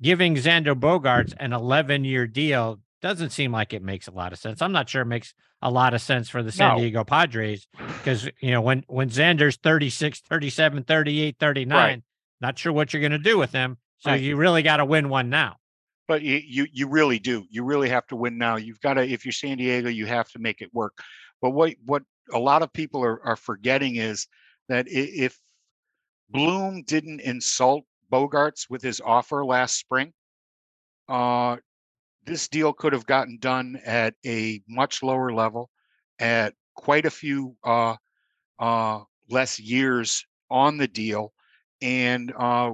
giving 0.00 0.34
Xander 0.36 0.74
Bogaerts 0.74 1.34
an 1.38 1.52
11 1.52 2.04
year 2.04 2.26
deal 2.26 2.80
doesn't 3.04 3.30
seem 3.30 3.52
like 3.52 3.74
it 3.74 3.82
makes 3.82 4.08
a 4.08 4.10
lot 4.10 4.32
of 4.32 4.38
sense. 4.38 4.62
I'm 4.62 4.72
not 4.72 4.88
sure 4.88 5.02
it 5.02 5.06
makes 5.06 5.34
a 5.60 5.70
lot 5.70 5.92
of 5.92 6.00
sense 6.00 6.30
for 6.30 6.42
the 6.42 6.50
San 6.50 6.70
No. 6.70 6.80
Diego 6.80 7.04
Padres 7.04 7.68
because, 7.98 8.30
you 8.40 8.50
know, 8.50 8.62
when, 8.62 8.82
when 8.86 9.10
Xander's 9.10 9.56
36, 9.56 10.20
37, 10.20 10.84
38, 10.84 11.36
39, 11.38 12.02
not 12.40 12.58
sure 12.58 12.72
what 12.72 12.94
you're 12.94 13.02
going 13.02 13.12
to 13.12 13.18
do 13.18 13.36
with 13.36 13.52
him. 13.52 13.76
So 13.98 14.10
Right. 14.10 14.22
you 14.22 14.36
really 14.36 14.62
got 14.62 14.78
to 14.78 14.86
win 14.86 15.10
one 15.10 15.28
now. 15.28 15.56
But 16.08 16.22
you, 16.22 16.40
you 16.46 16.66
you 16.72 16.88
really 16.88 17.18
do. 17.18 17.44
You 17.50 17.64
really 17.64 17.90
have 17.90 18.06
to 18.06 18.16
win 18.16 18.38
now. 18.38 18.56
You've 18.56 18.80
got 18.80 18.94
to 18.94 19.02
if 19.06 19.26
you're 19.26 19.32
San 19.32 19.58
Diego, 19.58 19.90
you 19.90 20.06
have 20.06 20.30
to 20.30 20.38
make 20.38 20.62
it 20.62 20.72
work. 20.72 20.96
But 21.42 21.50
what 21.50 21.74
what 21.84 22.04
a 22.32 22.38
lot 22.38 22.62
of 22.62 22.72
people 22.72 23.04
are, 23.04 23.22
are 23.22 23.36
forgetting 23.36 23.96
is 23.96 24.28
that 24.70 24.86
if 24.88 25.38
Bloom 26.30 26.84
didn't 26.84 27.20
insult 27.20 27.84
Bogaerts 28.10 28.70
with 28.70 28.80
his 28.82 29.02
offer 29.04 29.44
last 29.44 29.78
spring, 29.78 30.14
uh, 31.08 31.56
this 32.24 32.48
deal 32.48 32.72
could 32.72 32.92
have 32.92 33.06
gotten 33.06 33.38
done 33.38 33.80
at 33.84 34.14
a 34.24 34.62
much 34.68 35.02
lower 35.02 35.32
level, 35.32 35.70
at 36.18 36.54
quite 36.74 37.06
a 37.06 37.10
few 37.10 37.56
uh, 37.64 37.96
uh, 38.58 39.00
less 39.30 39.58
years 39.58 40.26
on 40.50 40.76
the 40.76 40.88
deal, 40.88 41.32
and 41.82 42.32
uh, 42.38 42.72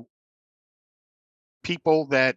people 1.63 2.07
that 2.07 2.37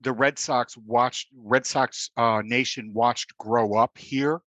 the 0.00 0.12
Red 0.12 0.38
Sox 0.38 0.76
watched, 0.76 1.28
Red 1.36 1.66
Sox 1.66 2.10
uh, 2.16 2.42
Nation 2.44 2.92
watched 2.94 3.36
grow 3.36 3.74
up 3.74 3.98
here, 3.98 4.40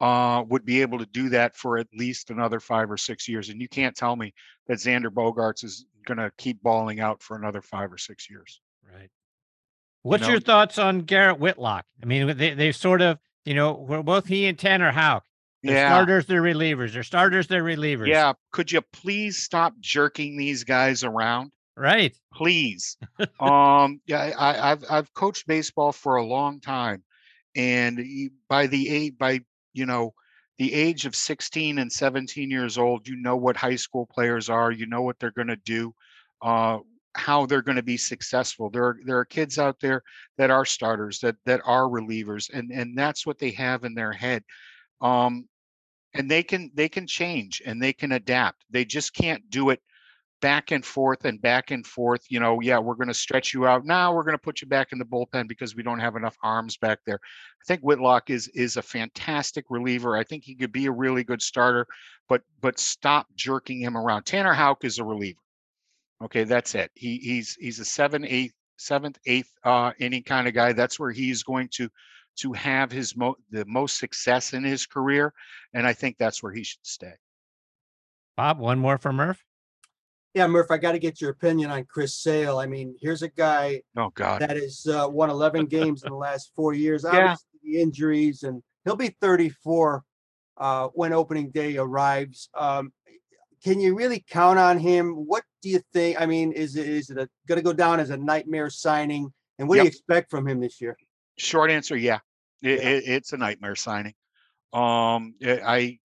uh, 0.00 0.44
would 0.48 0.64
be 0.64 0.82
able 0.82 0.98
to 0.98 1.06
do 1.06 1.28
that 1.30 1.56
for 1.56 1.78
at 1.78 1.88
least 1.92 2.30
another 2.30 2.60
five 2.60 2.90
or 2.90 2.96
six 2.96 3.28
years. 3.28 3.48
And 3.48 3.60
you 3.60 3.68
can't 3.68 3.96
tell 3.96 4.14
me 4.14 4.32
that 4.66 4.78
Xander 4.78 5.10
Bogaerts 5.10 5.64
is 5.64 5.86
going 6.04 6.18
to 6.18 6.30
keep 6.36 6.62
balling 6.62 7.00
out 7.00 7.22
for 7.22 7.36
another 7.36 7.62
five 7.62 7.92
or 7.92 7.98
six 7.98 8.30
years. 8.30 8.60
Right. 8.94 9.10
What's 10.06 10.22
know- 10.22 10.30
your 10.30 10.40
thoughts 10.40 10.78
on 10.78 11.00
Garrett 11.02 11.38
Whitlock? 11.38 11.84
I 12.02 12.06
mean, 12.06 12.36
they 12.36 12.54
they 12.54 12.72
sort 12.72 13.02
of, 13.02 13.18
you 13.44 13.54
know, 13.54 13.72
we're 13.72 14.02
both 14.02 14.26
he 14.26 14.46
and 14.46 14.58
Tanner 14.58 14.92
Houck. 14.92 15.24
They're 15.62 15.74
Yeah. 15.74 15.88
starters, 15.88 16.26
they're 16.26 16.42
relievers. 16.42 16.92
They're 16.92 17.02
starters, 17.02 17.48
they're 17.48 17.64
relievers. 17.64 18.06
Yeah. 18.08 18.34
Could 18.52 18.70
you 18.70 18.82
please 18.92 19.38
stop 19.38 19.74
jerking 19.80 20.36
these 20.36 20.64
guys 20.64 21.02
around? 21.04 21.50
Right. 21.76 22.16
please. 22.32 22.96
um, 23.40 24.00
yeah, 24.06 24.32
I, 24.38 24.72
I've 24.72 24.84
I've 24.90 25.12
coached 25.14 25.46
baseball 25.46 25.92
for 25.92 26.16
a 26.16 26.24
long 26.24 26.60
time, 26.60 27.02
and 27.54 28.00
by 28.48 28.66
the 28.66 28.88
age 28.88 29.18
by 29.18 29.40
you 29.74 29.84
know 29.86 30.14
the 30.58 30.72
age 30.72 31.04
of 31.04 31.14
16 31.14 31.78
and 31.78 31.92
17 31.92 32.50
years 32.50 32.78
old, 32.78 33.06
you 33.06 33.16
know 33.16 33.36
what 33.36 33.56
high 33.58 33.76
school 33.76 34.06
players 34.06 34.48
are. 34.48 34.70
You 34.70 34.86
know 34.86 35.02
what 35.02 35.18
they're 35.18 35.30
going 35.32 35.48
to 35.48 35.56
do, 35.56 35.92
uh, 36.40 36.78
how 37.16 37.46
they're 37.46 37.62
going 37.62 37.76
to 37.76 37.82
be 37.82 37.96
successful. 37.96 38.70
There 38.70 38.84
are 38.84 38.98
there 39.04 39.18
are 39.18 39.24
kids 39.24 39.58
out 39.58 39.80
there 39.80 40.02
that 40.38 40.50
are 40.50 40.64
starters, 40.64 41.18
that 41.20 41.36
that 41.44 41.60
are 41.64 41.84
relievers, 41.84 42.50
and 42.52 42.70
and 42.70 42.96
that's 42.96 43.26
what 43.26 43.38
they 43.38 43.50
have 43.52 43.84
in 43.84 43.94
their 43.94 44.12
head. 44.12 44.44
Um, 45.00 45.48
and 46.14 46.30
they 46.30 46.42
can 46.42 46.70
they 46.74 46.88
can 46.88 47.06
change 47.06 47.62
and 47.64 47.82
they 47.82 47.92
can 47.92 48.12
adapt. 48.12 48.64
They 48.70 48.84
just 48.84 49.14
can't 49.14 49.48
do 49.50 49.70
it 49.70 49.80
back 50.40 50.70
and 50.70 50.84
forth 50.84 51.24
and 51.24 51.40
back 51.40 51.70
and 51.70 51.86
forth. 51.86 52.24
You 52.28 52.40
know, 52.40 52.60
yeah, 52.60 52.78
we're 52.78 52.94
going 52.94 53.08
to 53.08 53.14
stretch 53.14 53.54
you 53.54 53.66
out. 53.66 53.84
Now 53.84 54.14
we're 54.14 54.22
going 54.22 54.34
to 54.34 54.42
put 54.42 54.60
you 54.60 54.68
back 54.68 54.92
in 54.92 54.98
the 54.98 55.04
bullpen 55.04 55.48
because 55.48 55.74
we 55.74 55.82
don't 55.82 55.98
have 55.98 56.16
enough 56.16 56.36
arms 56.42 56.76
back 56.76 57.00
there. 57.06 57.18
I 57.22 57.64
think 57.66 57.82
Whitlock 57.82 58.30
is 58.30 58.48
is 58.48 58.76
a 58.76 58.82
fantastic 58.82 59.66
reliever. 59.70 60.16
I 60.16 60.24
think 60.24 60.44
he 60.44 60.54
could 60.54 60.72
be 60.72 60.86
a 60.86 60.92
really 60.92 61.24
good 61.24 61.42
starter, 61.42 61.86
but 62.28 62.42
but 62.60 62.78
stop 62.78 63.26
jerking 63.34 63.80
him 63.80 63.96
around. 63.96 64.24
Tanner 64.24 64.54
Houck 64.54 64.84
is 64.84 64.98
a 64.98 65.04
reliever. 65.04 65.40
Okay, 66.24 66.44
that's 66.44 66.74
it. 66.74 66.90
He 66.94 67.18
he's 67.18 67.56
he's 67.60 67.78
a 67.78 67.84
seven, 67.84 68.24
eighth, 68.24 68.54
seventh, 68.78 69.18
eighth 69.26 69.50
uh, 69.64 69.92
inning 69.98 70.22
kind 70.22 70.48
of 70.48 70.54
guy. 70.54 70.72
That's 70.72 70.98
where 70.98 71.10
he's 71.10 71.42
going 71.42 71.68
to 71.74 71.88
to 72.38 72.52
have 72.52 72.90
his 72.90 73.16
mo- 73.16 73.36
the 73.50 73.64
most 73.66 73.98
success 73.98 74.52
in 74.52 74.64
his 74.64 74.86
career, 74.86 75.32
and 75.74 75.86
I 75.86 75.92
think 75.92 76.16
that's 76.18 76.42
where 76.42 76.52
he 76.52 76.64
should 76.64 76.84
stay. 76.84 77.12
Bob, 78.36 78.58
one 78.58 78.78
more 78.78 78.98
for 78.98 79.12
Murph. 79.12 79.42
Yeah, 80.34 80.46
Murph, 80.46 80.70
I 80.70 80.76
got 80.76 80.92
to 80.92 80.98
get 80.98 81.18
your 81.22 81.30
opinion 81.30 81.70
on 81.70 81.84
Chris 81.84 82.14
Sale. 82.20 82.58
I 82.58 82.66
mean, 82.66 82.94
here's 83.00 83.22
a 83.22 83.28
guy 83.28 83.80
Oh 83.96 84.10
God. 84.14 84.42
that 84.42 84.56
has 84.56 84.86
uh, 84.86 85.08
won 85.08 85.30
11 85.30 85.64
games 85.64 86.02
in 86.04 86.10
the 86.10 86.16
last 86.16 86.52
four 86.54 86.74
years. 86.74 87.04
Yeah. 87.10 87.10
Obviously, 87.30 87.46
the 87.62 87.80
injuries, 87.80 88.42
and 88.42 88.62
he'll 88.84 88.96
be 88.96 89.16
34 89.22 90.04
uh, 90.58 90.88
when 90.88 91.14
opening 91.14 91.50
day 91.50 91.78
arrives. 91.78 92.50
Um, 92.54 92.92
can 93.64 93.80
you 93.80 93.94
really 93.96 94.24
count 94.28 94.58
on 94.58 94.78
him? 94.78 95.12
What 95.12 95.44
do 95.62 95.68
you 95.70 95.80
think? 95.92 96.20
I 96.20 96.26
mean, 96.26 96.52
is 96.52 96.76
it 96.76 96.88
is 96.88 97.10
it 97.10 97.16
going 97.48 97.56
to 97.58 97.62
go 97.62 97.72
down 97.72 98.00
as 98.00 98.10
a 98.10 98.16
nightmare 98.16 98.70
signing? 98.70 99.32
And 99.58 99.68
what 99.68 99.76
do 99.76 99.82
you 99.82 99.88
expect 99.88 100.30
from 100.30 100.46
him 100.46 100.60
this 100.60 100.80
year? 100.80 100.96
Short 101.38 101.70
answer, 101.70 101.96
yeah. 101.96 102.18
It, 102.62 102.78
Yeah. 102.82 102.88
it, 102.88 103.04
it's 103.06 103.32
a 103.32 103.36
nightmare 103.36 103.74
signing. 103.76 104.14
Um, 104.72 105.34
I, 105.44 105.60
I- 105.64 105.98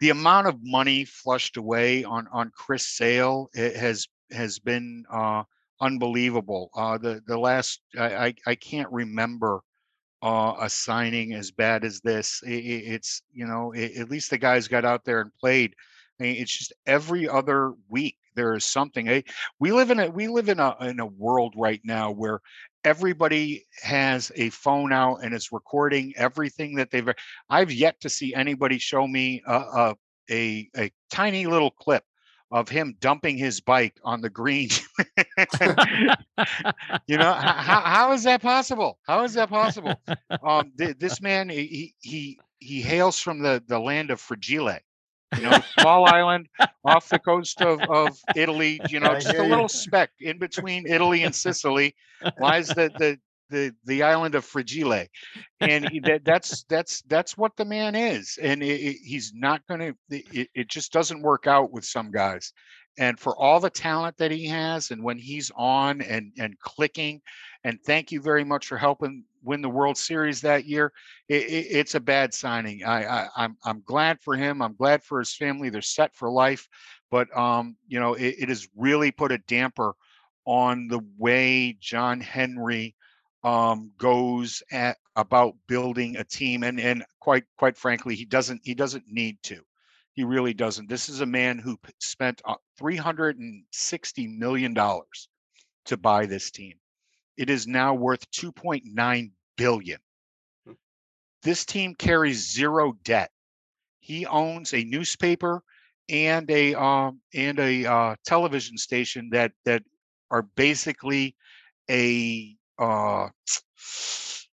the 0.00 0.08
amount 0.10 0.46
of 0.46 0.56
money 0.62 1.04
flushed 1.04 1.58
away 1.58 2.04
on 2.04 2.26
on 2.32 2.50
Chris 2.54 2.86
Sale 2.86 3.50
it 3.52 3.76
has 3.76 4.08
has 4.30 4.58
been 4.58 5.04
uh, 5.12 5.42
unbelievable. 5.80 6.70
Uh, 6.74 6.96
the 6.96 7.22
the 7.26 7.36
last 7.38 7.82
I, 7.98 8.26
I 8.28 8.34
I 8.46 8.54
can't 8.54 8.90
remember 8.90 9.60
uh, 10.22 10.54
a 10.58 10.70
signing 10.70 11.34
as 11.34 11.50
bad 11.50 11.84
as 11.84 12.00
this. 12.00 12.42
I- 12.46 12.50
I- 12.50 12.86
it's 12.94 13.22
you 13.34 13.46
know 13.46 13.74
at 13.74 14.08
least 14.10 14.30
the 14.30 14.38
guys 14.38 14.68
got 14.68 14.86
out 14.86 15.04
there 15.04 15.20
and 15.20 15.30
played. 15.38 15.74
It's 16.20 16.56
just 16.56 16.72
every 16.86 17.28
other 17.28 17.72
week 17.88 18.16
there 18.34 18.54
is 18.54 18.64
something. 18.64 19.08
Eh, 19.08 19.22
We 19.58 19.72
live 19.72 19.90
in 19.90 20.00
a 20.00 20.10
we 20.10 20.28
live 20.28 20.48
in 20.48 20.60
a 20.60 20.76
in 20.80 21.00
a 21.00 21.06
world 21.06 21.54
right 21.56 21.80
now 21.84 22.10
where 22.10 22.40
everybody 22.84 23.66
has 23.82 24.32
a 24.36 24.50
phone 24.50 24.92
out 24.92 25.18
and 25.22 25.34
is 25.34 25.52
recording 25.52 26.12
everything 26.16 26.76
that 26.76 26.90
they've 26.90 27.08
i've 27.50 27.70
yet 27.72 28.00
to 28.00 28.08
see 28.08 28.34
anybody 28.34 28.78
show 28.78 29.06
me 29.06 29.42
a, 29.46 29.52
a, 29.54 29.96
a, 30.30 30.68
a 30.78 30.90
tiny 31.10 31.46
little 31.46 31.70
clip 31.70 32.04
of 32.50 32.68
him 32.68 32.96
dumping 33.00 33.36
his 33.36 33.60
bike 33.60 33.94
on 34.02 34.22
the 34.22 34.30
green 34.30 34.68
you 37.06 37.18
know 37.18 37.32
how, 37.32 37.80
how 37.80 38.12
is 38.12 38.22
that 38.24 38.42
possible 38.42 38.98
how 39.06 39.24
is 39.24 39.34
that 39.34 39.48
possible 39.48 40.00
um 40.42 40.72
th- 40.78 40.98
this 40.98 41.20
man 41.20 41.48
he 41.48 41.94
he 42.00 42.38
he 42.58 42.80
hails 42.80 43.18
from 43.18 43.40
the 43.40 43.62
the 43.66 43.78
land 43.78 44.10
of 44.10 44.20
fragile 44.20 44.70
you 45.34 45.42
know 45.42 45.60
small 45.78 46.06
island 46.06 46.48
off 46.84 47.08
the 47.08 47.18
coast 47.18 47.60
of 47.62 47.80
of 47.88 48.18
italy 48.34 48.80
you 48.84 49.00
know 49.00 49.14
just 49.14 49.38
a 49.38 49.42
little 49.42 49.68
speck 49.68 50.10
in 50.20 50.38
between 50.38 50.86
italy 50.86 51.22
and 51.22 51.34
sicily 51.34 51.94
lies 52.38 52.72
the 52.72 52.90
the 52.98 53.18
the 53.50 53.74
the 53.84 54.02
island 54.02 54.34
of 54.34 54.44
fragile. 54.44 55.06
And 55.60 55.90
that, 56.04 56.24
that's 56.24 56.64
that's 56.68 57.02
that's 57.02 57.36
what 57.36 57.56
the 57.56 57.64
man 57.64 57.94
is. 57.94 58.38
And 58.40 58.62
it, 58.62 58.80
it- 58.80 58.98
he's 59.02 59.32
not 59.34 59.66
going 59.66 59.80
to 59.80 59.94
it, 60.10 60.48
it 60.54 60.68
just 60.68 60.92
doesn't 60.92 61.22
work 61.22 61.46
out 61.46 61.72
with 61.72 61.84
some 61.84 62.10
guys 62.10 62.52
and 62.98 63.18
for 63.18 63.36
all 63.36 63.60
the 63.60 63.70
talent 63.70 64.16
that 64.16 64.30
he 64.30 64.46
has 64.46 64.90
and 64.90 65.02
when 65.02 65.18
he's 65.18 65.50
on 65.56 66.00
and 66.02 66.32
and 66.38 66.58
clicking 66.60 67.20
and 67.64 67.78
thank 67.84 68.10
you 68.10 68.20
very 68.20 68.44
much 68.44 68.66
for 68.66 68.76
helping 68.76 69.24
win 69.42 69.62
the 69.62 69.68
world 69.68 69.96
series 69.96 70.40
that 70.40 70.64
year 70.66 70.92
it, 71.28 71.42
it, 71.42 71.66
it's 71.70 71.94
a 71.94 72.00
bad 72.00 72.34
signing. 72.34 72.84
I, 72.84 73.04
I 73.04 73.28
i'm 73.36 73.56
i'm 73.64 73.82
glad 73.84 74.20
for 74.20 74.36
him 74.36 74.62
i'm 74.62 74.74
glad 74.76 75.02
for 75.02 75.18
his 75.18 75.34
family 75.34 75.70
they're 75.70 75.82
set 75.82 76.14
for 76.14 76.30
life 76.30 76.68
but 77.10 77.34
um 77.36 77.76
you 77.88 78.00
know 78.00 78.14
it, 78.14 78.36
it 78.38 78.48
has 78.48 78.68
really 78.76 79.10
put 79.10 79.32
a 79.32 79.38
damper 79.38 79.94
on 80.44 80.88
the 80.88 81.00
way 81.18 81.76
john 81.80 82.20
henry 82.20 82.94
um, 83.42 83.90
goes 83.96 84.62
at 84.70 84.98
about 85.16 85.54
building 85.66 86.16
a 86.16 86.24
team 86.24 86.62
and 86.62 86.78
and 86.78 87.04
quite 87.20 87.44
quite 87.56 87.76
frankly 87.76 88.14
he 88.14 88.26
doesn't 88.26 88.60
he 88.64 88.74
doesn't 88.74 89.04
need 89.08 89.38
to 89.44 89.62
he 90.14 90.24
really 90.24 90.54
doesn't 90.54 90.88
this 90.88 91.08
is 91.08 91.20
a 91.20 91.26
man 91.26 91.58
who 91.58 91.78
spent 91.98 92.40
uh, 92.44 92.54
360 92.78 94.26
million 94.26 94.74
dollars 94.74 95.28
to 95.84 95.96
buy 95.96 96.26
this 96.26 96.50
team 96.50 96.74
it 97.36 97.50
is 97.50 97.66
now 97.66 97.94
worth 97.94 98.30
2.9 98.30 99.30
billion 99.56 99.98
this 101.42 101.64
team 101.64 101.94
carries 101.94 102.52
zero 102.52 102.92
debt 103.04 103.30
he 104.00 104.26
owns 104.26 104.74
a 104.74 104.84
newspaper 104.84 105.62
and 106.08 106.50
a 106.50 106.74
um 106.74 107.20
and 107.34 107.58
a 107.58 107.86
uh, 107.86 108.16
television 108.24 108.76
station 108.76 109.30
that 109.30 109.52
that 109.64 109.82
are 110.30 110.42
basically 110.56 111.36
a 111.90 112.56
uh, 112.78 113.28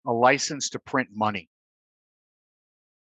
a 0.07 0.11
license 0.11 0.69
to 0.69 0.80
print 0.80 1.10
money. 1.14 1.49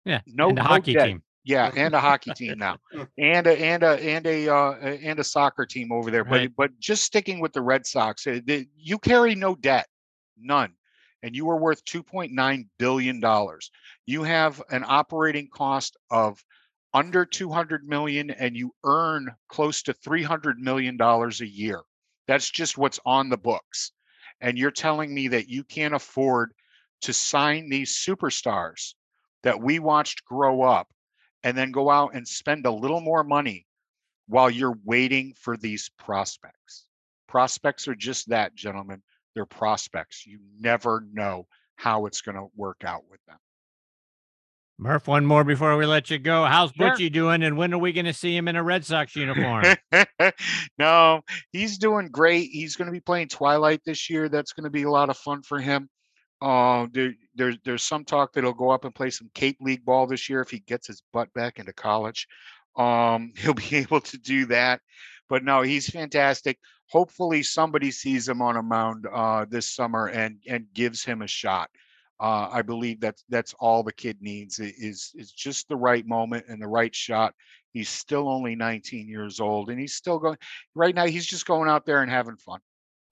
Yeah. 0.05 0.21
No- 0.25 0.49
no 0.49 0.61
hockey 0.61 0.93
debt. 0.93 1.07
team. 1.07 1.23
Yeah, 1.45 1.71
and 1.75 1.93
a 1.93 1.99
hockey 1.99 2.31
team 2.33 2.57
now, 2.57 2.77
and 3.17 3.47
a 3.47 3.61
and 3.61 3.83
a 3.83 3.99
and 4.01 4.25
a 4.25 4.47
uh, 4.47 4.71
and 4.75 5.19
a 5.19 5.23
soccer 5.23 5.65
team 5.65 5.91
over 5.91 6.09
there. 6.09 6.23
Right. 6.23 6.49
But 6.55 6.71
but 6.71 6.79
just 6.79 7.03
sticking 7.03 7.41
with 7.41 7.51
the 7.51 7.61
Red 7.61 7.85
Sox, 7.85 8.23
the, 8.23 8.65
you 8.77 8.97
carry 8.97 9.35
no 9.35 9.55
debt, 9.55 9.87
none, 10.39 10.73
and 11.21 11.35
you 11.35 11.49
are 11.49 11.57
worth 11.57 11.83
two 11.83 12.01
point 12.01 12.31
nine 12.31 12.69
billion 12.79 13.19
dollars. 13.19 13.71
You 14.05 14.23
have 14.23 14.61
an 14.69 14.85
operating 14.87 15.49
cost 15.53 15.97
of 16.09 16.41
under 16.93 17.25
two 17.25 17.49
hundred 17.49 17.83
million, 17.83 18.29
and 18.31 18.55
you 18.55 18.73
earn 18.85 19.29
close 19.49 19.83
to 19.83 19.93
three 19.93 20.23
hundred 20.23 20.59
million 20.59 20.95
dollars 20.95 21.41
a 21.41 21.47
year. 21.47 21.81
That's 22.25 22.49
just 22.49 22.77
what's 22.77 23.01
on 23.05 23.27
the 23.27 23.37
books, 23.37 23.91
and 24.39 24.57
you're 24.57 24.71
telling 24.71 25.13
me 25.13 25.27
that 25.27 25.49
you 25.49 25.65
can't 25.65 25.93
afford 25.93 26.53
to 27.01 27.11
sign 27.11 27.69
these 27.69 27.97
superstars 27.97 28.93
that 29.43 29.61
we 29.61 29.79
watched 29.79 30.23
grow 30.23 30.61
up 30.61 30.87
and 31.43 31.57
then 31.57 31.71
go 31.71 31.89
out 31.89 32.15
and 32.15 32.27
spend 32.27 32.65
a 32.65 32.71
little 32.71 33.01
more 33.01 33.23
money 33.23 33.65
while 34.27 34.49
you're 34.49 34.77
waiting 34.83 35.33
for 35.39 35.57
these 35.57 35.89
prospects. 35.97 36.85
Prospects 37.27 37.87
are 37.87 37.95
just 37.95 38.29
that, 38.29 38.55
gentlemen. 38.55 39.01
They're 39.35 39.45
prospects. 39.45 40.25
You 40.25 40.39
never 40.59 41.05
know 41.11 41.47
how 41.75 42.05
it's 42.05 42.21
going 42.21 42.37
to 42.37 42.47
work 42.55 42.83
out 42.85 43.03
with 43.09 43.19
them. 43.27 43.37
Murph, 44.79 45.07
one 45.07 45.25
more 45.25 45.43
before 45.43 45.77
we 45.77 45.85
let 45.85 46.09
you 46.09 46.17
go. 46.17 46.45
How's 46.45 46.71
Sure. 46.71 46.89
Butchie 46.89 47.11
doing, 47.11 47.43
and 47.43 47.57
when 47.57 47.73
are 47.73 47.77
we 47.77 47.93
going 47.93 48.05
to 48.05 48.13
see 48.13 48.35
him 48.35 48.47
in 48.47 48.55
a 48.55 48.63
Red 48.63 48.83
Sox 48.85 49.15
uniform? 49.15 49.63
no, 50.77 51.21
he's 51.51 51.77
doing 51.77 52.07
great. 52.07 52.49
He's 52.51 52.75
going 52.75 52.87
to 52.87 52.91
be 52.91 52.99
playing 52.99 53.27
Twilight 53.27 53.81
this 53.85 54.09
year. 54.09 54.29
That's 54.29 54.53
going 54.53 54.63
to 54.63 54.71
be 54.71 54.83
a 54.83 54.91
lot 54.91 55.09
of 55.09 55.17
fun 55.17 55.43
for 55.43 55.59
him. 55.59 55.89
Uh, 56.43 56.87
there, 56.91 57.13
there's 57.35 57.57
there's 57.63 57.83
some 57.83 58.03
talk 58.03 58.33
that 58.33 58.43
he'll 58.43 58.51
go 58.51 58.69
up 58.69 58.83
and 58.83 58.93
play 58.93 59.09
some 59.09 59.31
Cape 59.33 59.57
League 59.61 59.85
ball 59.85 60.05
this 60.05 60.27
year 60.27 60.41
if 60.41 60.49
he 60.49 60.59
gets 60.59 60.87
his 60.87 61.01
butt 61.13 61.33
back 61.33 61.57
into 61.57 61.71
college. 61.71 62.27
Um, 62.75 63.31
he'll 63.37 63.53
be 63.53 63.77
able 63.77 64.01
to 64.01 64.17
do 64.17 64.45
that. 64.47 64.81
But 65.29 65.45
no, 65.45 65.61
he's 65.61 65.89
fantastic. 65.89 66.59
Hopefully, 66.89 67.43
somebody 67.43 67.91
sees 67.91 68.27
him 68.27 68.41
on 68.41 68.57
a 68.57 68.61
mound 68.61 69.07
uh, 69.11 69.45
this 69.49 69.73
summer 69.73 70.07
and 70.07 70.37
and 70.45 70.67
gives 70.73 71.01
him 71.05 71.21
a 71.21 71.27
shot. 71.27 71.69
Uh, 72.19 72.49
I 72.51 72.61
believe 72.61 72.99
that's 72.99 73.23
that's 73.29 73.55
all 73.57 73.81
the 73.81 73.93
kid 73.93 74.17
needs 74.19 74.59
is 74.59 75.13
is 75.15 75.31
just 75.31 75.69
the 75.69 75.77
right 75.77 76.05
moment 76.05 76.45
and 76.49 76.61
the 76.61 76.67
right 76.67 76.93
shot. 76.93 77.33
He's 77.71 77.89
still 77.89 78.29
only 78.29 78.55
19 78.55 79.07
years 79.07 79.39
old, 79.39 79.69
and 79.69 79.79
he's 79.79 79.95
still 79.95 80.19
going. 80.19 80.37
Right 80.75 80.93
now, 80.93 81.05
he's 81.05 81.25
just 81.25 81.45
going 81.45 81.69
out 81.69 81.85
there 81.85 82.01
and 82.01 82.11
having 82.11 82.35
fun. 82.35 82.59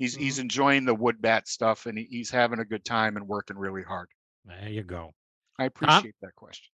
He's 0.01 0.15
he's 0.15 0.39
enjoying 0.39 0.85
the 0.85 0.95
wood 0.95 1.21
bat 1.21 1.47
stuff, 1.47 1.85
and 1.85 1.95
he, 1.95 2.07
he's 2.09 2.31
having 2.31 2.57
a 2.57 2.65
good 2.65 2.83
time 2.83 3.17
and 3.17 3.27
working 3.27 3.55
really 3.55 3.83
hard. 3.83 4.07
there 4.45 4.67
you 4.67 4.81
go. 4.81 5.13
I 5.59 5.65
appreciate 5.65 6.15
that 6.23 6.33
question. 6.35 6.71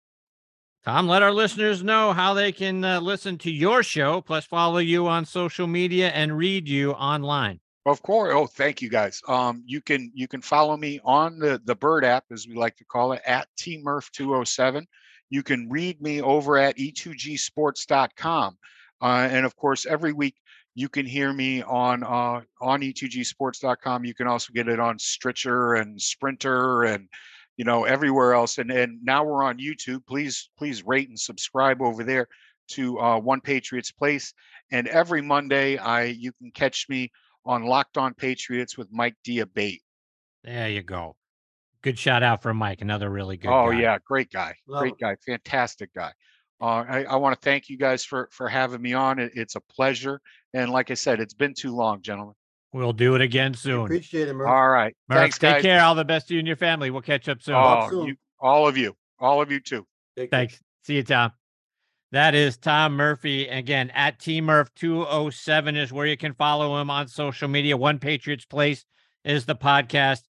Tom, 0.86 1.10
let 1.10 1.22
our 1.22 1.34
listeners 1.34 1.84
know 1.84 2.14
how 2.14 2.34
they 2.34 2.54
can 2.54 2.86
uh, 2.86 3.02
listen 3.02 3.38
to 3.40 3.52
your 3.52 3.84
show, 3.84 4.22
plus 4.22 4.46
follow 4.46 4.78
you 4.78 5.08
on 5.08 5.26
social 5.26 5.68
media 5.68 6.08
and 6.12 6.38
read 6.38 6.70
you 6.70 6.94
online. 6.94 7.60
Of 7.86 8.02
course. 8.02 8.32
Oh, 8.34 8.48
thank 8.48 8.82
you 8.82 8.88
guys. 8.88 9.22
Um, 9.28 9.62
you 9.66 9.82
can 9.82 10.10
you 10.16 10.30
can 10.30 10.42
follow 10.42 10.78
me 10.78 11.02
on 11.04 11.38
the 11.38 11.62
the 11.66 11.76
Bird 11.76 12.06
app, 12.06 12.24
as 12.32 12.48
we 12.48 12.56
like 12.56 12.78
to 12.78 12.86
call 12.86 13.12
it, 13.12 13.22
at 13.26 13.50
tmurf207. 13.60 14.86
You 15.30 15.44
can 15.44 15.68
read 15.70 16.02
me 16.02 16.22
over 16.22 16.56
at 16.58 16.80
e 16.80 16.94
e2gsports.com. 16.94 18.58
Uh, 19.02 19.28
and 19.30 19.46
of 19.46 19.54
course, 19.58 19.86
every 19.86 20.14
week 20.14 20.36
you 20.78 20.88
can 20.88 21.08
hear 21.08 21.34
me 21.34 21.64
on 21.64 22.04
uh, 22.04 22.40
on 22.62 22.82
e2gsports.com. 22.82 24.06
You 24.06 24.14
can 24.14 24.28
also 24.28 24.54
get 24.54 24.68
it 24.68 24.80
on 24.80 25.00
Stitcher 25.00 25.74
and 25.74 26.00
Spreaker 26.00 26.94
and 26.94 27.10
you 27.58 27.66
know 27.66 27.86
everywhere 27.86 28.36
else. 28.36 28.60
And 28.60 28.70
and 28.70 29.04
now 29.04 29.24
we're 29.24 29.44
on 29.44 29.58
YouTube. 29.58 30.06
Please 30.06 30.52
please 30.56 30.86
rate 30.86 31.10
and 31.10 31.20
subscribe 31.20 31.82
over 31.82 32.04
there 32.04 32.28
to 32.74 33.00
uh, 33.00 33.20
One 33.20 33.42
Patriots 33.42 33.92
Place. 33.92 34.36
And 34.72 34.88
every 34.88 35.20
Monday, 35.24 35.78
I 35.80 36.04
you 36.04 36.32
can 36.34 36.52
catch 36.52 36.86
me 36.90 37.10
on 37.44 37.66
Locked 37.66 37.98
On 37.98 38.14
Patriots 38.14 38.78
with 38.78 38.88
Mike 38.92 39.16
D'Abate. 39.24 39.82
There 40.44 40.70
you 40.70 40.84
go. 40.84 41.16
Good 41.82 41.98
shout 41.98 42.22
out 42.22 42.44
from 42.44 42.58
Mike, 42.58 42.82
another 42.82 43.10
really 43.10 43.38
good. 43.38 43.50
Oh 43.50 43.72
guy. 43.72 43.80
yeah, 43.80 43.98
great 44.06 44.30
guy, 44.30 44.54
Love 44.68 44.82
great 44.82 44.92
him. 44.92 44.98
guy, 45.02 45.16
fantastic 45.26 45.92
guy. 45.96 46.12
Uh, 46.60 46.84
I, 46.90 47.04
I 47.04 47.16
want 47.18 47.40
to 47.40 47.46
thank 47.46 47.70
you 47.70 47.78
guys 47.78 48.04
for 48.04 48.30
for 48.32 48.48
having 48.50 48.82
me 48.82 48.94
on. 48.94 49.20
It, 49.20 49.32
it's 49.36 49.56
a 49.56 49.62
pleasure, 49.62 50.20
and 50.54 50.72
like 50.72 50.90
I 50.92 50.96
said, 50.96 51.20
it's 51.20 51.34
been 51.34 51.54
too 51.54 51.76
long, 51.76 52.02
gentlemen. 52.02 52.34
We'll 52.74 52.94
do 52.94 53.16
it 53.16 53.22
again 53.22 53.52
We 53.52 53.58
soon. 53.58 53.86
Appreciate 53.86 54.28
it, 54.28 54.34
Murph. 54.34 54.50
All 54.50 54.68
right, 54.70 54.96
Murph, 55.10 55.20
thanks, 55.20 55.38
take 55.38 55.54
guys. 55.56 55.62
care. 55.62 55.82
All 55.84 55.96
the 55.96 56.04
best 56.06 56.28
to 56.30 56.34
you 56.34 56.40
and 56.40 56.48
your 56.48 56.58
family. 56.58 56.90
We'll 56.90 57.02
catch 57.02 57.30
up 57.30 57.42
soon. 57.42 57.54
Talk 57.56 57.86
Oh, 57.88 57.90
soon. 57.90 58.08
you, 58.08 58.16
all 58.40 58.68
of 58.68 58.76
you, 58.78 58.96
all 59.20 59.42
of 59.42 59.52
you 59.52 59.60
too. 59.60 59.86
Take 60.18 60.32
care. 60.32 60.40
Thanks. 60.40 60.60
See 60.84 60.96
you, 60.96 61.04
Tom. 61.04 61.32
That 62.12 62.34
is 62.36 62.58
Tom 62.58 62.94
Murphy. 62.96 63.48
Again, 63.48 63.90
at 63.92 64.18
TMurph207 64.20 65.78
is 65.78 65.92
where 65.92 66.06
you 66.08 66.18
can 66.18 66.34
follow 66.34 66.80
him 66.80 66.90
on 66.90 67.08
social 67.08 67.48
media. 67.48 67.76
One 67.78 68.00
Patriots 68.00 68.46
Place 68.46 68.86
is 69.26 69.46
the 69.46 69.56
podcast. 69.56 70.22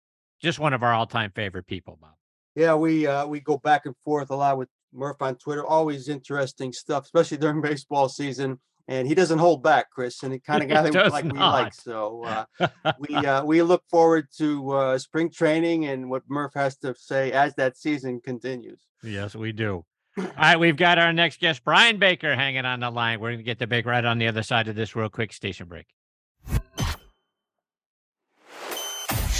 Just 0.41 0.59
one 0.59 0.73
of 0.73 0.83
our 0.83 0.93
all 0.93 1.07
time 1.07 1.33
favorite 1.35 1.67
people, 1.67 1.99
Bob. 2.01 2.13
Yeah, 2.55 2.75
we 2.75 3.07
uh 3.07 3.27
we 3.27 3.41
go 3.41 3.59
back 3.59 3.87
and 3.87 3.95
forth 4.05 4.31
a 4.31 4.37
lot 4.37 4.57
with 4.59 4.69
Murph 4.93 5.21
on 5.21 5.37
Twitter. 5.37 5.65
Always 5.65 6.09
interesting 6.09 6.73
stuff, 6.73 7.05
especially 7.05 7.39
during 7.39 7.61
baseball 7.63 8.09
season. 8.09 8.61
And 8.89 9.09
he 9.09 9.17
doesn't 9.17 9.41
hold 9.41 9.65
back, 9.65 9.91
Chris, 9.91 10.23
and 10.23 10.33
it 10.33 10.45
kind 10.45 10.63
of 10.63 10.69
got 10.69 10.93
does 10.93 11.11
like 11.11 11.25
we 11.25 11.37
like. 11.37 11.75
So 11.75 12.23
uh, 12.25 12.69
we 13.01 13.17
uh, 13.17 13.45
we 13.45 13.61
look 13.63 13.83
forward 13.91 14.29
to 14.39 14.71
uh, 14.71 14.99
spring 14.99 15.29
training 15.29 15.87
and 15.87 16.09
what 16.09 16.23
Murph 16.29 16.53
has 16.55 16.77
to 16.79 16.95
say 16.97 17.33
as 17.33 17.53
that 17.57 17.77
season 17.77 18.21
continues. 18.21 18.81
Yes, 19.03 19.35
we 19.35 19.51
do. 19.51 19.85
All 20.19 20.25
right, 20.39 20.59
we've 20.59 20.77
got 20.77 20.99
our 20.99 21.13
next 21.13 21.41
guest, 21.41 21.65
Brian 21.65 21.99
Baker, 21.99 22.35
hanging 22.37 22.65
on 22.65 22.81
the 22.81 22.91
line. 22.91 23.21
We're 23.21 23.31
going 23.31 23.39
to 23.39 23.45
get 23.45 23.59
the 23.59 23.67
Baker 23.67 23.91
right 23.91 24.05
on 24.05 24.19
the 24.19 24.29
other 24.29 24.43
side 24.43 24.69
of 24.69 24.77
this 24.77 24.97
real 24.97 25.11
quick 25.11 25.33
station 25.33 25.67
break. 25.67 25.87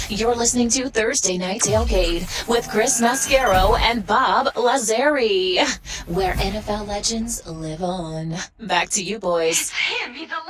You're 0.09 0.35
listening 0.35 0.69
to 0.69 0.87
Thursday 0.87 1.37
Night 1.37 1.59
Tailgate 1.59 2.47
with 2.47 2.69
Chris 2.69 3.01
Mascaro 3.01 3.77
and 3.77 4.07
Bob 4.07 4.47
Lazari, 4.53 5.57
where 6.07 6.33
NFL 6.35 6.87
legends 6.87 7.45
live 7.45 7.83
on. 7.83 8.35
Back 8.57 8.89
to 8.91 9.03
you, 9.03 9.19
boys. 9.19 9.69
Him, 9.69 10.13
he's 10.13 10.29
alive. 10.29 10.47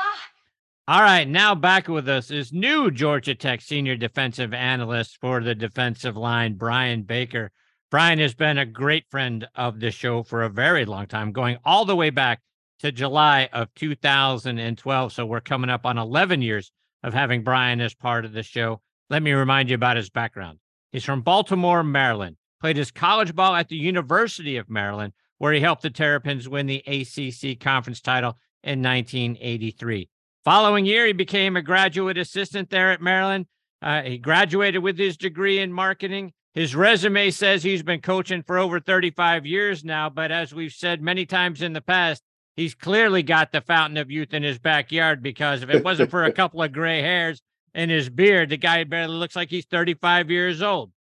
All 0.88 1.02
right, 1.02 1.28
now 1.28 1.56
back 1.56 1.88
with 1.88 2.08
us 2.08 2.30
is 2.30 2.54
new 2.54 2.92
Georgia 2.92 3.34
Tech 3.34 3.62
senior 3.62 3.96
defensive 3.96 4.54
analyst 4.54 5.18
for 5.20 5.42
the 5.42 5.56
defensive 5.56 6.16
line, 6.16 6.54
Brian 6.54 7.02
Baker. 7.02 7.50
Brian 7.90 8.20
has 8.20 8.36
been 8.36 8.60
a 8.60 8.66
great 8.66 9.06
friend 9.10 9.48
of 9.56 9.80
the 9.80 9.90
show 9.90 10.22
for 10.22 10.44
a 10.44 10.50
very 10.50 10.86
long 10.86 11.08
time, 11.08 11.32
going 11.32 11.58
all 11.66 11.84
the 11.84 11.96
way 11.96 12.12
back 12.12 12.42
to 12.82 12.92
July 12.92 13.50
of 13.52 13.74
2012. 13.74 15.14
So 15.14 15.26
we're 15.26 15.42
coming 15.42 15.72
up 15.72 15.84
on 15.84 15.98
11 15.98 16.44
years 16.44 16.72
of 17.02 17.16
having 17.16 17.44
Brian 17.44 17.82
as 17.82 17.96
part 17.96 18.24
of 18.24 18.34
the 18.34 18.44
show. 18.44 18.82
Let 19.10 19.24
me 19.24 19.32
remind 19.32 19.70
you 19.70 19.76
about 19.76 19.96
his 19.96 20.10
background. 20.10 20.60
He's 20.92 21.06
from 21.06 21.22
Baltimore, 21.22 21.82
Maryland, 21.82 22.36
played 22.60 22.76
his 22.76 22.92
college 22.92 23.34
ball 23.34 23.56
at 23.56 23.70
the 23.70 23.78
University 23.78 24.58
of 24.58 24.70
Maryland, 24.70 25.14
where 25.38 25.54
he 25.54 25.62
helped 25.62 25.84
the 25.84 25.90
Terrapins 25.90 26.50
win 26.50 26.66
the 26.66 26.84
ACC 26.86 27.58
conference 27.58 28.02
title 28.02 28.38
in 28.64 28.82
1983. 28.82 30.10
Following 30.44 30.86
year, 30.86 31.06
he 31.06 31.14
became 31.14 31.56
a 31.56 31.62
graduate 31.62 32.18
assistant 32.18 32.70
there 32.70 32.92
at 32.92 33.02
Maryland. 33.02 33.46
Uh, 33.82 34.02
he 34.02 34.18
graduated 34.18 34.84
with 34.84 34.98
his 34.98 35.16
degree 35.16 35.60
in 35.60 35.72
marketing. 35.72 36.34
His 36.54 36.76
resume 36.76 37.32
says 37.32 37.64
he's 37.64 37.84
been 37.84 38.02
coaching 38.02 38.44
for 38.44 38.58
over 38.58 38.80
35 38.80 39.46
years 39.46 39.86
now, 39.86 40.10
but 40.10 40.32
as 40.32 40.54
we've 40.54 40.74
said 40.74 41.02
many 41.02 41.26
times 41.26 41.62
in 41.62 41.72
the 41.72 41.82
past, 41.82 42.24
he's 42.56 42.76
clearly 42.76 43.24
got 43.24 43.52
the 43.52 43.62
fountain 43.62 43.98
of 43.98 44.12
youth 44.12 44.34
in 44.34 44.44
his 44.44 44.58
backyard 44.58 45.22
because 45.22 45.64
if 45.64 45.70
it 45.70 45.86
wasn't 45.86 46.10
for 46.10 46.26
a 46.26 46.32
couple 46.34 46.62
of 46.62 46.74
gray 46.74 47.02
hairs 47.02 47.42
in 47.78 47.90
his 47.90 48.10
beard, 48.10 48.50
the 48.50 48.58
guy 48.58 48.84
barely 48.84 49.16
looks 49.16 49.36
like 49.36 49.52
he's 49.52 49.66
35 49.66 50.32
years 50.32 50.62
old. 50.64 50.92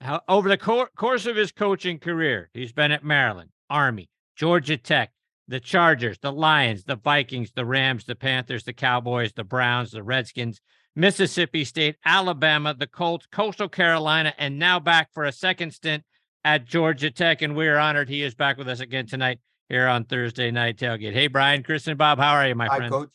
How, 0.00 0.20
over 0.28 0.48
the 0.48 0.56
cour 0.56 0.88
course 0.96 1.26
of 1.26 1.36
his 1.36 1.50
coaching 1.50 1.98
career, 1.98 2.50
he's 2.54 2.72
been 2.72 2.92
at 2.92 3.04
Maryland, 3.04 3.50
Army, 3.68 4.08
Georgia 4.36 4.76
Tech, 4.76 5.10
the 5.48 5.58
Chargers, 5.58 6.18
the 6.18 6.32
Lions, 6.32 6.84
the 6.84 6.96
Vikings, 6.96 7.50
the 7.54 7.64
Rams, 7.64 8.04
the 8.04 8.14
Panthers, 8.14 8.62
the 8.62 8.72
Cowboys, 8.72 9.32
the 9.32 9.44
Browns, 9.44 9.90
the 9.90 10.04
Redskins, 10.04 10.60
Mississippi 10.94 11.64
State, 11.64 11.96
Alabama, 12.04 12.74
the 12.78 12.86
Colts, 12.86 13.26
Coastal 13.32 13.68
Carolina, 13.68 14.32
and 14.38 14.58
now 14.58 14.78
back 14.78 15.08
for 15.12 15.24
a 15.24 15.32
second 15.32 15.72
stint 15.72 16.04
at 16.44 16.64
Georgia 16.64 17.10
Tech. 17.10 17.42
And 17.42 17.56
we're 17.56 17.76
honored 17.76 18.08
he 18.08 18.22
is 18.22 18.36
back 18.36 18.56
with 18.56 18.68
us 18.68 18.78
again 18.78 19.06
tonight 19.06 19.40
here 19.68 19.88
on 19.88 20.04
Thursday 20.04 20.52
Night 20.52 20.76
Tailgate. 20.76 21.12
Hey, 21.12 21.26
Brian, 21.26 21.64
Chris, 21.64 21.88
and 21.88 21.98
Bob, 21.98 22.18
how 22.18 22.34
are 22.34 22.46
you, 22.46 22.54
my 22.54 22.66
Hi, 22.66 22.76
friend? 22.76 22.92
Coach. 22.92 23.08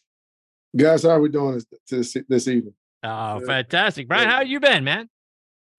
Guys, 0.75 1.03
how 1.03 1.11
are 1.11 1.21
we 1.21 1.29
doing 1.29 1.53
this 1.53 1.65
this, 1.89 2.17
this 2.27 2.47
evening? 2.47 2.73
Oh, 3.03 3.39
fantastic. 3.45 4.07
Brian, 4.07 4.27
how 4.27 4.41
you 4.41 4.59
been, 4.59 4.83
man? 4.83 5.09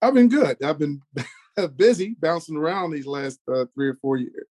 I've 0.02 0.14
been 0.14 0.28
good. 0.28 0.62
I've 0.62 0.78
been 0.78 1.02
busy 1.76 2.16
bouncing 2.18 2.56
around 2.56 2.90
these 2.90 3.06
last 3.06 3.40
uh, 3.52 3.66
three 3.74 3.88
or 3.88 3.94
four 3.94 4.16
years, 4.16 4.46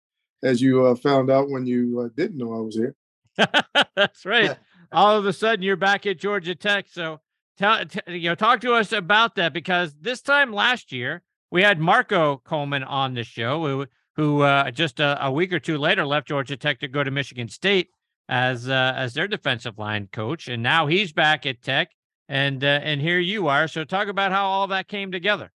as 0.43 0.63
you 0.63 0.87
uh, 0.87 0.95
found 0.95 1.31
out 1.31 1.51
when 1.51 1.67
you 1.67 2.01
uh, 2.01 2.09
didn't 2.17 2.39
know 2.39 2.55
I 2.55 2.61
was 2.61 2.77
here. 2.77 2.95
That's 3.97 4.25
right. 4.25 4.57
All 4.93 5.17
of 5.17 5.27
a 5.27 5.33
sudden, 5.33 5.63
you're 5.63 5.77
back 5.77 6.07
at 6.07 6.19
Georgia 6.19 6.55
Tech. 6.55 6.87
So, 6.91 7.21
tell 7.59 7.85
t- 7.85 8.01
you 8.07 8.31
know, 8.31 8.35
talk 8.35 8.61
to 8.61 8.75
us 8.75 8.93
about 8.93 9.35
that 9.37 9.53
because 9.53 9.95
this 10.01 10.23
time 10.23 10.53
last 10.53 10.93
year 10.93 11.23
we 11.51 11.63
had 11.63 11.79
Marco 11.81 12.41
Coleman 12.45 12.85
on 12.85 13.15
the 13.15 13.25
show, 13.25 13.67
who 13.67 13.87
who 14.17 14.43
uh, 14.43 14.71
just 14.71 15.01
a, 15.01 15.27
a 15.27 15.31
week 15.31 15.53
or 15.53 15.59
two 15.59 15.79
later 15.79 16.07
left 16.07 16.29
Georgia 16.29 16.57
Tech 16.57 16.81
to 16.81 16.89
go 16.89 17.03
to 17.03 17.11
Michigan 17.11 17.49
State 17.49 17.89
as 18.29 18.69
uh, 18.69 18.95
as 18.97 19.15
their 19.15 19.29
defensive 19.29 19.79
line 19.79 20.09
coach, 20.13 20.49
and 20.49 20.63
now 20.63 20.87
he's 20.87 21.13
back 21.13 21.45
at 21.45 21.63
Tech, 21.63 21.91
and 22.35 22.65
uh, 22.65 22.81
and 22.83 23.01
here 23.01 23.21
you 23.21 23.47
are. 23.47 23.69
So, 23.69 23.85
talk 23.85 24.09
about 24.09 24.33
how 24.33 24.45
all 24.45 24.67
that 24.67 24.89
came 24.89 25.13
together. 25.13 25.53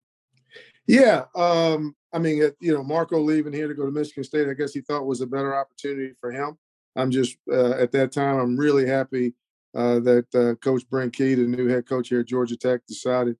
Yeah, 0.87 1.25
um, 1.35 1.93
I 2.13 2.19
mean, 2.19 2.41
you 2.59 2.73
know, 2.73 2.83
Marco 2.83 3.19
leaving 3.19 3.53
here 3.53 3.67
to 3.67 3.75
go 3.75 3.85
to 3.85 3.91
Michigan 3.91 4.23
State, 4.23 4.47
I 4.47 4.53
guess 4.53 4.73
he 4.73 4.81
thought 4.81 5.05
was 5.05 5.21
a 5.21 5.27
better 5.27 5.55
opportunity 5.55 6.13
for 6.19 6.31
him. 6.31 6.57
I'm 6.95 7.11
just 7.11 7.37
uh, 7.51 7.71
at 7.71 7.91
that 7.91 8.11
time, 8.11 8.39
I'm 8.39 8.57
really 8.57 8.87
happy 8.87 9.33
uh, 9.75 9.99
that 9.99 10.25
uh, 10.33 10.55
Coach 10.63 10.89
Brent 10.89 11.13
Key, 11.13 11.35
the 11.35 11.43
new 11.43 11.67
head 11.67 11.85
coach 11.85 12.09
here 12.09 12.21
at 12.21 12.27
Georgia 12.27 12.55
Tech, 12.55 12.81
decided 12.87 13.35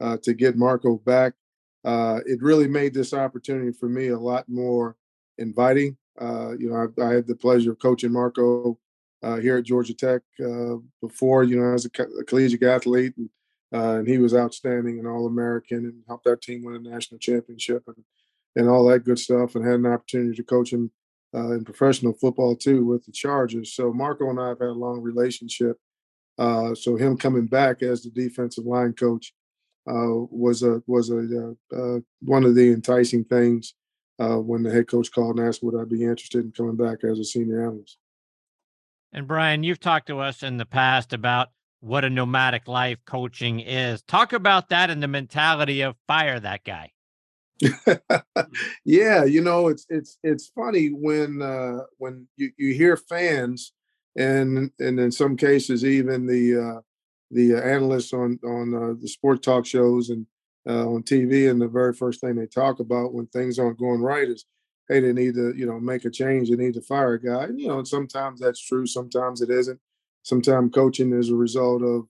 uh, 0.00 0.18
to 0.22 0.34
get 0.34 0.56
Marco 0.56 0.98
back. 0.98 1.32
Uh, 1.84 2.20
it 2.26 2.42
really 2.42 2.68
made 2.68 2.94
this 2.94 3.14
opportunity 3.14 3.72
for 3.72 3.88
me 3.88 4.08
a 4.08 4.18
lot 4.18 4.44
more 4.48 4.96
inviting. 5.38 5.96
You 6.20 6.70
know, 6.70 6.92
I, 6.98 7.02
I 7.02 7.14
had 7.14 7.26
the 7.26 7.34
pleasure 7.34 7.72
of 7.72 7.78
coaching 7.78 8.12
Marco 8.12 8.78
uh, 9.22 9.36
here 9.36 9.56
at 9.56 9.64
Georgia 9.64 9.94
Tech 9.94 10.22
uh, 10.44 10.76
before, 11.00 11.44
you 11.44 11.56
know, 11.56 11.74
as 11.74 11.84
a, 11.84 11.90
co- 11.90 12.18
a 12.20 12.24
collegiate 12.24 12.62
athlete. 12.62 13.14
And, 13.16 13.30
uh, 13.74 13.98
and 13.98 14.08
he 14.08 14.18
was 14.18 14.34
outstanding 14.34 14.98
and 14.98 15.08
all 15.08 15.26
American 15.26 15.78
and 15.78 16.02
helped 16.06 16.26
our 16.26 16.36
team 16.36 16.62
win 16.64 16.74
a 16.74 16.90
national 16.90 17.18
championship. 17.18 17.84
And 17.86 18.04
and 18.56 18.68
all 18.68 18.86
that 18.86 19.04
good 19.04 19.18
stuff, 19.18 19.54
and 19.54 19.64
had 19.64 19.80
an 19.80 19.86
opportunity 19.86 20.36
to 20.36 20.42
coach 20.42 20.72
him 20.72 20.90
uh, 21.34 21.52
in 21.52 21.64
professional 21.64 22.12
football 22.12 22.54
too 22.54 22.84
with 22.84 23.04
the 23.06 23.12
Chargers. 23.12 23.72
So 23.72 23.92
Marco 23.92 24.28
and 24.28 24.40
I 24.40 24.48
have 24.48 24.58
had 24.58 24.68
a 24.68 24.72
long 24.72 25.00
relationship. 25.00 25.78
Uh, 26.38 26.74
so 26.74 26.96
him 26.96 27.16
coming 27.16 27.46
back 27.46 27.82
as 27.82 28.02
the 28.02 28.10
defensive 28.10 28.66
line 28.66 28.92
coach 28.92 29.32
uh, 29.88 30.28
was 30.30 30.62
a 30.62 30.82
was 30.86 31.10
a 31.10 31.56
one 32.20 32.44
of 32.44 32.54
the 32.54 32.72
enticing 32.72 33.24
things 33.24 33.74
when 34.18 34.62
the 34.62 34.70
head 34.70 34.86
coach 34.86 35.10
called 35.10 35.38
and 35.38 35.48
asked 35.48 35.62
would 35.62 35.80
I 35.80 35.84
be 35.84 36.04
interested 36.04 36.44
in 36.44 36.52
coming 36.52 36.76
back 36.76 37.02
as 37.04 37.18
a 37.18 37.24
senior 37.24 37.62
analyst. 37.62 37.98
And 39.12 39.28
Brian, 39.28 39.62
you've 39.62 39.80
talked 39.80 40.06
to 40.06 40.20
us 40.20 40.42
in 40.42 40.56
the 40.56 40.64
past 40.64 41.12
about 41.12 41.48
what 41.80 42.04
a 42.04 42.10
nomadic 42.10 42.66
life 42.66 42.98
coaching 43.04 43.60
is. 43.60 44.02
Talk 44.02 44.32
about 44.32 44.70
that 44.70 44.88
and 44.88 45.02
the 45.02 45.08
mentality 45.08 45.82
of 45.82 45.96
fire 46.06 46.40
that 46.40 46.64
guy. 46.64 46.92
yeah, 48.84 49.24
you 49.24 49.40
know, 49.40 49.68
it's 49.68 49.86
it's 49.88 50.18
it's 50.22 50.48
funny 50.48 50.88
when 50.88 51.42
uh 51.42 51.80
when 51.98 52.26
you, 52.36 52.50
you 52.56 52.74
hear 52.74 52.96
fans 52.96 53.72
and 54.16 54.70
and 54.78 54.98
in 54.98 55.12
some 55.12 55.36
cases 55.36 55.84
even 55.84 56.26
the 56.26 56.56
uh 56.56 56.80
the 57.30 57.54
analysts 57.54 58.12
on 58.12 58.38
on 58.44 58.74
uh, 58.74 58.94
the 59.00 59.08
sport 59.08 59.42
talk 59.42 59.64
shows 59.64 60.10
and 60.10 60.26
uh, 60.68 60.88
on 60.88 61.02
TV 61.02 61.50
and 61.50 61.60
the 61.60 61.68
very 61.68 61.92
first 61.92 62.20
thing 62.20 62.36
they 62.36 62.46
talk 62.46 62.80
about 62.80 63.12
when 63.12 63.26
things 63.26 63.58
aren't 63.58 63.78
going 63.78 64.00
right 64.00 64.28
is 64.28 64.44
hey 64.88 65.00
they 65.00 65.12
need 65.12 65.34
to 65.34 65.54
you 65.56 65.66
know 65.66 65.78
make 65.78 66.04
a 66.04 66.10
change 66.10 66.50
they 66.50 66.56
need 66.56 66.74
to 66.74 66.80
fire 66.80 67.14
a 67.14 67.20
guy 67.20 67.44
and, 67.44 67.60
you 67.60 67.68
know 67.68 67.82
sometimes 67.84 68.40
that's 68.40 68.60
true 68.60 68.86
sometimes 68.86 69.40
it 69.40 69.50
isn't 69.50 69.80
sometimes 70.22 70.74
coaching 70.74 71.12
is 71.12 71.30
a 71.30 71.34
result 71.34 71.82
of 71.82 72.06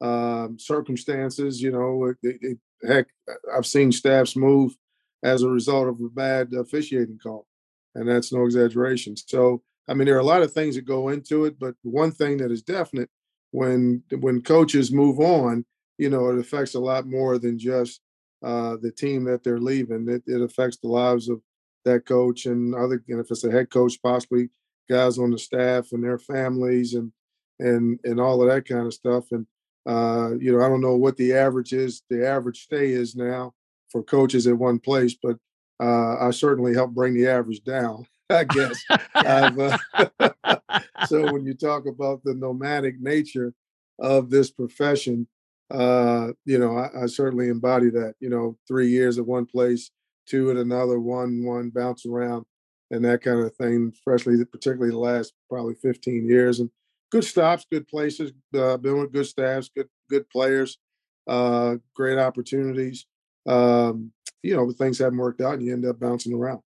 um, 0.00 0.58
circumstances 0.58 1.62
you 1.62 1.70
know 1.70 2.04
it, 2.22 2.38
it, 2.42 2.58
heck 2.86 3.06
I've 3.54 3.66
seen 3.66 3.92
staffs 3.92 4.36
move 4.36 4.76
as 5.24 5.42
a 5.42 5.48
result 5.48 5.88
of 5.88 6.00
a 6.00 6.08
bad 6.08 6.52
officiating 6.52 7.18
call. 7.18 7.46
And 7.94 8.08
that's 8.08 8.32
no 8.32 8.44
exaggeration. 8.44 9.16
So, 9.16 9.62
I 9.88 9.94
mean, 9.94 10.06
there 10.06 10.16
are 10.16 10.20
a 10.20 10.24
lot 10.24 10.42
of 10.42 10.52
things 10.52 10.76
that 10.76 10.84
go 10.84 11.08
into 11.08 11.46
it, 11.46 11.58
but 11.58 11.74
one 11.82 12.12
thing 12.12 12.36
that 12.38 12.50
is 12.50 12.62
definite 12.62 13.08
when 13.50 14.02
when 14.18 14.42
coaches 14.42 14.92
move 14.92 15.20
on, 15.20 15.64
you 15.98 16.10
know, 16.10 16.28
it 16.28 16.38
affects 16.38 16.74
a 16.74 16.80
lot 16.80 17.06
more 17.06 17.38
than 17.38 17.58
just 17.58 18.00
uh, 18.42 18.76
the 18.80 18.90
team 18.90 19.24
that 19.24 19.42
they're 19.42 19.60
leaving. 19.60 20.08
It, 20.08 20.22
it 20.26 20.42
affects 20.42 20.78
the 20.78 20.88
lives 20.88 21.28
of 21.28 21.40
that 21.84 22.06
coach 22.06 22.46
and 22.46 22.74
other, 22.74 23.02
and 23.08 23.20
if 23.20 23.30
it's 23.30 23.44
a 23.44 23.50
head 23.50 23.70
coach, 23.70 24.00
possibly 24.02 24.50
guys 24.88 25.18
on 25.18 25.30
the 25.30 25.38
staff 25.38 25.92
and 25.92 26.04
their 26.04 26.18
families 26.18 26.94
and 26.94 27.12
and 27.58 28.00
and 28.04 28.20
all 28.20 28.42
of 28.42 28.48
that 28.48 28.66
kind 28.66 28.86
of 28.86 28.94
stuff. 28.94 29.24
And 29.32 29.46
uh, 29.86 30.36
you 30.38 30.52
know, 30.52 30.64
I 30.64 30.68
don't 30.68 30.80
know 30.80 30.96
what 30.96 31.16
the 31.16 31.34
average 31.34 31.72
is. 31.72 32.02
The 32.08 32.26
average 32.26 32.62
stay 32.62 32.90
is 32.90 33.14
now 33.14 33.54
for 33.90 34.02
coaches 34.02 34.46
at 34.46 34.58
one 34.58 34.78
place, 34.78 35.14
but 35.20 35.36
uh, 35.80 36.16
I 36.18 36.30
certainly 36.30 36.74
help 36.74 36.92
bring 36.92 37.14
the 37.14 37.28
average 37.28 37.62
down. 37.64 38.06
I 38.30 38.44
guess. 38.44 38.82
uh, 39.14 39.76
so 41.06 41.30
when 41.30 41.44
you 41.44 41.54
talk 41.54 41.86
about 41.86 42.24
the 42.24 42.34
nomadic 42.34 42.98
nature 42.98 43.52
of 43.98 44.30
this 44.30 44.50
profession, 44.50 45.28
uh, 45.70 46.28
you 46.46 46.58
know, 46.58 46.76
I, 46.76 47.02
I, 47.02 47.06
certainly 47.06 47.48
embody 47.48 47.90
that. 47.90 48.14
You 48.20 48.30
know, 48.30 48.56
three 48.66 48.88
years 48.88 49.18
at 49.18 49.26
one 49.26 49.44
place, 49.46 49.90
two 50.26 50.50
at 50.50 50.56
another, 50.56 50.98
one 51.00 51.44
one 51.44 51.70
bounce 51.70 52.06
around, 52.06 52.44
and 52.90 53.04
that 53.04 53.22
kind 53.22 53.40
of 53.40 53.54
thing. 53.56 53.92
Especially, 53.94 54.44
particularly 54.44 54.90
the 54.90 54.98
last 54.98 55.32
probably 55.48 55.74
15 55.74 56.28
years, 56.28 56.60
and 56.60 56.70
good 57.10 57.24
stops, 57.24 57.66
good 57.70 57.88
places. 57.88 58.32
Uh, 58.56 58.76
been 58.76 59.00
with 59.00 59.12
good 59.12 59.26
staffs, 59.26 59.70
good 59.74 59.88
good 60.10 60.28
players, 60.30 60.78
uh, 61.26 61.76
great 61.94 62.18
opportunities 62.18 63.06
um, 63.46 64.12
you 64.42 64.56
know, 64.56 64.70
things 64.72 64.98
haven't 64.98 65.18
worked 65.18 65.40
out 65.40 65.54
and 65.54 65.62
you 65.62 65.72
end 65.72 65.86
up 65.86 66.00
bouncing 66.00 66.34
around. 66.34 66.60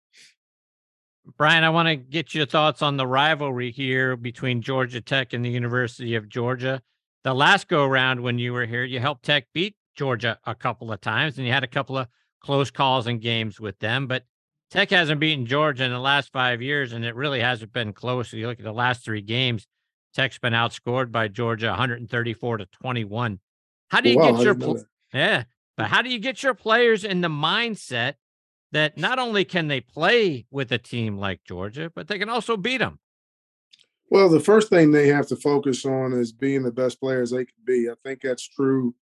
Brian, 1.36 1.62
I 1.62 1.70
want 1.70 1.88
to 1.88 1.96
get 1.96 2.34
your 2.34 2.46
thoughts 2.46 2.80
on 2.80 2.96
the 2.96 3.06
rivalry 3.06 3.70
here 3.70 4.16
between 4.16 4.62
Georgia 4.62 5.00
Tech 5.00 5.32
and 5.32 5.44
the 5.44 5.50
University 5.50 6.14
of 6.14 6.28
Georgia. 6.28 6.80
The 7.24 7.34
last 7.34 7.68
go 7.68 7.84
around 7.84 8.22
when 8.22 8.38
you 8.38 8.52
were 8.52 8.64
here, 8.64 8.84
you 8.84 8.98
helped 8.98 9.24
Tech 9.24 9.46
beat 9.52 9.76
Georgia 9.94 10.38
a 10.46 10.54
couple 10.54 10.90
of 10.90 11.00
times 11.00 11.36
and 11.36 11.46
you 11.46 11.52
had 11.52 11.64
a 11.64 11.68
couple 11.68 11.98
of 11.98 12.08
close 12.40 12.70
calls 12.70 13.06
and 13.06 13.20
games 13.20 13.60
with 13.60 13.78
them. 13.78 14.06
But 14.06 14.24
Tech 14.70 14.90
hasn't 14.90 15.20
beaten 15.20 15.46
Georgia 15.46 15.84
in 15.84 15.92
the 15.92 15.98
last 15.98 16.32
five 16.32 16.60
years, 16.60 16.92
and 16.92 17.04
it 17.04 17.14
really 17.14 17.40
hasn't 17.40 17.72
been 17.72 17.92
close. 17.92 18.28
If 18.28 18.38
you 18.38 18.46
look 18.46 18.58
at 18.58 18.64
the 18.64 18.72
last 18.72 19.04
three 19.04 19.22
games, 19.22 19.66
Tech's 20.14 20.38
been 20.38 20.52
outscored 20.52 21.10
by 21.10 21.28
Georgia 21.28 21.68
134 21.68 22.58
to 22.58 22.66
21. 22.66 23.40
How 23.88 24.00
do 24.00 24.10
you 24.10 24.18
wow, 24.18 24.32
get 24.32 24.42
your 24.42 24.76
yeah? 25.12 25.44
But 25.76 25.86
how 25.86 26.02
do 26.02 26.10
you 26.10 26.18
get 26.18 26.42
your 26.42 26.54
players 26.54 27.04
in 27.04 27.20
the 27.20 27.28
mindset 27.28 28.14
that 28.72 28.98
not 28.98 29.18
only 29.18 29.44
can 29.44 29.68
they 29.68 29.80
play 29.80 30.44
with 30.50 30.72
a 30.72 30.78
team 30.78 31.16
like 31.16 31.44
Georgia, 31.44 31.90
but 31.94 32.08
they 32.08 32.18
can 32.18 32.28
also 32.28 32.56
beat 32.56 32.78
them? 32.78 32.98
Well, 34.10 34.28
the 34.28 34.40
first 34.40 34.70
thing 34.70 34.90
they 34.90 35.08
have 35.08 35.26
to 35.28 35.36
focus 35.36 35.84
on 35.84 36.12
is 36.12 36.32
being 36.32 36.62
the 36.62 36.72
best 36.72 37.00
players 37.00 37.30
they 37.30 37.44
can 37.44 37.54
be. 37.64 37.88
I 37.88 37.94
think 38.02 38.22
that's 38.22 38.46
true 38.48 38.94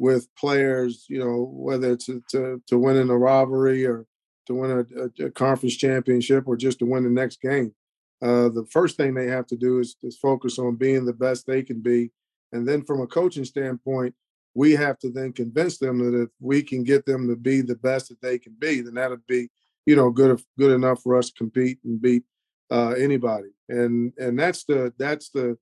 with 0.00 0.34
players, 0.34 1.04
you 1.10 1.18
know, 1.18 1.50
whether 1.52 1.92
it's 1.92 2.06
to, 2.06 2.22
to, 2.30 2.60
to 2.66 2.78
win 2.78 2.96
in 2.96 3.10
a 3.10 3.16
rivalry 3.16 3.84
or 3.84 4.06
to 4.46 4.54
win 4.54 4.70
a, 4.70 5.24
a, 5.24 5.26
a, 5.26 5.30
conference 5.30 5.76
championship 5.76 6.44
or 6.46 6.56
just 6.56 6.78
to 6.78 6.86
win 6.86 7.04
the 7.04 7.10
next 7.10 7.42
game. 7.42 7.74
Uh, 8.22 8.48
the 8.48 8.66
first 8.70 8.96
thing 8.96 9.12
they 9.12 9.26
have 9.26 9.46
to 9.46 9.56
do 9.56 9.78
is, 9.78 9.96
is 10.02 10.16
focus 10.16 10.58
on 10.58 10.76
being 10.76 11.04
the 11.04 11.12
best 11.12 11.46
they 11.46 11.62
can 11.62 11.82
be. 11.82 12.10
And 12.50 12.66
then 12.66 12.82
from 12.82 13.02
a 13.02 13.06
coaching 13.06 13.44
standpoint, 13.44 14.14
we 14.54 14.72
have 14.72 14.98
to 15.00 15.10
then 15.10 15.34
convince 15.34 15.76
them 15.76 15.98
that 15.98 16.18
if 16.18 16.30
we 16.40 16.62
can 16.62 16.82
get 16.82 17.04
them 17.04 17.28
to 17.28 17.36
be 17.36 17.60
the 17.60 17.76
best 17.76 18.08
that 18.08 18.22
they 18.22 18.38
can 18.38 18.56
be, 18.58 18.80
then 18.80 18.94
that'll 18.94 19.18
be, 19.28 19.50
you 19.84 19.96
know, 19.96 20.10
good 20.10 20.42
good 20.58 20.72
enough 20.72 21.02
for 21.02 21.14
us 21.14 21.28
to 21.28 21.34
compete 21.34 21.78
and 21.84 22.00
beat 22.00 22.24
uh, 22.70 22.94
anybody. 22.98 23.50
And 23.68 24.14
and 24.18 24.38
that's 24.38 24.64
the 24.64 24.94
that's 24.98 25.28
the, 25.28 25.58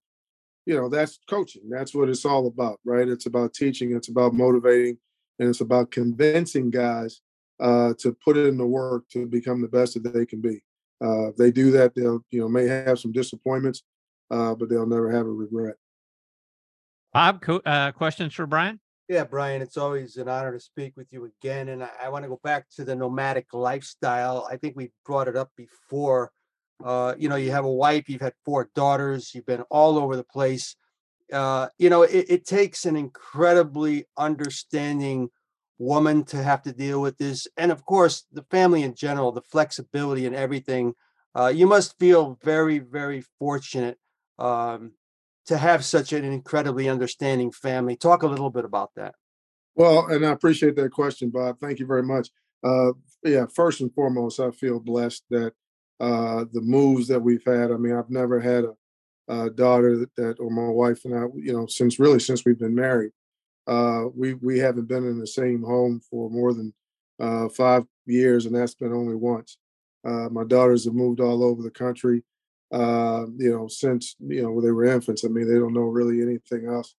you 0.69 0.77
know, 0.77 0.91
that's 0.91 1.19
coaching. 1.31 1.63
That's 1.71 1.95
what 1.95 2.11
it's 2.11 2.27
all 2.27 2.47
about, 2.47 2.79
right? 2.85 3.09
It's 3.09 3.25
about 3.25 3.55
teaching. 3.55 3.97
It's 3.97 4.11
about 4.11 4.35
motivating, 4.35 4.99
and 5.39 5.49
it's 5.49 5.63
about 5.63 5.91
convincing 5.91 6.69
guys 6.69 7.23
uh, 7.59 7.95
to 8.01 8.15
put 8.23 8.37
in 8.37 8.59
the 8.59 8.67
work 8.67 9.09
to 9.13 9.25
become 9.25 9.63
the 9.63 9.69
best 9.69 9.95
that 9.95 10.13
they 10.13 10.27
can 10.27 10.43
be. 10.43 10.63
Uh, 11.03 11.29
if 11.29 11.37
they 11.37 11.51
do 11.51 11.71
that, 11.71 11.95
they'll 11.95 12.23
you 12.31 12.41
know 12.41 12.51
may 12.51 12.67
have 12.67 12.99
some 12.99 13.13
disappointments, 13.13 13.83
uh, 14.31 14.55
but 14.55 14.69
they'll 14.69 14.87
never 14.87 15.11
have 15.11 15.25
a 15.25 15.31
regret. 15.31 15.77
Bob, 17.15 17.43
uh, 17.65 17.91
questions 17.93 18.35
for 18.35 18.47
Brian? 18.47 18.79
Yeah, 19.09 19.25
Brian, 19.25 19.63
it's 19.63 19.79
always 19.79 20.19
an 20.19 20.29
honor 20.29 20.53
to 20.53 20.61
speak 20.61 20.99
with 20.99 21.11
you 21.15 21.33
again. 21.41 21.71
And 21.71 21.83
I, 21.83 21.89
I 22.03 22.09
want 22.11 22.25
to 22.25 22.29
go 22.29 22.41
back 22.45 22.67
to 22.77 22.85
the 22.85 22.95
nomadic 22.95 23.55
lifestyle. 23.55 24.47
I 24.51 24.59
think 24.59 24.77
we 24.77 24.91
brought 25.07 25.29
it 25.29 25.37
up 25.37 25.51
before. 25.57 26.31
Uh, 26.85 27.15
you 27.19 27.29
know, 27.29 27.37
you 27.37 27.51
have 27.51 27.65
a 27.65 27.73
wife, 27.73 28.09
you've 28.09 28.21
had 28.21 28.35
four 28.45 28.71
daughters, 28.75 29.35
you've 29.35 29.47
been 29.47 29.63
all 29.71 29.99
over 29.99 30.17
the 30.17 30.25
place. 30.25 30.77
Uh, 31.33 31.69
you 31.79 31.91
know, 31.91 32.03
it, 32.03 32.27
it 32.29 32.47
takes 32.47 32.87
an 32.87 32.97
incredibly 32.97 34.07
understanding 34.17 35.29
woman 35.79 36.25
to 36.25 36.43
have 36.43 36.63
to 36.63 36.73
deal 36.73 37.01
with 37.01 37.19
this. 37.19 37.47
And 37.57 37.71
of 37.71 37.85
course, 37.85 38.27
the 38.33 38.45
family 38.51 38.83
in 38.83 38.95
general, 38.95 39.33
the 39.33 39.43
flexibility 39.43 40.27
and 40.27 40.35
everything. 40.35 40.95
Uh, 41.35 41.53
you 41.55 41.67
must 41.67 41.99
feel 41.99 42.39
very, 42.43 42.79
very 42.79 43.23
fortunate 43.39 43.99
um, 44.39 44.93
to 45.47 45.57
have 45.57 45.85
such 45.85 46.13
an 46.13 46.25
incredibly 46.25 46.89
understanding 46.89 47.53
family. 47.53 47.97
Talk 47.97 48.23
a 48.23 48.27
little 48.27 48.51
bit 48.51 48.65
about 48.65 48.91
that. 48.97 49.15
Well, 49.77 50.07
and 50.09 50.27
I 50.27 50.33
appreciate 50.33 50.75
that 50.77 50.91
question, 50.91 51.31
Bob. 51.31 51.59
Thank 51.61 51.79
you 51.79 51.87
very 51.87 52.03
much. 52.03 52.31
Uh, 52.65 52.93
yeah, 53.23 53.47
first 53.55 53.81
and 53.81 53.95
foremost, 53.95 54.41
I 54.41 54.51
feel 54.51 54.81
blessed 54.81 55.25
that 55.31 55.53
uh, 56.01 56.45
the 56.53 56.61
moves 56.61 57.09
that 57.09 57.21
we've 57.21 57.45
had. 57.45 57.71
I 57.71 57.77
mean, 57.77 57.95
I've 57.95 58.11
never 58.11 58.41
had 58.41 58.65
a, 58.65 58.75
a 59.29 59.51
daughter 59.51 59.97
that, 59.99 60.15
that, 60.17 60.41
or 60.41 60.51
my 60.51 60.69
wife 60.69 61.05
and 61.05 61.15
I, 61.15 61.25
you 61.35 61.53
know, 61.53 61.67
since 61.67 61.99
really 61.99 62.21
since 62.21 62.45
we've 62.45 62.59
been 62.59 62.75
married, 62.75 63.13
uh, 63.67 64.05
we 64.15 64.35
we 64.35 64.59
haven't 64.59 64.89
been 64.89 65.07
in 65.07 65.19
the 65.19 65.27
same 65.27 65.63
home 65.63 66.01
for 66.11 66.31
more 66.31 66.55
than 66.55 66.73
uh, 67.21 67.49
five 67.49 67.85
years, 68.07 68.47
and 68.47 68.55
that's 68.55 68.75
been 68.75 68.93
only 68.93 69.17
once. 69.17 69.59
Uh, 70.07 70.29
my 70.31 70.45
daughters 70.45 70.85
have 70.85 70.95
moved 70.95 71.21
all 71.21 71.43
over 71.43 71.63
the 71.63 71.71
country 71.71 72.23
uh, 72.73 73.25
you 73.37 73.51
know, 73.51 73.67
since 73.69 74.17
you 74.21 74.43
know 74.43 74.61
they 74.61 74.71
were 74.71 74.85
infants. 74.85 75.25
I 75.25 75.29
mean, 75.29 75.49
they 75.49 75.59
don't 75.59 75.73
know 75.73 75.83
really 75.83 76.21
anything 76.21 76.69
else. 76.69 76.95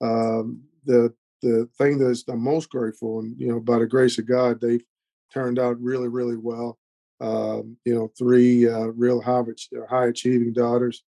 Um, 0.00 0.62
the 0.84 1.14
the 1.42 1.68
thing 1.78 1.98
that's 1.98 2.24
I'm 2.28 2.42
most 2.42 2.70
grateful, 2.70 3.20
and 3.20 3.38
you 3.38 3.48
know, 3.48 3.60
by 3.60 3.78
the 3.78 3.86
grace 3.86 4.18
of 4.18 4.26
God, 4.26 4.60
they've 4.60 4.84
turned 5.32 5.58
out 5.58 5.80
really, 5.80 6.08
really 6.08 6.36
well. 6.36 6.78
Um, 7.22 7.76
you 7.84 7.94
know, 7.94 8.10
three 8.18 8.68
uh, 8.68 8.86
real 8.96 9.20
high, 9.20 9.42
high 9.88 10.06
achieving 10.06 10.52
daughters. 10.52 11.02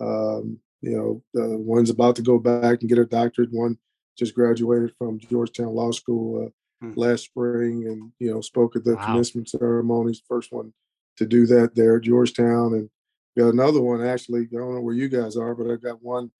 Um, 0.00 0.60
you 0.80 0.96
know, 0.96 1.22
the 1.34 1.58
one's 1.58 1.90
about 1.90 2.16
to 2.16 2.22
go 2.22 2.38
back 2.38 2.80
and 2.80 2.88
get 2.88 2.98
her 2.98 3.04
doctorate. 3.04 3.52
One 3.52 3.76
just 4.16 4.34
graduated 4.34 4.94
from 4.96 5.18
Georgetown 5.18 5.74
Law 5.74 5.90
School 5.90 6.46
uh, 6.46 6.86
hmm. 6.86 6.92
last 6.94 7.24
spring, 7.24 7.86
and 7.86 8.12
you 8.20 8.32
know, 8.32 8.40
spoke 8.40 8.76
at 8.76 8.84
the 8.84 8.94
wow. 8.94 9.04
commencement 9.04 9.48
ceremonies. 9.48 10.22
First 10.28 10.52
one 10.52 10.72
to 11.16 11.26
do 11.26 11.46
that 11.46 11.74
there 11.74 11.96
at 11.96 12.02
Georgetown, 12.02 12.74
and 12.74 12.88
Got 13.38 13.54
another 13.54 13.80
one 13.80 14.04
actually. 14.04 14.48
I 14.52 14.56
don't 14.56 14.74
know 14.74 14.80
where 14.80 14.96
you 14.96 15.08
guys 15.08 15.36
are, 15.36 15.54
but 15.54 15.70
I've 15.70 15.82
got 15.82 16.02
one 16.02 16.32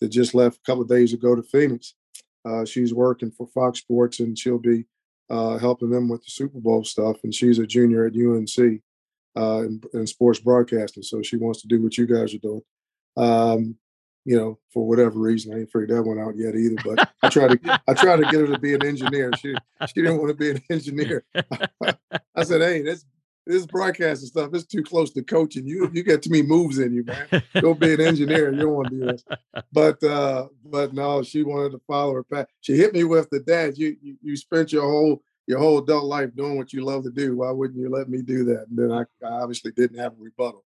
that 0.00 0.08
just 0.08 0.34
left 0.34 0.56
a 0.56 0.60
couple 0.62 0.82
of 0.82 0.88
days 0.88 1.12
ago 1.12 1.34
to 1.34 1.42
Phoenix. 1.42 1.92
Uh, 2.46 2.64
she's 2.64 2.94
working 2.94 3.30
for 3.30 3.46
Fox 3.48 3.80
Sports, 3.80 4.20
and 4.20 4.38
she'll 4.38 4.58
be 4.58 4.86
uh, 5.30 5.58
helping 5.58 5.90
them 5.90 6.08
with 6.08 6.24
the 6.24 6.30
Super 6.30 6.58
Bowl 6.58 6.84
stuff. 6.84 7.18
And 7.24 7.34
she's 7.34 7.58
a 7.58 7.66
junior 7.66 8.06
at 8.06 8.14
UNC 8.14 8.80
uh, 9.36 9.64
in, 9.64 9.80
in, 9.92 10.06
sports 10.06 10.40
broadcasting, 10.40 11.02
so 11.02 11.22
she 11.22 11.36
wants 11.36 11.60
to 11.62 11.68
do 11.68 11.82
what 11.82 11.98
you 11.98 12.06
guys 12.06 12.34
are 12.34 12.38
doing. 12.38 12.62
Um, 13.16 13.76
you 14.24 14.36
know, 14.36 14.58
for 14.72 14.86
whatever 14.86 15.18
reason, 15.20 15.54
I 15.54 15.60
ain't 15.60 15.70
figured 15.70 15.90
that 15.90 16.02
one 16.02 16.18
out 16.18 16.36
yet 16.36 16.56
either. 16.56 16.76
But 16.84 17.10
I 17.22 17.28
try 17.28 17.48
to 17.48 17.80
I 17.86 17.94
try 17.94 18.16
to 18.16 18.24
get 18.24 18.40
her 18.40 18.46
to 18.48 18.58
be 18.58 18.74
an 18.74 18.84
engineer. 18.84 19.30
She 19.38 19.54
she 19.86 20.02
didn't 20.02 20.18
want 20.18 20.30
to 20.30 20.34
be 20.34 20.50
an 20.50 20.62
engineer. 20.70 21.24
I 22.34 22.42
said, 22.42 22.60
hey, 22.60 22.82
this 22.82 23.04
this 23.46 23.64
broadcasting 23.64 24.26
stuff 24.28 24.52
is 24.54 24.66
too 24.66 24.82
close 24.82 25.12
to 25.12 25.22
coaching. 25.22 25.66
You 25.66 25.90
you 25.92 26.02
get 26.02 26.22
too 26.22 26.30
many 26.30 26.42
moves 26.42 26.78
in 26.78 26.92
you, 26.92 27.04
man. 27.04 27.42
Go 27.60 27.74
be 27.74 27.94
an 27.94 28.00
engineer. 28.00 28.52
You 28.52 28.60
don't 28.60 28.74
want 28.74 28.90
to 28.90 28.98
do 28.98 29.06
this. 29.06 29.24
But 29.72 30.02
uh, 30.02 30.48
but 30.64 30.94
no, 30.94 31.22
she 31.22 31.42
wanted 31.42 31.72
to 31.72 31.80
follow 31.86 32.14
her 32.14 32.24
path. 32.24 32.46
She 32.60 32.76
hit 32.76 32.92
me 32.92 33.04
with 33.04 33.28
the 33.30 33.40
dad. 33.40 33.76
You, 33.78 33.96
you 34.02 34.16
you 34.22 34.36
spent 34.36 34.72
your 34.72 34.82
whole 34.82 35.22
your 35.46 35.58
whole 35.58 35.78
adult 35.78 36.04
life 36.04 36.34
doing 36.34 36.56
what 36.56 36.72
you 36.72 36.84
love 36.84 37.04
to 37.04 37.10
do. 37.10 37.36
Why 37.36 37.50
wouldn't 37.50 37.78
you 37.78 37.88
let 37.88 38.08
me 38.08 38.22
do 38.22 38.44
that? 38.46 38.66
And 38.68 38.78
then 38.78 38.92
I, 38.92 39.02
I 39.24 39.40
obviously 39.42 39.72
didn't 39.72 39.98
have 39.98 40.12
a 40.12 40.16
rebuttal. 40.18 40.64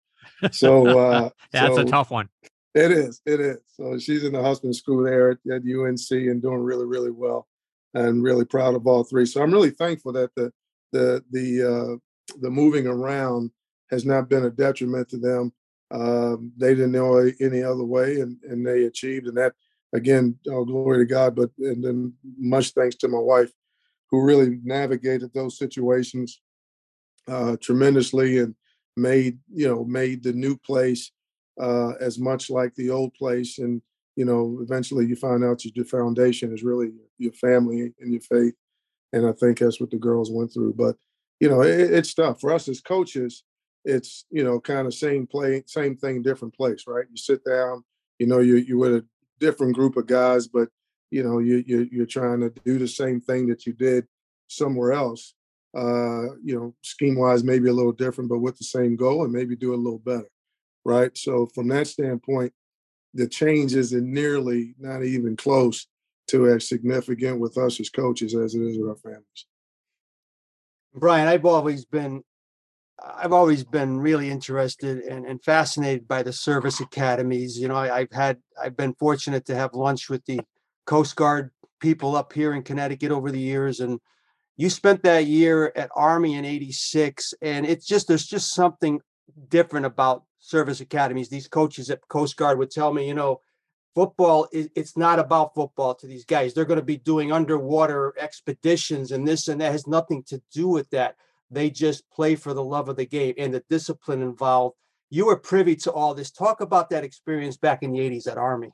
So 0.53 0.99
uh, 0.99 1.31
that's 1.53 1.75
so 1.75 1.83
a 1.83 1.85
tough 1.85 2.11
one. 2.11 2.29
It 2.75 2.93
is. 2.93 3.21
It 3.27 3.41
is. 3.41 3.59
So 3.75 3.99
she's 3.99 4.25
in 4.25 4.33
the 4.33 4.43
Hussman 4.43 4.73
school 4.73 5.03
there 5.03 5.33
at, 5.33 5.39
at 5.51 5.63
UNC 5.63 6.11
and 6.11 6.41
doing 6.41 6.63
really 6.63 6.87
really 6.87 7.11
well, 7.11 7.47
and 7.95 8.23
really 8.23 8.45
proud 8.45 8.75
of 8.75 8.87
all 8.87 9.05
three. 9.05 9.27
So 9.27 9.43
I'm 9.43 9.53
really 9.53 9.71
thankful 9.71 10.13
that 10.13 10.35
the 10.35 10.53
the 10.93 11.25
the 11.31 11.63
uh, 11.63 11.97
the 12.41 12.51
moving 12.51 12.87
around 12.87 13.51
has 13.91 14.05
not 14.05 14.29
been 14.29 14.45
a 14.45 14.51
detriment 14.51 15.09
to 15.11 15.19
them. 15.19 15.53
Um, 15.91 16.53
they 16.57 16.75
didn't 16.75 16.93
know 16.93 17.31
any 17.41 17.63
other 17.63 17.85
way, 17.85 18.21
and 18.21 18.37
and 18.45 18.67
they 18.67 18.85
achieved. 18.85 19.27
And 19.27 19.37
that 19.37 19.55
again, 19.93 20.39
oh, 20.49 20.65
glory 20.65 20.99
to 20.99 21.05
God. 21.05 21.35
But 21.35 21.51
and 21.59 21.83
then 21.85 22.15
much 22.39 22.71
thanks 22.71 22.97
to 22.97 23.09
my 23.09 23.19
wife, 23.19 23.51
who 24.11 24.23
really 24.23 24.59
navigated 24.63 25.33
those 25.35 25.59
situations 25.59 26.41
uh, 27.29 27.57
tremendously 27.61 28.39
and 28.39 28.55
made 28.97 29.39
you 29.53 29.69
know 29.69 29.85
made 29.85 30.23
the 30.23 30.33
new 30.33 30.57
place 30.57 31.11
uh, 31.61 31.93
as 32.01 32.19
much 32.19 32.51
like 32.51 32.75
the 32.75 32.91
old 32.91 33.15
place. 33.15 33.59
And 33.59 33.83
you 34.17 34.25
know, 34.25 34.59
eventually 34.61 35.07
you 35.07 35.17
find 35.17 35.45
out 35.45 35.65
your 35.65 35.85
foundation 35.85 36.53
is 36.53 36.63
really 36.63 36.93
your 37.19 37.33
family 37.33 37.93
and 38.01 38.13
your 38.13 38.21
faith. 38.21 38.55
And 39.13 39.27
I 39.27 39.33
think 39.33 39.59
that's 39.59 39.81
what 39.81 39.91
the 39.91 39.97
girls 39.97 40.31
went 40.31 40.53
through. 40.53 40.75
But 40.75 40.97
you 41.41 41.49
know, 41.49 41.63
it, 41.63 41.93
it's 41.93 42.15
tough 42.15 42.41
for 42.41 42.53
us 42.53 42.69
as 42.69 42.81
coaches. 42.81 43.43
It's 43.85 44.27
you 44.31 44.45
know, 44.45 44.61
kind 44.61 44.87
of 44.87 44.95
same 44.95 45.27
play, 45.27 45.65
same 45.67 45.97
thing, 45.97 46.23
different 46.23 46.55
place, 46.55 46.85
right? 46.87 47.07
You 47.11 47.17
sit 47.17 47.45
down, 47.45 47.83
you 48.19 48.27
know, 48.27 48.39
you 48.39 48.57
you 48.57 48.79
with 48.79 48.95
a 48.95 49.05
different 49.39 49.75
group 49.75 49.97
of 49.97 50.07
guys, 50.07 50.47
but 50.47 50.69
you 51.11 51.25
know, 51.25 51.39
you, 51.39 51.65
you 51.67 51.89
you're 51.91 52.07
trying 52.07 52.41
to 52.41 52.53
do 52.65 52.79
the 52.79 52.87
same 52.87 53.21
thing 53.21 53.49
that 53.49 53.67
you 53.67 53.73
did 53.73 54.07
somewhere 54.49 54.93
else. 54.93 55.35
Uh, 55.77 56.35
you 56.43 56.59
know, 56.59 56.75
scheme 56.83 57.17
wise, 57.17 57.45
maybe 57.45 57.69
a 57.69 57.73
little 57.73 57.93
different, 57.93 58.29
but 58.29 58.41
with 58.41 58.59
the 58.59 58.65
same 58.65 58.97
goal, 58.97 59.25
and 59.25 59.33
maybe 59.33 59.57
do 59.57 59.73
it 59.73 59.79
a 59.79 59.81
little 59.81 60.01
better, 60.01 60.29
right? 60.85 61.17
So 61.17 61.47
from 61.55 61.69
that 61.69 61.87
standpoint, 61.87 62.53
the 63.15 63.29
change 63.29 63.75
isn't 63.75 64.13
nearly, 64.13 64.75
not 64.79 65.05
even 65.05 65.37
close 65.37 65.87
to 66.29 66.49
as 66.49 66.69
significant 66.69 67.41
with 67.41 67.57
us 67.57 67.81
as 67.81 67.89
coaches 67.89 68.35
as 68.35 68.55
it 68.55 68.63
is 68.63 68.79
with 68.79 68.89
our 68.89 68.97
families. 68.97 69.47
Brian, 70.95 71.29
I've 71.29 71.47
always 71.47 71.85
been 71.85 72.23
I've 73.03 73.33
always 73.33 73.65
been 73.65 73.99
really 73.99 74.31
interested 74.31 74.99
and, 74.99 75.25
and 75.25 75.43
fascinated 75.43 76.07
by 76.07 76.23
the 76.23 76.33
service 76.33 76.81
academies. 76.81 77.59
You 77.59 77.69
know, 77.69 77.77
I, 77.77 78.01
have 78.01 78.13
had 78.13 78.39
I've 78.63 78.77
been 78.77 78.95
fortunate 78.95 79.47
to 79.47 79.55
have 79.55 79.73
lunch 79.75 80.11
with 80.11 80.25
the 80.27 80.41
Coast 80.87 81.17
Guard 81.17 81.51
people 81.81 82.15
up 82.15 82.33
here 82.33 82.53
in 82.53 82.63
Connecticut 82.63 83.11
over 83.11 83.31
the 83.31 83.41
years, 83.41 83.81
and 83.81 84.01
you 84.57 84.69
spent 84.69 85.03
that 85.05 85.27
year 85.27 85.73
at 85.77 85.91
Army 85.97 86.35
in 86.35 86.45
'86, 86.45 87.35
and 87.41 87.65
it's 87.65 87.87
just 87.87 88.09
there's 88.09 88.27
just 88.27 88.55
something 88.55 89.01
different 89.49 89.87
about 89.87 90.25
service 90.41 90.81
academies. 90.81 91.29
These 91.29 91.49
coaches 91.49 91.91
at 91.91 92.07
Coast 92.09 92.37
Guard 92.37 92.59
would 92.59 92.71
tell 92.71 92.93
me, 92.93 93.07
you 93.07 93.15
know, 93.15 93.41
football 93.95 94.49
it's 94.53 94.97
not 94.97 95.19
about 95.19 95.55
football 95.55 95.95
to 95.95 96.07
these 96.07 96.25
guys. 96.25 96.55
They're 96.55 96.65
going 96.65 96.81
to 96.81 96.85
be 96.85 96.97
doing 96.97 97.33
underwater 97.33 98.15
expeditions 98.19 99.13
and 99.13 99.27
this 99.27 99.49
and 99.49 99.61
that 99.61 99.73
has 99.73 99.87
nothing 99.87 100.23
to 100.25 100.41
do 100.53 100.69
with 100.69 100.89
that. 100.91 101.17
They 101.51 101.71
just 101.71 102.09
play 102.11 102.37
for 102.37 102.55
the 102.55 102.63
love 102.63 102.89
of 102.89 102.97
the 102.97 103.07
game 103.07 103.35
and 103.39 103.53
the 103.53 103.65
discipline 103.69 104.23
involved. 104.23 104.77
You 105.11 105.27
were 105.27 105.37
privy 105.37 105.75
to 105.77 105.93
all 105.93 106.15
this. 106.15 106.31
Talk 106.31 106.61
about 106.61 106.91
that 106.91 107.03
experience 107.03 107.57
back 107.57 107.83
in 107.83 107.93
the 107.93 107.99
80s 107.99 108.31
at 108.31 108.39
army. 108.39 108.71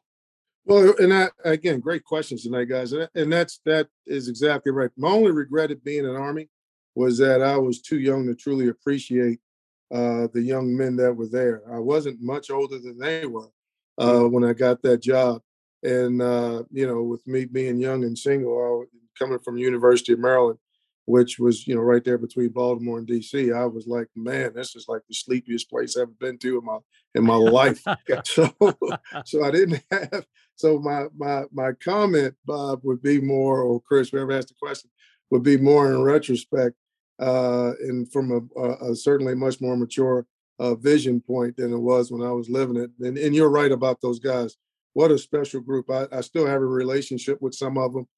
Well 0.67 0.95
and 0.99 1.13
that 1.13 1.33
again 1.45 1.81
great 1.81 2.05
questions 2.05 2.43
tonight 2.43 2.65
guys 2.65 2.93
and 2.93 3.33
that's 3.33 3.61
that 3.65 3.89
is 4.07 4.29
exactly 4.29 4.73
right. 4.73 4.91
My 4.97 5.09
only 5.09 5.31
regret 5.31 5.71
at 5.71 5.85
being 5.85 6.05
in 6.05 6.17
army 6.17 6.49
was 6.95 7.19
that 7.19 7.43
i 7.43 7.57
was 7.59 7.83
too 7.83 7.99
young 7.99 8.27
to 8.27 8.35
truly 8.35 8.69
appreciate 8.69 9.39
uh, 9.95 10.27
the 10.33 10.43
young 10.43 10.77
men 10.77 10.97
that 10.97 11.15
were 11.15 11.29
there. 11.29 11.63
I 11.73 11.79
wasn't 11.79 12.21
much 12.21 12.51
older 12.51 12.79
than 12.79 12.99
they 12.99 13.25
were 13.27 13.51
uh, 13.99 14.23
when 14.23 14.45
I 14.45 14.53
got 14.53 14.83
that 14.83 15.03
job. 15.03 15.43
And 15.83 16.21
uh, 16.21 16.65
you 16.71 16.87
know, 16.87 17.03
with 17.03 17.27
me 17.27 17.45
being 17.45 17.79
young 17.79 18.05
and 18.05 18.19
single, 18.19 18.59
I, 18.59 18.99
coming 19.19 19.39
from 19.39 19.59
University 19.59 20.13
of 20.13 20.19
Maryland, 20.19 20.59
which 21.05 21.39
was 21.39 21.67
you 21.67 21.75
know 21.75 21.81
right 21.81 22.05
there 22.05 22.19
between 22.19 22.49
Baltimore 22.49 22.99
and 22.99 23.07
DC, 23.07 23.55
I 23.55 23.67
was 23.67 23.87
like, 23.87 24.09
man, 24.17 24.53
this 24.55 24.75
is 24.75 24.87
like 24.89 25.03
the 25.09 25.15
sleepiest 25.15 25.71
place 25.71 25.97
I've 25.97 26.03
ever 26.03 26.13
been 26.19 26.39
to 26.39 26.59
in 26.59 26.65
my 26.65 26.79
in 27.15 27.25
my 27.25 27.37
life. 27.37 27.83
so, 28.25 28.51
so 29.25 29.45
I 29.45 29.51
didn't 29.51 29.83
have. 29.91 30.27
So 30.57 30.79
my 30.79 31.07
my 31.17 31.45
my 31.53 31.73
comment, 31.73 32.35
Bob, 32.45 32.81
would 32.83 33.03
be 33.03 33.21
more, 33.21 33.63
or 33.63 33.81
Chris, 33.81 34.11
whoever 34.11 34.33
asked 34.33 34.49
the 34.49 34.55
question, 34.61 34.91
would 35.31 35.43
be 35.43 35.57
more 35.57 35.93
in 35.93 36.03
retrospect, 36.03 36.75
uh, 37.21 37.73
and 37.81 38.11
from 38.11 38.33
a, 38.33 38.61
a, 38.61 38.93
a 38.93 38.97
certainly 38.97 39.35
much 39.35 39.61
more 39.61 39.77
mature 39.77 40.27
uh, 40.59 40.75
vision 40.75 41.21
point 41.21 41.57
than 41.57 41.73
it 41.73 41.79
was 41.79 42.11
when 42.11 42.23
I 42.23 42.33
was 42.33 42.49
living 42.49 42.77
it. 42.77 42.91
And, 43.01 43.19
and 43.19 43.35
you're 43.35 43.51
right 43.51 43.73
about 43.73 44.01
those 44.01 44.19
guys. 44.19 44.57
What 44.95 45.11
a 45.11 45.19
special 45.19 45.61
group. 45.61 45.91
I, 45.91 46.07
I 46.11 46.21
still 46.23 46.47
have 46.47 46.63
a 46.63 46.67
relationship 46.67 47.41
with 47.43 47.55
some 47.55 47.77
of 47.77 47.93
them. 47.93 48.09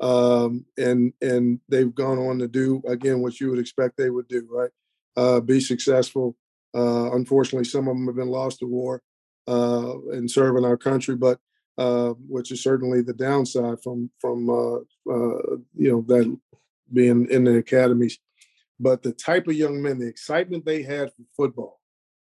Um, 0.00 0.64
and 0.76 1.12
and 1.20 1.58
they've 1.68 1.92
gone 1.92 2.18
on 2.18 2.38
to 2.38 2.46
do 2.46 2.80
again 2.86 3.20
what 3.20 3.40
you 3.40 3.50
would 3.50 3.58
expect 3.58 3.96
they 3.96 4.10
would 4.10 4.28
do, 4.28 4.46
right? 4.48 4.70
Uh, 5.16 5.40
be 5.40 5.58
successful. 5.58 6.36
Uh, 6.72 7.10
unfortunately, 7.12 7.64
some 7.64 7.88
of 7.88 7.96
them 7.96 8.06
have 8.06 8.14
been 8.14 8.28
lost 8.28 8.60
to 8.60 8.66
war 8.66 9.02
uh, 9.48 9.94
and 10.12 10.30
serving 10.30 10.64
our 10.64 10.76
country, 10.76 11.16
but 11.16 11.40
uh, 11.78 12.10
which 12.28 12.52
is 12.52 12.62
certainly 12.62 13.02
the 13.02 13.14
downside 13.14 13.82
from 13.82 14.10
from 14.20 14.48
uh, 14.50 14.76
uh, 15.12 15.56
you 15.76 15.90
know 15.90 16.04
that 16.06 16.38
being 16.92 17.28
in 17.30 17.44
the 17.44 17.56
academies. 17.56 18.18
But 18.80 19.02
the 19.02 19.12
type 19.12 19.48
of 19.48 19.54
young 19.54 19.82
men, 19.82 19.98
the 19.98 20.06
excitement 20.06 20.64
they 20.64 20.82
had 20.82 21.10
for 21.12 21.22
football, 21.36 21.77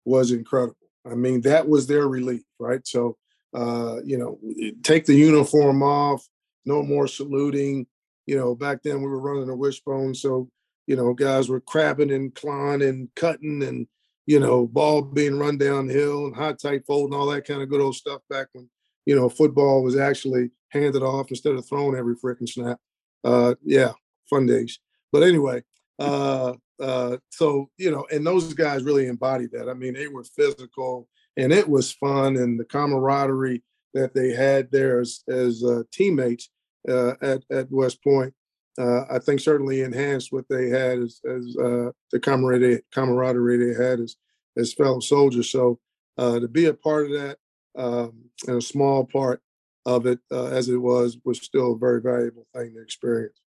was 0.04 0.32
incredible. 0.32 0.76
I 1.10 1.14
mean, 1.14 1.40
that 1.42 1.68
was 1.68 1.86
their 1.86 2.08
relief, 2.08 2.42
right? 2.58 2.86
So, 2.86 3.16
uh, 3.54 3.96
you 4.04 4.18
know, 4.18 4.38
take 4.82 5.06
the 5.06 5.14
uniform 5.14 5.82
off, 5.82 6.26
no 6.64 6.82
more 6.82 7.06
saluting. 7.06 7.86
You 8.26 8.36
know, 8.36 8.54
back 8.54 8.82
then 8.82 9.00
we 9.00 9.08
were 9.08 9.20
running 9.20 9.48
a 9.48 9.56
wishbone, 9.56 10.14
so 10.14 10.48
you 10.86 10.96
know, 10.96 11.14
guys 11.14 11.48
were 11.48 11.60
crabbing 11.60 12.10
and 12.10 12.34
clawing 12.34 12.82
and 12.82 13.08
cutting 13.14 13.62
and 13.62 13.86
you 14.26 14.38
know, 14.38 14.66
ball 14.66 15.02
being 15.02 15.38
run 15.38 15.58
downhill 15.58 16.26
and 16.26 16.36
hot 16.36 16.60
tight 16.60 16.86
fold 16.86 17.10
and 17.10 17.14
all 17.14 17.26
that 17.26 17.44
kind 17.44 17.62
of 17.62 17.68
good 17.68 17.80
old 17.80 17.96
stuff 17.96 18.20
back 18.30 18.46
when 18.52 18.68
you 19.04 19.16
know 19.16 19.28
football 19.28 19.82
was 19.82 19.96
actually 19.96 20.50
handed 20.68 21.02
off 21.02 21.30
instead 21.30 21.54
of 21.54 21.68
thrown 21.68 21.96
every 21.96 22.14
freaking 22.14 22.48
snap. 22.48 22.78
Uh, 23.24 23.54
yeah, 23.64 23.92
fun 24.28 24.46
days. 24.46 24.78
But 25.10 25.24
anyway, 25.24 25.64
uh, 25.98 26.54
uh, 26.80 27.16
so 27.30 27.70
you 27.78 27.90
know, 27.90 28.06
and 28.10 28.26
those 28.26 28.54
guys 28.54 28.82
really 28.82 29.06
embodied 29.06 29.52
that. 29.52 29.68
I 29.68 29.74
mean, 29.74 29.94
they 29.94 30.08
were 30.08 30.24
physical, 30.24 31.08
and 31.36 31.52
it 31.52 31.68
was 31.68 31.92
fun, 31.92 32.36
and 32.36 32.58
the 32.58 32.64
camaraderie 32.64 33.62
that 33.94 34.14
they 34.14 34.30
had 34.30 34.70
there 34.70 35.00
as, 35.00 35.22
as 35.28 35.64
uh, 35.64 35.82
teammates 35.92 36.48
uh, 36.88 37.14
at 37.20 37.42
at 37.50 37.70
West 37.70 38.02
Point, 38.02 38.32
uh, 38.78 39.02
I 39.10 39.18
think 39.18 39.40
certainly 39.40 39.82
enhanced 39.82 40.32
what 40.32 40.46
they 40.48 40.68
had 40.68 40.98
as, 40.98 41.20
as 41.28 41.56
uh, 41.62 41.90
the 42.12 42.20
camaraderie 42.20 42.82
camaraderie 42.92 43.58
they 43.72 43.82
had 43.82 44.00
as 44.00 44.16
as 44.56 44.72
fellow 44.72 45.00
soldiers. 45.00 45.50
So 45.50 45.78
uh, 46.18 46.40
to 46.40 46.48
be 46.48 46.66
a 46.66 46.74
part 46.74 47.06
of 47.06 47.12
that 47.12 47.38
um, 47.76 48.24
and 48.46 48.56
a 48.56 48.62
small 48.62 49.04
part 49.04 49.40
of 49.86 50.06
it 50.06 50.18
as 50.30 50.68
it 50.68 50.76
was 50.76 51.18
was 51.24 51.38
still 51.38 51.72
a 51.72 51.78
very 51.78 52.00
valuable 52.00 52.46
thing 52.54 52.74
to 52.74 52.82
experience. 52.82 53.40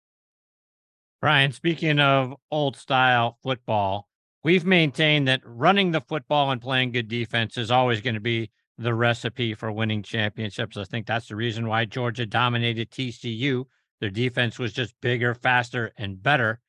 Brian, 1.24 1.54
speaking 1.54 2.02
of 2.02 2.36
old 2.52 2.76
style 2.76 3.38
football, 3.42 4.10
we've 4.44 4.66
maintained 4.66 5.26
that 5.30 5.40
running 5.46 5.92
the 5.92 6.02
football 6.02 6.52
and 6.52 6.60
playing 6.60 6.92
good 6.92 7.08
defense 7.08 7.58
is 7.58 7.72
always 7.72 8.02
going 8.02 8.16
to 8.16 8.20
be 8.20 8.52
the 8.78 8.94
recipe 8.94 9.54
for 9.54 9.72
winning 9.72 10.04
championships. 10.04 10.76
I 10.76 10.84
think 10.84 11.08
that's 11.08 11.30
the 11.30 11.38
reason 11.38 11.66
why 11.66 11.86
Georgia 11.86 12.26
dominated 12.26 12.92
TCU. 12.92 13.64
Their 14.02 14.10
defense 14.10 14.60
was 14.60 14.74
just 14.74 15.00
bigger, 15.00 15.34
faster, 15.34 15.94
and 15.98 16.22
better. 16.22 16.60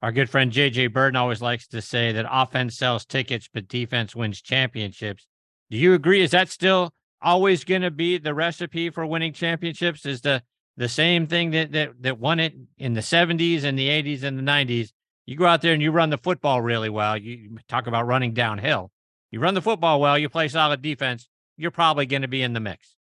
Our 0.00 0.10
good 0.10 0.30
friend 0.30 0.50
JJ 0.50 0.94
Bird 0.94 1.14
always 1.14 1.42
likes 1.42 1.66
to 1.68 1.82
say 1.82 2.10
that 2.12 2.24
offense 2.30 2.78
sells 2.78 3.04
tickets, 3.04 3.50
but 3.52 3.68
defense 3.68 4.16
wins 4.16 4.40
championships. 4.40 5.26
Do 5.70 5.76
you 5.76 5.92
agree? 5.92 6.22
Is 6.22 6.30
that 6.30 6.48
still 6.48 6.94
always 7.20 7.62
going 7.62 7.82
to 7.82 7.90
be 7.90 8.16
the 8.16 8.32
recipe 8.32 8.88
for 8.88 9.04
winning 9.04 9.34
championships? 9.34 10.06
Is 10.06 10.22
the 10.22 10.42
the 10.78 10.88
same 10.88 11.26
thing 11.26 11.50
that 11.50 11.72
that 11.72 12.02
that 12.02 12.18
won 12.18 12.40
it 12.40 12.54
in 12.78 12.94
the 12.94 13.00
70s 13.00 13.64
and 13.64 13.78
the 13.78 13.88
80s 13.88 14.22
and 14.22 14.38
the 14.38 14.42
90s. 14.42 14.92
You 15.26 15.36
go 15.36 15.44
out 15.44 15.60
there 15.60 15.74
and 15.74 15.82
you 15.82 15.90
run 15.90 16.08
the 16.08 16.16
football 16.16 16.62
really 16.62 16.88
well. 16.88 17.18
You 17.18 17.58
talk 17.68 17.86
about 17.86 18.06
running 18.06 18.32
downhill. 18.32 18.90
You 19.30 19.40
run 19.40 19.54
the 19.54 19.60
football 19.60 20.00
well, 20.00 20.18
you 20.18 20.30
play 20.30 20.48
solid 20.48 20.80
defense, 20.80 21.28
you're 21.58 21.70
probably 21.70 22.06
going 22.06 22.22
to 22.22 22.28
be 22.28 22.42
in 22.42 22.54
the 22.54 22.60
mix. 22.60 22.94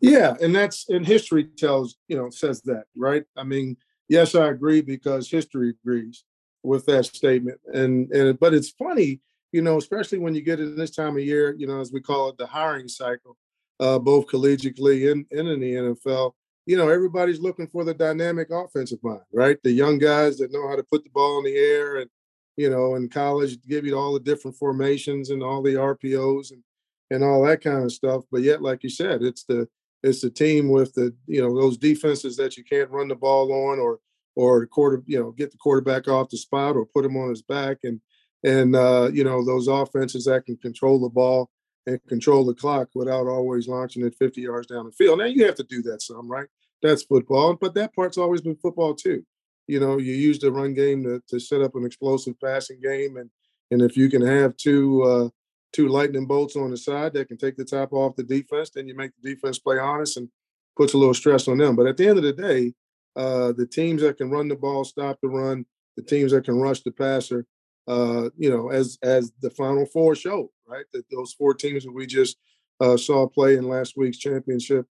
Yeah, 0.00 0.34
and 0.42 0.54
that's 0.54 0.88
and 0.88 1.06
history 1.06 1.44
tells, 1.44 1.96
you 2.08 2.16
know, 2.16 2.28
says 2.28 2.60
that, 2.62 2.84
right? 2.96 3.22
I 3.36 3.44
mean, 3.44 3.76
yes, 4.08 4.34
I 4.34 4.48
agree 4.48 4.82
because 4.82 5.30
history 5.30 5.70
agrees 5.70 6.24
with 6.64 6.84
that 6.86 7.06
statement. 7.06 7.60
And 7.72 8.10
and 8.10 8.38
but 8.38 8.52
it's 8.52 8.70
funny, 8.70 9.20
you 9.52 9.62
know, 9.62 9.78
especially 9.78 10.18
when 10.18 10.34
you 10.34 10.42
get 10.42 10.58
in 10.58 10.76
this 10.76 10.90
time 10.90 11.16
of 11.16 11.22
year, 11.22 11.54
you 11.56 11.68
know, 11.68 11.80
as 11.80 11.92
we 11.92 12.00
call 12.00 12.28
it 12.30 12.36
the 12.36 12.46
hiring 12.46 12.88
cycle, 12.88 13.36
uh, 13.78 14.00
both 14.00 14.26
collegiately 14.26 15.10
and, 15.10 15.24
and 15.30 15.48
in 15.48 15.60
the 15.60 15.72
NFL, 15.72 16.32
you 16.66 16.76
know, 16.76 16.88
everybody's 16.88 17.40
looking 17.40 17.66
for 17.66 17.84
the 17.84 17.94
dynamic 17.94 18.50
offensive 18.50 19.00
mind, 19.02 19.20
right? 19.32 19.58
The 19.62 19.72
young 19.72 19.98
guys 19.98 20.38
that 20.38 20.52
know 20.52 20.68
how 20.68 20.76
to 20.76 20.84
put 20.84 21.04
the 21.04 21.10
ball 21.10 21.38
in 21.38 21.44
the 21.44 21.56
air 21.56 21.96
and, 21.96 22.10
you 22.56 22.70
know, 22.70 22.94
in 22.94 23.08
college 23.08 23.58
give 23.66 23.84
you 23.84 23.98
all 23.98 24.12
the 24.12 24.20
different 24.20 24.56
formations 24.56 25.30
and 25.30 25.42
all 25.42 25.62
the 25.62 25.74
RPOs 25.74 26.52
and 26.52 26.62
and 27.10 27.22
all 27.22 27.44
that 27.44 27.60
kind 27.60 27.84
of 27.84 27.92
stuff. 27.92 28.24
But 28.32 28.42
yet, 28.42 28.62
like 28.62 28.82
you 28.82 28.88
said, 28.88 29.22
it's 29.22 29.44
the 29.44 29.68
it's 30.02 30.22
the 30.22 30.30
team 30.30 30.68
with 30.68 30.94
the 30.94 31.14
you 31.26 31.42
know 31.42 31.54
those 31.54 31.76
defenses 31.76 32.36
that 32.36 32.56
you 32.56 32.64
can't 32.64 32.90
run 32.90 33.08
the 33.08 33.14
ball 33.14 33.52
on 33.52 33.78
or 33.78 34.00
or 34.34 34.66
quarter 34.66 35.02
you 35.06 35.18
know 35.18 35.30
get 35.32 35.50
the 35.50 35.58
quarterback 35.58 36.08
off 36.08 36.30
the 36.30 36.36
spot 36.36 36.76
or 36.76 36.86
put 36.86 37.04
him 37.04 37.16
on 37.16 37.28
his 37.28 37.42
back 37.42 37.78
and 37.84 38.00
and 38.44 38.74
uh, 38.74 39.10
you 39.12 39.24
know 39.24 39.44
those 39.44 39.68
offenses 39.68 40.24
that 40.24 40.44
can 40.44 40.56
control 40.56 40.98
the 40.98 41.08
ball 41.08 41.50
and 41.86 42.00
control 42.06 42.44
the 42.44 42.54
clock 42.54 42.88
without 42.94 43.26
always 43.26 43.68
launching 43.68 44.04
it 44.04 44.14
50 44.14 44.40
yards 44.40 44.68
down 44.68 44.86
the 44.86 44.92
field. 44.92 45.18
Now 45.18 45.24
you 45.24 45.44
have 45.46 45.56
to 45.56 45.64
do 45.64 45.82
that 45.82 46.02
some, 46.02 46.30
right? 46.30 46.46
That's 46.82 47.02
football, 47.02 47.54
but 47.54 47.74
that 47.74 47.94
part's 47.94 48.18
always 48.18 48.40
been 48.40 48.56
football 48.56 48.94
too. 48.94 49.24
You 49.68 49.80
know, 49.80 49.98
you 49.98 50.14
use 50.14 50.38
the 50.38 50.50
run 50.50 50.74
game 50.74 51.04
to, 51.04 51.22
to 51.28 51.38
set 51.38 51.62
up 51.62 51.74
an 51.76 51.84
explosive 51.84 52.34
passing 52.40 52.80
game, 52.80 53.16
and 53.16 53.30
and 53.70 53.80
if 53.80 53.96
you 53.96 54.10
can 54.10 54.20
have 54.22 54.56
two 54.56 55.02
uh, 55.02 55.28
two 55.72 55.88
lightning 55.88 56.26
bolts 56.26 56.56
on 56.56 56.70
the 56.70 56.76
side 56.76 57.14
that 57.14 57.28
can 57.28 57.36
take 57.36 57.56
the 57.56 57.64
top 57.64 57.92
off 57.92 58.16
the 58.16 58.22
defense, 58.22 58.70
then 58.70 58.88
you 58.88 58.94
make 58.94 59.12
the 59.20 59.34
defense 59.34 59.58
play 59.58 59.78
honest 59.78 60.16
and 60.16 60.28
puts 60.76 60.94
a 60.94 60.98
little 60.98 61.14
stress 61.14 61.48
on 61.48 61.58
them. 61.58 61.76
But 61.76 61.86
at 61.86 61.96
the 61.96 62.08
end 62.08 62.18
of 62.18 62.24
the 62.24 62.32
day, 62.32 62.74
uh, 63.16 63.52
the 63.52 63.66
teams 63.66 64.02
that 64.02 64.18
can 64.18 64.30
run 64.30 64.48
the 64.48 64.56
ball, 64.56 64.84
stop 64.84 65.18
the 65.22 65.28
run, 65.28 65.64
the 65.96 66.02
teams 66.02 66.32
that 66.32 66.44
can 66.44 66.60
rush 66.60 66.80
the 66.82 66.90
passer, 66.90 67.46
uh, 67.86 68.30
you 68.36 68.50
know, 68.50 68.70
as 68.70 68.98
as 69.02 69.32
the 69.40 69.50
Final 69.50 69.86
Four 69.86 70.14
showed, 70.14 70.48
right? 70.72 70.84
That 70.92 71.04
those 71.10 71.32
four 71.32 71.54
teams 71.54 71.84
that 71.84 71.92
we 71.92 72.06
just 72.06 72.38
uh, 72.80 72.96
saw 72.96 73.28
play 73.28 73.56
in 73.56 73.68
last 73.68 73.96
week's 73.96 74.18
championship 74.18 74.86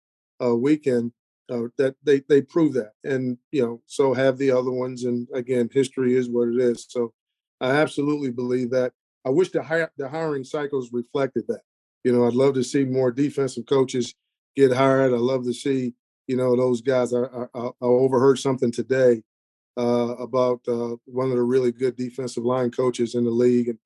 uh, 0.44 0.56
weekend, 0.56 1.12
uh, 1.52 1.64
that 1.78 1.96
they 2.04 2.22
they 2.30 2.42
prove 2.42 2.74
that, 2.74 2.92
and 3.04 3.38
you 3.52 3.62
know, 3.62 3.82
so 3.86 4.14
have 4.14 4.38
the 4.38 4.52
other 4.52 4.72
ones. 4.72 5.06
And 5.06 5.28
again, 5.34 5.70
history 5.72 6.16
is 6.16 6.30
what 6.30 6.50
it 6.50 6.60
is. 6.60 6.86
So 6.90 7.14
I 7.60 7.72
absolutely 7.72 8.32
believe 8.32 8.72
that. 8.72 8.94
I 9.26 9.30
wish 9.30 9.52
the 9.52 9.90
the 9.98 10.10
hiring 10.10 10.44
cycles 10.44 10.94
reflected 10.94 11.46
that. 11.48 11.62
You 12.04 12.14
know, 12.14 12.28
I'd 12.28 12.34
love 12.34 12.54
to 12.56 12.64
see 12.64 12.86
more 12.86 13.12
defensive 13.12 13.66
coaches 13.66 14.16
get 14.56 14.72
hired. 14.74 15.14
I 15.14 15.18
love 15.18 15.44
to 15.46 15.54
see 15.54 15.94
you 16.28 16.38
know 16.38 16.56
those 16.56 16.82
guys. 16.82 17.14
I, 17.14 17.24
I, 17.54 17.66
I 17.66 17.72
overheard 17.82 18.38
something 18.38 18.72
today 18.72 19.24
uh, 19.78 20.16
about 20.20 20.62
uh, 20.68 20.96
one 21.06 21.32
of 21.32 21.38
the 21.38 21.44
really 21.44 21.72
good 21.72 21.96
defensive 21.96 22.46
line 22.46 22.70
coaches 22.70 23.16
in 23.16 23.24
the 23.24 23.32
league, 23.32 23.70
and 23.70 23.80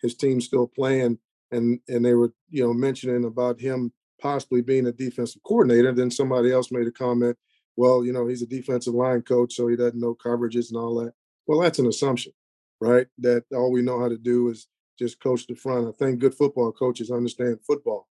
his 0.00 0.14
team 0.14 0.40
still 0.40 0.68
playing. 0.68 1.18
And 1.50 1.80
and 1.88 2.04
they 2.04 2.14
were 2.14 2.32
you 2.50 2.62
know 2.62 2.72
mentioning 2.72 3.24
about 3.24 3.60
him 3.60 3.92
possibly 4.20 4.60
being 4.60 4.86
a 4.86 4.92
defensive 4.92 5.42
coordinator. 5.42 5.92
Then 5.92 6.10
somebody 6.10 6.52
else 6.52 6.70
made 6.70 6.86
a 6.86 6.92
comment. 6.92 7.36
Well, 7.76 8.04
you 8.04 8.12
know, 8.12 8.26
he's 8.26 8.42
a 8.42 8.46
defensive 8.46 8.94
line 8.94 9.22
coach, 9.22 9.54
so 9.54 9.68
he 9.68 9.76
doesn't 9.76 10.00
know 10.00 10.14
coverages 10.14 10.70
and 10.70 10.78
all 10.78 10.96
that. 10.96 11.12
Well, 11.46 11.60
that's 11.60 11.78
an 11.78 11.86
assumption, 11.86 12.32
right? 12.80 13.06
That 13.18 13.44
all 13.54 13.70
we 13.70 13.82
know 13.82 14.00
how 14.00 14.08
to 14.08 14.18
do 14.18 14.48
is 14.48 14.66
just 14.98 15.20
coach 15.20 15.46
the 15.46 15.54
front. 15.54 15.88
I 15.88 15.92
think 15.92 16.18
good 16.18 16.34
football 16.34 16.72
coaches 16.72 17.10
understand 17.10 17.60
football, 17.66 18.08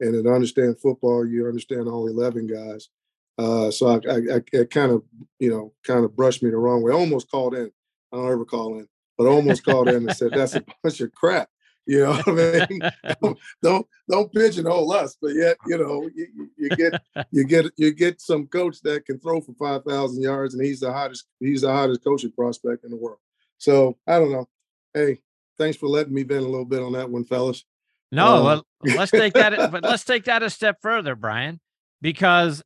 and 0.00 0.24
to 0.24 0.32
understand 0.32 0.78
football, 0.80 1.26
you 1.26 1.46
understand 1.46 1.88
all 1.88 2.06
eleven 2.06 2.46
guys. 2.46 2.88
Uh, 3.38 3.70
so 3.70 3.86
I, 3.86 4.34
I, 4.34 4.60
I 4.60 4.64
kind 4.64 4.90
of, 4.90 5.04
you 5.38 5.48
know, 5.48 5.72
kind 5.84 6.04
of 6.04 6.16
brushed 6.16 6.42
me 6.42 6.50
the 6.50 6.56
wrong 6.56 6.82
way. 6.82 6.92
I 6.92 6.96
almost 6.96 7.30
called 7.30 7.54
in. 7.54 7.70
I 8.12 8.16
don't 8.16 8.32
ever 8.32 8.44
call 8.44 8.78
in, 8.78 8.88
but 9.16 9.28
I 9.28 9.30
almost 9.30 9.64
called 9.64 9.88
in 9.88 10.08
and 10.08 10.16
said 10.16 10.32
that's 10.32 10.54
a 10.54 10.64
bunch 10.82 11.00
of 11.00 11.12
crap. 11.12 11.48
You 11.90 12.04
know 12.04 12.12
what 12.12 12.28
I 12.28 12.66
mean? 12.68 12.80
don't, 13.22 13.38
don't 13.62 13.86
don't 14.10 14.32
pigeonhole 14.34 14.92
us, 14.92 15.16
but 15.22 15.34
yet 15.34 15.56
you 15.66 15.78
know 15.78 16.06
you, 16.14 16.50
you 16.58 16.68
get 16.68 17.00
you 17.30 17.44
get 17.44 17.64
you 17.78 17.94
get 17.94 18.20
some 18.20 18.46
coach 18.46 18.82
that 18.82 19.06
can 19.06 19.18
throw 19.18 19.40
for 19.40 19.54
five 19.54 19.84
thousand 19.84 20.22
yards, 20.22 20.52
and 20.52 20.62
he's 20.62 20.80
the 20.80 20.92
hottest 20.92 21.24
he's 21.40 21.62
the 21.62 21.72
hottest 21.72 22.04
coaching 22.04 22.30
prospect 22.32 22.84
in 22.84 22.90
the 22.90 22.96
world. 22.96 23.16
So 23.56 23.96
I 24.06 24.18
don't 24.18 24.30
know. 24.30 24.46
Hey, 24.92 25.22
thanks 25.56 25.78
for 25.78 25.88
letting 25.88 26.12
me 26.12 26.24
vent 26.24 26.44
a 26.44 26.48
little 26.48 26.66
bit 26.66 26.82
on 26.82 26.92
that 26.92 27.08
one, 27.08 27.24
fellas. 27.24 27.64
No, 28.12 28.36
um, 28.36 28.44
well, 28.44 28.64
let's 28.96 29.10
take 29.10 29.32
that, 29.32 29.56
but 29.72 29.82
let's 29.82 30.04
take 30.04 30.24
that 30.24 30.42
a 30.42 30.50
step 30.50 30.82
further, 30.82 31.14
Brian, 31.14 31.58
because 32.02 32.62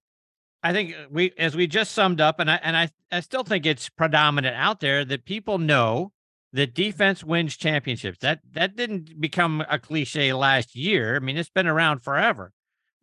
I 0.64 0.72
think 0.72 0.96
we, 1.10 1.32
as 1.38 1.54
we 1.54 1.68
just 1.68 1.92
summed 1.92 2.20
up, 2.20 2.40
and 2.40 2.50
I 2.50 2.56
and 2.56 2.76
I, 2.76 2.90
I 3.12 3.20
still 3.20 3.44
think 3.44 3.66
it's 3.66 3.88
predominant 3.88 4.56
out 4.56 4.80
there 4.80 5.04
that 5.04 5.24
people 5.24 5.58
know 5.58 6.10
that 6.52 6.74
defense 6.74 7.24
wins 7.24 7.56
championships. 7.56 8.18
That 8.20 8.40
that 8.52 8.76
didn't 8.76 9.20
become 9.20 9.64
a 9.68 9.78
cliche 9.78 10.32
last 10.32 10.76
year. 10.76 11.16
I 11.16 11.18
mean, 11.20 11.36
it's 11.36 11.50
been 11.50 11.66
around 11.66 12.00
forever. 12.00 12.52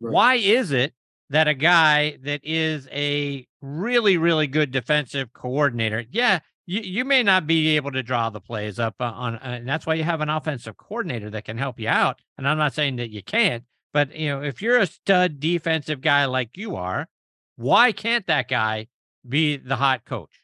Right. 0.00 0.12
Why 0.12 0.34
is 0.34 0.70
it 0.72 0.94
that 1.30 1.48
a 1.48 1.54
guy 1.54 2.18
that 2.22 2.40
is 2.42 2.88
a 2.90 3.46
really, 3.62 4.16
really 4.16 4.46
good 4.46 4.70
defensive 4.70 5.32
coordinator, 5.32 6.04
yeah, 6.10 6.40
you, 6.66 6.80
you 6.80 7.04
may 7.04 7.22
not 7.22 7.46
be 7.46 7.76
able 7.76 7.92
to 7.92 8.02
draw 8.02 8.30
the 8.30 8.40
plays 8.40 8.78
up 8.78 8.94
uh, 9.00 9.04
on, 9.04 9.36
uh, 9.36 9.40
and 9.42 9.68
that's 9.68 9.86
why 9.86 9.94
you 9.94 10.04
have 10.04 10.20
an 10.20 10.28
offensive 10.28 10.76
coordinator 10.76 11.30
that 11.30 11.44
can 11.44 11.58
help 11.58 11.78
you 11.80 11.88
out. 11.88 12.20
And 12.36 12.48
I'm 12.48 12.58
not 12.58 12.74
saying 12.74 12.96
that 12.96 13.10
you 13.10 13.22
can't, 13.22 13.64
but 13.92 14.14
you 14.14 14.28
know, 14.28 14.42
if 14.42 14.60
you're 14.60 14.78
a 14.78 14.86
stud 14.86 15.40
defensive 15.40 16.00
guy 16.00 16.24
like 16.26 16.56
you 16.56 16.76
are, 16.76 17.08
why 17.56 17.92
can't 17.92 18.26
that 18.26 18.48
guy 18.48 18.88
be 19.28 19.56
the 19.56 19.76
hot 19.76 20.04
coach? 20.04 20.39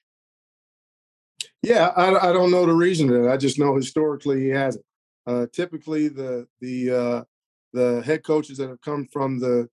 Yeah, 1.63 1.89
I, 1.97 2.31
I 2.31 2.33
don't 2.33 2.51
know 2.51 2.67
the 2.67 2.73
reason 2.73 3.09
that. 3.09 3.31
I 3.31 3.37
just 3.37 3.59
know 3.59 3.75
historically 3.75 4.43
he 4.43 4.49
hasn't. 4.49 4.85
Uh, 5.27 5.47
typically, 5.53 6.09
the 6.09 6.47
the 6.61 6.91
uh, 6.91 7.25
the 7.73 8.03
head 8.03 8.23
coaches 8.23 8.59
that 8.59 8.69
have 8.69 8.81
come 8.81 9.07
from 9.07 9.41
the 9.41 9.69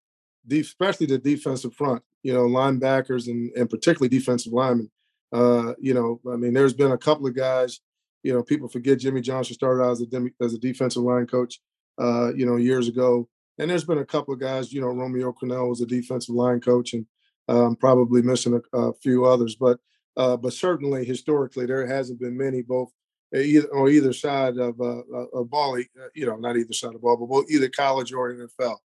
especially 0.52 1.06
the 1.06 1.18
defensive 1.18 1.74
front, 1.74 2.02
you 2.24 2.34
know, 2.34 2.48
linebackers 2.48 3.28
and 3.28 3.52
and 3.56 3.70
particularly 3.70 4.10
defensive 4.10 4.54
linemen. 4.54 4.90
Uh, 5.32 5.74
you 5.80 5.94
know, 5.94 6.20
I 6.32 6.36
mean, 6.36 6.54
there's 6.54 6.74
been 6.74 6.92
a 6.92 6.98
couple 6.98 7.28
of 7.28 7.36
guys. 7.36 7.80
You 8.24 8.34
know, 8.34 8.44
people 8.44 8.70
forget 8.70 9.00
Jimmy 9.00 9.22
Johnson 9.22 9.54
started 9.54 9.84
out 9.84 9.92
as 9.92 10.02
a 10.02 10.44
as 10.44 10.54
a 10.54 10.60
defensive 10.60 11.04
line 11.04 11.28
coach. 11.28 11.60
Uh, 12.00 12.34
you 12.34 12.46
know, 12.46 12.56
years 12.56 12.88
ago, 12.88 13.30
and 13.60 13.70
there's 13.70 13.84
been 13.84 14.00
a 14.00 14.06
couple 14.06 14.34
of 14.34 14.40
guys. 14.40 14.74
You 14.74 14.82
know, 14.82 14.88
Romeo 14.88 15.32
Crennel 15.32 15.70
was 15.70 15.82
a 15.82 15.86
defensive 15.86 16.34
line 16.34 16.60
coach, 16.60 16.94
and 16.94 17.06
um, 17.48 17.76
probably 17.76 18.22
missing 18.22 18.60
a, 18.74 18.78
a, 18.78 18.94
few 18.96 19.26
others, 19.26 19.56
but 19.56 19.80
uh, 20.18 20.38
but 20.38 20.54
certainly 20.54 21.06
historically 21.06 21.66
there 21.66 21.86
hasn't 21.86 22.20
been 22.20 22.38
many 22.38 22.62
both 22.62 22.92
uh, 23.36 23.40
either 23.40 23.68
on 23.76 23.90
either 23.90 24.14
side 24.14 24.58
of 24.58 24.80
uh, 24.80 25.00
uh 25.14 25.40
a 25.40 25.44
ball, 25.44 25.78
uh, 25.78 26.08
you 26.14 26.26
know, 26.26 26.36
not 26.36 26.58
either 26.58 26.74
side 26.74 26.94
of 26.94 27.02
ball, 27.02 27.18
but 27.18 27.30
both 27.30 27.50
either 27.50 27.70
college 27.70 28.14
or 28.14 28.34
NFL. 28.34 28.78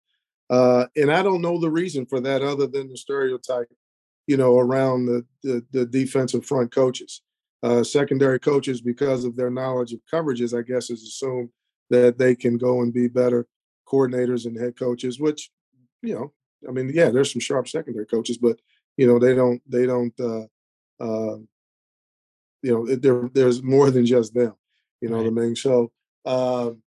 Uh, 0.49 0.85
and 0.95 1.11
I 1.11 1.21
don't 1.21 1.41
know 1.41 1.59
the 1.59 1.69
reason 1.69 2.05
for 2.05 2.21
that 2.21 2.41
other 2.41 2.67
than 2.67 2.87
the 2.87 2.97
stereotype, 2.97 3.67
you 4.27 4.37
know, 4.37 4.57
around 4.57 5.05
the 5.05 5.25
the, 5.43 5.65
the 5.71 5.85
defensive 5.85 6.45
front 6.45 6.71
coaches. 6.71 7.21
secondary 7.83 8.39
coaches, 8.39 8.79
because 8.81 9.25
of 9.25 9.35
their 9.35 9.49
knowledge 9.49 9.91
of 9.93 9.99
coverages, 10.11 10.57
I 10.57 10.61
guess 10.61 10.89
is 10.89 11.03
assumed 11.03 11.49
that 11.89 12.17
they 12.17 12.35
can 12.35 12.57
go 12.57 12.81
and 12.81 12.93
be 12.93 13.07
better 13.07 13.47
coordinators 13.85 14.45
and 14.45 14.57
head 14.57 14.77
coaches, 14.77 15.19
which 15.19 15.49
you 16.01 16.13
know 16.13 16.33
I 16.67 16.71
mean, 16.71 16.91
yeah, 16.93 17.09
there's 17.09 17.31
some 17.31 17.39
sharp 17.39 17.67
secondary 17.67 18.05
coaches, 18.05 18.37
but 18.37 18.59
you 18.95 19.07
know, 19.07 19.19
they 19.19 19.35
don't 19.35 19.61
they 19.67 19.85
don't 19.85 20.17
uh, 20.19 20.45
uh, 20.99 21.37
you 22.61 22.71
know, 22.71 22.95
there 22.95 23.29
there's 23.33 23.63
more 23.63 23.91
than 23.91 24.05
just 24.05 24.33
them. 24.33 24.53
You 25.01 25.09
know 25.09 25.17
right. 25.17 25.31
what 25.31 25.41
I 25.41 25.45
mean? 25.45 25.55
So 25.55 25.91
um, 26.25 26.81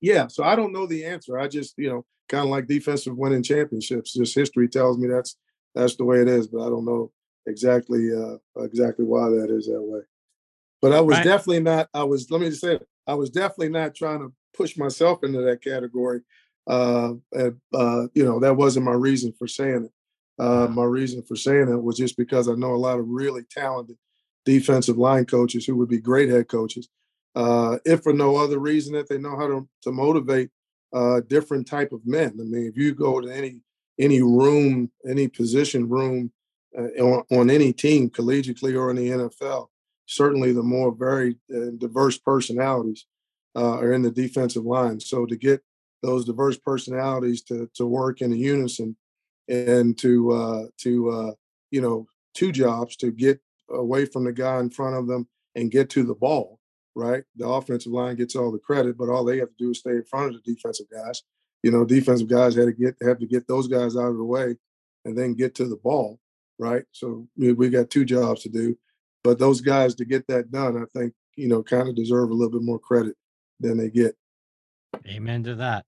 yeah, 0.00 0.26
so 0.28 0.44
I 0.44 0.56
don't 0.56 0.72
know 0.72 0.86
the 0.86 1.04
answer. 1.04 1.38
I 1.38 1.48
just 1.48 1.74
you 1.76 1.88
know, 1.88 2.04
kind 2.28 2.44
of 2.44 2.50
like 2.50 2.66
defensive 2.66 3.16
winning 3.16 3.42
championships. 3.42 4.14
Just 4.14 4.34
history 4.34 4.68
tells 4.68 4.98
me 4.98 5.08
that's 5.08 5.36
that's 5.74 5.96
the 5.96 6.04
way 6.04 6.20
it 6.20 6.28
is, 6.28 6.46
but 6.46 6.66
I 6.66 6.68
don't 6.68 6.84
know 6.84 7.10
exactly 7.46 8.10
uh, 8.12 8.36
exactly 8.62 9.04
why 9.04 9.28
that 9.30 9.50
is 9.50 9.66
that 9.66 9.82
way. 9.82 10.00
But 10.82 10.92
I 10.92 11.00
was 11.00 11.16
right. 11.16 11.24
definitely 11.24 11.60
not. 11.60 11.88
I 11.94 12.04
was. 12.04 12.30
Let 12.30 12.40
me 12.40 12.50
just 12.50 12.60
say, 12.60 12.78
I 13.06 13.14
was 13.14 13.30
definitely 13.30 13.70
not 13.70 13.94
trying 13.94 14.20
to 14.20 14.32
push 14.54 14.76
myself 14.76 15.24
into 15.24 15.42
that 15.42 15.62
category 15.62 16.20
uh, 16.66 17.12
and, 17.32 17.60
uh, 17.72 18.08
you 18.14 18.24
know, 18.24 18.40
that 18.40 18.56
wasn't 18.56 18.84
my 18.84 18.92
reason 18.92 19.32
for 19.38 19.46
saying 19.46 19.84
it. 19.84 19.92
Uh, 20.38 20.68
my 20.70 20.84
reason 20.84 21.22
for 21.22 21.36
saying 21.36 21.68
it 21.68 21.82
was 21.82 21.96
just 21.96 22.16
because 22.16 22.48
I 22.48 22.54
know 22.54 22.74
a 22.74 22.76
lot 22.76 22.98
of 22.98 23.08
really 23.08 23.42
talented 23.50 23.96
defensive 24.44 24.98
line 24.98 25.24
coaches 25.24 25.64
who 25.64 25.76
would 25.76 25.88
be 25.88 26.00
great 26.00 26.28
head 26.28 26.48
coaches, 26.48 26.88
uh, 27.34 27.78
if 27.84 28.02
for 28.02 28.12
no 28.12 28.36
other 28.36 28.58
reason 28.58 28.94
that 28.94 29.08
they 29.08 29.18
know 29.18 29.36
how 29.36 29.46
to, 29.46 29.68
to 29.82 29.92
motivate 29.92 30.50
uh, 30.94 31.20
different 31.28 31.66
type 31.66 31.92
of 31.92 32.06
men. 32.06 32.32
I 32.40 32.44
mean, 32.44 32.66
if 32.66 32.76
you 32.76 32.94
go 32.94 33.20
to 33.20 33.28
any 33.28 33.60
any 33.98 34.20
room, 34.20 34.90
any 35.08 35.26
position 35.26 35.88
room 35.88 36.30
uh, 36.78 37.02
on, 37.02 37.24
on 37.30 37.50
any 37.50 37.72
team, 37.72 38.10
collegiately 38.10 38.78
or 38.78 38.90
in 38.90 38.96
the 38.96 39.08
NFL, 39.08 39.68
certainly 40.04 40.52
the 40.52 40.62
more 40.62 40.94
very 40.94 41.36
uh, 41.54 41.70
diverse 41.78 42.18
personalities 42.18 43.06
uh, 43.56 43.78
are 43.78 43.94
in 43.94 44.02
the 44.02 44.10
defensive 44.10 44.64
line. 44.64 45.00
So 45.00 45.24
to 45.24 45.34
get 45.34 45.62
those 46.02 46.26
diverse 46.26 46.58
personalities 46.58 47.42
to 47.44 47.70
to 47.74 47.86
work 47.86 48.20
in 48.20 48.32
a 48.32 48.36
unison 48.36 48.96
and 49.48 49.96
to 49.98 50.32
uh, 50.32 50.62
to 50.78 51.10
uh, 51.10 51.32
you 51.70 51.80
know 51.80 52.06
two 52.34 52.52
jobs 52.52 52.96
to 52.96 53.10
get 53.10 53.40
away 53.70 54.04
from 54.04 54.24
the 54.24 54.32
guy 54.32 54.58
in 54.60 54.70
front 54.70 54.96
of 54.96 55.06
them 55.06 55.28
and 55.54 55.70
get 55.70 55.90
to 55.90 56.02
the 56.02 56.14
ball. 56.14 56.60
Right, 56.94 57.24
the 57.36 57.46
offensive 57.46 57.92
line 57.92 58.16
gets 58.16 58.36
all 58.36 58.50
the 58.50 58.58
credit, 58.58 58.96
but 58.96 59.10
all 59.10 59.24
they 59.24 59.38
have 59.38 59.50
to 59.50 59.54
do 59.58 59.70
is 59.70 59.80
stay 59.80 59.90
in 59.90 60.04
front 60.04 60.34
of 60.34 60.42
the 60.42 60.54
defensive 60.54 60.86
guys. 60.90 61.22
You 61.62 61.70
know, 61.70 61.84
defensive 61.84 62.28
guys 62.28 62.54
had 62.54 62.66
to 62.66 62.72
get 62.72 62.96
have 63.02 63.18
to 63.18 63.26
get 63.26 63.46
those 63.46 63.68
guys 63.68 63.96
out 63.96 64.10
of 64.10 64.16
the 64.16 64.24
way 64.24 64.56
and 65.04 65.16
then 65.16 65.34
get 65.34 65.54
to 65.56 65.66
the 65.66 65.76
ball. 65.76 66.18
Right, 66.58 66.84
so 66.92 67.28
we, 67.36 67.52
we 67.52 67.68
got 67.68 67.90
two 67.90 68.06
jobs 68.06 68.42
to 68.44 68.48
do, 68.48 68.78
but 69.22 69.38
those 69.38 69.60
guys 69.60 69.94
to 69.96 70.06
get 70.06 70.26
that 70.28 70.50
done, 70.50 70.82
I 70.82 70.86
think 70.98 71.12
you 71.36 71.48
know, 71.48 71.62
kind 71.62 71.88
of 71.88 71.94
deserve 71.94 72.30
a 72.30 72.34
little 72.34 72.50
bit 72.50 72.62
more 72.62 72.78
credit 72.78 73.14
than 73.60 73.76
they 73.76 73.90
get. 73.90 74.16
Amen 75.06 75.44
to 75.44 75.54
that. 75.56 75.84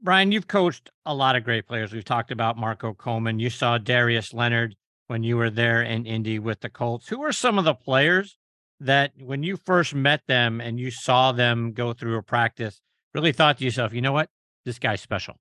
Brian, 0.00 0.32
you've 0.32 0.48
coached 0.48 0.90
a 1.06 1.14
lot 1.14 1.36
of 1.36 1.44
great 1.44 1.66
players. 1.66 1.92
We've 1.92 2.04
talked 2.04 2.30
about 2.30 2.58
Marco 2.58 2.92
Coleman. 2.92 3.38
You 3.38 3.50
saw 3.50 3.78
Darius 3.78 4.34
Leonard 4.34 4.76
when 5.06 5.22
you 5.22 5.36
were 5.36 5.50
there 5.50 5.82
in 5.82 6.06
Indy 6.06 6.38
with 6.38 6.60
the 6.60 6.68
Colts. 6.68 7.08
Who 7.08 7.22
are 7.22 7.32
some 7.32 7.58
of 7.58 7.64
the 7.64 7.74
players 7.74 8.36
that 8.80 9.12
when 9.18 9.42
you 9.42 9.56
first 9.56 9.94
met 9.94 10.22
them 10.26 10.60
and 10.60 10.78
you 10.78 10.90
saw 10.90 11.32
them 11.32 11.72
go 11.72 11.92
through 11.92 12.18
a 12.18 12.22
practice, 12.22 12.80
really 13.14 13.32
thought 13.32 13.58
to 13.58 13.64
yourself, 13.64 13.94
you 13.94 14.02
know 14.02 14.12
what? 14.12 14.28
This 14.64 14.78
guy's 14.78 15.00
special. 15.00 15.36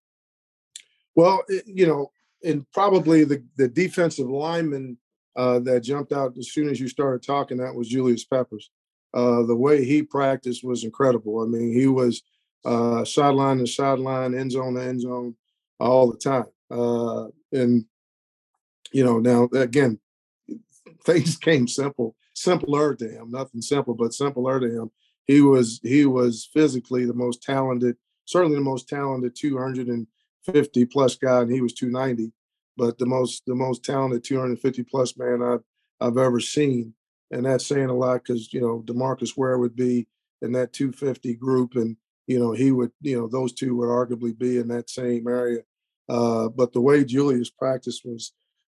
Well, 1.15 1.43
you 1.65 1.85
know, 1.85 2.11
and 2.43 2.65
probably 2.71 3.23
the, 3.23 3.43
the 3.57 3.67
defensive 3.67 4.29
lineman 4.29 4.97
uh, 5.35 5.59
that 5.59 5.81
jumped 5.81 6.11
out 6.11 6.37
as 6.37 6.51
soon 6.51 6.69
as 6.69 6.79
you 6.79 6.87
started 6.87 7.25
talking, 7.25 7.57
that 7.57 7.75
was 7.75 7.89
Julius 7.89 8.23
Peppers. 8.25 8.71
Uh, 9.13 9.43
the 9.43 9.55
way 9.55 9.83
he 9.83 10.03
practiced 10.03 10.63
was 10.63 10.83
incredible. 10.83 11.41
I 11.41 11.45
mean, 11.45 11.73
he 11.73 11.87
was 11.87 12.23
uh, 12.65 13.03
sideline 13.05 13.59
to 13.59 13.67
sideline, 13.67 14.35
end 14.35 14.51
zone 14.51 14.75
to 14.75 14.83
end 14.83 15.01
zone, 15.01 15.35
all 15.79 16.11
the 16.11 16.17
time. 16.17 16.45
Uh, 16.69 17.27
and 17.51 17.85
you 18.91 19.03
know, 19.03 19.19
now 19.19 19.49
again, 19.53 19.99
things 21.05 21.37
came 21.37 21.67
simple, 21.67 22.15
simpler 22.33 22.95
to 22.95 23.07
him. 23.07 23.31
Nothing 23.31 23.61
simple, 23.61 23.93
but 23.93 24.13
simpler 24.13 24.59
to 24.59 24.69
him. 24.69 24.91
He 25.25 25.41
was 25.41 25.79
he 25.83 26.05
was 26.05 26.49
physically 26.53 27.05
the 27.05 27.13
most 27.13 27.41
talented, 27.43 27.95
certainly 28.25 28.57
the 28.57 28.63
most 28.63 28.89
talented 28.89 29.35
250 29.35 30.85
plus 30.85 31.15
guy, 31.15 31.41
and 31.41 31.51
he 31.51 31.61
was 31.61 31.73
290. 31.73 32.31
But 32.77 32.97
the 32.97 33.05
most 33.05 33.43
the 33.45 33.55
most 33.55 33.83
talented 33.83 34.23
250 34.23 34.83
plus 34.83 35.17
man 35.17 35.41
I've 35.41 35.63
I've 35.99 36.17
ever 36.17 36.39
seen, 36.39 36.93
and 37.31 37.45
that's 37.45 37.65
saying 37.65 37.89
a 37.89 37.93
lot 37.93 38.23
because 38.23 38.51
you 38.53 38.61
know 38.61 38.83
DeMarcus 38.85 39.37
Ware 39.37 39.57
would 39.57 39.75
be 39.75 40.07
in 40.41 40.51
that 40.53 40.73
250 40.73 41.35
group, 41.35 41.75
and 41.75 41.95
you 42.31 42.39
know, 42.39 42.53
he 42.53 42.71
would, 42.71 42.91
you 43.01 43.19
know, 43.19 43.27
those 43.27 43.51
two 43.51 43.75
would 43.75 43.89
arguably 43.89 44.37
be 44.37 44.57
in 44.57 44.69
that 44.69 44.89
same 44.89 45.27
area. 45.27 45.61
Uh, 46.07 46.47
but 46.47 46.71
the 46.71 46.79
way 46.79 47.03
Julius 47.03 47.49
practiced 47.49 48.05
was 48.05 48.33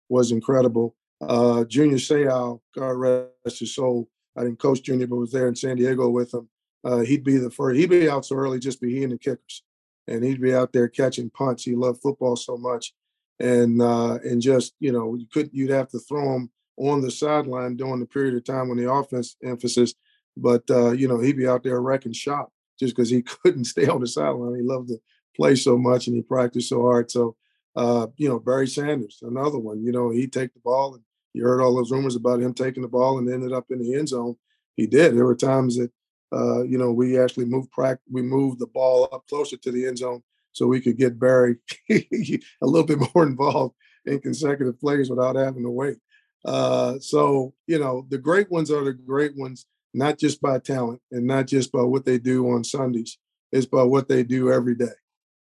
was 0.09 0.31
incredible. 0.31 0.95
Uh, 1.19 1.63
Junior 1.65 1.97
Seau, 1.97 2.61
God 2.75 2.91
rest 2.91 3.59
his 3.59 3.73
soul. 3.73 4.09
I 4.37 4.43
didn't 4.43 4.59
coach 4.59 4.83
Junior, 4.83 5.07
but 5.07 5.15
was 5.15 5.31
there 5.31 5.47
in 5.47 5.55
San 5.55 5.75
Diego 5.75 6.07
with 6.09 6.33
him. 6.33 6.47
Uh, 6.83 6.99
he'd 6.99 7.23
be 7.23 7.37
the 7.37 7.49
first. 7.49 7.79
He'd 7.79 7.89
be 7.89 8.09
out 8.09 8.25
so 8.25 8.35
early, 8.35 8.59
just 8.59 8.79
be 8.79 8.93
he 8.93 9.03
and 9.03 9.11
the 9.11 9.17
kickers, 9.17 9.63
and 10.07 10.23
he'd 10.23 10.41
be 10.41 10.53
out 10.53 10.71
there 10.71 10.87
catching 10.87 11.31
punts. 11.31 11.63
He 11.63 11.75
loved 11.75 12.01
football 12.01 12.35
so 12.35 12.57
much, 12.57 12.93
and 13.39 13.81
uh, 13.81 14.19
and 14.23 14.39
just 14.39 14.75
you 14.79 14.91
know, 14.91 15.15
you 15.15 15.25
could 15.33 15.49
you'd 15.51 15.71
have 15.71 15.89
to 15.89 15.99
throw 15.99 16.35
him 16.35 16.51
on 16.77 17.01
the 17.01 17.09
sideline 17.09 17.75
during 17.75 17.99
the 17.99 18.05
period 18.05 18.35
of 18.35 18.45
time 18.45 18.69
when 18.69 18.77
the 18.77 18.91
offense 18.91 19.35
emphasis, 19.43 19.95
but 20.37 20.63
uh, 20.69 20.91
you 20.91 21.07
know, 21.07 21.19
he'd 21.19 21.37
be 21.37 21.47
out 21.47 21.63
there 21.63 21.81
wrecking 21.81 22.13
shop 22.13 22.51
just 22.79 22.95
because 22.95 23.09
he 23.09 23.21
couldn't 23.43 23.65
stay 23.65 23.87
on 23.87 24.01
the 24.01 24.07
sideline. 24.07 24.55
He 24.55 24.61
loved 24.61 24.89
to 24.89 24.99
play 25.35 25.55
so 25.55 25.77
much 25.77 26.07
and 26.07 26.15
he 26.15 26.21
practiced 26.21 26.69
so 26.69 26.81
hard. 26.81 27.11
So, 27.11 27.35
uh, 27.75 28.07
you 28.17 28.27
know, 28.27 28.39
Barry 28.39 28.67
Sanders, 28.67 29.19
another 29.21 29.59
one. 29.59 29.83
You 29.83 29.91
know, 29.91 30.09
he'd 30.09 30.33
take 30.33 30.53
the 30.53 30.59
ball, 30.59 30.95
and 30.95 31.03
you 31.33 31.43
heard 31.43 31.61
all 31.61 31.75
those 31.75 31.91
rumors 31.91 32.15
about 32.15 32.41
him 32.41 32.53
taking 32.53 32.81
the 32.81 32.89
ball 32.89 33.19
and 33.19 33.29
ended 33.29 33.53
up 33.53 33.65
in 33.69 33.79
the 33.79 33.95
end 33.95 34.09
zone. 34.09 34.35
He 34.75 34.87
did. 34.87 35.15
There 35.15 35.25
were 35.25 35.35
times 35.35 35.77
that, 35.77 35.91
uh, 36.33 36.63
you 36.63 36.77
know, 36.77 36.91
we 36.91 37.19
actually 37.19 37.45
moved 37.45 37.69
we 38.09 38.21
moved 38.21 38.59
the 38.59 38.67
ball 38.67 39.07
up 39.11 39.27
closer 39.27 39.57
to 39.57 39.71
the 39.71 39.85
end 39.85 39.99
zone 39.99 40.23
so 40.51 40.65
we 40.65 40.81
could 40.81 40.97
get 40.97 41.19
Barry 41.19 41.57
a 41.89 42.39
little 42.61 42.85
bit 42.85 42.99
more 43.15 43.25
involved 43.25 43.75
in 44.05 44.19
consecutive 44.19 44.79
plays 44.79 45.09
without 45.09 45.35
having 45.35 45.63
to 45.63 45.69
wait. 45.69 45.97
Uh, 46.45 46.97
so, 46.99 47.53
you 47.67 47.77
know, 47.77 48.07
the 48.09 48.17
great 48.17 48.49
ones 48.49 48.71
are 48.71 48.83
the 48.83 48.93
great 48.93 49.37
ones 49.37 49.67
not 49.93 50.17
just 50.17 50.41
by 50.41 50.59
talent 50.59 51.01
and 51.11 51.25
not 51.25 51.47
just 51.47 51.71
by 51.71 51.81
what 51.81 52.05
they 52.05 52.17
do 52.19 52.49
on 52.49 52.63
Sundays. 52.63 53.17
It's 53.51 53.65
by 53.65 53.83
what 53.83 54.07
they 54.07 54.23
do 54.23 54.51
every 54.51 54.75
day. 54.75 54.95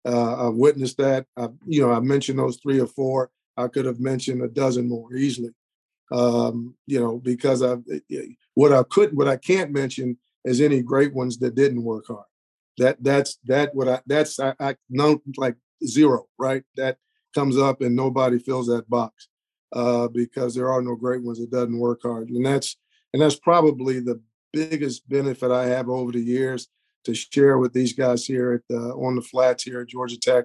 Uh, 0.05 0.49
I've 0.49 0.55
witnessed 0.55 0.97
that. 0.99 1.27
I, 1.37 1.49
you 1.67 1.83
know, 1.83 1.93
I 1.93 2.01
mentioned 2.01 2.39
those 2.39 2.57
three 2.57 2.81
or 2.81 2.87
four. 2.87 3.31
I 3.57 3.69
could 3.69 3.85
have 3.85 4.01
mentioned 4.01 4.43
a 4.43 4.49
dozen 4.49 4.89
more 4.89 5.13
easily. 5.15 5.51
Um, 6.13 6.75
you 6.87 6.99
know, 6.99 7.19
because 7.19 7.63
I 7.63 7.77
what 8.55 8.73
I 8.73 8.83
could 8.83 9.17
what 9.17 9.29
I 9.29 9.37
can't 9.37 9.71
mention 9.71 10.19
is 10.45 10.61
any 10.61 10.83
great 10.83 11.15
ones 11.15 11.39
that 11.39 11.55
didn't 11.55 11.85
work 11.85 12.07
hard. 12.09 12.25
That 12.79 13.03
that's 13.03 13.39
that 13.45 13.75
what 13.75 13.89
I 13.89 14.01
that's 14.07 14.41
I, 14.41 14.55
I 14.59 14.77
know 14.89 15.21
like 15.37 15.57
zero 15.87 16.27
right. 16.39 16.65
That 16.77 16.97
comes 17.35 17.57
up 17.59 17.81
and 17.81 17.95
nobody 17.95 18.39
fills 18.39 18.67
that 18.67 18.91
box 18.91 19.29
uh, 19.73 20.09
because 20.09 20.55
there 20.55 20.71
are 20.71 20.83
no 20.83 20.97
great 20.97 21.23
ones 21.23 21.39
that 21.39 21.51
doesn't 21.51 21.79
work 21.79 22.01
hard, 22.03 22.31
and 22.31 22.45
that's 22.45 22.77
and 23.13 23.23
that's 23.23 23.39
probably 23.39 24.01
the 24.01 24.21
biggest 24.53 25.09
benefit 25.09 25.51
I 25.51 25.67
have 25.67 25.89
over 25.89 26.13
the 26.13 26.21
years 26.21 26.69
to 27.05 27.15
share 27.15 27.59
with 27.59 27.73
these 27.73 27.93
guys 27.93 28.25
here 28.25 28.53
at 28.53 28.63
the, 28.69 28.93
on 28.95 29.17
the 29.17 29.23
flats 29.23 29.65
here 29.65 29.81
at 29.81 29.89
Georgia 29.89 30.19
Tech, 30.19 30.45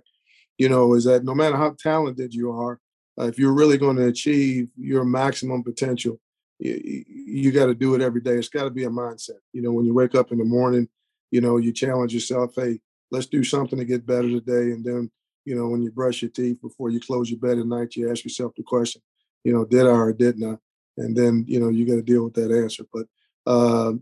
you 0.57 0.69
know, 0.69 0.93
is 0.93 1.03
that 1.05 1.23
no 1.23 1.35
matter 1.35 1.57
how 1.57 1.75
talented 1.77 2.33
you 2.33 2.51
are, 2.51 2.79
uh, 3.19 3.25
if 3.25 3.37
you're 3.37 3.53
really 3.53 3.77
going 3.77 3.95
to 3.95 4.07
achieve 4.07 4.69
your 4.77 5.03
maximum 5.03 5.63
potential, 5.63 6.19
you, 6.59 7.03
you 7.07 7.51
got 7.51 7.65
to 7.65 7.75
do 7.75 7.95
it 7.95 8.01
every 8.01 8.21
day. 8.21 8.35
It's 8.35 8.49
got 8.49 8.63
to 8.63 8.69
be 8.69 8.85
a 8.85 8.89
mindset. 8.89 9.39
You 9.53 9.61
know, 9.61 9.71
when 9.71 9.85
you 9.85 9.93
wake 9.93 10.15
up 10.15 10.31
in 10.31 10.37
the 10.37 10.45
morning, 10.45 10.87
you 11.31 11.41
know, 11.41 11.57
you 11.57 11.71
challenge 11.71 12.13
yourself, 12.13 12.53
hey, 12.55 12.79
let's 13.11 13.25
do 13.25 13.43
something 13.43 13.79
to 13.79 13.85
get 13.85 14.05
better 14.05 14.29
today. 14.29 14.71
And 14.71 14.83
then, 14.83 15.11
you 15.43 15.55
know, 15.55 15.67
when 15.67 15.81
you 15.81 15.91
brush 15.91 16.21
your 16.21 16.31
teeth 16.31 16.61
before 16.61 16.89
you 16.89 16.99
close 16.99 17.29
your 17.29 17.39
bed 17.39 17.59
at 17.59 17.65
night, 17.65 17.95
you 17.95 18.09
ask 18.09 18.23
yourself 18.23 18.53
the 18.55 18.63
question, 18.63 19.01
you 19.43 19.53
know, 19.53 19.65
did 19.65 19.85
I 19.85 19.89
or 19.89 20.13
didn't 20.13 20.49
I? 20.49 20.57
And 20.97 21.15
then, 21.15 21.45
you 21.47 21.59
know, 21.59 21.69
you 21.69 21.85
got 21.85 21.95
to 21.95 22.01
deal 22.01 22.23
with 22.23 22.33
that 22.35 22.51
answer. 22.51 22.85
But 22.93 23.05
uh, 23.45 23.93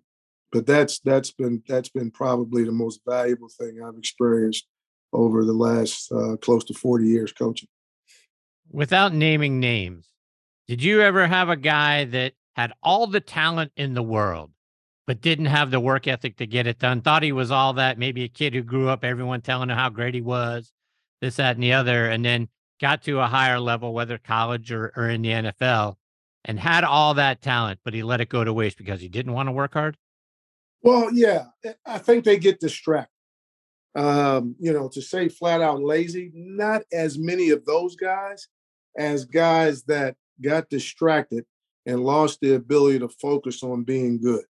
but 0.52 0.65
that's 0.65 0.99
that's 0.99 1.32
been 1.32 1.64
that's 1.68 1.90
been 1.90 2.11
probably 2.11 2.64
the 2.64 2.72
most 2.72 3.02
valuable 3.07 3.49
thing 3.49 3.82
I've 3.84 3.98
experienced 3.98 4.68
over 5.11 5.44
the 5.44 5.53
last 5.53 6.11
uh, 6.11 6.38
close 6.38 6.64
to 6.65 6.74
40 6.74 7.06
years 7.06 7.34
coaching. 7.34 7.70
Without 8.72 9.14
naming 9.14 9.60
names, 9.60 10.07
did 10.68 10.84
you 10.84 11.02
ever 11.02 11.28
have 11.28 11.49
a 11.49 11.56
guy 11.56 12.06
that 12.06 12.34
had 12.56 12.74
all 12.82 13.07
the 13.07 13.20
talent 13.20 13.72
in 13.76 13.94
the 13.94 14.03
world, 14.03 14.52
but 15.06 15.22
didn't 15.22 15.48
have 15.48 15.72
the 15.72 15.80
work 15.80 16.07
ethic 16.07 16.38
to 16.38 16.48
get 16.48 16.68
it 16.68 16.80
done? 16.80 17.02
Thought 17.02 17.24
he 17.24 17.32
was 17.32 17.52
all 17.52 17.74
that, 17.74 17.99
maybe 17.99 18.24
a 18.24 18.30
kid 18.30 18.53
who 18.53 18.64
grew 18.64 18.90
up, 18.90 19.03
everyone 19.03 19.41
telling 19.41 19.70
him 19.70 19.78
how 19.78 19.90
great 19.90 20.15
he 20.15 20.22
was, 20.22 20.72
this, 21.22 21.36
that, 21.36 21.56
and 21.56 21.64
the 21.64 21.74
other, 21.74 22.10
and 22.10 22.24
then 22.24 22.48
got 22.80 23.03
to 23.03 23.20
a 23.20 23.28
higher 23.28 23.60
level, 23.60 23.94
whether 23.94 24.18
college 24.18 24.72
or, 24.72 24.94
or 24.95 25.10
in 25.10 25.22
the 25.22 25.30
NFL, 25.30 25.95
and 26.45 26.60
had 26.60 26.84
all 26.84 27.14
that 27.15 27.41
talent, 27.41 27.80
but 27.84 27.94
he 27.94 28.03
let 28.03 28.22
it 28.22 28.30
go 28.30 28.44
to 28.44 28.53
waste 28.53 28.78
because 28.78 29.02
he 29.02 29.07
didn't 29.07 29.34
want 29.34 29.48
to 29.48 29.53
work 29.53 29.74
hard? 29.74 29.98
Well, 30.82 31.11
yeah, 31.14 31.45
eh, 31.64 31.74
I 31.86 31.98
think 31.98 32.26
they 32.26 32.38
get 32.38 32.60
distracted. 32.60 33.10
Um, 33.95 34.56
you 34.60 34.74
know, 34.74 34.90
to 34.90 35.02
say 35.02 35.30
flat 35.30 35.61
out 35.61 35.82
lazy, 35.82 36.32
not 36.34 36.82
as 36.91 37.18
many 37.18 37.52
of 37.52 37.64
those 37.65 37.95
guys 37.95 38.48
as 38.98 39.26
guys 39.26 39.84
that 39.84 40.15
got 40.41 40.70
distracted 40.70 41.45
and 41.86 42.03
lost 42.03 42.40
the 42.41 42.56
ability 42.56 42.99
to 42.99 43.10
focus 43.10 43.61
on 43.64 43.84
being 43.84 44.20
good. 44.20 44.45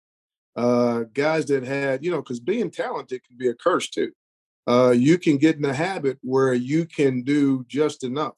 Uh, 0.56 1.04
guys 1.14 1.46
that 1.48 1.64
had, 1.64 2.06
you 2.06 2.12
know, 2.12 2.22
because 2.22 2.40
being 2.40 2.72
talented 2.72 3.22
can 3.26 3.38
be 3.38 3.50
a 3.50 3.54
curse 3.54 3.90
too. 3.90 4.12
Uh, 4.66 4.92
you 4.92 5.18
can 5.18 5.38
get 5.38 5.58
in 5.58 5.66
a 5.66 5.74
habit 5.74 6.18
where 6.22 6.54
you 6.54 6.86
can 6.86 7.22
do 7.24 7.66
just 7.68 8.04
enough 8.04 8.36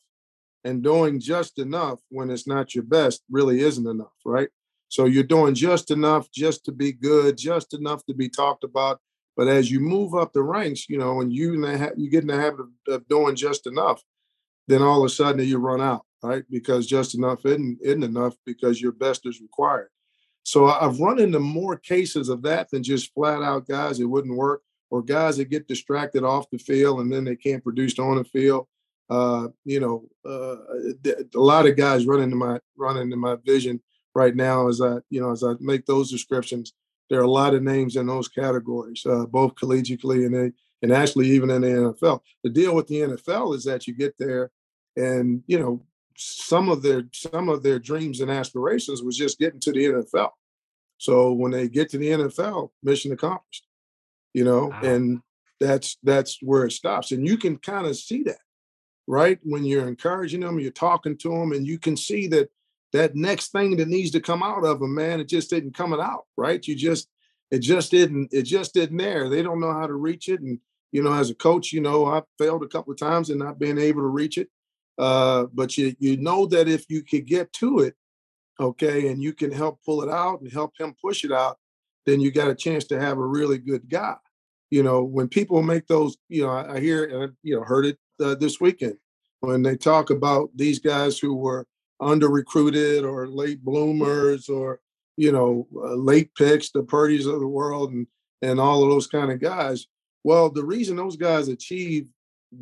and 0.66 0.84
doing 0.84 1.20
just 1.20 1.60
enough 1.60 2.00
when 2.10 2.32
it's 2.32 2.48
not 2.48 2.74
your 2.74 2.84
best 2.84 3.24
really 3.30 3.62
isn't 3.62 3.88
enough, 3.88 4.16
right? 4.26 4.50
So 4.90 5.06
you're 5.06 5.24
doing 5.24 5.54
just 5.54 5.92
enough 5.92 6.30
just 6.32 6.66
to 6.66 6.72
be 6.72 6.92
good, 6.92 7.38
just 7.38 7.76
enough 7.76 8.04
to 8.08 8.16
be 8.16 8.30
talked 8.30 8.64
about. 8.64 9.00
But 9.38 9.48
as 9.48 9.70
you 9.70 9.80
move 9.80 10.16
up 10.16 10.34
the 10.34 10.42
ranks, 10.42 10.90
you 10.90 10.98
know, 10.98 11.22
and 11.22 11.32
you 11.32 11.54
you 11.96 12.10
get 12.10 12.24
in 12.24 12.28
the 12.28 12.42
habit 12.42 12.66
of, 12.88 13.08
doing 13.08 13.36
just 13.36 13.68
enough, 13.68 14.02
then 14.68 14.82
all 14.82 15.00
of 15.00 15.06
a 15.06 15.10
sudden 15.10 15.46
you 15.46 15.60
run 15.60 15.82
out, 15.82 16.04
right? 16.24 16.44
Because 16.50 16.88
just 16.88 17.16
enough 17.16 17.46
isn't, 17.46 17.80
isn't 17.84 18.04
enough 18.04 18.36
because 18.46 18.82
your 18.82 18.94
best 18.94 19.26
is 19.26 19.42
required. 19.42 19.90
So 20.44 20.66
I've 20.66 21.00
run 21.00 21.20
into 21.20 21.40
more 21.40 21.78
cases 21.78 22.30
of 22.30 22.42
that 22.44 22.72
than 22.72 22.82
just 22.82 23.14
flat 23.14 23.44
out 23.44 23.68
guys 23.68 24.00
it 24.00 24.06
wouldn't 24.06 24.38
work 24.38 24.62
or 24.90 25.04
guys 25.04 25.38
that 25.38 25.50
get 25.50 25.68
distracted 25.68 26.24
off 26.24 26.50
the 26.52 26.58
field 26.58 27.02
and 27.02 27.12
then 27.12 27.24
they 27.24 27.36
can't 27.36 27.64
produce 27.64 28.00
on 28.00 28.18
the 28.18 28.24
field 28.24 28.68
Uh, 29.10 29.48
you 29.64 29.80
know, 29.80 30.04
uh, 30.26 30.56
a 31.36 31.40
lot 31.40 31.68
of 31.68 31.78
guys 31.78 32.06
running 32.06 32.26
into 32.26 32.36
my 32.36 32.60
running 32.78 33.04
into 33.04 33.18
my 33.18 33.36
vision 33.46 33.82
right 34.16 34.36
now 34.36 34.68
as 34.68 34.82
I, 34.82 34.98
you 35.10 35.22
know, 35.22 35.32
as 35.32 35.44
I 35.44 35.54
make 35.60 35.86
those 35.86 36.12
descriptions. 36.12 36.74
There 37.10 37.20
are 37.20 37.24
a 37.24 37.30
lot 37.30 37.54
of 37.54 37.62
names 37.62 37.98
in 37.98 38.08
those 38.08 38.28
categories, 38.28 39.06
uh, 39.06 39.26
both 39.28 39.54
collegiately 39.56 40.26
and 40.26 40.34
they, 40.34 40.52
and 40.82 40.92
actually 40.92 41.30
even 41.30 41.52
in 41.52 41.62
the 41.62 41.68
NFL. 41.68 42.22
The 42.44 42.50
deal 42.50 42.74
with 42.74 42.88
the 42.88 43.02
NFL 43.02 43.56
is 43.56 43.64
that 43.66 43.86
you 43.86 43.94
get 43.94 44.16
there, 44.18 44.50
and 44.96 45.44
you 45.46 45.60
know, 45.60 45.84
some 46.18 46.70
of 46.70 46.82
their 46.82 47.04
some 47.14 47.50
of 47.50 47.62
their 47.62 47.78
dreams 47.78 48.22
and 48.22 48.32
aspirations 48.32 49.04
was 49.04 49.18
just 49.18 49.38
getting 49.38 49.60
to 49.62 49.72
the 49.72 49.86
NFL. 49.86 50.32
So 50.98 51.34
when 51.34 51.52
they 51.52 51.68
get 51.68 51.90
to 51.90 51.98
the 51.98 52.10
NFL, 52.10 52.72
mission 52.82 53.12
accomplished. 53.12 53.68
You 54.34 54.44
know, 54.44 54.68
wow. 54.68 54.80
and 54.82 55.22
that's 55.60 55.98
that's 56.04 56.40
where 56.42 56.66
it 56.66 56.72
stops. 56.72 57.12
And 57.12 57.26
you 57.26 57.38
can 57.38 57.58
kind 57.58 57.88
of 57.88 57.96
see 57.96 58.24
that, 58.24 58.40
right? 59.08 59.40
When 59.44 59.64
you're 59.64 59.88
encouraging 59.88 60.42
them, 60.42 60.60
you're 60.60 60.72
talking 60.72 61.18
to 61.18 61.30
them, 61.30 61.52
and 61.52 61.66
you 61.66 61.80
can 61.80 61.98
see 61.98 62.28
that 62.28 62.50
that 62.94 63.16
next 63.16 63.52
thing 63.52 63.76
that 63.78 63.88
needs 63.88 64.12
to 64.12 64.22
come 64.22 64.42
out 64.42 64.64
of 64.64 64.80
them, 64.80 64.96
man, 64.96 65.20
it 65.20 65.28
just 65.28 65.52
isn't 65.52 65.76
coming 65.76 66.00
out, 66.00 66.26
right? 66.38 66.66
You 66.66 66.76
just 66.76 67.10
it 67.52 67.60
just 67.60 67.92
didn't 67.92 68.30
it 68.32 68.44
just 68.44 68.74
didn't 68.74 68.98
there. 68.98 69.30
They 69.30 69.44
don't 69.44 69.60
know 69.60 69.74
how 69.74 69.88
to 69.88 69.94
reach 69.94 70.30
it. 70.30 70.42
And 70.42 70.60
you 70.92 71.04
know, 71.04 71.14
as 71.14 71.30
a 71.30 71.36
coach, 71.36 71.74
you 71.74 71.82
know, 71.82 72.06
I 72.06 72.22
failed 72.38 72.64
a 72.64 72.68
couple 72.68 72.94
of 72.94 73.00
times 73.00 73.30
and 73.30 73.40
not 73.40 73.60
being 73.60 73.78
able 73.78 74.02
to 74.02 74.08
reach 74.08 74.38
it. 74.38 74.50
Uh, 74.98 75.46
but 75.54 75.78
you 75.78 75.96
you 76.00 76.18
know 76.18 76.46
that 76.48 76.68
if 76.68 76.86
you 76.90 77.04
could 77.04 77.26
get 77.26 77.52
to 77.54 77.80
it, 77.80 77.96
okay, 78.60 79.10
and 79.10 79.22
you 79.22 79.34
can 79.34 79.52
help 79.52 79.80
pull 79.86 80.02
it 80.02 80.10
out 80.10 80.42
and 80.42 80.52
help 80.52 80.74
him 80.80 80.96
push 81.02 81.26
it 81.26 81.32
out, 81.32 81.58
then 82.06 82.22
you 82.22 82.32
got 82.32 82.50
a 82.50 82.56
chance 82.56 82.86
to 82.86 83.00
have 83.00 83.18
a 83.18 83.28
really 83.28 83.58
good 83.58 83.90
guy. 83.90 84.16
You 84.72 84.84
know, 84.84 85.04
when 85.04 85.28
people 85.28 85.62
make 85.62 85.86
those, 85.88 86.18
you 86.30 86.44
know, 86.44 86.50
I, 86.50 86.76
I 86.76 86.80
hear 86.80 87.04
and 87.04 87.24
I, 87.24 87.34
you 87.44 87.56
know 87.56 87.64
heard 87.64 87.86
it 87.86 87.98
uh, 88.22 88.36
this 88.36 88.60
weekend 88.60 88.98
when 89.42 89.62
they 89.62 89.76
talk 89.76 90.10
about 90.10 90.50
these 90.56 90.80
guys 90.80 91.20
who 91.20 91.36
were 91.36 91.66
under 92.00 92.30
recruited 92.30 93.04
or 93.04 93.28
late 93.28 93.64
bloomers 93.64 94.50
or 94.50 94.80
you 95.18 95.32
know 95.32 95.68
uh, 95.76 95.94
late 95.94 96.34
picks, 96.36 96.72
the 96.72 96.84
Purdy's 96.84 97.26
of 97.26 97.40
the 97.40 97.48
world, 97.48 97.92
and 97.92 98.08
and 98.42 98.60
all 98.60 98.84
of 98.84 98.90
those 98.90 99.08
kind 99.08 99.32
of 99.32 99.40
guys. 99.40 99.88
Well, 100.24 100.50
the 100.50 100.64
reason 100.64 100.96
those 100.96 101.16
guys 101.16 101.48
achieve 101.48 102.08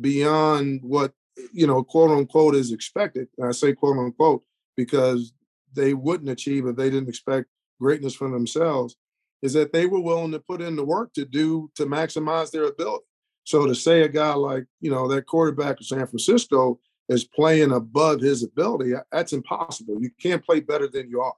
beyond 0.00 0.80
what 0.82 1.12
you 1.52 1.66
know, 1.66 1.82
quote 1.82 2.10
unquote, 2.10 2.54
is 2.54 2.72
expected. 2.72 3.28
And 3.38 3.48
I 3.48 3.52
say 3.52 3.72
quote 3.72 3.98
unquote 3.98 4.44
because 4.76 5.32
they 5.72 5.94
wouldn't 5.94 6.30
achieve 6.30 6.66
if 6.66 6.76
they 6.76 6.90
didn't 6.90 7.08
expect 7.08 7.48
greatness 7.80 8.14
from 8.14 8.32
themselves. 8.32 8.96
Is 9.42 9.52
that 9.52 9.72
they 9.72 9.84
were 9.86 10.00
willing 10.00 10.32
to 10.32 10.38
put 10.38 10.62
in 10.62 10.74
the 10.74 10.84
work 10.84 11.12
to 11.14 11.24
do 11.26 11.70
to 11.74 11.84
maximize 11.84 12.50
their 12.50 12.64
ability. 12.64 13.04
So 13.44 13.66
to 13.66 13.74
say 13.74 14.02
a 14.02 14.08
guy 14.08 14.34
like 14.34 14.66
you 14.80 14.90
know 14.90 15.06
that 15.08 15.26
quarterback 15.26 15.80
of 15.80 15.86
San 15.86 16.06
Francisco 16.06 16.80
is 17.08 17.24
playing 17.24 17.72
above 17.72 18.20
his 18.20 18.42
ability, 18.42 18.92
that's 19.12 19.34
impossible. 19.34 20.00
You 20.00 20.10
can't 20.20 20.44
play 20.44 20.60
better 20.60 20.88
than 20.88 21.10
you 21.10 21.20
are. 21.20 21.34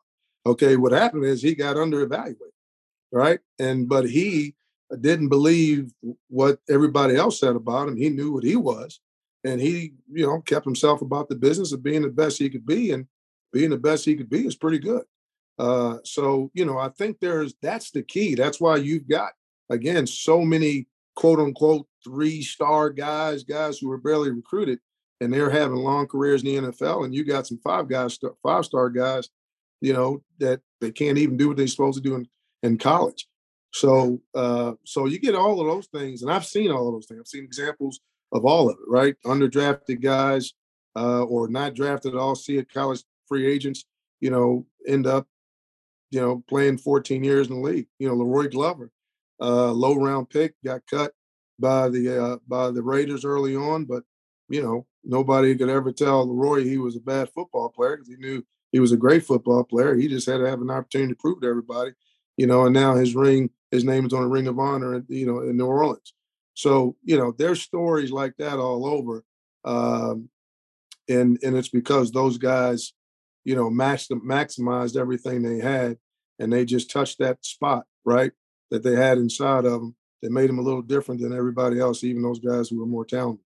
Okay, 0.47 0.77
what 0.77 0.93
happened 0.93 1.25
is 1.25 1.43
he 1.43 1.55
got 1.55 1.77
under 1.77 2.03
evaluated, 2.03 2.53
right? 3.13 3.41
And 3.59 3.89
but 3.89 4.09
he 4.09 4.55
didn't 5.01 5.29
believe 5.29 5.93
what 6.29 6.61
everybody 6.71 7.17
else 7.17 7.41
said 7.41 7.57
about 7.57 7.89
him. 7.89 7.97
He 7.97 8.09
knew 8.09 8.33
what 8.33 8.45
he 8.45 8.55
was, 8.55 9.01
and 9.43 9.61
he, 9.61 9.95
you 10.13 10.27
know, 10.27 10.41
kept 10.41 10.65
himself 10.65 11.03
about 11.03 11.29
the 11.29 11.35
business 11.35 11.73
of 11.73 11.83
being 11.83 12.03
the 12.03 12.09
best 12.09 12.39
he 12.39 12.49
could 12.49 12.65
be, 12.65 12.93
and 12.93 13.07
being 13.53 13.71
the 13.71 13.77
best 13.77 14.05
he 14.05 14.15
could 14.15 14.31
be 14.31 14.47
is 14.47 14.55
pretty 14.55 14.79
good. 14.79 15.03
Uh, 15.59 15.99
so, 16.05 16.51
you 16.55 16.65
know, 16.65 16.79
I 16.79 16.91
think 16.91 17.19
there's 17.19 17.55
that's 17.61 17.91
the 17.91 18.03
key. 18.03 18.37
That's 18.37 18.61
why 18.61 18.77
you've 18.77 19.09
got 19.09 19.33
again 19.71 20.07
so 20.07 20.43
many 20.43 20.87
quote 21.17 21.41
unquote 21.41 21.87
three 22.05 22.43
star 22.43 22.91
guys, 22.91 23.43
guys 23.43 23.79
who 23.79 23.89
were 23.89 23.99
barely 23.99 24.31
recruited, 24.31 24.79
and 25.21 25.33
they're 25.33 25.51
having 25.51 25.79
long 25.79 26.07
careers 26.07 26.45
in 26.45 26.65
the 26.65 26.71
NFL, 26.71 27.05
and 27.05 27.15
you 27.15 27.25
got 27.25 27.47
some 27.47 27.59
five 27.65 27.89
guys, 27.89 28.19
five 28.43 28.65
star 28.65 28.91
guys, 28.91 29.29
you 29.81 29.93
know, 29.93 30.23
that 30.39 30.61
they 30.81 30.93
can't 30.93 31.19
even 31.19 31.37
do 31.37 31.49
what 31.49 31.57
they're 31.57 31.67
supposed 31.67 32.03
to 32.03 32.09
do 32.09 32.15
in, 32.15 32.29
in 32.63 32.79
college. 32.79 33.27
So, 33.73 34.21
uh, 34.35 34.73
so 34.85 35.07
you 35.07 35.19
get 35.19 35.35
all 35.35 35.61
of 35.61 35.67
those 35.67 35.87
things, 35.87 36.23
and 36.23 36.31
I've 36.31 36.47
seen 36.47 36.71
all 36.71 36.89
of 36.89 36.95
those 36.95 37.07
things. 37.07 37.21
I've 37.21 37.27
seen 37.27 37.45
examples 37.45 38.01
of 38.33 38.45
all 38.45 38.71
of 38.71 38.77
it, 38.77 38.89
right? 38.89 39.17
Underdrafted 39.25 40.03
guys 40.03 40.53
uh, 40.97 41.25
or 41.25 41.49
not 41.49 41.75
drafted 41.75 42.15
at 42.15 42.19
all, 42.19 42.35
see 42.35 42.57
it 42.59 42.73
college 42.73 43.03
free 43.29 43.47
agents, 43.47 43.85
you 44.21 44.31
know, 44.31 44.67
end 44.87 45.07
up, 45.07 45.27
you 46.11 46.21
know, 46.21 46.43
playing 46.49 46.79
14 46.79 47.23
years 47.23 47.49
in 47.49 47.55
the 47.55 47.61
league. 47.61 47.87
You 47.99 48.09
know, 48.09 48.15
Leroy 48.15 48.49
Glover, 48.49 48.91
uh, 49.41 49.73
low 49.73 49.95
round 49.95 50.31
pick, 50.31 50.55
got 50.65 50.83
cut 50.89 51.13
by 51.59 51.89
the 51.89 52.23
uh, 52.23 52.37
by 52.47 52.71
the 52.71 52.83
Raiders 52.83 53.25
early 53.25 53.57
on, 53.57 53.85
but 53.85 54.03
you 54.49 54.63
know, 54.63 54.87
nobody 55.05 55.57
could 55.57 55.69
ever 55.69 55.93
tell 55.93 56.27
Leroy 56.27 56.65
he 56.65 56.79
was 56.79 56.97
a 56.97 57.01
bad 57.01 57.29
football 57.31 57.69
player 57.69 57.97
because 57.97 58.09
he 58.09 58.17
knew 58.17 58.43
he 58.73 58.81
was 58.81 58.93
a 58.93 58.97
great 58.97 59.25
football 59.25 59.65
player. 59.65 59.95
He 59.95 60.09
just 60.09 60.27
had 60.27 60.39
to 60.39 60.49
have 60.49 60.61
an 60.61 60.71
opportunity 60.71 61.13
to 61.13 61.19
prove 61.19 61.41
to 61.41 61.49
everybody, 61.49 61.93
you 62.37 62.47
know, 62.47 62.67
and 62.67 62.75
now 62.75 62.95
his 62.95 63.15
ring, 63.15 63.51
his 63.71 63.85
name 63.85 64.07
is 64.07 64.13
on 64.13 64.23
a 64.23 64.29
ring 64.29 64.47
of 64.47 64.59
honor, 64.59 65.03
you 65.09 65.27
know, 65.27 65.41
in 65.41 65.57
New 65.57 65.67
Orleans. 65.67 66.15
So 66.55 66.97
you 67.03 67.19
know, 67.19 67.35
there's 67.37 67.63
stories 67.63 68.11
like 68.11 68.35
that 68.39 68.59
all 68.59 68.87
over, 68.87 69.25
um, 69.65 70.29
and 71.09 71.39
and 71.43 71.57
it's 71.57 71.69
because 71.69 72.11
those 72.11 72.39
guys, 72.39 72.93
you 73.45 73.55
know, 73.55 73.71
maxed 73.71 74.11
maximized 74.11 74.97
everything 74.97 75.43
they 75.43 75.59
had, 75.59 75.99
and 76.39 76.53
they 76.53 76.65
just 76.65 76.91
touched 76.91 77.19
that 77.19 77.45
spot 77.45 77.85
right 78.05 78.33
that 78.71 78.83
they 78.83 78.95
had 78.95 79.19
inside 79.19 79.65
of 79.65 79.81
them 79.81 79.95
that 80.23 80.33
made 80.33 80.49
them 80.49 80.59
a 80.59 80.63
little 80.63 80.83
different 80.83 81.21
than 81.21 81.33
everybody 81.33 81.79
else, 81.79 82.05
even 82.05 82.23
those 82.23 82.41
guys 82.41 82.69
who 82.69 82.79
were 82.79 82.87
more 82.87 83.05
talented. 83.05 83.45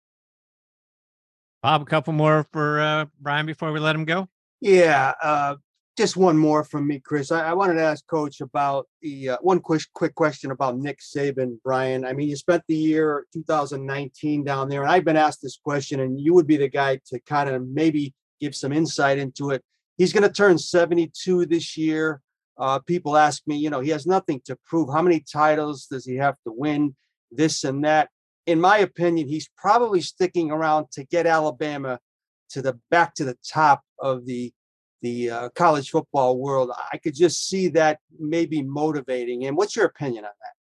Bob, 1.63 1.83
a 1.83 1.85
couple 1.85 2.13
more 2.13 2.47
for 2.53 2.81
uh, 2.81 3.07
Brian 3.21 3.47
before 3.47 3.73
we 3.73 3.79
let 3.79 3.95
him 3.95 4.05
go. 4.05 4.29
Yeah, 4.61 5.13
uh, 5.23 5.57
just 5.97 6.17
one 6.17 6.37
more 6.37 6.65
from 6.65 6.87
me, 6.87 6.99
Chris. 6.99 7.31
I, 7.31 7.51
I 7.51 7.53
wanted 7.53 7.75
to 7.75 7.83
ask 7.83 8.07
Coach 8.07 8.41
about 8.41 8.89
the 9.01 9.31
uh, 9.31 9.37
one 9.43 9.61
quick 9.61 9.83
quick 9.95 10.15
question 10.15 10.51
about 10.51 10.79
Nick 10.79 11.01
Saban, 11.01 11.59
Brian. 11.63 12.05
I 12.05 12.15
mean, 12.15 12.29
you 12.29 12.37
spent 12.37 12.63
the 12.67 12.75
year 12.75 13.27
2019 13.33 14.43
down 14.45 14.69
there, 14.69 14.83
and 14.83 14.91
I've 14.91 15.05
been 15.05 15.17
asked 15.17 15.43
this 15.43 15.59
question, 15.63 16.01
and 16.01 16.19
you 16.21 16.35
would 16.35 16.47
be 16.47 16.57
the 16.57 16.69
guy 16.69 16.99
to 17.07 17.21
kind 17.21 17.49
of 17.49 17.67
maybe 17.69 18.15
give 18.41 18.55
some 18.57 18.73
insight 18.73 19.19
into 19.19 19.51
it. 19.51 19.63
He's 19.99 20.13
going 20.13 20.23
to 20.25 20.33
turn 20.33 20.59
72 20.59 21.47
this 21.47 21.77
year. 21.77 22.21
Uh, 22.59 22.79
people 22.81 23.17
ask 23.17 23.43
me, 23.47 23.57
you 23.57 23.71
know, 23.71 23.81
he 23.81 23.91
has 23.91 24.07
nothing 24.07 24.41
to 24.45 24.57
prove. 24.67 24.89
How 24.93 25.03
many 25.03 25.21
titles 25.21 25.87
does 25.87 26.05
he 26.05 26.17
have 26.17 26.37
to 26.47 26.53
win? 26.53 26.95
This 27.31 27.65
and 27.65 27.85
that. 27.85 28.11
In 28.47 28.61
my 28.61 28.79
opinion, 28.79 29.29
he's 29.29 29.49
probably 29.57 30.01
sticking 30.01 30.51
around 30.51 30.87
to 30.93 31.05
get 31.05 31.27
Alabama 31.27 31.99
to 32.51 32.61
the 32.61 32.79
back 32.91 33.15
to 33.15 33.25
the 33.25 33.37
top 33.47 33.83
of 33.99 34.27
the 34.27 34.53
the 35.01 35.31
uh, 35.31 35.49
college 35.57 35.91
football 35.91 36.39
world. 36.39 36.71
I 36.93 36.99
could 36.99 37.15
just 37.15 37.49
see 37.49 37.69
that 37.69 37.99
maybe 38.19 38.63
motivating. 38.63 39.47
And 39.47 39.57
what's 39.57 39.75
your 39.75 39.87
opinion 39.87 40.25
on 40.25 40.31
that? 40.31 40.53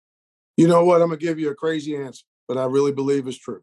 You 0.57 0.67
know 0.67 0.85
what? 0.85 1.03
I'm 1.03 1.09
gonna 1.09 1.19
give 1.19 1.39
you 1.39 1.51
a 1.51 1.55
crazy 1.55 1.97
answer, 1.97 2.25
but 2.49 2.57
I 2.57 2.65
really 2.65 2.93
believe 2.93 3.27
it's 3.27 3.39
true. 3.39 3.63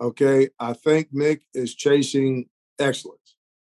Okay, 0.00 0.48
I 0.58 0.72
think 0.72 1.08
Nick 1.12 1.42
is 1.54 1.74
chasing 1.74 2.48
excellence. 2.78 3.36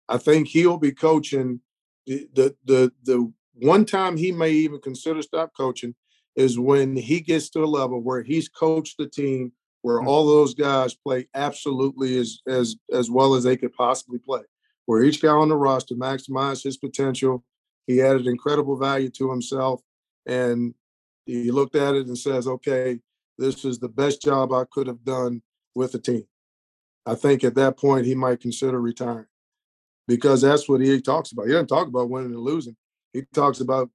I 0.09 0.19
think 0.19 0.49
he'll 0.49 0.79
be 0.79 0.93
coaching. 0.93 1.61
The 2.07 2.29
the 2.35 2.57
the, 2.65 2.93
the 3.05 3.33
one 3.62 3.85
time 3.85 4.16
he 4.16 4.32
may 4.32 4.51
even 4.51 4.81
consider 4.81 5.23
stop 5.23 5.51
coaching 5.57 5.95
is 6.37 6.59
when 6.59 6.97
he 6.97 7.20
gets 7.20 7.51
to 7.51 7.65
a 7.65 7.66
level 7.66 8.01
where 8.01 8.23
he's 8.23 8.49
coached 8.49 8.97
the 8.99 9.09
team 9.09 9.53
where 9.82 9.99
mm-hmm. 9.99 10.09
all 10.09 10.27
those 10.27 10.55
guys 10.55 10.95
play 10.95 11.27
absolutely 11.35 12.19
as 12.19 12.41
as 12.47 12.77
as 12.93 13.11
well 13.11 13.35
as 13.35 13.45
they 13.45 13.57
could 13.57 13.73
possibly 13.73 14.19
play 14.19 14.43
where 14.91 15.05
each 15.05 15.23
guy 15.23 15.28
on 15.28 15.49
the 15.49 15.57
roster 15.57 15.95
maximized 15.95 16.65
his 16.65 16.77
potential. 16.77 17.45
He 17.87 18.03
added 18.03 18.27
incredible 18.27 18.77
value 18.77 19.09
to 19.11 19.31
himself. 19.31 19.81
And 20.27 20.74
he 21.27 21.53
looked 21.53 21.77
at 21.77 21.95
it 21.95 22.09
and 22.09 22.19
says, 22.19 22.49
okay, 22.49 22.99
this 23.39 23.65
is 23.65 23.78
the 23.78 23.89
best 23.89 24.20
job 24.20 24.53
I 24.53 24.65
could 24.69 24.89
have 24.89 25.05
done 25.05 25.43
with 25.77 25.93
the 25.93 26.01
team. 26.01 26.24
I 27.07 27.15
think 27.15 27.45
at 27.45 27.55
that 27.55 27.78
point 27.78 28.05
he 28.05 28.16
might 28.16 28.41
consider 28.41 28.81
retiring 28.81 29.27
because 30.09 30.43
that's 30.43 30.69
what 30.69 30.81
he 30.81 31.01
talks 31.01 31.31
about. 31.31 31.47
He 31.47 31.53
doesn't 31.53 31.69
talk 31.69 31.87
about 31.87 32.11
winning 32.11 32.32
and 32.32 32.41
losing. 32.41 32.77
He 33.12 33.23
talks 33.35 33.61
about 33.61 33.91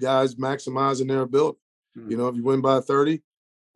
guys 0.00 0.34
maximizing 0.34 1.08
their 1.08 1.22
ability. 1.22 1.58
Mm-hmm. 1.96 2.10
You 2.10 2.16
know, 2.16 2.28
if 2.28 2.36
you 2.36 2.42
win 2.42 2.60
by 2.60 2.80
30, 2.80 3.22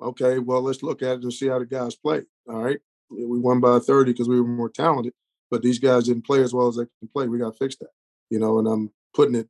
okay, 0.01 0.39
well, 0.39 0.63
let's 0.63 0.83
look 0.83 1.03
at 1.03 1.19
it 1.19 1.23
and 1.23 1.33
see 1.33 1.49
how 1.49 1.59
the 1.59 1.67
guys 1.67 1.95
play. 1.95 2.23
All 2.49 2.63
right. 2.63 2.79
We 3.11 3.39
won 3.39 3.61
by 3.61 3.79
30 3.79 4.13
because 4.13 4.29
we 4.29 4.41
were 4.41 4.47
more 4.47 4.69
talented 4.69 5.13
but 5.51 5.63
these 5.63 5.79
guys 5.79 6.05
didn't 6.05 6.27
play 6.27 6.43
as 6.43 6.53
well 6.53 6.69
as 6.69 6.77
they 6.77 6.85
can 6.85 7.09
play. 7.13 7.29
We 7.29 7.39
got 7.39 7.53
to 7.53 7.59
fix 7.59 7.77
that, 7.77 7.91
you 8.31 8.39
know. 8.39 8.59
And 8.59 8.69
I'm 8.69 8.91
putting 9.15 9.37
it 9.37 9.49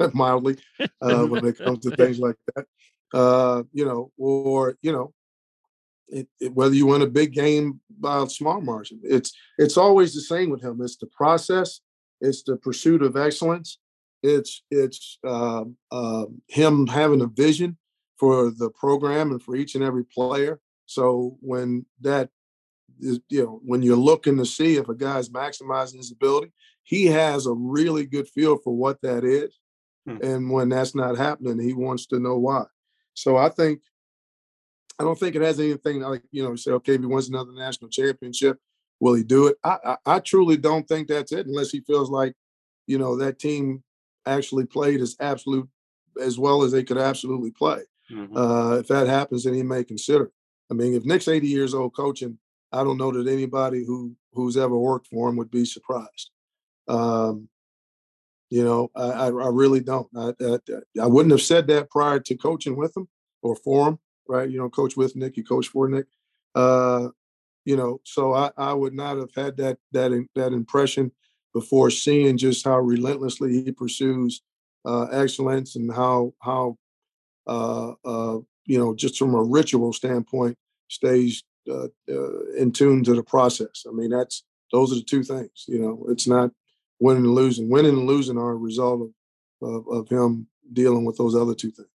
mildly 0.14 0.56
uh, 1.00 1.26
when 1.26 1.46
it 1.46 1.58
comes 1.58 1.80
to 1.80 1.94
things 1.94 2.18
like 2.18 2.36
that, 2.54 2.66
uh, 3.14 3.62
you 3.72 3.84
know, 3.84 4.10
or 4.16 4.76
you 4.82 4.92
know, 4.92 5.12
it, 6.08 6.28
it, 6.40 6.52
whether 6.52 6.74
you 6.74 6.86
win 6.86 7.02
a 7.02 7.06
big 7.06 7.32
game 7.32 7.80
by 7.98 8.22
a 8.22 8.28
small 8.28 8.60
margin, 8.60 9.00
it's 9.02 9.32
it's 9.58 9.76
always 9.76 10.14
the 10.14 10.20
same 10.20 10.50
with 10.50 10.62
him. 10.62 10.80
It's 10.82 10.96
the 10.96 11.06
process, 11.06 11.80
it's 12.20 12.42
the 12.42 12.56
pursuit 12.56 13.02
of 13.02 13.16
excellence, 13.16 13.78
it's 14.22 14.62
it's 14.70 15.18
uh, 15.24 15.64
uh, 15.90 16.26
him 16.48 16.86
having 16.86 17.20
a 17.20 17.26
vision 17.26 17.76
for 18.18 18.50
the 18.50 18.70
program 18.70 19.30
and 19.30 19.42
for 19.42 19.54
each 19.56 19.74
and 19.74 19.84
every 19.84 20.04
player. 20.04 20.60
So 20.86 21.36
when 21.40 21.86
that 22.00 22.30
is, 23.00 23.20
you 23.28 23.44
know, 23.44 23.60
when 23.64 23.82
you're 23.82 23.96
looking 23.96 24.36
to 24.38 24.46
see 24.46 24.76
if 24.76 24.88
a 24.88 24.94
guy's 24.94 25.28
maximizing 25.28 25.96
his 25.98 26.10
ability, 26.10 26.52
he 26.82 27.06
has 27.06 27.46
a 27.46 27.52
really 27.52 28.06
good 28.06 28.28
feel 28.28 28.56
for 28.58 28.74
what 28.74 29.00
that 29.02 29.24
is. 29.24 29.56
Hmm. 30.06 30.16
And 30.22 30.50
when 30.50 30.70
that's 30.70 30.94
not 30.94 31.16
happening, 31.16 31.60
he 31.60 31.74
wants 31.74 32.06
to 32.06 32.18
know 32.18 32.38
why. 32.38 32.64
So 33.14 33.36
I 33.36 33.50
think, 33.50 33.80
I 34.98 35.04
don't 35.04 35.18
think 35.18 35.36
it 35.36 35.42
has 35.42 35.60
anything 35.60 36.00
like, 36.00 36.22
you 36.32 36.42
know, 36.42 36.56
say, 36.56 36.72
okay, 36.72 36.94
if 36.94 37.00
he 37.00 37.06
wins 37.06 37.28
another 37.28 37.52
national 37.52 37.90
championship, 37.90 38.58
will 38.98 39.14
he 39.14 39.22
do 39.22 39.48
it? 39.48 39.56
I, 39.62 39.78
I, 39.84 39.96
I 40.06 40.18
truly 40.20 40.56
don't 40.56 40.88
think 40.88 41.06
that's 41.06 41.30
it 41.30 41.46
unless 41.46 41.70
he 41.70 41.80
feels 41.80 42.10
like, 42.10 42.34
you 42.86 42.98
know, 42.98 43.16
that 43.18 43.38
team 43.38 43.84
actually 44.28 44.66
played 44.66 45.00
as 45.00 45.16
absolute 45.20 45.68
as 46.20 46.38
well 46.38 46.62
as 46.62 46.72
they 46.72 46.82
could 46.84 46.98
absolutely 46.98 47.50
play. 47.50 47.82
Mhm. 48.10 48.36
Uh, 48.36 48.78
if 48.78 48.88
that 48.88 49.06
happens, 49.06 49.44
then 49.44 49.54
he 49.54 49.62
may 49.62 49.84
consider. 49.84 50.32
I 50.70 50.74
mean, 50.74 50.94
if 50.94 51.04
Nick's 51.04 51.28
80 51.28 51.46
years 51.48 51.74
old 51.74 51.94
coaching, 51.94 52.38
I 52.72 52.84
don't 52.84 52.98
know 52.98 53.10
that 53.12 53.30
anybody 53.30 53.84
who 53.84 54.14
who's 54.32 54.56
ever 54.56 54.76
worked 54.76 55.08
for 55.08 55.28
him 55.28 55.36
would 55.36 55.50
be 55.50 55.64
surprised. 55.64 56.30
Um, 56.86 57.48
you 58.50 58.64
know, 58.64 58.90
I, 58.94 59.10
I, 59.10 59.26
I 59.26 59.48
really 59.48 59.80
don't. 59.80 60.08
I, 60.16 60.32
I, 60.40 60.58
I 61.02 61.06
wouldn't 61.06 61.32
have 61.32 61.42
said 61.42 61.66
that 61.68 61.90
prior 61.90 62.20
to 62.20 62.36
coaching 62.36 62.76
with 62.76 62.96
him 62.96 63.08
or 63.42 63.56
for 63.56 63.88
him, 63.88 63.98
right? 64.26 64.48
You 64.48 64.58
know, 64.58 64.70
coach 64.70 64.96
with 64.96 65.16
Nick, 65.16 65.36
you 65.36 65.44
coach 65.44 65.68
for 65.68 65.88
Nick. 65.88 66.06
Uh, 66.54 67.08
you 67.64 67.76
know, 67.76 68.00
so 68.04 68.32
I, 68.32 68.50
I 68.56 68.72
would 68.72 68.94
not 68.94 69.18
have 69.18 69.34
had 69.34 69.56
that 69.58 69.78
that 69.92 70.26
that 70.34 70.52
impression 70.52 71.12
before 71.58 71.90
seeing 71.90 72.36
just 72.36 72.64
how 72.64 72.78
relentlessly 72.78 73.64
he 73.64 73.72
pursues 73.72 74.42
uh, 74.84 75.06
excellence 75.06 75.74
and 75.74 75.92
how 75.92 76.32
how 76.40 76.76
uh, 77.48 77.92
uh, 78.04 78.38
you 78.64 78.78
know 78.78 78.94
just 78.94 79.18
from 79.18 79.34
a 79.34 79.42
ritual 79.42 79.92
standpoint 79.92 80.56
stays 80.88 81.42
uh, 81.68 81.88
uh, 82.08 82.40
in 82.56 82.70
tune 82.70 83.02
to 83.04 83.14
the 83.14 83.22
process. 83.22 83.84
I 83.88 83.92
mean, 83.92 84.10
that's 84.10 84.44
those 84.72 84.92
are 84.92 84.96
the 84.96 85.02
two 85.02 85.24
things. 85.24 85.64
You 85.66 85.80
know, 85.80 86.06
it's 86.08 86.28
not 86.28 86.50
winning 87.00 87.24
and 87.24 87.34
losing. 87.34 87.68
Winning 87.68 87.98
and 87.98 88.06
losing 88.06 88.38
are 88.38 88.52
a 88.52 88.56
result 88.56 89.00
of 89.02 89.68
of, 89.68 89.88
of 89.88 90.08
him 90.08 90.46
dealing 90.72 91.04
with 91.04 91.16
those 91.16 91.34
other 91.34 91.54
two 91.54 91.72
things. 91.72 91.88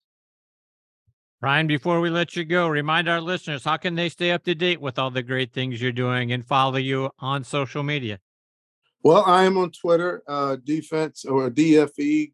Ryan, 1.43 1.66
before 1.66 2.01
we 2.01 2.11
let 2.11 2.37
you 2.37 2.45
go, 2.45 2.69
remind 2.69 3.09
our 3.09 3.20
listeners 3.20 3.65
how 3.65 3.77
can 3.77 3.95
they 3.95 4.09
stay 4.09 4.31
up 4.31 4.45
to 4.45 4.55
date 4.55 4.81
with 4.81 4.99
all 4.99 5.11
the 5.11 5.23
great 5.23 5.53
things 5.53 5.81
you're 5.82 5.93
doing 5.93 6.32
and 6.32 6.47
follow 6.47 6.78
you 6.78 7.11
on 7.19 7.45
social 7.45 7.82
media? 7.82 8.20
Well, 9.03 9.25
I 9.25 9.45
am 9.45 9.57
on 9.57 9.71
Twitter, 9.71 10.23
uh, 10.29 10.57
defense 10.57 11.25
or 11.25 11.51
DFE 11.51 12.33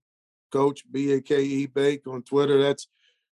coach 0.53 0.83
B 0.91 1.13
A 1.13 1.21
K 1.21 1.43
E 1.43 1.67
Bake 1.67 2.07
on 2.07 2.23
Twitter. 2.23 2.61
That's 2.61 2.89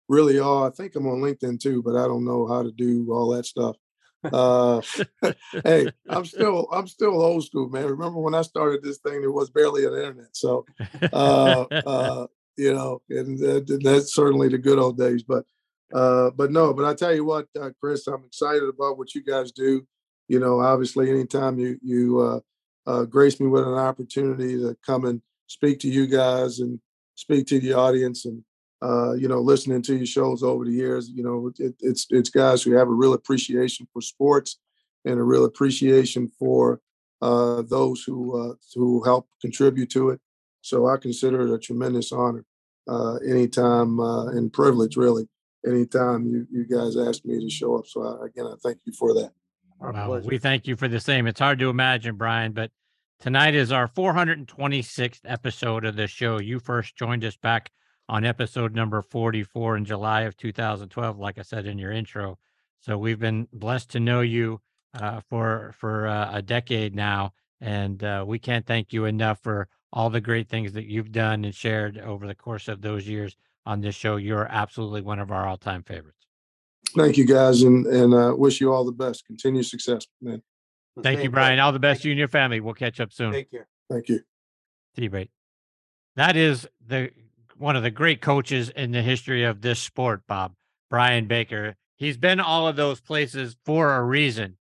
really 0.10 0.40
all. 0.40 0.66
I 0.66 0.70
think 0.70 0.96
I'm 0.96 1.08
on 1.08 1.22
LinkedIn 1.22 1.60
too, 1.60 1.82
but 1.82 1.96
I 1.96 2.08
don't 2.08 2.26
know 2.26 2.46
how 2.48 2.64
to 2.64 2.72
do 2.72 3.08
all 3.12 3.30
that 3.30 3.46
stuff. 3.46 3.78
Uh, 4.24 4.82
hey, 5.64 5.88
I'm 6.10 6.26
still 6.26 6.68
I'm 6.72 6.88
still 6.88 7.22
old 7.22 7.46
school, 7.46 7.70
man. 7.70 7.86
Remember 7.86 8.20
when 8.20 8.36
I 8.36 8.42
started 8.42 8.84
this 8.84 8.98
thing, 9.00 9.22
there 9.22 9.32
was 9.32 9.50
barely 9.50 9.86
an 9.86 9.94
internet, 9.94 10.36
so 10.36 10.66
uh, 11.14 11.66
uh, 11.72 12.28
you 12.58 12.74
know, 12.74 13.02
and 13.10 13.40
that, 13.40 13.80
that's 13.84 14.14
certainly 14.14 14.50
the 14.50 14.58
good 14.58 14.78
old 14.78 14.98
days. 14.98 15.24
But 15.24 15.46
uh, 15.94 16.32
but 16.32 16.52
no, 16.52 16.74
but 16.74 16.86
I 16.86 16.94
tell 16.94 17.16
you 17.16 17.26
what, 17.26 17.48
uh, 17.60 17.70
Chris, 17.80 18.08
I'm 18.08 18.26
excited 18.26 18.68
about 18.68 18.98
what 18.98 19.16
you 19.16 19.24
guys 19.24 19.52
do. 19.52 19.88
You 20.28 20.40
know, 20.40 20.60
obviously, 20.60 21.10
anytime 21.10 21.58
you 21.58 21.80
you 21.82 22.42
uh, 22.88 22.90
uh, 22.92 23.06
grace 23.06 23.40
me 23.40 23.48
with 23.48 23.68
an 23.68 23.74
opportunity 23.74 24.58
to 24.58 24.76
come 24.86 25.06
and 25.06 25.22
speak 25.48 25.80
to 25.80 25.90
you 25.90 26.08
guys 26.08 26.60
and 26.60 26.80
speak 27.16 27.46
to 27.48 27.60
the 27.60 27.74
audience 27.74 28.26
and 28.26 28.44
uh, 28.82 29.14
you 29.14 29.28
know 29.28 29.40
listening 29.40 29.82
to 29.82 29.96
your 29.96 30.06
shows 30.06 30.44
over 30.44 30.66
the 30.66 30.72
years. 30.72 31.10
You 31.10 31.24
know 31.24 31.52
it, 31.60 31.76
it's 31.80 32.08
it's 32.10 32.30
guys 32.30 32.64
who 32.64 32.72
have 32.74 32.88
a 32.88 32.92
real 32.92 33.14
appreciation 33.14 33.88
for 33.94 34.02
sports 34.02 34.60
and 35.06 35.20
a 35.20 35.24
real 35.24 35.46
appreciation 35.46 36.32
for 36.40 36.82
uh, 37.22 37.62
those 37.64 38.04
who 38.04 38.38
uh, 38.38 38.56
who 38.74 39.04
help 39.04 39.28
contribute 39.42 39.90
to 39.92 40.10
it. 40.10 40.20
So 40.62 40.88
i 40.88 40.98
consider 40.98 41.42
it 41.42 41.54
a 41.54 41.60
tremendous 41.60 42.12
honor 42.12 42.46
uh, 42.88 43.16
anytime 43.18 44.00
uh, 44.00 44.28
and 44.28 44.52
privilege 44.52 44.96
really 44.96 45.28
anytime 45.66 46.26
you 46.26 46.48
you 46.52 46.66
guys 46.66 46.98
ask 46.98 47.26
me 47.26 47.40
to 47.40 47.50
show 47.50 47.78
up. 47.78 47.88
So 47.88 48.02
I, 48.04 48.26
again 48.26 48.48
i 48.48 48.56
thank 48.64 48.80
you 48.86 48.94
for 48.94 49.14
that 49.16 49.32
Our 49.82 49.92
Well, 49.94 50.06
pleasure. 50.08 50.28
we 50.28 50.38
thank 50.38 50.68
you 50.68 50.76
for 50.76 50.88
the 50.88 51.00
same. 51.00 51.26
It's 51.28 51.40
hard 51.40 51.60
to 51.60 51.70
imagine, 51.70 52.16
Brian, 52.16 52.52
but 52.52 52.72
tonight 53.20 53.56
is 53.56 53.72
our 53.72 53.88
426th 53.88 55.22
episode 55.26 55.86
of 55.86 55.96
the 55.96 56.08
show. 56.08 56.40
You 56.40 56.60
first 56.60 56.96
joined 56.96 57.26
us 57.26 57.36
back 57.36 57.72
on 58.08 58.24
episode 58.24 58.76
number 58.76 59.02
44 59.02 59.78
in 59.78 59.86
July 59.86 60.22
of 60.22 60.38
2012, 60.38 61.18
like 61.18 61.40
I 61.40 61.42
said 61.42 61.66
in 61.66 61.80
your 61.80 61.92
intro. 61.92 62.38
So 62.80 62.98
we've 62.98 63.20
been 63.20 63.48
blessed 63.54 63.90
to 63.92 64.00
know 64.00 64.22
you 64.22 64.62
uh, 64.94 65.22
for 65.30 65.74
for 65.78 66.08
uh, 66.08 66.30
a 66.34 66.42
decade 66.42 66.94
now, 66.96 67.34
and 67.60 68.04
uh, 68.04 68.24
we 68.28 68.38
can't 68.40 68.66
thank 68.66 68.92
you 68.94 69.06
enough 69.06 69.40
for 69.42 69.68
all 69.94 70.10
the 70.10 70.22
great 70.22 70.48
things 70.50 70.74
that 70.74 70.86
you've 70.86 71.12
done 71.12 71.44
and 71.46 71.56
shared 71.56 71.98
over 71.98 72.28
the 72.28 72.36
course 72.36 72.68
of 72.68 72.82
those 72.82 73.08
years 73.08 73.36
on 73.66 73.82
this 73.82 73.96
show. 73.96 74.18
You're 74.18 74.48
absolutely 74.50 75.02
one 75.02 75.20
of 75.20 75.32
our 75.32 75.48
all-time 75.48 75.84
favorites. 75.84 76.21
Thank 76.96 77.18
you 77.18 77.26
guys 77.26 77.64
and 77.64 77.86
and 77.88 78.14
uh, 78.14 78.34
wish 78.36 78.62
you 78.62 78.72
all 78.72 78.86
the 78.86 78.92
best 78.92 79.26
continued 79.26 79.66
success 79.66 80.06
man 80.22 80.42
Thank 81.02 81.24
you, 81.24 81.30
Brian. 81.30 81.58
All 81.60 81.72
the 81.72 81.80
best 81.80 82.02
to 82.02 82.10
you 82.10 82.12
and 82.12 82.20
your 82.20 82.28
family. 82.28 82.60
We'll 82.60 82.74
catch 82.74 83.00
up 83.00 83.14
soon. 83.14 83.32
Take 83.32 83.50
care. 83.50 83.68
thank 83.90 84.10
you 84.10 84.20
See 84.96 85.04
you, 85.04 85.10
mate. 85.10 85.32
That 86.16 86.36
is 86.36 86.68
the 86.86 87.12
one 87.58 87.76
of 87.76 87.84
the 87.84 87.92
great 87.92 88.22
coaches 88.22 88.70
in 88.70 88.92
the 88.92 89.02
history 89.02 89.44
of 89.44 89.62
this 89.62 89.80
sport, 89.80 90.24
Bob. 90.28 90.54
Brian 90.90 91.28
Baker. 91.28 91.76
He's 91.96 92.18
been 92.18 92.40
all 92.40 92.68
of 92.68 92.76
those 92.76 93.00
places 93.00 93.56
for 93.64 93.96
a 93.96 94.04
reason. 94.04 94.58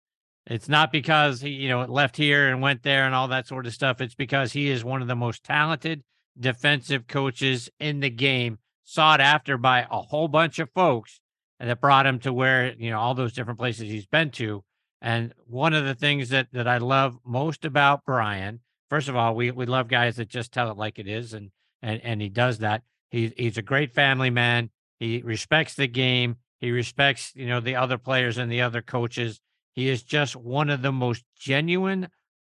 It's 0.46 0.68
not 0.68 0.92
because 0.92 1.40
he, 1.40 1.50
you 1.50 1.68
know, 1.68 1.84
left 1.84 2.16
here 2.16 2.48
and 2.48 2.60
went 2.60 2.82
there 2.82 3.06
and 3.06 3.14
all 3.14 3.28
that 3.28 3.48
sort 3.48 3.66
of 3.66 3.72
stuff. 3.72 4.00
It's 4.00 4.14
because 4.14 4.52
he 4.52 4.68
is 4.68 4.84
one 4.84 5.02
of 5.02 5.08
the 5.08 5.16
most 5.16 5.42
talented 5.42 6.02
defensive 6.38 7.06
coaches 7.06 7.68
in 7.80 8.00
the 8.00 8.10
game, 8.10 8.58
sought 8.84 9.20
after 9.20 9.56
by 9.56 9.86
a 9.90 10.02
whole 10.02 10.28
bunch 10.28 10.58
of 10.58 10.70
folks, 10.70 11.20
and 11.60 11.70
that 11.70 11.80
brought 11.80 12.06
him 12.06 12.18
to 12.20 12.32
where, 12.32 12.74
you 12.74 12.90
know, 12.90 12.98
all 12.98 13.14
those 13.14 13.32
different 13.32 13.60
places 13.60 13.82
he's 13.82 14.06
been 14.06 14.30
to. 14.30 14.64
And 15.00 15.32
one 15.46 15.74
of 15.74 15.84
the 15.84 15.94
things 15.94 16.30
that 16.30 16.48
that 16.52 16.66
I 16.66 16.78
love 16.78 17.18
most 17.24 17.64
about 17.64 18.04
Brian 18.04 18.60
first 18.90 19.08
of 19.08 19.16
all, 19.16 19.34
we 19.34 19.50
we 19.52 19.64
love 19.64 19.88
guys 19.88 20.16
that 20.16 20.28
just 20.28 20.52
tell 20.52 20.70
it 20.70 20.76
like 20.76 20.98
it 20.98 21.08
is, 21.08 21.32
and 21.32 21.50
and 21.80 22.00
and 22.04 22.20
he 22.20 22.28
does 22.28 22.58
that. 22.58 22.82
He 23.10 23.32
he's 23.36 23.56
a 23.56 23.62
great 23.62 23.94
family 23.94 24.28
man. 24.28 24.70
He 24.98 25.22
respects 25.24 25.74
the 25.74 25.86
game. 25.86 26.36
He 26.58 26.72
respects 26.72 27.32
you 27.34 27.46
know 27.46 27.60
the 27.60 27.76
other 27.76 27.96
players 27.96 28.36
and 28.36 28.52
the 28.52 28.60
other 28.60 28.82
coaches. 28.82 29.40
He 29.72 29.88
is 29.88 30.02
just 30.02 30.36
one 30.36 30.68
of 30.68 30.82
the 30.82 30.92
most 30.92 31.24
genuine, 31.38 32.08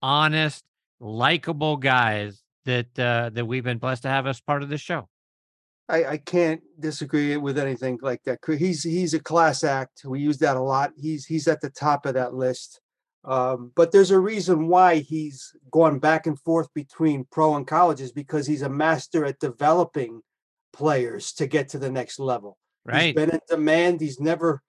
honest, 0.03 0.65
likable 1.01 1.77
guys 1.79 2.43
that 2.67 2.99
uh, 2.99 3.31
that 3.33 3.47
we've 3.47 3.65
been 3.65 3.79
blessed 3.79 4.03
to 4.03 4.09
have 4.09 4.27
as 4.27 4.41
part 4.41 4.63
of 4.63 4.69
the 4.69 4.79
show. 4.79 5.09
I, 5.89 6.05
I 6.05 6.17
can't 6.17 6.63
disagree 6.81 7.37
with 7.37 7.59
anything 7.59 7.99
like 8.01 8.23
that. 8.25 8.39
He's 8.47 8.83
he's 8.83 9.15
a 9.15 9.21
class 9.21 9.65
act. 9.65 10.03
We 10.05 10.21
use 10.21 10.39
that 10.39 10.57
a 10.57 10.63
lot. 10.63 10.93
He's 10.97 11.27
he's 11.27 11.47
at 11.47 11.61
the 11.61 11.71
top 11.71 12.07
of 12.07 12.15
that 12.15 12.35
list. 12.35 12.81
Um, 13.25 13.73
but 13.75 13.91
there's 13.91 14.11
a 14.11 14.19
reason 14.19 14.69
why 14.69 14.97
he's 14.97 15.53
gone 15.71 15.99
back 15.99 16.27
and 16.27 16.39
forth 16.41 16.69
between 16.75 17.27
pro 17.31 17.57
and 17.57 17.67
colleges 17.67 18.13
because 18.13 18.47
he's 18.47 18.63
a 18.63 18.69
master 18.69 19.25
at 19.25 19.39
developing 19.41 20.21
players 20.75 21.33
to 21.35 21.47
get 21.47 21.69
to 21.71 21.79
the 21.79 21.91
next 21.91 22.19
level. 22.19 22.59
He's 22.87 22.93
Right. 22.93 23.17
been 23.17 23.31
in 23.31 23.41
demand. 23.49 24.01
He's 24.03 24.21
never 24.21 24.63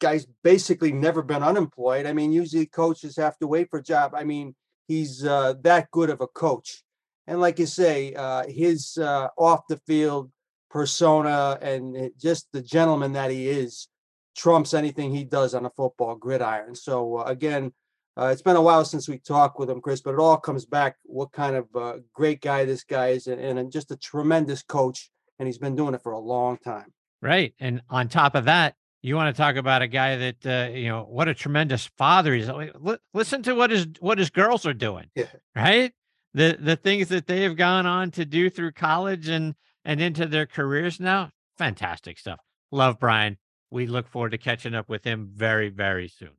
guys 0.00 0.26
basically 0.42 0.92
never 0.92 1.22
been 1.22 1.42
unemployed. 1.42 2.06
I 2.06 2.12
mean, 2.12 2.32
usually 2.32 2.66
coaches 2.66 3.16
have 3.16 3.38
to 3.38 3.46
wait 3.46 3.70
for 3.70 3.78
a 3.78 3.82
job. 3.82 4.14
I 4.14 4.24
mean, 4.24 4.54
he's 4.88 5.24
uh, 5.24 5.54
that 5.62 5.90
good 5.92 6.10
of 6.10 6.20
a 6.20 6.26
coach. 6.26 6.82
And 7.28 7.40
like 7.40 7.60
you 7.60 7.66
say, 7.66 8.14
uh, 8.14 8.44
his 8.48 8.98
uh, 8.98 9.28
off 9.38 9.60
the 9.68 9.80
field 9.86 10.30
persona 10.72 11.58
and 11.60 11.94
it- 11.96 12.18
just 12.18 12.48
the 12.52 12.62
gentleman 12.62 13.12
that 13.12 13.30
he 13.30 13.48
is 13.48 13.88
trumps 14.34 14.72
anything 14.74 15.14
he 15.14 15.24
does 15.24 15.54
on 15.54 15.66
a 15.66 15.70
football 15.70 16.16
gridiron. 16.16 16.74
So 16.74 17.18
uh, 17.18 17.24
again, 17.24 17.72
uh, 18.18 18.26
it's 18.32 18.42
been 18.42 18.56
a 18.56 18.62
while 18.62 18.84
since 18.84 19.08
we 19.08 19.18
talked 19.18 19.58
with 19.58 19.70
him, 19.70 19.80
Chris, 19.80 20.00
but 20.00 20.14
it 20.14 20.18
all 20.20 20.36
comes 20.38 20.64
back 20.64 20.96
what 21.04 21.32
kind 21.32 21.54
of 21.56 21.66
uh, 21.76 21.98
great 22.14 22.40
guy 22.40 22.64
this 22.64 22.84
guy 22.84 23.08
is 23.08 23.26
and, 23.26 23.40
and 23.40 23.70
just 23.70 23.90
a 23.90 23.96
tremendous 23.96 24.62
coach. 24.62 25.10
And 25.38 25.46
he's 25.46 25.58
been 25.58 25.74
doing 25.76 25.94
it 25.94 26.02
for 26.02 26.12
a 26.12 26.18
long 26.18 26.56
time. 26.58 26.92
Right. 27.20 27.54
And 27.58 27.82
on 27.90 28.08
top 28.08 28.34
of 28.34 28.44
that, 28.46 28.74
you 29.02 29.16
want 29.16 29.34
to 29.34 29.40
talk 29.42 29.56
about 29.56 29.82
a 29.82 29.88
guy 29.88 30.16
that 30.16 30.46
uh, 30.46 30.72
you 30.72 30.88
know 30.88 31.02
what 31.02 31.26
a 31.28 31.34
tremendous 31.34 31.90
father 31.98 32.34
he's. 32.34 32.48
Li- 32.48 32.70
li- 32.78 32.98
Listen 33.12 33.42
to 33.42 33.54
what 33.54 33.70
his 33.70 33.86
what 33.98 34.18
his 34.18 34.30
girls 34.30 34.64
are 34.66 34.74
doing. 34.74 35.06
Yeah. 35.16 35.26
Right. 35.56 35.92
The 36.34 36.56
the 36.60 36.76
things 36.76 37.08
that 37.08 37.26
they 37.26 37.42
have 37.42 37.56
gone 37.56 37.86
on 37.86 38.10
to 38.12 38.24
do 38.24 38.48
through 38.48 38.72
college 38.72 39.28
and 39.28 39.54
and 39.84 40.00
into 40.00 40.26
their 40.26 40.46
careers 40.46 41.00
now. 41.00 41.30
Fantastic 41.58 42.18
stuff. 42.18 42.40
Love 42.70 42.98
Brian. 42.98 43.38
We 43.70 43.86
look 43.86 44.08
forward 44.08 44.30
to 44.30 44.38
catching 44.38 44.74
up 44.74 44.88
with 44.88 45.04
him 45.04 45.30
very 45.34 45.68
very 45.68 46.08
soon. 46.08 46.36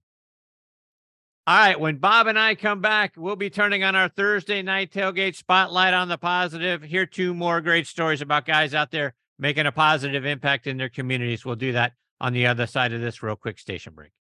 All 1.46 1.58
right, 1.58 1.78
when 1.78 1.98
Bob 1.98 2.28
and 2.28 2.40
I 2.40 2.56
come 2.56 2.80
back, 2.80 3.16
we'll 3.18 3.36
be 3.36 3.50
turning 3.50 3.84
on 3.84 3.98
our 3.98 4.08
Thursday 4.08 4.62
night 4.62 4.94
tailgate 4.94 5.36
spotlight 5.36 5.94
on 5.94 6.08
the 6.08 6.18
positive. 6.18 6.84
Hear 6.84 7.06
two 7.06 7.34
more 7.34 7.60
great 7.60 7.86
stories 7.86 8.22
about 8.22 8.46
guys 8.46 8.74
out 8.74 8.92
there 8.92 9.14
making 9.38 9.66
a 9.66 9.72
positive 9.72 10.26
impact 10.26 10.68
in 10.68 10.78
their 10.78 10.88
communities. 10.88 11.44
We'll 11.44 11.56
do 11.56 11.74
that 11.74 11.94
on 12.22 12.32
the 12.32 12.48
other 12.48 12.66
side 12.66 12.94
of 12.94 13.02
this 13.02 13.22
real 13.22 13.36
quick 13.36 13.60
station 13.60 13.94
break. 13.94 14.12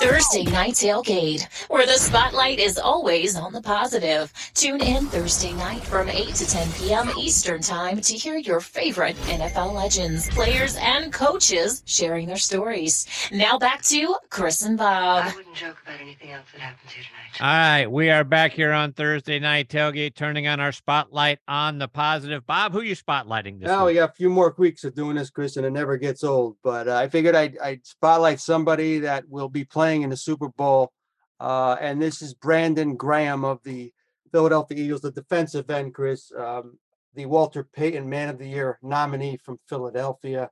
Thursday 0.00 0.44
Night 0.44 0.74
Tailgate, 0.74 1.46
where 1.68 1.86
the 1.86 1.92
spotlight 1.92 2.58
is 2.58 2.78
always 2.78 3.36
on 3.36 3.52
the 3.52 3.60
positive. 3.60 4.32
Tune 4.54 4.80
in 4.80 5.06
Thursday 5.06 5.52
night 5.52 5.82
from 5.82 6.08
8 6.08 6.34
to 6.34 6.46
10 6.46 6.72
p.m. 6.72 7.10
Eastern 7.18 7.60
Time 7.60 8.00
to 8.00 8.14
hear 8.14 8.36
your 8.36 8.60
favorite 8.60 9.16
NFL 9.26 9.74
legends, 9.74 10.28
players, 10.30 10.76
and 10.76 11.12
coaches 11.12 11.82
sharing 11.86 12.26
their 12.26 12.36
stories. 12.36 13.06
Now 13.32 13.58
back 13.58 13.82
to 13.84 14.16
Chris 14.30 14.62
and 14.62 14.78
Bob. 14.78 15.24
I 15.24 15.34
wouldn't 15.34 15.56
joke 15.56 15.76
about 15.84 16.00
anything 16.00 16.30
else 16.30 16.46
that 16.52 16.60
happens 16.60 16.92
here 16.92 17.04
tonight. 17.04 17.24
All 17.40 17.48
right, 17.48 17.86
we 17.90 18.10
are 18.10 18.22
back 18.22 18.52
here 18.52 18.72
on 18.72 18.92
Thursday 18.92 19.40
night 19.40 19.68
tailgate, 19.68 20.14
turning 20.14 20.46
on 20.46 20.60
our 20.60 20.70
spotlight 20.70 21.40
on 21.48 21.78
the 21.78 21.88
positive. 21.88 22.46
Bob, 22.46 22.72
who 22.72 22.82
you 22.82 22.94
spotlighting 22.94 23.58
this 23.58 23.66
Now 23.66 23.86
we 23.86 23.94
got 23.94 24.10
a 24.10 24.12
few 24.12 24.30
more 24.30 24.54
weeks 24.56 24.84
of 24.84 24.94
doing 24.94 25.16
this, 25.16 25.30
Chris, 25.30 25.56
and 25.56 25.66
it 25.66 25.70
never 25.70 25.96
gets 25.96 26.22
old. 26.22 26.56
But 26.62 26.86
uh, 26.86 26.96
I 26.96 27.08
figured 27.08 27.34
I'd, 27.34 27.58
I'd 27.58 27.84
spotlight 27.84 28.38
somebody 28.38 29.00
that 29.00 29.28
will 29.28 29.48
be 29.48 29.63
playing 29.64 30.02
in 30.02 30.10
the 30.10 30.16
Super 30.16 30.48
Bowl. 30.48 30.92
Uh, 31.40 31.76
and 31.80 32.00
this 32.00 32.22
is 32.22 32.34
Brandon 32.34 32.96
Graham 32.96 33.44
of 33.44 33.62
the 33.64 33.92
Philadelphia 34.32 34.78
Eagles, 34.78 35.02
the 35.02 35.10
defensive 35.10 35.70
end, 35.70 35.94
Chris, 35.94 36.32
um, 36.36 36.78
the 37.14 37.26
Walter 37.26 37.64
Payton 37.64 38.08
Man 38.08 38.28
of 38.28 38.38
the 38.38 38.48
Year 38.48 38.78
nominee 38.82 39.36
from 39.36 39.58
Philadelphia. 39.68 40.50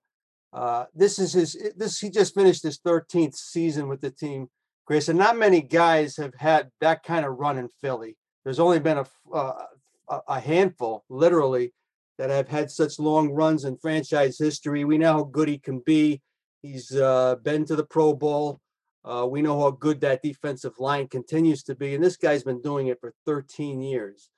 Uh, 0.52 0.84
this 0.94 1.18
is 1.18 1.32
his. 1.32 1.72
This 1.76 1.98
he 1.98 2.10
just 2.10 2.34
finished 2.34 2.62
his 2.62 2.78
13th 2.78 3.34
season 3.34 3.88
with 3.88 4.00
the 4.00 4.10
team, 4.10 4.48
Chris, 4.86 5.08
and 5.08 5.18
not 5.18 5.38
many 5.38 5.62
guys 5.62 6.16
have 6.16 6.34
had 6.34 6.70
that 6.80 7.02
kind 7.02 7.24
of 7.24 7.38
run 7.38 7.58
in 7.58 7.68
Philly. 7.80 8.16
There's 8.44 8.60
only 8.60 8.78
been 8.78 8.98
a 8.98 9.06
uh, 9.34 9.64
a 10.28 10.40
handful, 10.40 11.04
literally, 11.08 11.72
that 12.18 12.30
have 12.30 12.48
had 12.48 12.70
such 12.70 12.98
long 12.98 13.30
runs 13.30 13.64
in 13.64 13.76
franchise 13.78 14.38
history. 14.38 14.84
We 14.84 14.98
know 14.98 15.12
how 15.12 15.24
good 15.24 15.48
he 15.48 15.58
can 15.58 15.80
be. 15.80 16.20
He's 16.62 16.94
uh, 16.94 17.36
been 17.42 17.64
to 17.66 17.76
the 17.76 17.84
Pro 17.84 18.14
Bowl. 18.14 18.60
Uh, 19.04 19.26
we 19.28 19.42
know 19.42 19.60
how 19.60 19.70
good 19.70 20.00
that 20.00 20.22
defensive 20.22 20.78
line 20.78 21.08
continues 21.08 21.62
to 21.64 21.74
be, 21.74 21.94
and 21.94 22.04
this 22.04 22.16
guy's 22.16 22.44
been 22.44 22.62
doing 22.62 22.86
it 22.86 23.00
for 23.00 23.12
13 23.26 23.80
years. 23.80 24.30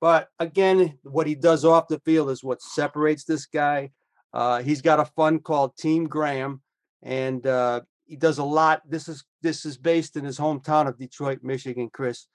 But 0.00 0.28
again, 0.38 0.98
what 1.02 1.26
he 1.26 1.34
does 1.34 1.64
off 1.64 1.88
the 1.88 1.98
field 2.00 2.30
is 2.30 2.44
what 2.44 2.62
separates 2.62 3.24
this 3.24 3.46
guy. 3.46 3.90
Uh, 4.32 4.62
he's 4.62 4.82
got 4.82 5.00
a 5.00 5.04
fund 5.04 5.42
called 5.42 5.76
Team 5.76 6.06
Graham, 6.06 6.60
and 7.02 7.46
uh, 7.46 7.80
he 8.04 8.16
does 8.16 8.38
a 8.38 8.44
lot. 8.44 8.82
This 8.88 9.08
is 9.08 9.24
this 9.42 9.64
is 9.64 9.76
based 9.76 10.16
in 10.16 10.24
his 10.24 10.38
hometown 10.38 10.88
of 10.88 10.98
Detroit, 10.98 11.40
Michigan, 11.42 11.90
Chris, 11.92 12.26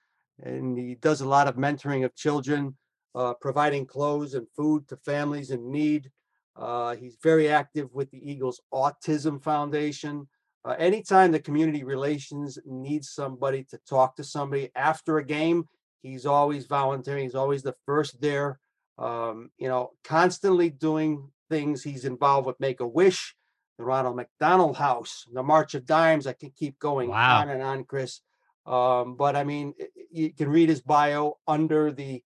and 0.42 0.78
he 0.78 0.96
does 0.96 1.22
a 1.22 1.28
lot 1.28 1.48
of 1.48 1.56
mentoring 1.56 2.06
of 2.06 2.16
children, 2.16 2.76
uh, 3.16 3.34
providing 3.40 3.86
clothes 3.86 4.34
and 4.34 4.48
food 4.56 4.88
to 4.88 4.98
families 4.98 5.52
in 5.52 5.72
need. 5.72 6.12
Uh, 6.56 6.96
he's 6.96 7.18
very 7.22 7.50
active 7.50 7.94
with 7.94 8.10
the 8.12 8.32
Eagles 8.32 8.62
Autism 8.74 9.42
Foundation. 9.42 10.28
Uh, 10.66 10.76
anytime 10.78 11.32
the 11.32 11.40
community 11.40 11.84
relations 11.84 12.60
needs 12.66 13.10
somebody 13.10 13.64
to 13.64 13.80
talk 13.90 14.16
to 14.16 14.24
somebody 14.24 14.70
after 14.76 15.18
a 15.18 15.26
game, 15.26 15.66
he's 16.02 16.26
always 16.26 16.66
volunteering. 16.66 17.24
He's 17.24 17.36
always 17.36 17.64
the 17.64 17.76
first 17.86 18.20
there. 18.22 18.60
Um, 18.98 19.52
you 19.58 19.70
know, 19.70 19.92
constantly 20.04 20.70
doing 20.70 21.30
things. 21.50 21.84
He's 21.84 22.04
involved 22.06 22.46
with 22.48 22.60
Make 22.60 22.82
a 22.82 22.88
Wish, 22.88 23.36
the 23.78 23.86
Ronald 23.86 24.18
McDonald 24.18 24.76
House, 24.78 25.26
the 25.34 25.42
March 25.42 25.74
of 25.76 25.86
Dimes. 25.86 26.28
I 26.28 26.34
can 26.34 26.52
keep 26.52 26.78
going 26.80 27.10
Wow. 27.10 27.42
on 27.42 27.50
and 27.50 27.64
on, 27.64 27.86
Chris. 27.86 28.20
Um, 28.66 29.16
but 29.16 29.36
I 29.38 29.44
mean, 29.46 29.74
you 30.12 30.34
can 30.34 30.50
read 30.50 30.70
his 30.70 30.82
bio 30.82 31.38
under 31.48 31.92
the 31.92 32.22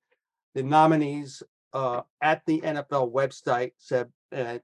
the 0.56 0.64
nominees 0.64 1.42
uh, 1.74 2.02
at 2.22 2.42
the 2.48 2.62
NFL 2.62 3.12
website. 3.12 3.74
Said, 3.78 4.12
uh, 4.34 4.60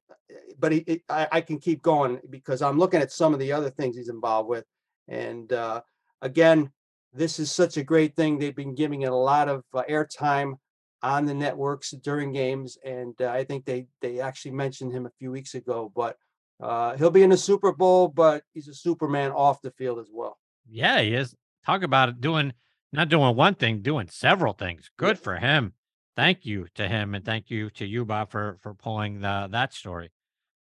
but 0.59 0.71
he, 0.71 0.79
it, 0.79 1.01
I, 1.09 1.27
I 1.31 1.41
can 1.41 1.59
keep 1.59 1.81
going 1.81 2.19
because 2.29 2.61
I'm 2.61 2.77
looking 2.77 3.01
at 3.01 3.11
some 3.11 3.33
of 3.33 3.39
the 3.39 3.51
other 3.51 3.69
things 3.69 3.95
he's 3.95 4.09
involved 4.09 4.49
with, 4.49 4.65
and 5.07 5.51
uh, 5.53 5.81
again, 6.21 6.71
this 7.13 7.39
is 7.39 7.51
such 7.51 7.77
a 7.77 7.83
great 7.83 8.15
thing. 8.15 8.37
They've 8.37 8.55
been 8.55 8.75
giving 8.75 9.03
it 9.03 9.11
a 9.11 9.15
lot 9.15 9.49
of 9.49 9.63
uh, 9.73 9.83
airtime 9.89 10.55
on 11.01 11.25
the 11.25 11.33
networks 11.33 11.91
during 11.91 12.31
games, 12.31 12.77
and 12.83 13.15
uh, 13.21 13.29
I 13.29 13.43
think 13.43 13.65
they 13.65 13.87
they 14.01 14.19
actually 14.19 14.51
mentioned 14.51 14.91
him 14.91 15.05
a 15.05 15.11
few 15.19 15.31
weeks 15.31 15.55
ago. 15.55 15.91
But 15.95 16.17
uh, 16.61 16.97
he'll 16.97 17.09
be 17.09 17.23
in 17.23 17.29
the 17.29 17.37
Super 17.37 17.71
Bowl, 17.71 18.07
but 18.07 18.43
he's 18.53 18.67
a 18.67 18.73
Superman 18.73 19.31
off 19.31 19.61
the 19.61 19.71
field 19.71 19.99
as 19.99 20.09
well. 20.11 20.37
Yeah, 20.69 21.01
he 21.01 21.13
is. 21.13 21.35
Talk 21.65 21.83
about 21.83 22.09
it 22.09 22.21
doing 22.21 22.53
not 22.91 23.09
doing 23.09 23.35
one 23.35 23.55
thing, 23.55 23.81
doing 23.81 24.07
several 24.09 24.53
things. 24.53 24.89
Good 24.97 25.19
for 25.19 25.37
him. 25.37 25.73
Thank 26.15 26.45
you 26.45 26.67
to 26.75 26.87
him 26.87 27.15
and 27.15 27.23
thank 27.23 27.49
you 27.49 27.69
to 27.71 27.85
you, 27.85 28.05
Bob, 28.05 28.31
for 28.31 28.57
for 28.61 28.73
pulling 28.73 29.21
the 29.21 29.47
that 29.51 29.73
story. 29.73 30.11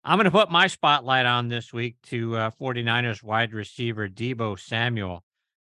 I'm 0.05 0.19
going 0.19 0.27
to 0.27 0.31
put 0.31 0.53
my 0.53 0.69
spotlight 0.69 1.27
on 1.27 1.49
this 1.49 1.73
week 1.73 1.97
to 2.11 2.37
uh, 2.37 2.51
49ers 2.61 3.25
wide 3.25 3.53
receiver 3.53 4.09
Deebo 4.09 4.57
Samuel. 4.57 5.25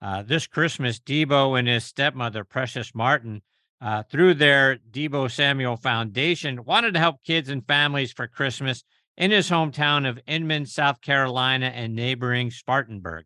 Uh, 0.01 0.23
this 0.23 0.47
Christmas, 0.47 0.99
Deebo 0.99 1.57
and 1.57 1.67
his 1.67 1.83
stepmother, 1.83 2.43
Precious 2.43 2.95
Martin, 2.95 3.43
uh, 3.79 4.01
through 4.03 4.33
their 4.33 4.79
Deebo 4.91 5.29
Samuel 5.29 5.77
Foundation, 5.77 6.65
wanted 6.65 6.95
to 6.95 6.99
help 6.99 7.23
kids 7.23 7.49
and 7.49 7.67
families 7.67 8.11
for 8.11 8.27
Christmas 8.27 8.83
in 9.17 9.29
his 9.29 9.49
hometown 9.49 10.09
of 10.09 10.19
Inman, 10.25 10.65
South 10.65 10.99
Carolina, 11.01 11.67
and 11.67 11.95
neighboring 11.95 12.49
Spartanburg. 12.49 13.25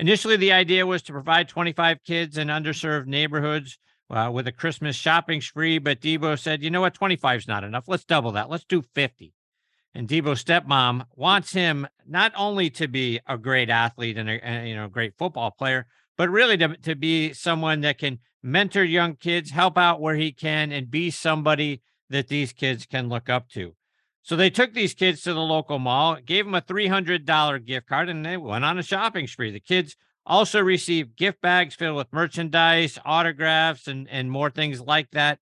Initially, 0.00 0.36
the 0.36 0.52
idea 0.52 0.84
was 0.84 1.02
to 1.02 1.12
provide 1.12 1.48
25 1.48 2.02
kids 2.02 2.38
in 2.38 2.48
underserved 2.48 3.06
neighborhoods 3.06 3.78
uh, 4.10 4.30
with 4.32 4.46
a 4.46 4.52
Christmas 4.52 4.96
shopping 4.96 5.40
spree, 5.40 5.78
but 5.78 6.00
Deebo 6.00 6.38
said, 6.38 6.62
you 6.62 6.70
know 6.70 6.80
what, 6.80 6.94
25 6.94 7.40
is 7.40 7.48
not 7.48 7.64
enough. 7.64 7.84
Let's 7.86 8.04
double 8.04 8.32
that. 8.32 8.50
Let's 8.50 8.64
do 8.64 8.82
50. 8.82 9.32
And 9.94 10.08
Deebo's 10.08 10.44
stepmom 10.44 11.06
wants 11.14 11.52
him 11.52 11.86
not 12.06 12.32
only 12.36 12.70
to 12.70 12.86
be 12.86 13.20
a 13.26 13.36
great 13.36 13.70
athlete 13.70 14.16
and 14.16 14.30
a, 14.30 14.68
you 14.68 14.76
know 14.76 14.88
great 14.88 15.14
football 15.18 15.50
player, 15.50 15.86
but 16.16 16.28
really 16.28 16.56
to, 16.58 16.76
to 16.76 16.94
be 16.94 17.32
someone 17.32 17.80
that 17.80 17.98
can 17.98 18.18
mentor 18.42 18.84
young 18.84 19.16
kids, 19.16 19.50
help 19.50 19.76
out 19.76 20.00
where 20.00 20.16
he 20.16 20.32
can, 20.32 20.70
and 20.70 20.90
be 20.90 21.10
somebody 21.10 21.82
that 22.08 22.28
these 22.28 22.52
kids 22.52 22.86
can 22.86 23.08
look 23.08 23.28
up 23.28 23.48
to. 23.50 23.74
So 24.22 24.36
they 24.36 24.50
took 24.50 24.74
these 24.74 24.94
kids 24.94 25.22
to 25.22 25.34
the 25.34 25.40
local 25.40 25.78
mall, 25.78 26.18
gave 26.24 26.44
them 26.44 26.54
a 26.54 26.60
$300 26.60 27.64
gift 27.64 27.88
card, 27.88 28.08
and 28.08 28.24
they 28.24 28.36
went 28.36 28.64
on 28.64 28.78
a 28.78 28.82
shopping 28.82 29.26
spree. 29.26 29.50
The 29.50 29.60
kids 29.60 29.96
also 30.26 30.60
received 30.60 31.16
gift 31.16 31.40
bags 31.40 31.74
filled 31.74 31.96
with 31.96 32.12
merchandise, 32.12 32.98
autographs, 33.04 33.88
and, 33.88 34.08
and 34.08 34.30
more 34.30 34.50
things 34.50 34.80
like 34.80 35.10
that. 35.12 35.38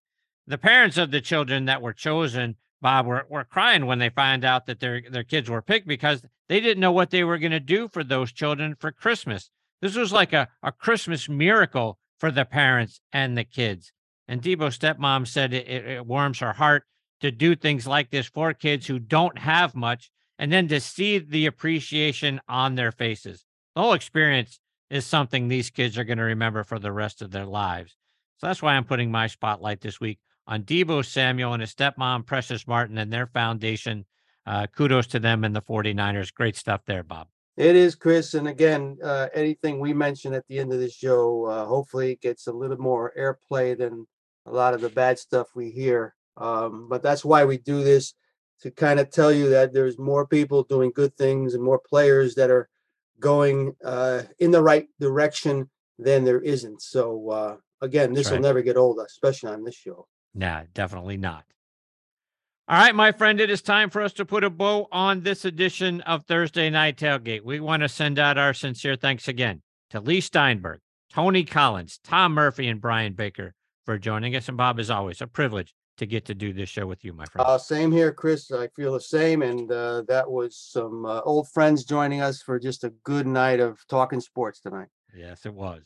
The 0.47 0.59
parents 0.59 0.97
of 0.97 1.11
the 1.11 1.21
children 1.21 1.67
that 1.67 1.83
were 1.83 1.93
chosen, 1.93 2.57
Bob, 2.81 3.07
were, 3.07 3.27
were 3.29 3.45
crying 3.45 3.87
when 3.87 3.99
they 3.99 4.09
find 4.09 4.45
out 4.45 4.67
that 4.67 4.81
their, 4.81 5.03
their 5.11 5.25
kids 5.25 5.51
were 5.51 5.63
picked 5.63 5.87
because 5.87 6.23
they 6.49 6.61
didn't 6.61 6.81
know 6.81 6.93
what 6.93 7.11
they 7.11 7.25
were 7.25 7.39
going 7.39 7.53
to 7.53 7.61
do 7.61 7.89
for 7.89 8.03
those 8.03 8.33
children 8.33 8.75
for 8.79 8.91
Christmas. 8.91 9.51
This 9.83 9.95
was 9.95 10.13
like 10.13 10.33
a, 10.33 10.49
a 10.63 10.73
Christmas 10.73 11.29
miracle 11.29 11.99
for 12.19 12.31
the 12.31 12.45
parents 12.45 13.01
and 13.13 13.37
the 13.37 13.45
kids. 13.45 13.93
And 14.27 14.43
Deebo's 14.43 14.79
stepmom 14.79 15.27
said 15.27 15.53
it, 15.53 15.69
it, 15.69 15.87
it 15.87 16.07
warms 16.07 16.41
her 16.41 16.55
heart 16.55 16.85
to 17.21 17.31
do 17.31 17.55
things 17.55 17.87
like 17.87 18.11
this 18.11 18.27
for 18.27 18.53
kids 18.53 18.87
who 18.87 18.99
don't 18.99 19.39
have 19.39 19.75
much 19.75 20.11
and 20.39 20.53
then 20.53 20.69
to 20.69 20.81
see 20.81 21.19
the 21.19 21.47
appreciation 21.47 22.41
on 22.49 22.75
their 22.75 22.93
faces. 22.93 23.45
The 23.75 23.83
whole 23.83 23.93
experience 23.93 24.61
is 24.91 25.07
something 25.07 25.49
these 25.49 25.71
kids 25.71 25.99
are 25.99 26.05
going 26.05 26.19
to 26.19 26.25
remember 26.25 26.65
for 26.65 26.79
the 26.79 26.93
rest 26.93 27.23
of 27.23 27.31
their 27.31 27.45
lives. 27.45 27.97
So 28.39 28.47
that's 28.47 28.63
why 28.63 28.75
I'm 28.75 28.85
putting 28.85 29.11
my 29.11 29.27
spotlight 29.27 29.81
this 29.81 30.01
week 30.01 30.19
on 30.47 30.63
Deebo 30.63 31.05
Samuel 31.05 31.53
and 31.53 31.61
his 31.61 31.75
stepmom, 31.75 32.25
Precious 32.25 32.67
Martin, 32.67 32.99
and 32.99 33.13
their 33.13 33.27
foundation. 33.27 34.07
Uh, 34.47 34.67
kudos 34.67 35.07
to 35.09 35.19
them 35.19 35.45
and 35.45 35.55
the 35.55 35.61
49ers. 35.61 36.33
Great 36.33 36.57
stuff 36.57 36.81
there, 36.87 37.03
Bob. 37.03 37.29
It 37.59 37.77
is, 37.77 37.95
Chris. 37.95 38.35
And 38.35 38.49
again, 38.49 38.97
uh, 39.03 39.29
anything 39.35 39.81
we 39.81 39.93
mention 39.93 40.33
at 40.33 40.47
the 40.49 40.59
end 40.59 40.73
of 40.73 40.79
this 40.79 40.95
show, 40.95 41.45
uh, 41.45 41.67
hopefully 41.67 42.19
gets 42.23 42.47
a 42.47 42.53
little 42.53 42.79
more 42.79 43.13
airplay 43.19 43.77
than 43.77 44.07
a 44.47 44.53
lot 44.53 44.75
of 44.75 44.81
the 44.81 44.89
bad 44.89 45.19
stuff 45.19 45.49
we 45.55 45.71
hear. 45.71 46.15
Um, 46.37 46.89
but 46.89 47.03
that's 47.03 47.25
why 47.25 47.45
we 47.45 47.59
do 47.59 47.83
this 47.83 48.15
to 48.61 48.71
kind 48.71 49.01
of 49.01 49.11
tell 49.11 49.33
you 49.33 49.51
that 49.51 49.75
there's 49.75 49.99
more 49.99 50.27
people 50.27 50.63
doing 50.63 50.93
good 50.95 51.17
things 51.17 51.55
and 51.55 51.63
more 51.63 51.81
players 51.81 52.35
that 52.37 52.51
are 52.51 52.69
going 53.21 53.75
uh, 53.85 54.23
in 54.39 54.51
the 54.51 54.63
right 54.63 54.89
direction 55.01 55.69
than 55.99 56.25
there 56.25 56.41
isn't. 56.41 56.83
So 56.83 57.31
uh, 57.31 57.57
again, 57.81 58.13
this 58.13 58.27
That's 58.27 58.37
will 58.37 58.43
never 58.43 58.63
get 58.63 58.77
old, 58.77 59.01
especially 59.05 59.51
on 59.51 59.65
this 59.65 59.75
show. 59.75 60.07
Nah, 60.35 60.63
definitely 60.75 61.17
not. 61.17 61.45
All 62.69 62.77
right, 62.77 62.95
my 62.95 63.13
friend, 63.13 63.41
it 63.41 63.49
is 63.49 63.63
time 63.63 63.89
for 63.89 64.03
us 64.03 64.13
to 64.15 64.27
put 64.27 64.45
a 64.45 64.51
bow 64.51 64.89
on 64.93 65.23
this 65.23 65.47
edition 65.47 66.03
of 66.03 66.27
Thursday 66.27 66.69
Night 66.69 66.99
Tailgate. 66.99 67.43
We 67.43 67.61
want 67.61 67.83
to 67.83 67.89
send 67.89 68.19
out 68.19 68.37
our 68.37 68.53
sincere 68.53 68.95
thanks 68.95 69.27
again 69.27 69.63
to 69.89 70.01
Leigh 70.01 70.21
Steinberg, 70.21 70.81
Tony 71.11 71.45
Collins, 71.45 71.99
Tom 72.05 72.35
Murphy, 72.35 72.69
and 72.69 72.79
Brian 72.79 73.15
Baker 73.15 73.55
for 73.87 73.99
joining 73.99 74.37
us. 74.37 74.49
And 74.49 74.59
Bob, 74.59 74.79
as 74.79 74.91
always, 74.91 75.23
a 75.23 75.27
privilege 75.27 75.75
to 75.99 76.07
get 76.07 76.25
to 76.27 76.35
do 76.35 76.53
this 76.53 76.69
show 76.69 76.87
with 76.87 77.05
you, 77.05 77.13
my 77.13 77.25
friend. 77.27 77.47
Uh, 77.47 77.59
same 77.59 77.93
here, 77.93 78.13
Chris. 78.13 78.51
I 78.51 78.69
feel 78.69 78.93
the 78.93 79.01
same. 79.01 79.43
And 79.43 79.71
uh, 79.71 80.03
that 80.09 80.29
was 80.29 80.57
some 80.57 81.05
uh, 81.05 81.21
old 81.21 81.49
friends 81.49 81.85
joining 81.85 82.21
us 82.21 82.43
for 82.43 82.59
just 82.59 82.85
a 82.85 82.91
good 83.05 83.27
night 83.27 83.61
of 83.61 83.79
talking 83.89 84.21
sports 84.21 84.61
tonight. 84.61 84.89
Yes, 85.15 85.47
it 85.47 85.55
was. 85.55 85.85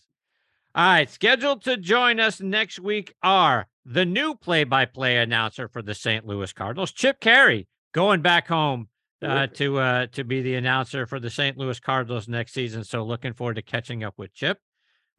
All 0.75 0.87
right, 0.87 1.11
scheduled 1.11 1.63
to 1.65 1.77
join 1.77 2.19
us 2.19 2.41
next 2.41 2.81
week 2.81 3.15
are 3.23 3.67
the 3.85 4.07
new 4.07 4.35
play-by-play 4.35 5.19
announcer 5.19 5.69
for 5.69 5.83
the 5.83 5.95
St. 5.95 6.27
Louis 6.27 6.51
Cardinals, 6.53 6.93
Chip 6.93 7.21
Caray, 7.21 7.67
going 7.93 8.23
back 8.23 8.49
home 8.49 8.89
uh, 9.21 9.49
to 9.49 9.79
uh, 9.79 10.07
to 10.13 10.25
be 10.25 10.41
the 10.41 10.55
announcer 10.55 11.07
for 11.07 11.21
the 11.21 11.29
St. 11.29 11.59
Louis 11.59 11.79
Cardinals 11.79 12.27
next 12.27 12.53
season. 12.55 12.85
So 12.85 13.05
looking 13.05 13.35
forward 13.35 13.57
to 13.57 13.63
catching 13.63 14.03
up 14.03 14.15
with 14.17 14.33
Chip. 14.33 14.59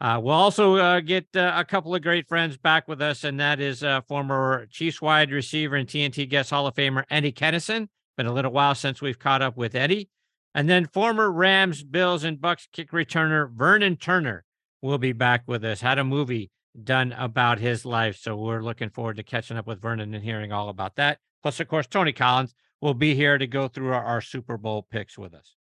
Uh, 0.04 0.20
we'll 0.20 0.36
also 0.36 0.76
uh, 0.76 1.00
get 1.00 1.26
uh, 1.34 1.54
a 1.56 1.64
couple 1.64 1.96
of 1.96 2.02
great 2.02 2.28
friends 2.28 2.58
back 2.58 2.90
with 2.90 3.02
us, 3.02 3.24
and 3.24 3.40
that 3.40 3.62
is 3.62 3.86
uh, 3.86 4.02
former 4.02 4.68
Chiefs 4.70 5.02
wide 5.02 5.32
receiver 5.32 5.78
and 5.78 5.88
TNT 5.88 6.28
guest 6.28 6.50
Hall 6.50 6.68
of 6.68 6.76
Famer 6.76 7.06
Eddie 7.10 7.32
Kennison. 7.32 7.88
Been 8.18 8.26
a 8.26 8.34
little 8.34 8.52
while 8.52 8.76
since 8.76 9.02
we've 9.02 9.18
caught 9.18 9.42
up 9.42 9.56
with 9.56 9.76
Eddie. 9.76 10.10
And 10.54 10.70
then 10.70 10.88
former 10.88 11.32
Rams, 11.32 11.86
Bills, 11.86 12.26
and 12.26 12.42
Bucks 12.42 12.68
kick 12.74 12.92
returner 12.92 13.50
Vernon 13.50 13.96
Turner 13.96 14.44
will 14.82 14.98
be 14.98 15.14
back 15.14 15.44
with 15.48 15.64
us. 15.64 15.80
Had 15.80 16.00
a 16.00 16.04
movie 16.04 16.52
done 16.84 17.14
about 17.14 17.60
his 17.60 17.86
life. 17.86 18.18
So 18.18 18.36
we're 18.36 18.62
looking 18.62 18.90
forward 18.90 19.16
to 19.16 19.24
catching 19.24 19.56
up 19.56 19.66
with 19.66 19.82
Vernon 19.82 20.14
and 20.14 20.24
hearing 20.24 20.52
all 20.52 20.68
about 20.68 20.98
that. 20.98 21.20
Plus, 21.42 21.62
of 21.62 21.70
course, 21.70 21.88
Tony 21.88 22.12
Collins 22.12 22.54
will 22.82 22.94
be 22.94 23.16
here 23.16 23.38
to 23.38 23.48
go 23.48 23.70
through 23.70 23.94
our, 23.94 24.04
our 24.04 24.22
Super 24.22 24.58
Bowl 24.58 24.86
picks 24.92 25.18
with 25.18 25.34
us. 25.34 25.56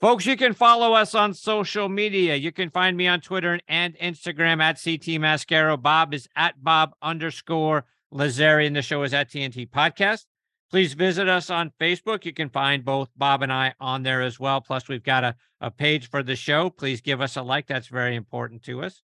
Folks, 0.00 0.24
you 0.24 0.34
can 0.34 0.54
follow 0.54 0.94
us 0.94 1.14
on 1.14 1.34
social 1.34 1.90
media. 1.90 2.34
You 2.34 2.52
can 2.52 2.70
find 2.70 2.96
me 2.96 3.06
on 3.06 3.20
Twitter 3.20 3.60
and 3.68 3.94
Instagram 3.98 4.62
at 4.62 4.82
CT 4.82 5.20
Mascaro. 5.20 5.80
Bob 5.80 6.14
is 6.14 6.26
at 6.34 6.64
Bob 6.64 6.94
underscore 7.02 7.84
Lazari, 8.10 8.66
and 8.66 8.74
the 8.74 8.80
show 8.80 9.02
is 9.02 9.12
at 9.12 9.28
TNT 9.28 9.68
Podcast. 9.68 10.24
Please 10.70 10.94
visit 10.94 11.28
us 11.28 11.50
on 11.50 11.70
Facebook. 11.78 12.24
You 12.24 12.32
can 12.32 12.48
find 12.48 12.82
both 12.82 13.10
Bob 13.14 13.42
and 13.42 13.52
I 13.52 13.74
on 13.78 14.02
there 14.02 14.22
as 14.22 14.40
well. 14.40 14.62
Plus, 14.62 14.88
we've 14.88 15.02
got 15.02 15.22
a, 15.22 15.34
a 15.60 15.70
page 15.70 16.08
for 16.08 16.22
the 16.22 16.34
show. 16.36 16.70
Please 16.70 17.02
give 17.02 17.20
us 17.20 17.36
a 17.36 17.42
like. 17.42 17.66
That's 17.66 17.88
very 17.88 18.16
important 18.16 18.62
to 18.62 18.82
us. 18.82 19.02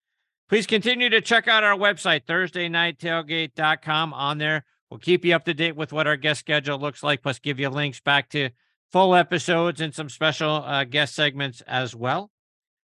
Please 0.48 0.66
continue 0.66 1.10
to 1.12 1.22
check 1.22 1.48
out 1.48 1.64
our 1.64 1.78
website, 1.78 2.26
ThursdayNightTailgate.com. 2.26 4.14
On 4.16 4.40
there, 4.40 4.66
we'll 4.90 5.00
keep 5.00 5.24
you 5.24 5.36
up 5.36 5.46
to 5.46 5.54
date 5.54 5.76
with 5.76 5.94
what 5.94 6.08
our 6.08 6.18
guest 6.18 6.40
schedule 6.40 6.80
looks 6.80 7.04
like, 7.04 7.22
plus 7.22 7.38
give 7.38 7.60
you 7.60 7.70
links 7.70 8.00
back 8.00 8.30
to 8.30 8.50
full 8.92 9.16
episodes 9.16 9.82
and 9.82 9.94
some 9.94 10.10
special 10.10 10.64
uh, 10.66 10.84
guest 10.84 11.16
segments 11.16 11.62
as 11.62 11.96
well. 11.96 12.32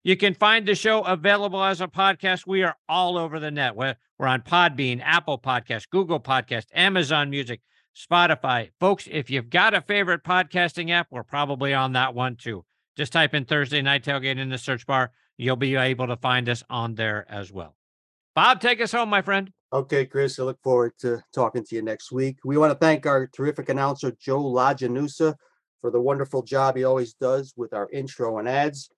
You 0.02 0.16
can 0.16 0.34
find 0.34 0.68
the 0.68 0.74
show 0.74 1.00
available 1.00 1.62
as 1.64 1.80
a 1.80 1.88
podcast. 1.88 2.46
We 2.46 2.62
are 2.62 2.76
all 2.88 3.16
over 3.16 3.40
the 3.40 3.50
net. 3.50 3.74
We're, 3.74 3.96
we're 4.18 4.26
on 4.26 4.42
Podbean, 4.42 5.00
Apple 5.02 5.38
Podcast, 5.38 5.88
Google 5.88 6.20
Podcast, 6.20 6.66
Amazon 6.74 7.30
Music, 7.30 7.62
Spotify. 7.96 8.70
Folks, 8.80 9.08
if 9.10 9.30
you've 9.30 9.48
got 9.48 9.72
a 9.72 9.80
favorite 9.80 10.22
podcasting 10.22 10.90
app, 10.90 11.06
we're 11.10 11.22
probably 11.22 11.72
on 11.72 11.92
that 11.92 12.14
one 12.14 12.36
too. 12.36 12.64
Just 12.96 13.12
type 13.12 13.34
in 13.34 13.46
Thursday 13.46 13.80
Night 13.80 14.04
Tailgate 14.04 14.38
in 14.38 14.50
the 14.50 14.58
search 14.58 14.86
bar. 14.86 15.10
You'll 15.38 15.56
be 15.56 15.74
able 15.74 16.06
to 16.08 16.16
find 16.16 16.48
us 16.48 16.62
on 16.68 16.94
there 16.94 17.24
as 17.28 17.50
well. 17.50 17.74
Bob, 18.34 18.60
take 18.60 18.80
us 18.80 18.92
home, 18.92 19.08
my 19.08 19.22
friend. 19.22 19.50
Okay, 19.72 20.06
Chris, 20.06 20.38
I 20.38 20.42
look 20.42 20.60
forward 20.62 20.92
to 20.98 21.22
talking 21.34 21.64
to 21.64 21.74
you 21.74 21.82
next 21.82 22.12
week. 22.12 22.38
We 22.44 22.58
want 22.58 22.72
to 22.72 22.78
thank 22.78 23.06
our 23.06 23.26
terrific 23.26 23.68
announcer, 23.68 24.12
Joe 24.20 24.42
Lajanusa, 24.42 25.34
for 25.84 25.90
the 25.90 26.00
wonderful 26.00 26.40
job 26.40 26.78
he 26.78 26.84
always 26.84 27.12
does 27.12 27.52
with 27.58 27.74
our 27.74 27.90
intro 27.90 28.38
and 28.38 28.48
ads. 28.48 28.88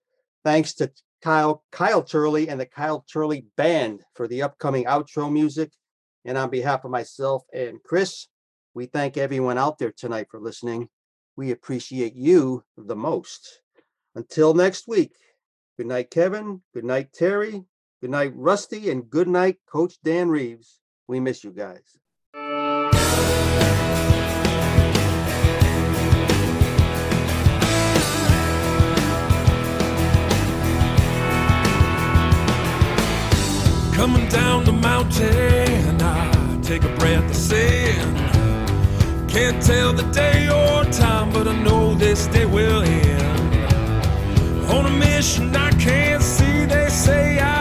Thanks 0.45 0.73
to 0.75 0.89
Kyle 1.21 1.61
Kyle 1.69 2.01
Turley 2.01 2.47
and 2.47 2.57
the 2.57 2.65
Kyle 2.65 3.05
Turley 3.11 3.45
Band 3.57 4.03
for 4.15 4.25
the 4.25 4.43
upcoming 4.43 4.85
outro 4.85 5.29
music. 5.29 5.73
And 6.23 6.37
on 6.37 6.49
behalf 6.49 6.85
of 6.85 6.91
myself 6.91 7.43
and 7.53 7.83
Chris, 7.83 8.29
we 8.73 8.85
thank 8.85 9.17
everyone 9.17 9.57
out 9.57 9.79
there 9.79 9.91
tonight 9.91 10.27
for 10.31 10.39
listening. 10.39 10.87
We 11.35 11.51
appreciate 11.51 12.15
you 12.15 12.63
the 12.77 12.95
most. 12.95 13.59
Until 14.15 14.53
next 14.53 14.87
week, 14.87 15.11
good 15.75 15.87
night, 15.87 16.09
Kevin. 16.09 16.61
Good 16.73 16.85
night, 16.85 17.11
Terry. 17.11 17.65
Good 17.99 18.11
night, 18.11 18.31
Rusty. 18.33 18.89
And 18.91 19.09
good 19.09 19.27
night, 19.27 19.57
Coach 19.69 19.95
Dan 20.05 20.29
Reeves. 20.29 20.79
We 21.05 21.19
miss 21.19 21.43
you 21.43 21.51
guys. 21.51 21.97
Coming 33.97 34.29
down 34.29 34.63
the 34.63 34.73
mountain, 34.73 35.99
I 35.99 36.59
take 36.61 36.83
a 36.83 36.95
breath 36.97 37.27
of 37.27 37.35
sin. 37.35 37.97
Can't 39.27 39.59
tell 39.59 39.91
the 39.91 40.03
day 40.11 40.47
or 40.49 40.85
time, 40.91 41.31
but 41.33 41.47
I 41.47 41.55
know 41.63 41.95
this 41.95 42.27
day 42.27 42.45
will 42.45 42.83
end. 42.83 44.69
On 44.69 44.85
a 44.85 44.91
mission 44.91 45.55
I 45.55 45.71
can't 45.71 46.21
see, 46.21 46.65
they 46.65 46.89
say 46.89 47.39
I. 47.39 47.56